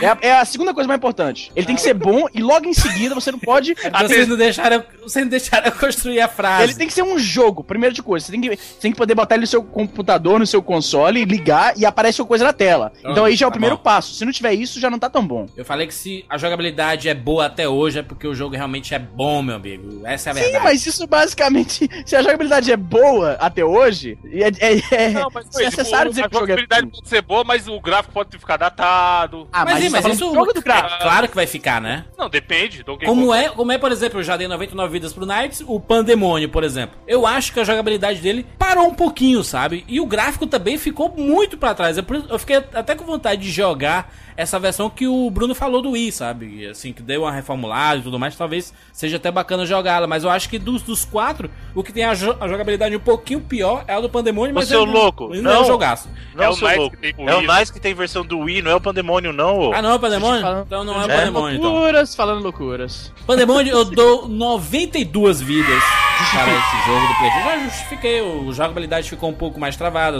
É 0.02 0.08
a, 0.08 0.18
é 0.22 0.32
a 0.32 0.46
segunda 0.46 0.74
coisa 0.74 0.88
mais 0.88 0.98
importante. 0.98 1.52
Ele 1.56 1.66
tem 1.66 1.76
que 1.76 1.82
ser 1.82 1.94
bom 1.94 2.28
e 2.34 2.42
logo 2.42 2.66
em 2.68 2.74
seguida 2.74 3.14
você 3.16 3.32
não 3.32 3.40
pode. 3.40 3.76
Vocês 3.76 4.28
não 4.28 4.38
deixaram, 4.38 4.84
vocês 5.02 5.26
não 5.26 5.30
deixaram 5.30 5.68
eu 5.68 5.72
construir 5.74 6.22
a 6.22 6.28
frase. 6.28 6.64
Ele 6.64 6.76
tem 6.76 6.88
que 6.88 6.94
ser 6.94 7.04
um 7.04 7.18
jogo, 7.18 7.64
primeiro 7.64 7.94
de 7.94 8.02
coisa. 8.02 8.26
Você 8.26 8.32
tem 8.32 8.42
que, 8.42 8.50
você 8.56 8.80
tem 8.82 8.92
que 8.92 8.98
poder 8.98 9.16
botar 9.16 9.36
ele 9.36 9.42
no 9.42 9.48
seu 9.48 9.64
computador, 9.64 10.40
no 10.40 10.48
seu 10.48 10.62
console, 10.62 11.26
ligar 11.26 11.78
e 11.78 11.86
aparece 11.86 12.22
uma 12.22 12.28
coisa 12.28 12.44
na 12.44 12.54
tela. 12.54 12.92
Então 13.04 13.26
aí 13.26 13.36
já 13.36 13.46
é 13.46 13.48
o 13.48 13.52
tá 13.52 13.54
primeiro 13.54 13.78
bom. 13.78 13.84
passo. 13.84 14.14
Se 14.16 14.26
não 14.26 14.32
tiver 14.32 14.54
isso, 14.54 14.80
já 14.80 14.90
não 14.90 15.00
tá 15.00 15.10
tão 15.10 15.26
bom. 15.26 15.48
Eu 15.56 15.66
falei 15.66 15.88
que 15.88 15.94
se 15.94 16.26
a 16.30 16.38
jogabilidade 16.38 17.10
é 17.10 17.14
boa 17.14 17.46
até 17.46 17.68
hoje, 17.68 18.00
é 18.00 18.04
porque 18.04 18.28
o 18.28 18.36
jogo 18.36 18.56
realmente 18.56 18.94
é 18.94 19.00
bom, 19.00 19.42
meu 19.42 19.56
amigo. 19.56 20.05
Essa 20.06 20.30
é 20.30 20.32
a 20.32 20.36
Sim, 20.36 20.42
verdade. 20.42 20.64
mas 20.64 20.86
isso 20.86 21.08
basicamente, 21.08 21.90
se 22.06 22.16
a 22.16 22.22
jogabilidade 22.22 22.72
é 22.72 22.78
boa 22.78 23.34
até 23.40 23.64
hoje, 23.66 24.18
é, 24.32 24.48
é, 24.60 25.06
é 25.06 25.10
Não, 25.10 25.30
mas 25.34 25.48
é 25.48 25.52
foi, 25.52 25.66
necessário 25.66 26.12
tipo, 26.12 26.16
dizer 26.16 26.26
a 26.26 26.30
que 26.30 26.36
o 26.36 26.40
jogo 26.40 26.46
é 26.46 26.48
jogabilidade 26.54 26.82
ruim. 26.84 26.92
pode 26.92 27.10
ser 27.10 27.22
boa, 27.22 27.44
mas 27.44 27.68
o 27.68 27.80
gráfico 27.82 28.14
pode 28.14 28.38
ficar 28.38 28.58
datado. 28.58 29.48
Ah, 29.52 29.66
mas, 29.66 29.80
sim, 29.80 29.86
isso 29.86 29.92
tá 29.92 29.98
mas 29.98 30.02
falando 30.04 30.16
isso 30.18 30.34
jogo 30.34 30.54
do 30.54 30.62
gráfico. 30.62 30.94
é 30.96 31.02
claro 31.04 31.28
que 31.28 31.36
vai 31.36 31.48
ficar, 31.48 31.82
né? 31.82 32.06
Não, 32.18 32.30
depende. 32.30 32.84
Como 33.06 33.34
é, 33.34 33.50
como 33.50 33.72
é, 33.72 33.78
por 33.78 33.92
exemplo, 33.92 34.20
eu 34.20 34.24
já 34.24 34.38
dei 34.38 34.48
99 34.48 34.92
vidas 34.92 35.14
pro 35.14 35.26
Knights, 35.26 35.64
o 35.66 35.80
Pandemônio, 35.80 36.50
por 36.50 36.64
exemplo. 36.64 36.96
Eu 37.08 37.26
acho 37.26 37.52
que 37.54 37.60
a 37.60 37.64
jogabilidade 37.64 38.20
dele 38.22 38.46
parou 38.58 38.88
um 38.88 38.94
pouquinho, 38.94 39.44
sabe? 39.44 39.84
E 39.88 40.00
o 40.00 40.06
gráfico 40.06 40.46
também 40.48 40.78
ficou 40.78 41.10
muito 41.16 41.58
pra 41.58 41.74
trás. 41.74 41.98
Eu, 41.98 42.04
isso- 42.10 42.28
eu 42.30 42.40
fiquei 42.40 42.58
até 42.58 42.96
com 42.96 43.06
vontade 43.06 43.42
de 43.42 43.52
jogar 43.52 44.14
essa 44.38 44.60
versão 44.60 44.90
que 44.90 45.08
o 45.08 45.30
Bruno 45.30 45.56
falou 45.56 45.82
do 45.82 45.92
Wii, 45.92 46.12
sabe? 46.12 46.68
Assim, 46.68 46.92
que 46.92 47.02
deu 47.02 47.22
uma 47.22 47.32
reformulada 47.32 48.00
e 48.00 48.04
tudo 48.04 48.20
mais, 48.20 48.36
talvez 48.36 48.74
seja 48.92 49.18
até 49.18 49.32
bacana 49.32 49.66
jogá-la. 49.66 50.08
Mas 50.08 50.24
eu 50.24 50.30
acho 50.30 50.50
que 50.50 50.60
dos, 50.60 50.82
dos 50.82 51.06
quatro, 51.06 51.50
o 51.74 51.82
que 51.84 51.94
tem 51.94 52.04
a, 52.04 52.14
jo- 52.14 52.36
a 52.40 52.48
jogabilidade 52.48 52.96
um 52.96 53.00
pouquinho 53.00 53.40
pior 53.42 53.84
é 53.88 53.94
a 53.94 54.00
do 54.02 54.10
Pandemônio, 54.10 54.52
Ô, 54.54 54.56
mas 54.56 54.68
seu 54.68 54.84
ele 54.84 54.92
louco, 54.92 55.30
Não, 55.30 55.36
é 55.36 55.42
não. 55.42 55.62
um 55.64 55.66
jogaço. 55.66 56.10
Não, 56.34 56.44
É 56.44 56.50
o 56.50 56.54
seu 56.54 56.68
Nice 56.68 56.80
louco. 56.80 56.96
que 56.96 57.02
tem 57.02 57.14
pro 57.14 57.30
É 57.30 57.36
o. 57.38 57.42
Nice 57.42 57.72
que 57.74 57.80
tem 57.80 57.94
versão 57.94 58.26
do 58.26 58.40
Wii, 58.40 58.62
não 58.62 58.72
é 58.72 58.76
o 58.76 58.82
Pandemônio, 58.82 59.32
não, 59.32 59.58
ô. 59.60 59.74
Ah, 59.74 59.82
não 59.82 59.92
é 59.92 59.96
o 59.96 60.00
Pandemônio? 60.00 60.64
Então 60.66 60.84
não 60.84 61.02
é 61.02 61.06
o 61.06 61.10
É, 61.12 61.18
Pandemônio, 61.20 61.58
então. 61.58 61.72
Loucuras, 61.74 62.16
falando 62.16 62.44
loucuras. 62.44 63.12
Pandemônio, 63.26 63.72
eu 63.72 63.86
dou 63.86 64.28
92 64.28 65.42
vidas 65.42 65.82
para 66.32 66.52
esse 66.52 66.86
jogo 66.86 67.08
do 67.08 67.16
PlayStation. 67.16 67.50
Já 67.50 67.60
justifiquei, 67.60 68.22
o- 68.22 68.50
a 68.50 68.54
jogabilidade 68.54 69.10
ficou 69.10 69.30
um 69.30 69.34
pouco 69.34 69.60
mais 69.60 69.76
travada. 69.76 70.18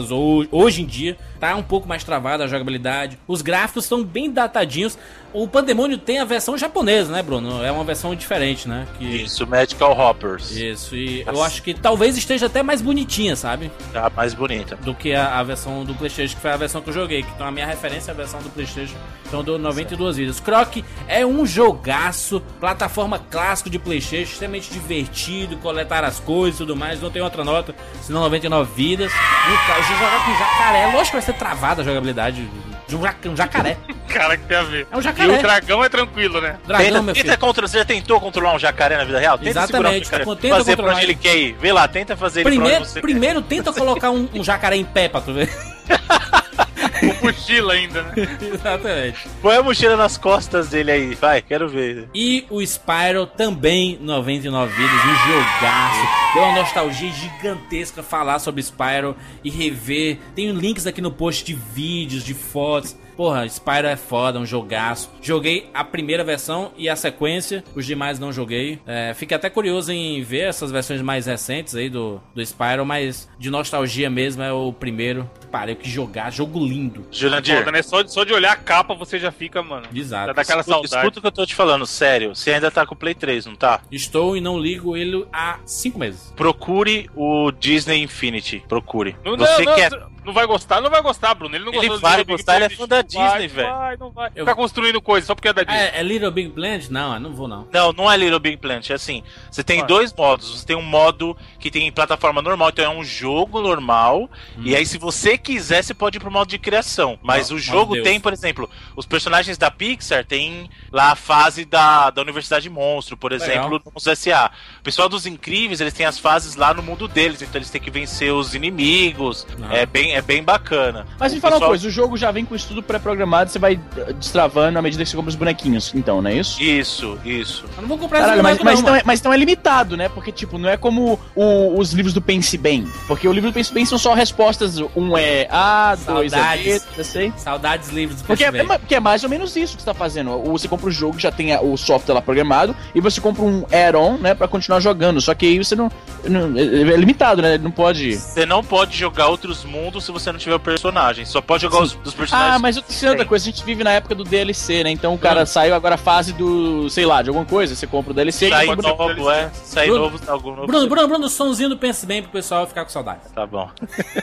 Hoje 0.52 0.82
em 0.82 0.86
dia, 0.86 1.18
tá 1.40 1.56
um 1.56 1.64
pouco 1.64 1.88
mais 1.88 2.04
travada 2.04 2.44
a 2.44 2.48
jogabilidade. 2.48 3.18
Os 3.28 3.42
gráficos 3.42 3.86
estão 3.86 4.04
bem 4.04 4.32
datadinhos. 4.32 4.98
O 5.38 5.50
Pandemônio 5.50 5.98
tem 5.98 6.20
a 6.20 6.24
versão 6.24 6.58
japonesa, 6.58 7.12
né, 7.12 7.22
Bruno? 7.22 7.62
É 7.62 7.70
uma 7.70 7.84
versão 7.84 8.16
diferente, 8.16 8.70
né? 8.70 8.88
Que... 8.98 9.04
Isso, 9.24 9.46
Magical 9.46 9.92
Hoppers. 9.92 10.52
Isso, 10.52 10.96
e 10.96 11.22
eu 11.28 11.34
Nossa. 11.34 11.46
acho 11.48 11.62
que 11.62 11.74
talvez 11.74 12.16
esteja 12.16 12.46
até 12.46 12.64
mais 12.64 12.82
bonitinha, 12.82 13.36
sabe? 13.36 13.70
Tá 13.92 14.10
mais 14.16 14.34
bonita. 14.34 14.78
Do 14.78 14.96
que 14.96 15.14
a, 15.14 15.38
a 15.38 15.44
versão 15.44 15.84
do 15.84 15.94
PlayStation, 15.94 16.36
que 16.36 16.42
foi 16.42 16.52
a 16.52 16.56
versão 16.58 16.82
que 16.82 16.90
eu 16.90 16.94
joguei. 16.94 17.20
Então 17.36 17.46
a 17.46 17.52
minha 17.52 17.66
referência 17.66 18.12
é 18.12 18.14
a 18.14 18.16
versão 18.16 18.42
do 18.42 18.50
PlayStation. 18.50 18.96
Então 19.28 19.42
eu 19.42 19.44
dou 19.44 19.60
92 19.60 20.16
vidas. 20.16 20.40
Croc 20.40 20.78
é 21.06 21.26
um 21.26 21.46
jogaço, 21.46 22.42
plataforma 22.60 23.20
clássico 23.20 23.70
de 23.70 23.78
PlayStation, 23.78 24.32
extremamente 24.32 24.72
divertido, 24.72 25.58
coletar 25.58 26.06
as 26.06 26.18
coisas 26.18 26.56
e 26.56 26.64
tudo 26.64 26.78
mais. 26.78 27.02
Não 27.02 27.12
tem 27.12 27.22
outra 27.22 27.44
nota, 27.44 27.76
senão 28.02 28.22
99 28.22 28.72
vidas. 28.74 29.12
Um, 29.12 29.68
ca- 29.68 29.82
jogar 29.82 30.26
com 30.26 30.32
jacaré, 30.38 30.86
lógico 30.86 31.06
que 31.08 31.12
vai 31.14 31.22
ser 31.22 31.34
travada 31.34 31.82
a 31.82 31.86
jogabilidade 31.86 32.48
de 32.88 32.96
um, 32.96 33.02
ja- 33.02 33.16
um 33.26 33.36
jacaré. 33.36 33.78
Cara, 34.10 34.38
que 34.38 34.44
tem 34.46 34.58
a 34.58 34.64
ver. 34.64 34.88
É 34.92 34.96
um 34.96 35.00
E 35.00 35.04
jacaré. 35.04 35.38
o 35.38 35.42
dragão 35.42 35.84
é 35.84 35.90
tranquilo, 35.90 36.40
né? 36.40 36.58
Dragão, 36.66 36.86
tenta, 36.86 37.02
meu 37.02 37.14
tenta 37.14 37.28
filho. 37.28 37.40
contra, 37.40 37.68
você 37.68 37.78
já 37.80 37.86
tentou 37.86 38.20
controlar 38.22 38.54
um 38.56 38.60
jacaré 38.60 38.98
na 38.98 39.04
vida 39.04 39.20
real? 39.20 39.38
Tenta 39.38 39.50
Exatamente, 39.50 39.72
segurar 39.76 39.90
um 39.90 40.04
jacaré. 40.04 40.42
tenta 40.42 40.56
fazer 40.56 40.64
pra 40.64 40.76
controlar 40.76 40.94
onde 40.96 41.04
ele 41.06 41.12
ele. 41.14 41.20
quer 41.22 41.36
ir. 41.38 41.54
Vê 41.60 41.72
lá, 41.74 41.88
tenta 41.88 42.16
fazer 42.16 42.40
ele 42.42 42.44
pra 42.50 42.52
Primeiro, 42.56 42.82
onde 42.82 42.90
você 42.90 43.02
primeiro 43.02 43.42
tenta 43.42 43.74
colocar 43.74 44.12
um, 44.12 44.30
um 44.34 44.44
jacaré 44.44 44.76
em 44.78 44.86
pé 44.86 45.10
pra 45.10 45.20
tu 45.22 45.34
ver. 45.34 45.50
Com 47.00 47.26
mochila 47.26 47.74
ainda, 47.74 48.04
né? 48.04 48.14
Exatamente. 48.54 49.28
Põe 49.42 49.56
a 49.56 49.64
mochila 49.64 49.96
nas 49.96 50.18
costas 50.18 50.70
dele 50.70 50.92
aí. 50.92 51.16
Vai, 51.16 51.42
quero 51.42 51.68
ver. 51.68 52.10
E 52.14 52.46
o 52.50 52.62
Spyro 52.62 53.26
também 53.26 53.98
99 54.02 54.74
vidas, 54.74 54.94
um 54.94 55.16
jogaço. 55.28 56.34
Deu 56.34 56.44
uma 56.44 56.60
nostalgia 56.60 57.12
gigantesca 57.12 58.04
falar 58.04 58.40
sobre 58.40 58.62
Spyro 58.62 59.16
e 59.44 59.50
rever. 59.50 60.18
Tem 60.36 60.52
links 60.52 60.88
aqui 60.88 61.02
no 61.02 61.12
post 61.12 61.44
de 61.44 61.54
vídeos, 61.54 62.24
de 62.24 62.34
fotos. 62.34 62.96
Porra, 63.16 63.48
Spyro 63.48 63.88
é 63.88 63.96
foda, 63.96 64.40
um 64.40 64.46
jogaço. 64.46 65.10
Joguei 65.22 65.70
a 65.74 65.84
primeira 65.84 66.24
versão 66.24 66.72
e 66.78 66.90
a 66.90 66.96
sequência, 66.96 67.64
os 67.74 67.86
demais 67.86 68.20
não 68.20 68.32
joguei. 68.32 68.80
É, 68.86 69.14
fiquei 69.14 69.38
até 69.38 69.50
curioso 69.50 69.92
em 69.92 70.22
ver 70.22 70.50
essas 70.50 70.70
versões 70.70 71.02
mais 71.02 71.26
recentes 71.26 71.76
aí 71.76 71.90
do, 71.90 72.22
do 72.34 72.42
Spyro, 72.42 72.86
mas 72.86 73.30
de 73.40 73.50
nostalgia 73.50 74.10
mesmo 74.10 74.44
é 74.44 74.52
o 74.52 74.74
primeiro. 74.74 75.30
Pariu, 75.56 75.74
que 75.78 75.90
jogar, 75.90 76.34
jogo 76.34 76.60
lindo. 76.60 77.08
Jurandir, 77.10 77.60
Foda, 77.60 77.72
né? 77.72 77.82
Só, 77.82 78.02
de- 78.02 78.12
só 78.12 78.26
de 78.26 78.34
olhar 78.34 78.52
a 78.52 78.56
capa 78.58 78.94
você 78.94 79.18
já 79.18 79.32
fica, 79.32 79.64
mano. 79.64 79.88
Exato. 79.96 80.28
Já 80.28 80.34
dá 80.34 80.42
aquela 80.42 80.60
escuta, 80.60 80.76
saudade. 80.90 80.96
escuta 81.06 81.20
o 81.20 81.22
que 81.22 81.28
eu 81.28 81.32
tô 81.32 81.46
te 81.46 81.56
falando, 81.56 81.86
sério. 81.86 82.36
Você 82.36 82.52
ainda 82.52 82.70
tá 82.70 82.86
com 82.86 82.94
o 82.94 82.98
Play 82.98 83.16
3, 83.16 83.46
não 83.46 83.56
tá? 83.56 83.80
Estou 83.90 84.36
e 84.36 84.42
não 84.42 84.60
ligo 84.60 84.98
ele 84.98 85.26
há 85.32 85.60
5 85.66 85.98
meses. 85.98 86.34
Procure 86.36 87.10
o 87.16 87.54
Disney 87.54 88.04
Infinity. 88.04 88.66
Procure. 88.68 89.16
Não, 89.24 89.38
você 89.38 89.64
não, 89.64 89.76
quer. 89.76 89.92
não, 89.92 90.10
não 90.26 90.34
vai 90.34 90.46
gostar, 90.46 90.82
não 90.82 90.90
vai 90.90 91.02
gostar, 91.02 91.34
Bruno. 91.36 91.56
Ele 91.56 91.64
não 91.64 91.74
Ele 91.74 91.88
vai 92.00 92.18
Big 92.18 92.32
gostar, 92.32 92.56
ele 92.56 92.66
é 92.66 92.70
fã 92.70 92.86
da 92.88 93.02
Disney, 93.02 93.48
velho. 93.48 93.70
Não 93.70 93.78
vai, 93.78 93.98
não 93.98 94.12
vai. 94.12 94.32
Eu- 94.36 94.44
Ficar 94.46 94.56
construindo 94.56 95.00
coisa 95.02 95.26
só 95.28 95.36
porque 95.36 95.48
é 95.48 95.54
da 95.54 95.64
Disney. 95.64 95.80
É, 95.82 96.00
é 96.00 96.04
Little 96.04 96.32
Big 96.32 96.50
Planet? 96.50 96.90
Não, 96.90 97.14
eu 97.14 97.20
não 97.20 97.32
vou 97.34 97.48
não. 97.48 97.66
Não, 97.72 97.94
não 97.94 98.12
é 98.12 98.18
Little 98.18 98.40
Big 98.40 98.58
Planet, 98.58 98.90
é 98.90 98.94
assim. 98.96 99.24
Você 99.50 99.64
tem 99.64 99.86
dois 99.86 100.12
modos. 100.14 100.60
Você 100.60 100.66
tem 100.66 100.76
um 100.76 100.82
modo 100.82 101.38
que 101.60 101.72
tem 101.72 101.90
plataforma 101.92 102.42
normal, 102.42 102.70
então 102.70 102.84
é 102.84 102.90
um 102.90 103.04
jogo 103.04 103.62
normal. 103.62 104.30
E 104.64 104.76
aí, 104.76 104.86
se 104.86 104.98
você 104.98 105.38
quiser, 105.46 105.84
você 105.84 105.94
pode 105.94 106.18
ir 106.18 106.20
pro 106.20 106.32
modo 106.32 106.50
de 106.50 106.58
criação. 106.58 107.20
Mas 107.22 107.50
Mo- 107.52 107.58
o 107.58 107.60
jogo 107.60 108.02
tem, 108.02 108.20
por 108.20 108.34
exemplo, 108.34 108.70
os 108.96 109.06
personagens 109.06 109.58
da 109.58 109.70
Pixar 109.70 110.26
tem 110.26 110.70
lá 110.92 111.12
a 111.12 111.16
fase 111.16 111.64
da, 111.64 112.10
da 112.10 112.22
Universidade 112.22 112.70
Monstro, 112.70 113.16
por 113.16 113.32
Legal. 113.32 113.48
exemplo, 113.48 113.70
no 113.86 113.92
Monstros 113.94 114.08
S.A. 114.08 114.52
O 114.86 114.92
pessoal 114.96 115.10
dos 115.10 115.26
Incríveis, 115.26 115.82
eles 115.82 115.94
têm 115.96 116.06
as 116.06 116.20
fases 116.20 116.56
lá 116.56 116.72
no 116.72 116.84
mundo 116.84 117.08
deles, 117.08 117.42
então 117.42 117.56
eles 117.58 117.72
têm 117.72 117.82
que 117.82 117.90
vencer 117.90 118.32
os 118.32 118.54
inimigos. 118.54 119.48
Ah. 119.64 119.78
É, 119.78 119.84
bem, 119.88 120.14
é 120.14 120.22
bem 120.22 120.44
bacana. 120.44 121.08
Mas 121.20 121.32
O 121.32 121.36
me 121.36 121.42
fala 121.42 121.56
uma 121.56 121.58
pessoal- 121.60 121.72
coisa, 121.72 121.88
o 121.88 121.90
jogo 121.90 122.16
já 122.16 122.30
vem 122.30 122.46
com 122.46 122.54
isso 122.56 122.68
tudo 122.68 122.84
pré-programado, 122.84 123.50
você 123.50 123.58
vai 123.58 123.80
eh, 123.98 124.14
destravando 124.14 124.78
à 124.78 124.84
medida 124.84 125.04
que 125.04 125.10
você 125.10 125.16
compra 125.16 125.30
os 125.30 125.36
bonequinhos, 125.36 125.92
então, 125.96 126.22
não 126.22 126.30
é 126.30 126.36
isso? 126.36 126.62
Isso, 126.62 127.18
isso. 127.26 127.66
Eu 127.76 127.82
não 127.82 127.90
vou 127.90 127.98
comprar 127.98 128.20
Caralho, 128.20 128.44
mas, 128.44 128.60
mas, 128.60 128.76
não, 128.76 128.82
então 128.82 128.96
é, 128.96 129.02
mas 129.04 129.20
então 129.20 129.34
é 129.34 129.38
limitado, 129.38 129.98
né? 129.98 130.08
Porque, 130.08 130.32
tipo, 130.32 130.60
não 130.60 130.70
é 130.70 130.78
como 130.78 131.20
o- 131.36 131.80
os 131.80 131.92
livros 131.92 132.14
do 132.14 132.22
Pense 132.22 132.56
Bem. 132.56 132.88
Porque 133.08 133.28
o 133.28 133.34
livro 133.34 133.50
do 133.50 133.54
Pense 133.56 133.74
Bem 133.74 133.88
são 133.88 133.98
só 133.98 134.14
respostas. 134.14 134.78
Um 134.96 135.18
é 135.18 135.48
A, 135.50 135.96
dois 135.96 136.32
é 136.32 136.58
B, 136.58 137.04
sei. 137.04 137.34
Saudades 137.38 137.90
livres 137.90 138.22
do 138.22 138.28
Porque 138.28 138.44
é, 138.44 138.52
Festival. 138.52 138.76
é- 138.76 138.78
porque 138.78 138.94
é 138.94 139.00
mais 139.00 139.24
ou 139.24 139.30
menos 139.32 139.56
isso 139.56 139.76
que 139.76 139.82
você 139.82 139.86
tá 139.88 139.96
fazendo. 139.96 140.30
Ou 140.30 140.56
Você 140.56 140.68
compra 140.68 140.88
o 140.88 140.92
jogo, 140.92 141.18
já 141.20 141.32
tem 141.32 141.54
a- 141.54 141.62
o 141.62 141.76
software 141.76 142.14
lá 142.14 142.22
programado, 142.22 142.76
e 142.94 143.02
você 143.02 143.20
compra 143.20 143.42
um 143.44 143.66
add-on, 143.72 144.20
né, 144.20 144.36
pra 144.36 144.48
continuar 144.48 144.75
jogando. 144.80 145.20
Só 145.22 145.34
que 145.34 145.46
aí 145.46 145.58
você 145.58 145.76
não. 145.76 145.92
não- 146.24 146.58
é 146.58 146.64
é 146.94 146.98
limitado, 146.98 147.42
né? 147.42 147.58
Não 147.58 147.72
pode. 147.72 148.16
Você 148.18 148.46
não 148.46 148.64
pode 148.64 148.98
jogar 148.98 149.28
outros 149.28 149.64
mundos 149.66 150.04
se 150.06 150.12
você 150.12 150.32
não 150.32 150.40
tiver 150.40 150.56
o 150.56 150.60
personagem. 150.60 151.26
Só 151.26 151.42
pode 151.42 151.64
jogar 151.64 151.82
os 151.82 151.94
dos 151.94 152.14
personagens. 152.14 152.56
Ah, 152.56 152.60
mas 152.60 152.76
eu 152.78 152.82
tô 152.84 152.90
dizendo 152.90 153.10
outra 153.10 153.24
Tem. 153.26 153.30
coisa, 153.30 153.44
a 153.44 153.52
gente 153.52 153.64
vive 153.64 153.84
na 153.84 153.92
época 153.92 154.16
do 154.16 154.24
DLC, 154.24 154.84
né? 154.84 154.92
Então 154.92 155.14
o 155.14 155.18
cara 155.18 155.44
Hum. 155.44 155.46
saiu 155.46 155.76
agora 155.76 155.96
a 155.96 155.98
fase 155.98 156.34
do, 156.34 156.90
sei 156.90 157.06
lá, 157.06 157.22
de 157.22 157.30
alguma 157.30 157.46
coisa, 157.46 157.76
você 157.76 157.86
compra 157.88 158.12
o 158.12 158.16
DLC 158.16 158.50
Sai 158.50 158.66
e 158.68 158.76
novo, 158.76 159.30
é. 159.32 159.50
Sai 159.54 159.88
Bruno- 159.88 160.04
novo, 160.10 160.20
algum 160.32 160.50
novo. 160.56 160.68
Bruno, 160.68 160.88
Bruno, 160.88 161.08
Bruno, 161.08 161.30
somzinho 161.30 161.70
do 161.70 161.78
Pense 161.78 162.06
Bem 162.06 162.22
pro 162.22 162.32
pessoal 162.32 162.66
ficar 162.68 162.84
com 162.84 162.90
saudade. 162.92 163.20
Tá 163.34 163.46
bom. 163.46 163.70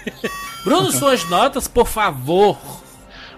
Bruno, 0.64 0.92
suas 0.92 1.28
notas, 1.28 1.66
por 1.68 1.86
favor. 1.86 2.56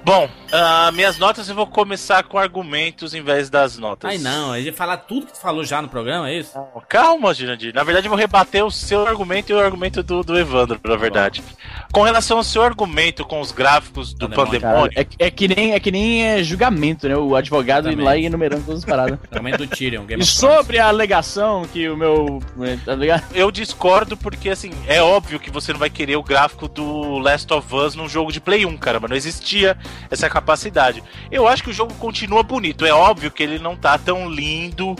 Bom, 0.05 0.29
ah, 0.53 0.93
minhas 0.93 1.19
notas 1.19 1.49
eu 1.49 1.55
vou 1.55 1.67
começar 1.67 2.23
com 2.25 2.39
argumentos 2.39 3.15
em 3.15 3.23
vez 3.23 3.49
das 3.49 3.79
notas. 3.79 4.11
Ai 4.11 4.19
não, 4.19 4.49
vai 4.51 4.71
falar 4.71 4.99
tudo 4.99 5.27
que 5.27 5.33
tu 5.33 5.41
falou 5.41 5.65
já 5.65 5.81
no 5.81 5.89
programa, 5.89 6.29
é 6.29 6.39
isso? 6.39 6.53
Calma, 6.89 7.33
Jurandir. 7.33 7.75
Na 7.75 7.83
verdade, 7.83 8.07
eu 8.07 8.11
vou 8.11 8.19
rebater 8.19 8.63
o 8.63 8.71
seu 8.71 9.07
argumento 9.07 9.51
e 9.51 9.55
o 9.55 9.59
argumento 9.59 10.03
do, 10.03 10.23
do 10.23 10.39
Evandro, 10.39 10.79
na 10.85 10.97
verdade. 10.97 11.43
Com 11.91 12.03
relação 12.03 12.37
ao 12.37 12.45
seu 12.45 12.63
argumento 12.63 13.25
com 13.25 13.41
os 13.41 13.51
gráficos 13.51 14.13
do 14.13 14.29
Pandemônio. 14.29 14.61
Pandemônio, 14.61 14.95
Cara, 14.95 15.09
é, 15.19 15.27
é 15.27 15.31
que 15.31 15.49
nem, 15.49 15.73
é 15.73 15.81
que 15.81 15.91
nem 15.91 16.23
é, 16.23 16.43
julgamento, 16.43 17.09
né? 17.09 17.17
O 17.17 17.35
advogado 17.35 17.87
indo 17.87 17.93
Também. 17.93 18.05
lá 18.05 18.17
e 18.17 18.27
enumerando 18.27 18.63
todas 18.63 18.81
as 18.81 18.85
paradas. 18.85 19.19
Argumento 19.33 19.59
do 19.59 19.67
Tyrion, 19.67 20.05
Game 20.05 20.23
e 20.23 20.27
sobre 20.27 20.79
a 20.79 20.87
alegação 20.87 21.65
que 21.65 21.89
o 21.89 21.97
meu. 21.97 22.43
Tá 22.85 22.95
ligado? 22.95 23.25
eu 23.35 23.51
discordo 23.51 24.17
porque, 24.19 24.51
assim, 24.51 24.71
é 24.87 25.03
óbvio 25.03 25.41
que 25.41 25.51
você 25.51 25.73
não 25.73 25.81
vai 25.81 25.89
querer 25.89 26.17
o 26.17 26.23
gráfico 26.23 26.69
do 26.69 27.19
Last 27.19 27.51
of 27.53 27.75
Us 27.75 27.95
num 27.95 28.09
jogo 28.09 28.31
de 28.31 28.41
Play 28.41 28.67
1, 28.67 28.77
cara, 28.77 29.01
mas 29.01 29.09
não 29.09 29.17
existia 29.17 29.77
essa 30.11 30.29
capacidade. 30.29 31.03
Eu 31.31 31.47
acho 31.49 31.62
que 31.62 31.71
o 31.71 31.75
jogo 31.75 31.95
continua 31.95 32.43
bonito. 32.43 32.85
É 32.85 32.93
óbvio 32.93 33.31
que 33.31 33.43
ele 33.43 33.59
não 33.59 33.77
tá 33.77 33.99
tão 33.99 34.29
lindo 34.29 34.95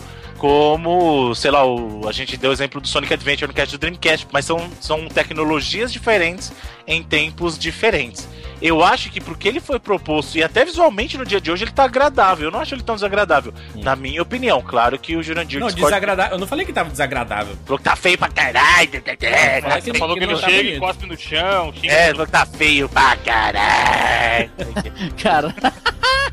como, 0.45 1.35
sei 1.35 1.51
lá, 1.51 1.65
o, 1.65 2.07
a 2.07 2.13
gente 2.13 2.37
deu 2.37 2.51
o 2.51 2.53
exemplo 2.53 2.79
do 2.79 2.87
Sonic 2.87 3.15
Adventure 3.15 3.49
no 3.49 3.55
cast 3.55 3.75
do 3.75 3.81
Dreamcast, 3.81 4.27
mas 4.31 4.45
são, 4.45 4.71
são 4.79 5.09
tecnologias 5.09 5.91
diferentes 5.91 6.53
em 6.87 7.03
tempos 7.03 7.59
diferentes. 7.59 8.29
Eu 8.61 8.85
acho 8.85 9.11
que 9.11 9.23
porque 9.23 9.49
ele 9.49 9.59
foi 9.59 9.81
proposto, 9.81 10.37
e 10.37 10.45
até 10.45 10.63
visualmente 10.63 11.17
no 11.17 11.25
dia 11.25 11.41
de 11.41 11.51
hoje, 11.51 11.65
ele 11.65 11.71
tá 11.71 11.85
agradável. 11.85 12.49
Eu 12.49 12.51
não 12.51 12.61
acho 12.61 12.75
ele 12.75 12.83
tão 12.83 12.95
desagradável. 12.95 13.55
Hum. 13.75 13.81
Na 13.83 13.97
minha 13.97 14.21
opinião, 14.21 14.61
claro 14.61 14.99
que 14.99 15.17
o 15.17 15.23
Jurandir. 15.23 15.61
Não, 15.61 15.69
discorda... 15.69 15.93
desagradável. 15.93 16.35
Eu 16.35 16.39
não 16.39 16.47
falei 16.47 16.67
que 16.67 16.75
tava 16.75 16.91
desagradável. 16.91 17.57
Falou 17.65 17.79
que 17.79 17.85
tá 17.85 17.97
feio 17.97 18.19
pra 18.19 18.29
caralho. 18.29 19.03
É, 19.23 19.81
você 19.81 19.95
falou 19.95 20.15
que, 20.15 20.25
ele 20.25 20.37
chega 20.37 20.71
e 20.71 20.79
cospe 20.79 21.07
no 21.07 21.17
chão. 21.17 21.73
É, 21.85 22.11
falou 22.11 22.27
que 22.27 22.33
tá 22.33 22.45
feio 22.45 22.87
pra 22.87 23.17
caralho. 23.17 24.51
Cara. 25.17 25.55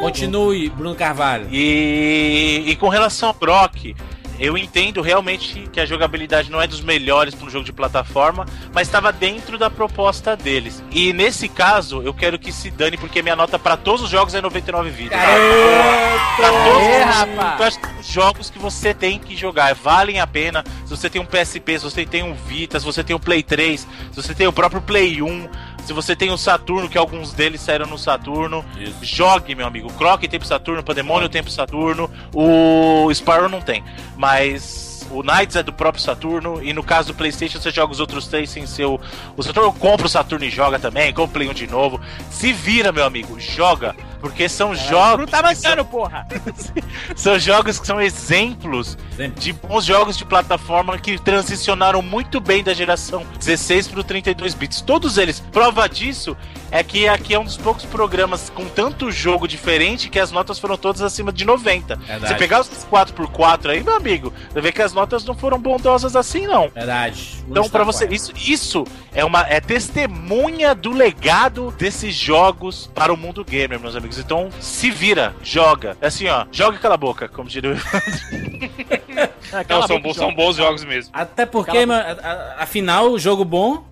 Continue, 0.00 0.68
Bruno 0.70 0.94
Carvalho. 0.94 1.48
E, 1.50 2.64
e 2.66 2.76
com 2.76 2.88
relação 2.88 3.28
ao 3.30 3.34
Brock, 3.34 3.94
eu 4.38 4.58
entendo 4.58 5.00
realmente 5.00 5.68
que 5.72 5.80
a 5.80 5.86
jogabilidade 5.86 6.50
não 6.50 6.60
é 6.60 6.66
dos 6.66 6.80
melhores 6.80 7.34
para 7.34 7.46
um 7.46 7.50
jogo 7.50 7.64
de 7.64 7.72
plataforma, 7.72 8.44
mas 8.72 8.88
estava 8.88 9.12
dentro 9.12 9.56
da 9.56 9.70
proposta 9.70 10.36
deles. 10.36 10.82
E 10.90 11.12
nesse 11.12 11.48
caso, 11.48 12.02
eu 12.02 12.12
quero 12.12 12.38
que 12.38 12.52
se 12.52 12.70
dane, 12.70 12.96
porque 12.96 13.22
minha 13.22 13.36
nota 13.36 13.58
para 13.58 13.76
todos 13.76 14.02
os 14.02 14.10
jogos 14.10 14.34
é 14.34 14.40
99 14.40 14.90
vidas. 14.90 15.18
Para 16.36 16.50
todos 17.56 17.78
os 18.00 18.06
jogos 18.06 18.50
que 18.50 18.58
você 18.58 18.92
tem 18.92 19.18
que 19.18 19.36
jogar, 19.36 19.74
valem 19.74 20.20
a 20.20 20.26
pena. 20.26 20.64
Se 20.84 20.90
você 20.90 21.08
tem 21.08 21.22
um 21.22 21.26
PSP, 21.26 21.78
se 21.78 21.84
você 21.84 22.04
tem 22.04 22.22
um 22.22 22.34
Vita, 22.34 22.78
se 22.80 22.84
você 22.84 23.04
tem 23.04 23.14
um 23.14 23.20
Play 23.20 23.42
3, 23.42 23.80
se 23.80 23.88
você 24.14 24.34
tem 24.34 24.46
o 24.46 24.52
próprio 24.52 24.82
Play 24.82 25.22
1, 25.22 25.48
se 25.84 25.92
você 25.92 26.16
tem 26.16 26.30
o 26.30 26.38
Saturno, 26.38 26.88
que 26.88 26.98
alguns 26.98 27.32
deles 27.32 27.60
saíram 27.60 27.86
no 27.86 27.98
Saturno, 27.98 28.64
Isso. 28.78 28.96
jogue, 29.02 29.54
meu 29.54 29.66
amigo. 29.66 29.92
Croc 29.92 30.22
tem 30.22 30.38
pro 30.38 30.48
Saturno, 30.48 30.82
Pandemônio 30.82 31.28
tem 31.28 31.42
pro 31.42 31.52
Saturno, 31.52 32.10
o 32.32 33.10
Spyro 33.12 33.48
não 33.48 33.60
tem. 33.60 33.84
Mas 34.16 34.93
o 35.10 35.22
Knights 35.22 35.56
é 35.56 35.62
do 35.62 35.72
próprio 35.72 36.02
Saturno, 36.02 36.62
e 36.62 36.72
no 36.72 36.82
caso 36.82 37.08
do 37.08 37.14
PlayStation 37.14 37.60
você 37.60 37.70
joga 37.70 37.92
os 37.92 38.00
outros 38.00 38.26
três 38.26 38.50
sem 38.50 38.66
ser 38.66 38.84
o, 38.86 39.00
o 39.36 39.42
Saturno. 39.42 39.72
Compra 39.72 40.06
o 40.06 40.08
Saturno 40.08 40.44
e 40.44 40.50
joga 40.50 40.78
também, 40.78 41.12
compra 41.12 41.30
o 41.30 41.32
Play 41.32 41.48
1 41.48 41.54
de 41.54 41.66
novo. 41.66 42.00
Se 42.30 42.52
vira, 42.52 42.92
meu 42.92 43.04
amigo, 43.04 43.38
joga. 43.38 43.94
Porque 44.20 44.48
são 44.48 44.72
é, 44.72 44.76
jogos. 44.76 45.20
Não 45.20 45.26
tá 45.26 45.42
bancando, 45.42 45.82
são... 45.82 45.84
porra! 45.84 46.26
são 47.14 47.38
jogos 47.38 47.78
que 47.78 47.86
são 47.86 48.00
exemplos 48.00 48.96
de 49.36 49.52
bons 49.52 49.84
jogos 49.84 50.16
de 50.16 50.24
plataforma 50.24 50.98
que 50.98 51.18
transicionaram 51.18 52.00
muito 52.00 52.40
bem 52.40 52.64
da 52.64 52.72
geração 52.72 53.26
16 53.38 53.88
pro 53.88 54.02
32 54.02 54.54
bits. 54.54 54.80
Todos 54.80 55.18
eles. 55.18 55.40
Prova 55.40 55.86
disso 55.86 56.34
é 56.74 56.82
que 56.82 57.06
aqui 57.06 57.32
é 57.34 57.38
um 57.38 57.44
dos 57.44 57.56
poucos 57.56 57.84
programas 57.84 58.50
com 58.50 58.64
tanto 58.64 59.08
jogo 59.08 59.46
diferente 59.46 60.10
que 60.10 60.18
as 60.18 60.32
notas 60.32 60.58
foram 60.58 60.76
todas 60.76 61.02
acima 61.02 61.32
de 61.32 61.44
90. 61.44 61.94
Verdade. 61.94 62.26
Você 62.26 62.34
pegar 62.34 62.60
os 62.60 62.68
4x4 62.68 63.70
aí, 63.70 63.84
meu 63.84 63.94
amigo, 63.94 64.32
você 64.52 64.60
vê 64.60 64.72
que 64.72 64.82
as 64.82 64.92
notas 64.92 65.24
não 65.24 65.36
foram 65.36 65.56
bondosas 65.56 66.16
assim, 66.16 66.48
não. 66.48 66.68
Verdade. 66.70 67.44
Então, 67.48 67.70
para 67.70 67.84
você, 67.84 68.08
isso, 68.08 68.32
isso 68.36 68.84
é 69.14 69.24
uma 69.24 69.42
é 69.42 69.60
testemunha 69.60 70.74
do 70.74 70.90
legado 70.90 71.72
desses 71.78 72.12
jogos 72.12 72.90
para 72.92 73.14
o 73.14 73.16
mundo 73.16 73.44
gamer, 73.44 73.78
meus 73.78 73.94
amigos. 73.94 74.18
Então, 74.18 74.48
se 74.58 74.90
vira, 74.90 75.32
joga. 75.44 75.96
É 76.00 76.08
assim, 76.08 76.26
ó, 76.26 76.44
joga 76.50 76.76
aquela 76.76 76.96
boca, 76.96 77.28
como 77.28 77.48
diria 77.48 77.70
o 77.70 77.76
é, 79.16 79.66
Não, 79.68 79.86
são, 79.86 80.00
bons, 80.00 80.16
são 80.16 80.34
bons 80.34 80.56
jogos 80.56 80.84
mesmo. 80.84 81.10
Até 81.12 81.46
porque, 81.46 81.78
afinal, 82.58 83.18
jogo 83.18 83.44
bom. 83.44 83.84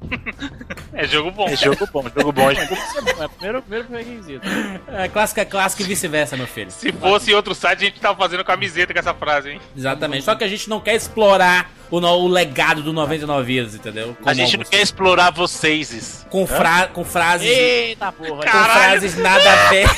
é 0.93 1.07
jogo 1.07 1.31
bom. 1.31 1.49
É 1.49 1.57
jogo 1.57 1.89
bom, 1.93 2.05
jogo 2.16 2.32
bom. 2.32 2.51
É, 2.51 2.55
é 2.55 3.28
primeiro, 3.28 3.62
primeiro 3.62 3.89
requisito. 3.90 4.47
É 4.89 5.09
clássica, 5.09 5.44
clássica 5.44 5.82
e 5.82 5.86
vice-versa, 5.86 6.36
meu 6.36 6.47
filho. 6.47 6.70
Se 6.70 6.93
fosse 6.93 7.35
outro 7.35 7.55
site, 7.55 7.78
a 7.78 7.85
gente 7.86 8.01
tava 8.01 8.16
fazendo 8.19 8.44
camiseta 8.44 8.93
com 8.93 8.99
essa 8.99 9.15
frase, 9.15 9.51
hein? 9.51 9.61
Exatamente. 9.77 10.24
Só 10.24 10.35
que 10.35 10.44
a 10.44 10.49
gente 10.49 10.69
não 10.69 10.81
quer 10.81 10.94
explorar 10.94 11.70
o, 11.90 12.01
no, 12.01 12.09
o 12.09 12.28
legado 12.28 12.82
do 12.82 12.93
99 12.93 13.44
vidas, 13.44 13.74
entendeu? 13.74 14.16
Como 14.19 14.28
a 14.28 14.35
gente 14.35 14.55
alguns... 14.55 14.70
não 14.70 14.70
quer 14.70 14.82
explorar 14.82 15.31
vocês. 15.31 16.27
Com, 16.31 16.47
fra 16.47 16.86
com 16.89 17.05
frases. 17.05 17.49
Eita 17.49 18.11
porra, 18.12 18.44
com 18.44 18.65
frases 18.65 19.16
nada 19.16 19.53
a 19.53 19.69
ver. 19.70 19.89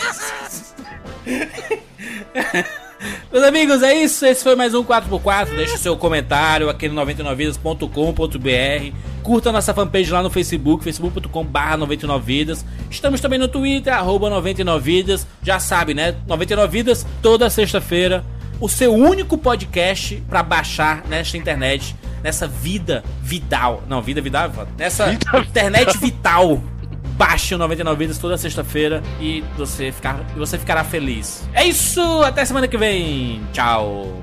Meus 3.32 3.44
amigos, 3.44 3.82
é 3.82 3.94
isso. 3.94 4.24
Esse 4.24 4.42
foi 4.42 4.54
mais 4.56 4.74
um 4.74 4.84
4x4. 4.84 5.54
Deixe 5.56 5.74
o 5.74 5.78
seu 5.78 5.96
comentário 5.96 6.68
aqui 6.68 6.88
no 6.88 6.94
99vidas.com.br. 7.04 8.96
Curta 9.22 9.52
nossa 9.52 9.72
fanpage 9.72 10.10
lá 10.10 10.22
no 10.22 10.30
Facebook, 10.30 10.84
facebook.com.br 10.84 11.58
99vidas. 11.78 12.64
Estamos 12.90 13.20
também 13.20 13.38
no 13.38 13.48
Twitter, 13.48 13.94
arroba 13.94 14.30
99vidas. 14.30 15.26
Já 15.42 15.58
sabe, 15.58 15.94
né? 15.94 16.14
99vidas, 16.28 17.06
toda 17.22 17.48
sexta-feira 17.48 18.24
o 18.60 18.68
seu 18.68 18.94
único 18.94 19.36
podcast 19.36 20.22
para 20.28 20.42
baixar 20.42 21.04
nesta 21.06 21.36
internet, 21.36 21.94
nessa 22.22 22.46
vida 22.46 23.04
vital. 23.20 23.82
Não, 23.88 24.00
vida 24.00 24.20
vital, 24.20 24.50
nessa 24.76 25.06
vida 25.06 25.38
internet 25.38 25.98
vital. 26.00 26.62
Baixe 27.16 27.54
o 27.54 27.58
99 27.58 27.98
Vidas 27.98 28.18
toda 28.18 28.36
sexta-feira 28.36 29.02
e 29.20 29.42
você, 29.56 29.92
ficar, 29.92 30.16
você 30.36 30.58
ficará 30.58 30.82
feliz. 30.82 31.48
É 31.52 31.64
isso, 31.64 32.00
até 32.22 32.44
semana 32.44 32.66
que 32.66 32.76
vem. 32.76 33.40
Tchau. 33.52 34.22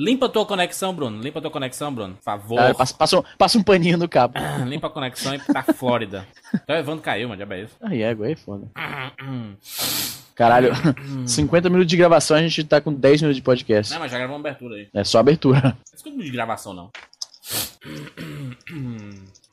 Limpa 0.00 0.30
tua 0.30 0.46
conexão, 0.46 0.94
Bruno. 0.94 1.20
Limpa 1.20 1.42
tua 1.42 1.50
conexão, 1.50 1.94
Bruno. 1.94 2.14
Por 2.14 2.22
favor. 2.22 2.58
Ah, 2.58 2.72
passa, 2.72 2.94
passa, 2.94 3.18
um, 3.18 3.22
passa 3.36 3.58
um 3.58 3.62
paninho 3.62 3.98
no 3.98 4.08
cabo. 4.08 4.32
Limpa 4.66 4.86
a 4.86 4.90
conexão 4.90 5.34
e 5.34 5.38
pra 5.38 5.62
Flórida. 5.62 6.26
Então 6.54 6.74
o 6.74 6.78
Evandro 6.78 7.04
caiu, 7.04 7.28
mano. 7.28 7.38
Já 7.38 7.54
é 7.54 7.62
isso. 7.62 7.76
Ai, 7.82 8.02
égua, 8.02 8.26
aí 8.26 8.34
foda. 8.34 8.66
Caralho, 10.34 10.72
50 11.28 11.68
minutos 11.68 11.90
de 11.90 11.98
gravação, 11.98 12.34
a 12.34 12.40
gente 12.40 12.64
tá 12.64 12.80
com 12.80 12.94
10 12.94 13.20
minutos 13.20 13.36
de 13.36 13.42
podcast. 13.42 13.92
Não, 13.92 14.00
mas 14.00 14.10
já 14.10 14.16
gravou 14.16 14.36
uma 14.36 14.40
abertura 14.40 14.76
aí. 14.76 14.88
É 14.94 15.04
só 15.04 15.18
abertura. 15.18 15.60
Não 15.60 15.76
escuta 15.92 16.08
muito 16.08 16.24
de 16.24 16.32
gravação, 16.32 16.72
não. 16.72 16.90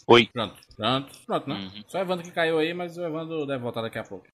Oi. 0.07 0.29
Pronto, 0.31 0.55
pronto, 0.77 1.07
pronto, 1.25 1.49
né? 1.49 1.71
Só 1.89 1.97
o 1.97 2.01
Evandro 2.01 2.23
que 2.23 2.31
caiu 2.31 2.57
aí, 2.57 2.73
mas 2.73 2.97
o 2.97 3.03
Evandro 3.03 3.45
deve 3.45 3.61
voltar 3.61 3.81
daqui 3.81 3.99
a 3.99 4.03
pouco. 4.03 4.25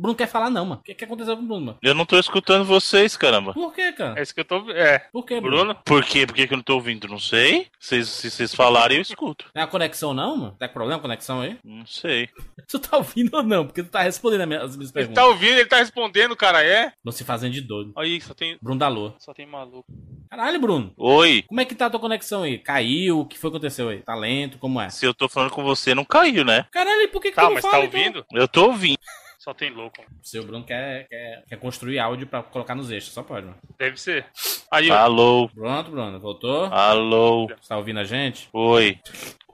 Bruno 0.00 0.14
quer 0.16 0.26
falar 0.26 0.48
não, 0.50 0.64
mano. 0.64 0.80
O 0.80 0.84
que, 0.84 0.94
que 0.94 1.04
aconteceu 1.04 1.36
com 1.36 1.42
o 1.42 1.46
Bruno, 1.46 1.66
mano? 1.66 1.78
Eu 1.82 1.94
não 1.94 2.06
tô 2.06 2.18
escutando 2.18 2.64
vocês, 2.64 3.16
caramba. 3.16 3.52
Por 3.52 3.72
que, 3.74 3.92
cara? 3.92 4.18
É 4.18 4.22
isso 4.22 4.34
que 4.34 4.40
eu 4.40 4.44
tô. 4.44 4.70
É. 4.70 5.00
Por 5.12 5.24
que, 5.26 5.40
Bruno? 5.40 5.56
Bruno? 5.56 5.74
Por 5.84 6.04
quê? 6.04 6.26
Por 6.26 6.34
que 6.34 6.46
que 6.46 6.54
eu 6.54 6.56
não 6.56 6.64
tô 6.64 6.74
ouvindo? 6.74 7.06
Não 7.06 7.18
sei. 7.18 7.66
Vocês- 7.78 8.08
se 8.08 8.30
vocês 8.30 8.54
falarem, 8.54 8.96
eu 8.96 9.02
escuto. 9.02 9.46
Não 9.54 9.60
é 9.62 9.64
a 9.64 9.68
conexão 9.68 10.14
não, 10.14 10.36
mano? 10.36 10.56
Tá 10.58 10.66
com 10.68 10.74
problema 10.74 10.98
a 10.98 11.02
conexão 11.02 11.40
aí? 11.42 11.58
Não 11.64 11.84
sei. 11.84 12.28
Tu 12.70 12.78
tá 12.78 12.96
ouvindo 12.96 13.34
ou 13.36 13.42
não? 13.42 13.66
Porque 13.66 13.82
tu 13.82 13.90
tá 13.90 14.00
respondendo 14.02 14.42
as 14.42 14.46
minhas, 14.48 14.62
as 14.62 14.76
minhas 14.76 14.90
Ele 14.90 14.94
perguntas. 15.06 15.22
tá 15.24 15.28
ouvindo, 15.28 15.52
ele 15.58 15.66
tá 15.68 15.76
respondendo, 15.78 16.36
cara, 16.36 16.62
é? 16.64 16.92
Não 17.04 17.10
se 17.12 17.24
fazendo 17.24 17.52
de 17.52 17.60
doido. 17.60 17.92
Aí, 17.96 18.20
só 18.20 18.32
tem. 18.32 18.56
Bruno 18.62 18.78
da 18.78 18.86
Lua. 18.88 19.14
Só 19.18 19.34
tem 19.34 19.44
maluco. 19.44 19.84
Caralho, 20.30 20.60
Bruno. 20.60 20.92
Oi. 20.96 21.42
Como 21.48 21.60
é 21.60 21.64
que 21.64 21.74
tá 21.74 21.86
a 21.86 21.90
tua 21.90 21.98
conexão 21.98 22.44
aí? 22.44 22.58
Caiu? 22.58 23.20
O 23.20 23.26
que 23.26 23.36
foi 23.36 23.50
que 23.50 23.56
aconteceu 23.56 23.88
aí? 23.88 23.98
Tá 24.02 24.14
lento? 24.14 24.56
Como 24.58 24.80
é? 24.80 24.88
Se 24.88 25.04
eu 25.04 25.12
tô 25.12 25.28
falando 25.28 25.50
com 25.50 25.64
você, 25.64 25.94
não 25.94 26.04
caiu, 26.04 26.44
né? 26.44 26.64
Caralho, 26.70 27.00
e 27.02 27.08
por 27.08 27.20
que 27.20 27.30
que 27.30 27.34
Tá, 27.36 27.42
tu 27.42 27.46
não 27.48 27.54
mas 27.54 27.62
fala, 27.62 27.78
tá 27.78 27.84
então? 27.86 27.98
ouvindo? 28.00 28.24
Eu 28.32 28.46
tô 28.46 28.66
ouvindo. 28.66 28.98
Só 29.42 29.54
tem 29.54 29.70
louco. 29.70 30.04
Seu 30.22 30.44
Bruno 30.44 30.62
quer, 30.64 31.08
quer, 31.08 31.44
quer 31.48 31.56
construir 31.56 31.98
áudio 31.98 32.26
pra 32.26 32.42
colocar 32.42 32.74
nos 32.74 32.90
eixos. 32.90 33.10
Só 33.14 33.22
pode, 33.22 33.46
mano. 33.46 33.56
Deve 33.78 33.98
ser. 33.98 34.26
Aí, 34.70 34.90
ó. 34.90 34.94
Alô. 34.98 35.48
Pronto, 35.48 35.90
Bruno. 35.90 36.20
Voltou? 36.20 36.66
Alô. 36.66 37.46
Você 37.48 37.68
tá 37.68 37.78
ouvindo 37.78 38.00
a 38.00 38.04
gente? 38.04 38.50
Oi. 38.52 38.98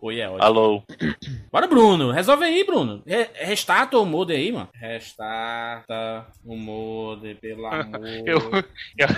Oi, 0.02 0.20
é 0.20 0.28
ótimo. 0.28 0.42
Alô. 0.42 0.82
Bora, 1.52 1.68
Bruno. 1.68 2.10
Resolve 2.10 2.44
aí, 2.44 2.64
Bruno. 2.66 3.00
Re 3.06 3.28
restarta 3.34 3.96
o 3.96 4.04
modem 4.04 4.36
aí, 4.36 4.50
mano. 4.52 4.68
Restarta 4.74 6.26
o 6.44 6.56
modem, 6.56 7.36
pelo 7.36 7.64
amor 7.70 8.00
Eu- 8.26 8.40
eu-. 8.98 9.08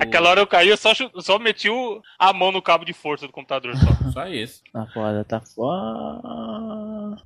Aquela 0.00 0.30
hora 0.30 0.40
eu 0.40 0.46
caí, 0.46 0.68
eu 0.70 0.76
só, 0.76 0.90
só 1.20 1.38
meti 1.38 1.70
o- 1.70 2.02
a 2.18 2.32
mão 2.32 2.50
no 2.50 2.60
cabo 2.60 2.84
de 2.84 2.92
força 2.92 3.28
do 3.28 3.32
computador 3.32 3.76
só. 3.76 4.10
Só 4.10 4.26
isso. 4.26 4.60
Tá 4.72 4.86
foda, 4.92 5.24
tá 5.24 5.40
foda. 5.40 7.22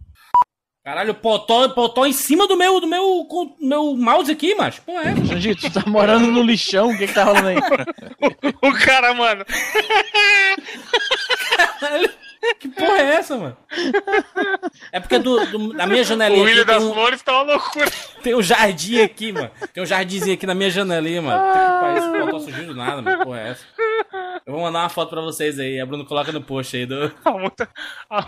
Caralho, 0.88 1.12
potó, 1.12 1.68
potó 1.68 2.06
em 2.06 2.14
cima 2.14 2.48
do 2.48 2.56
meu, 2.56 2.80
do 2.80 2.86
meu, 2.86 3.22
com- 3.28 3.54
meu 3.60 3.94
mouse 3.94 4.32
aqui, 4.32 4.54
macho. 4.54 4.80
Pô, 4.86 4.98
é. 4.98 5.14
Jandir, 5.26 5.54
tu 5.54 5.70
tá 5.70 5.82
morando 5.86 6.28
no 6.28 6.40
lixão, 6.42 6.88
o 6.92 6.96
que 6.96 7.06
que 7.06 7.12
tá 7.12 7.24
rolando 7.24 7.48
aí? 7.48 7.56
o 8.62 8.72
cara, 8.72 9.12
mano. 9.12 9.44
Que 12.58 12.68
porra 12.68 12.98
é 13.02 13.14
essa, 13.16 13.36
mano? 13.36 13.54
É 14.90 14.98
porque 14.98 15.18
do, 15.18 15.44
do- 15.46 15.74
na 15.74 15.86
minha 15.86 16.00
O 16.00 16.04
janelinha 16.04 16.46
aqui 16.46 16.54
tem 16.54 16.64
das 16.64 16.82
um, 16.82 16.94
Flores 16.94 17.20
tá 17.22 17.32
uma 17.42 17.52
loucura. 17.52 17.90
tem 18.22 18.34
um 18.34 18.42
jardim 18.42 19.02
aqui, 19.02 19.30
mano. 19.30 19.50
Tem 19.74 19.82
um 19.82 19.86
jardinzinho 19.86 20.34
aqui 20.36 20.46
na 20.46 20.54
minha 20.54 20.70
janelinha, 20.70 21.20
mano. 21.20 21.38
Tem 21.42 21.52
que 21.52 21.58
parar 21.68 21.98
esse 21.98 22.08
potó 22.18 22.38
surgiu 22.40 22.64
do 22.66 22.74
nada, 22.74 23.02
mano. 23.02 23.18
Que 23.18 23.24
Porra 23.24 23.40
é 23.40 23.48
essa? 23.50 23.64
Eu 24.46 24.54
vou 24.54 24.62
mandar 24.62 24.78
uma 24.80 24.88
foto 24.88 25.10
pra 25.10 25.20
vocês 25.20 25.58
aí. 25.58 25.78
A 25.78 25.84
Bruno 25.84 26.06
coloca 26.06 26.32
no 26.32 26.40
post 26.40 26.74
aí 26.74 26.86
do... 26.86 27.12
A 27.26 27.30
muita- 27.32 27.68
a- 28.08 28.26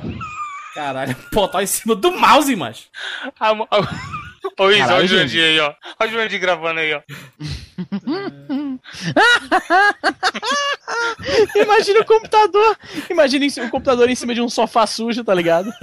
Caralho, 0.74 1.14
potó 1.32 1.60
em 1.60 1.66
cima 1.66 1.94
do 1.94 2.10
mouse, 2.12 2.54
macho. 2.56 2.84
a- 3.38 3.50
a- 3.50 4.20
Ô, 4.58 4.70
Isa, 4.70 4.94
olha 4.94 5.04
o 5.04 5.06
Jurandir 5.06 5.42
aí, 5.42 5.60
ó. 5.60 5.74
Olha 5.98 6.08
o 6.08 6.12
Jurandir 6.12 6.40
gravando 6.40 6.80
aí, 6.80 6.94
ó. 6.94 7.00
Imagina 11.54 12.00
o 12.00 12.04
computador. 12.04 12.76
Imagina 13.10 13.46
o 13.66 13.70
computador 13.70 14.08
em 14.08 14.14
cima 14.14 14.34
de 14.34 14.40
um 14.40 14.48
sofá 14.48 14.86
sujo, 14.86 15.22
tá 15.24 15.34
ligado? 15.34 15.70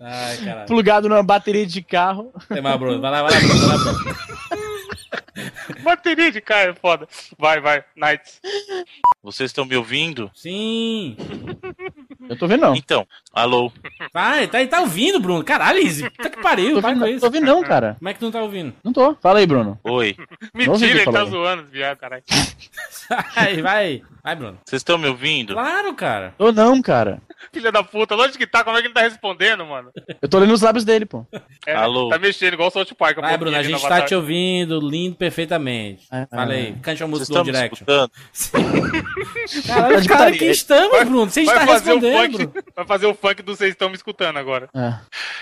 Ai, 0.00 0.36
caralho. 0.44 0.66
Plugado 0.66 1.08
numa 1.08 1.22
bateria 1.22 1.66
de 1.66 1.82
carro. 1.82 2.32
Tem 2.48 2.60
mais, 2.62 2.78
Bruno. 2.78 3.00
Vai 3.00 3.10
lá, 3.10 3.22
vai 3.22 3.32
lá, 3.32 3.38
Bruno. 3.40 3.66
Vai 3.66 3.76
lá, 3.76 3.84
Bruno. 3.84 4.16
Bateria 5.82 6.30
de 6.32 6.40
cara, 6.40 6.70
é 6.70 6.74
foda. 6.74 7.06
Vai, 7.38 7.60
vai, 7.60 7.84
Knights. 7.96 8.40
Vocês 9.22 9.50
estão 9.50 9.64
me 9.64 9.76
ouvindo? 9.76 10.30
Sim. 10.34 11.16
Eu 12.28 12.36
tô 12.38 12.46
vendo 12.46 12.62
não. 12.62 12.74
Então, 12.74 13.06
alô. 13.32 13.70
Vai, 14.12 14.46
tá, 14.48 14.64
tá 14.66 14.80
ouvindo, 14.80 15.20
Bruno. 15.20 15.44
Caralho, 15.44 15.78
Izzy. 15.78 16.08
Puta 16.10 16.30
que 16.30 16.40
pariu. 16.40 16.74
Tô 16.74 16.80
Vai 16.80 16.94
vendo, 16.94 17.02
com 17.02 17.08
isso. 17.08 17.20
tô 17.20 17.30
vendo 17.30 17.46
não, 17.46 17.62
cara. 17.62 17.96
Como 17.98 18.08
é 18.08 18.14
que 18.14 18.18
tu 18.18 18.24
não 18.24 18.32
tá 18.32 18.42
ouvindo? 18.42 18.74
Não 18.82 18.92
tô. 18.92 19.14
Fala 19.16 19.38
aí, 19.38 19.46
Bruno. 19.46 19.78
Oi. 19.84 20.16
Mentira, 20.54 20.90
ele 20.90 21.04
tá 21.04 21.12
falou. 21.12 21.30
zoando, 21.30 21.64
viado, 21.64 21.98
caralho. 21.98 22.22
Vai, 23.34 23.62
vai. 23.62 24.02
Vai, 24.22 24.34
Bruno. 24.34 24.58
Vocês 24.64 24.80
estão 24.80 24.98
me 24.98 25.06
ouvindo? 25.06 25.54
Claro, 25.54 25.94
cara. 25.94 26.34
Tô 26.36 26.50
não, 26.50 26.82
cara. 26.82 27.22
Filha 27.52 27.70
da 27.70 27.82
puta, 27.82 28.14
lógico 28.14 28.38
que 28.38 28.46
tá, 28.46 28.64
como 28.64 28.76
é 28.76 28.80
que 28.80 28.88
ele 28.88 28.94
tá 28.94 29.02
respondendo, 29.02 29.64
mano? 29.64 29.90
Eu 30.20 30.28
tô 30.28 30.38
lendo 30.38 30.52
os 30.52 30.62
lábios 30.62 30.84
dele, 30.84 31.06
pô. 31.06 31.24
É, 31.66 31.74
Alô? 31.74 32.08
Tá 32.08 32.18
mexendo 32.18 32.54
igual 32.54 32.68
o 32.68 32.72
South 32.72 32.94
Park. 32.98 33.18
Vai, 33.18 33.36
Bruno. 33.36 33.56
A 33.56 33.62
gente 33.62 33.80
tá 33.80 34.02
te 34.02 34.14
ouvindo 34.14 34.80
lindo 34.80 35.16
perfeitamente. 35.16 36.06
É, 36.10 36.26
Fala 36.26 36.54
é. 36.54 36.56
aí. 36.56 36.72
Cante 36.82 37.02
a 37.02 37.06
música 37.06 37.42
do 37.42 37.50
escutando? 37.50 38.10
Caralho, 39.66 40.08
cara, 40.08 40.32
que 40.32 40.44
estamos, 40.46 41.04
Bruno? 41.04 41.30
Você 41.30 41.42
está 41.42 41.64
Vai 41.64 41.80
fazer, 42.12 42.16
o 42.16 42.28
respondendo, 42.28 42.52
funk, 42.52 42.72
vai 42.74 42.86
fazer 42.86 43.06
o 43.06 43.14
funk 43.14 43.42
do 43.42 43.56
Vocês 43.56 43.70
Estão 43.70 43.88
Me 43.88 43.96
Escutando 43.96 44.36
agora. 44.38 44.68
É. 44.74 44.98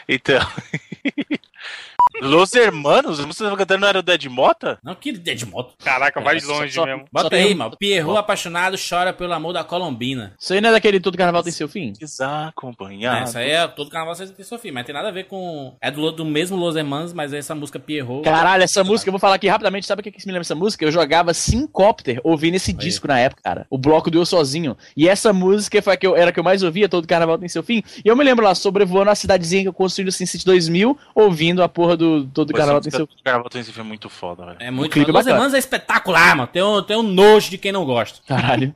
Então. 0.08 0.40
Los 2.20 2.54
Hermanos? 2.54 3.20
A 3.20 3.26
música 3.26 3.28
que 3.28 3.34
você 3.34 3.44
tava 3.44 3.56
cantando 3.56 3.80
não 3.80 3.88
era 3.88 3.98
o 3.98 4.02
Dead 4.02 4.24
Mota? 4.26 4.78
Não, 4.82 4.94
que 4.94 5.10
ideia 5.10 5.36
de 5.36 5.46
moto. 5.46 5.74
Caraca, 5.82 6.20
vai 6.20 6.38
só- 6.40 6.52
longe 6.52 6.72
só- 6.72 6.84
mesmo. 6.86 7.04
Bota 7.12 7.34
aí, 7.36 7.54
mano. 7.54 7.76
Pierrot 7.78 8.16
apaixonado 8.18 8.76
chora 8.78 9.12
pelo 9.12 9.32
amor 9.32 9.52
da 9.52 9.64
Colombina. 9.64 10.34
Isso 10.38 10.52
aí 10.52 10.60
não 10.60 10.70
é 10.70 10.72
daquele 10.72 11.00
Todo 11.00 11.16
Carnaval 11.16 11.42
Tem 11.42 11.52
Seu 11.52 11.68
Fim? 11.68 11.92
Desacompanhado. 11.98 13.22
Essa 13.24 13.38
aí 13.40 13.50
é 13.50 13.66
todo 13.66 13.90
carnaval 13.90 14.14
tem 14.16 14.44
Sofia, 14.44 14.72
mas 14.72 14.84
tem 14.86 14.94
nada 14.94 15.08
a 15.08 15.12
ver 15.12 15.24
com. 15.24 15.74
É 15.80 15.90
do, 15.90 16.10
do 16.12 16.24
mesmo 16.24 16.56
Los 16.56 16.76
Hermanos, 16.76 17.12
mas 17.12 17.32
é 17.32 17.38
essa 17.38 17.54
música 17.54 17.78
Pierrot. 17.78 18.22
Caralho, 18.22 18.62
essa 18.62 18.84
música, 18.84 19.08
eu 19.08 19.12
vou 19.12 19.18
falar 19.20 19.34
aqui 19.36 19.48
rapidamente, 19.48 19.86
sabe 19.86 20.00
o 20.00 20.02
que, 20.02 20.10
que 20.10 20.26
me 20.26 20.32
lembra 20.32 20.42
essa 20.42 20.54
música? 20.54 20.84
Eu 20.84 20.92
jogava 20.92 21.32
Syncopter 21.34 22.20
ouvindo 22.22 22.54
esse 22.54 22.72
disco 22.72 23.08
na 23.08 23.18
época, 23.18 23.42
cara. 23.42 23.66
O 23.70 23.78
bloco 23.78 24.10
do 24.10 24.18
Eu 24.18 24.26
Sozinho. 24.26 24.76
E 24.96 25.08
essa 25.08 25.32
música 25.32 25.80
foi 25.82 25.94
a 25.94 25.96
que 25.96 26.06
eu, 26.06 26.16
era 26.16 26.30
a 26.30 26.32
que 26.32 26.38
eu 26.40 26.44
mais 26.44 26.62
ouvia, 26.62 26.88
Todo 26.88 27.06
Carnaval 27.08 27.38
Tem 27.38 27.48
Seu 27.48 27.62
Fim. 27.62 27.82
E 28.04 28.08
eu 28.08 28.16
me 28.16 28.24
lembro 28.24 28.44
lá, 28.44 28.54
sobrevoando 28.54 29.10
a 29.10 29.14
cidadezinha 29.14 29.62
que 29.62 29.68
eu 29.68 29.72
construí 29.72 30.04
no 30.04 30.12
SimCity 30.12 30.44
2000, 30.44 30.96
ouvindo 31.14 31.62
a 31.62 31.68
porra 31.68 31.96
do 31.96 32.03
Todo 32.32 32.50
essa 32.50 32.58
Carnaval 32.58 32.80
Tem 32.80 32.88
música 32.92 32.96
Seu 32.96 33.06
do 33.06 33.22
Carnaval 33.22 33.50
tem 33.50 33.60
esse 33.60 33.72
filme 33.72 33.88
muito 33.88 34.08
foda, 34.08 34.44
velho. 34.46 34.56
É 34.60 34.70
muito 34.70 34.92
clipe 34.92 35.10
Los 35.10 35.20
bacana. 35.20 35.36
Hermanos 35.36 35.54
é 35.54 35.58
espetacular, 35.58 36.36
mano. 36.36 36.46
Tem 36.48 36.62
um, 36.62 36.82
tem 36.82 36.96
um 36.96 37.02
nojo 37.02 37.50
de 37.50 37.58
quem 37.58 37.72
não 37.72 37.84
gosta. 37.84 38.20
Caralho. 38.26 38.74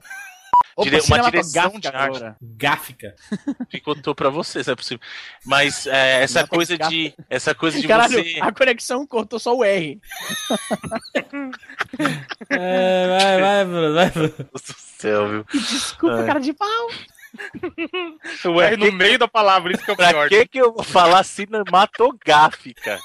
Dire- 0.80 1.00
uma 1.08 1.18
direção 1.22 1.72
de 1.80 1.88
arte. 1.88 2.22
Gáfica. 2.40 3.16
Picotou 3.68 4.14
pra 4.14 4.30
você, 4.30 4.62
se 4.62 4.70
é 4.70 4.76
possível. 4.76 5.00
Mas 5.44 5.88
é, 5.88 6.22
essa 6.22 6.46
coisa 6.46 6.78
de. 6.78 7.12
Essa 7.28 7.52
coisa 7.52 7.80
de 7.80 7.88
Caralho, 7.88 8.22
você. 8.22 8.38
a 8.40 8.52
conexão 8.52 9.04
cortou 9.04 9.40
só 9.40 9.56
o 9.56 9.64
R. 9.64 10.00
É, 12.50 13.08
vai, 13.08 13.40
vai, 13.40 13.64
Bruno, 13.64 13.94
vai, 13.94 14.10
Bruno. 14.10 14.28
Deus 14.38 14.62
do 14.62 14.74
céu, 14.76 15.28
viu? 15.28 15.46
Desculpa, 15.52 16.16
Ai. 16.16 16.26
cara 16.26 16.38
de 16.40 16.52
pau. 16.52 16.88
O 18.44 18.60
R 18.60 18.76
no 18.76 18.92
meio 18.92 19.18
da 19.18 19.28
palavra, 19.28 19.72
isso 19.72 19.84
que 19.84 19.90
é 19.90 19.94
o 19.94 19.96
Pra 19.96 20.10
pior. 20.10 20.28
que 20.28 20.46
que 20.46 20.58
eu 20.58 20.72
vou 20.72 20.82
falar 20.84 21.22
cinematográfica? 21.24 22.98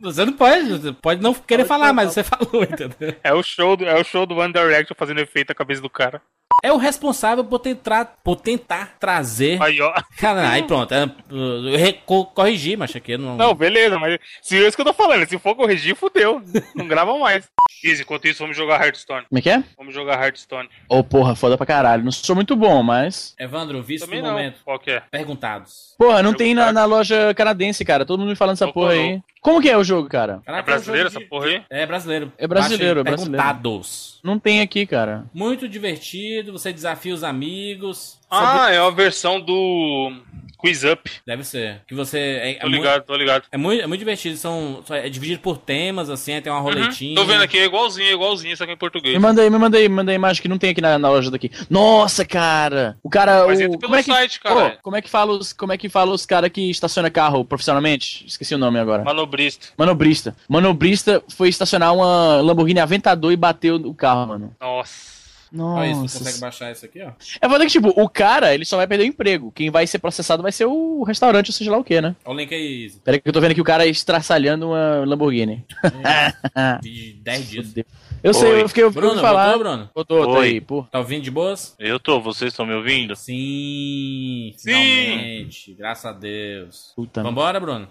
Você 0.00 0.24
não 0.24 0.32
pode, 0.32 0.68
você 0.70 0.92
pode 0.92 1.22
não 1.22 1.34
querer 1.34 1.64
falar, 1.66 1.92
mas 1.92 2.12
você 2.12 2.22
falou, 2.24 2.62
entendeu? 2.62 3.14
É 3.22 3.32
o 3.34 3.42
show 3.42 3.76
do, 3.76 3.84
é 3.84 4.00
o 4.00 4.04
show 4.04 4.24
do 4.26 4.36
One 4.36 4.52
Direction 4.52 4.94
fazendo 4.96 5.20
efeito 5.20 5.50
na 5.50 5.54
cabeça 5.54 5.82
do 5.82 5.90
cara. 5.90 6.22
É 6.62 6.72
o 6.72 6.76
responsável 6.76 7.44
por 7.44 7.60
tentar, 7.60 8.16
por 8.24 8.36
tentar 8.36 8.96
trazer. 8.98 9.62
Aí, 9.62 9.80
ó. 9.80 9.92
Cara, 10.18 10.50
aí 10.50 10.62
pronto. 10.64 10.92
é, 10.92 11.04
Eu 11.04 12.24
corrigi, 12.26 12.76
mas 12.76 12.94
aqui 12.96 13.12
eu 13.12 13.18
não. 13.18 13.36
Não, 13.36 13.54
beleza, 13.54 13.98
mas 13.98 14.18
se 14.42 14.56
é 14.56 14.66
isso 14.66 14.76
que 14.76 14.80
eu 14.80 14.86
tô 14.86 14.92
falando, 14.92 15.26
se 15.28 15.38
for 15.38 15.54
corrigir, 15.54 15.94
fudeu. 15.94 16.42
Não 16.74 16.88
grava 16.88 17.16
mais. 17.16 17.48
Easy, 17.84 18.02
enquanto 18.02 18.26
isso, 18.26 18.40
vamos 18.40 18.56
jogar 18.56 18.84
Hearthstone. 18.84 19.24
Como 19.28 19.38
é 19.38 19.42
que 19.42 19.50
é? 19.50 19.62
Vamos 19.76 19.94
jogar 19.94 20.20
Hearthstone. 20.20 20.68
Ô, 20.88 21.04
porra, 21.04 21.36
foda 21.36 21.56
pra 21.56 21.64
caralho. 21.64 22.02
Não 22.02 22.10
sou 22.10 22.34
muito 22.34 22.56
bom, 22.56 22.82
mas. 22.82 23.36
Evandro, 23.38 23.80
visto 23.82 24.04
Também 24.06 24.20
do 24.20 24.26
não. 24.26 24.32
momento. 24.32 24.56
Qual 24.64 24.80
que 24.80 24.90
é? 24.90 25.02
Perguntados. 25.12 25.94
Porra, 25.96 26.22
não 26.22 26.34
tem 26.34 26.54
na, 26.54 26.72
na 26.72 26.84
loja 26.84 27.32
canadense, 27.34 27.84
cara. 27.84 28.04
Todo 28.04 28.18
mundo 28.20 28.30
me 28.30 28.36
falando 28.36 28.54
essa 28.54 28.66
porra 28.72 28.92
aí. 28.94 29.20
Como 29.40 29.62
que 29.62 29.70
é 29.70 29.76
o 29.76 29.84
jogo, 29.84 30.08
cara? 30.08 30.40
Caraca, 30.44 30.62
É 30.62 30.64
brasileiro 30.64 31.08
um 31.08 31.10
jogo 31.12 31.16
essa 31.18 31.24
de- 31.24 31.30
porra 31.30 31.46
aí? 31.46 31.62
É 31.70 31.86
brasileiro. 31.86 32.32
É 32.36 32.46
brasileiro, 32.48 33.00
é 33.00 33.02
brasileiro. 33.04 33.30
Perguntados. 33.44 34.18
Não 34.24 34.38
tem 34.40 34.60
aqui, 34.60 34.84
cara. 34.84 35.24
Muito 35.32 35.68
divertido, 35.68 36.47
você 36.50 36.72
desafia 36.72 37.14
os 37.14 37.22
amigos. 37.24 38.18
Ah, 38.30 38.70
é 38.70 38.80
uma 38.80 38.92
versão 38.92 39.40
do. 39.40 40.12
Quiz 40.58 40.82
Up. 40.82 41.08
Deve 41.24 41.44
ser. 41.44 41.82
Que 41.86 41.94
você. 41.94 42.18
É, 42.18 42.50
é 42.50 42.54
Tô 42.54 42.68
mu- 42.68 42.74
ligado, 42.74 43.04
tô 43.04 43.14
ligado. 43.14 43.44
É 43.52 43.56
muito, 43.56 43.80
é 43.80 43.86
muito 43.86 44.00
divertido. 44.00 44.36
São, 44.36 44.82
é 44.90 45.08
dividido 45.08 45.40
por 45.40 45.56
temas, 45.56 46.10
assim, 46.10 46.32
aí 46.34 46.40
tem 46.40 46.52
uma 46.52 46.60
roletinha. 46.60 47.14
Tô 47.14 47.24
vendo 47.24 47.42
aqui, 47.42 47.58
é 47.58 47.64
igualzinho, 47.64 48.08
é 48.08 48.12
igualzinho, 48.12 48.56
só 48.56 48.66
que 48.66 48.72
em 48.72 48.76
português. 48.76 49.14
Me 49.14 49.20
manda 49.20 49.40
aí, 49.40 49.48
me 49.48 49.56
manda 49.56 49.78
aí, 49.78 49.88
me 49.88 49.94
manda 49.94 50.10
aí 50.10 50.16
a 50.16 50.18
imagem 50.18 50.42
que 50.42 50.48
não 50.48 50.58
tem 50.58 50.70
aqui 50.70 50.80
na, 50.80 50.98
na 50.98 51.08
loja 51.08 51.30
daqui. 51.30 51.48
Nossa, 51.70 52.24
cara! 52.24 52.98
O 53.04 53.08
cara. 53.08 53.46
Mas 53.46 53.60
o, 53.60 53.62
entra 53.62 53.78
pelo 53.78 53.82
como 53.88 53.96
é 53.96 54.02
que, 54.02 54.10
site, 54.10 54.40
cara. 54.40 54.66
Ô, 54.66 54.82
como 54.82 54.96
é 54.96 55.00
que 55.02 55.08
fala 55.08 55.32
os, 55.32 55.52
como 55.52 55.72
é 55.72 55.78
que 55.78 55.88
fala 55.88 56.12
os 56.12 56.26
cara 56.26 56.50
que 56.50 56.68
estaciona 56.68 57.08
carro 57.08 57.44
profissionalmente? 57.44 58.26
Esqueci 58.26 58.56
o 58.56 58.58
nome 58.58 58.80
agora. 58.80 59.04
Manobrista. 59.04 59.68
Manobrista. 59.78 60.36
Manobrista 60.48 61.22
foi 61.28 61.50
estacionar 61.50 61.94
uma 61.94 62.40
Lamborghini 62.40 62.80
Aventador 62.80 63.30
e 63.30 63.36
bateu 63.36 63.76
o 63.76 63.94
carro, 63.94 64.26
mano. 64.26 64.56
Nossa. 64.60 65.17
Olha 65.56 65.86
isso, 65.90 65.96
você 66.00 66.02
Nossa. 66.02 66.18
consegue 66.18 66.40
baixar 66.40 66.72
isso 66.72 66.84
aqui, 66.84 67.02
ó. 67.02 67.12
É 67.40 67.48
foda 67.48 67.64
que, 67.64 67.70
tipo, 67.72 67.88
o 67.88 68.08
cara, 68.08 68.54
ele 68.54 68.64
só 68.64 68.76
vai 68.76 68.86
perder 68.86 69.04
o 69.04 69.06
emprego. 69.06 69.50
Quem 69.52 69.70
vai 69.70 69.86
ser 69.86 69.98
processado 69.98 70.42
vai 70.42 70.52
ser 70.52 70.66
o 70.66 71.02
restaurante, 71.04 71.48
ou 71.48 71.52
seja 71.54 71.70
lá 71.70 71.78
o 71.78 71.84
que, 71.84 72.00
né? 72.00 72.14
Olha 72.24 72.34
o 72.34 72.38
link 72.38 72.54
aí, 72.54 72.84
Izzy. 72.84 73.00
Pera 73.00 73.16
aí 73.16 73.20
que 73.20 73.28
eu 73.28 73.32
tô 73.32 73.40
vendo 73.40 73.54
que 73.54 73.60
o 73.60 73.64
cara 73.64 73.86
estraçalhando 73.86 74.68
uma 74.68 75.04
Lamborghini. 75.06 75.64
De 76.82 77.12
10 77.22 77.48
dias. 77.48 77.74
Eu 78.22 78.34
sei, 78.34 78.52
Oi. 78.52 78.62
eu 78.62 78.68
fiquei 78.68 78.82
eu 78.84 78.90
Bruno, 78.90 79.10
ouvi 79.10 79.20
falar. 79.20 79.44
voltou, 79.52 79.58
Bruno? 79.60 79.90
Botou, 79.94 80.26
tá 80.26 80.38
Oi. 80.40 80.46
aí, 80.46 80.60
pô. 80.60 80.82
Tá 80.90 80.98
ouvindo 80.98 81.22
de 81.22 81.30
boas? 81.30 81.74
Eu 81.78 82.00
tô, 82.00 82.20
vocês 82.20 82.52
estão 82.52 82.66
me 82.66 82.74
ouvindo? 82.74 83.14
Sim, 83.14 84.52
Sim. 84.56 84.70
finalmente. 84.70 85.74
Graças 85.74 86.04
a 86.04 86.12
Deus. 86.12 86.92
Puta 86.96 87.22
Vambora, 87.22 87.58
Bruno? 87.60 87.88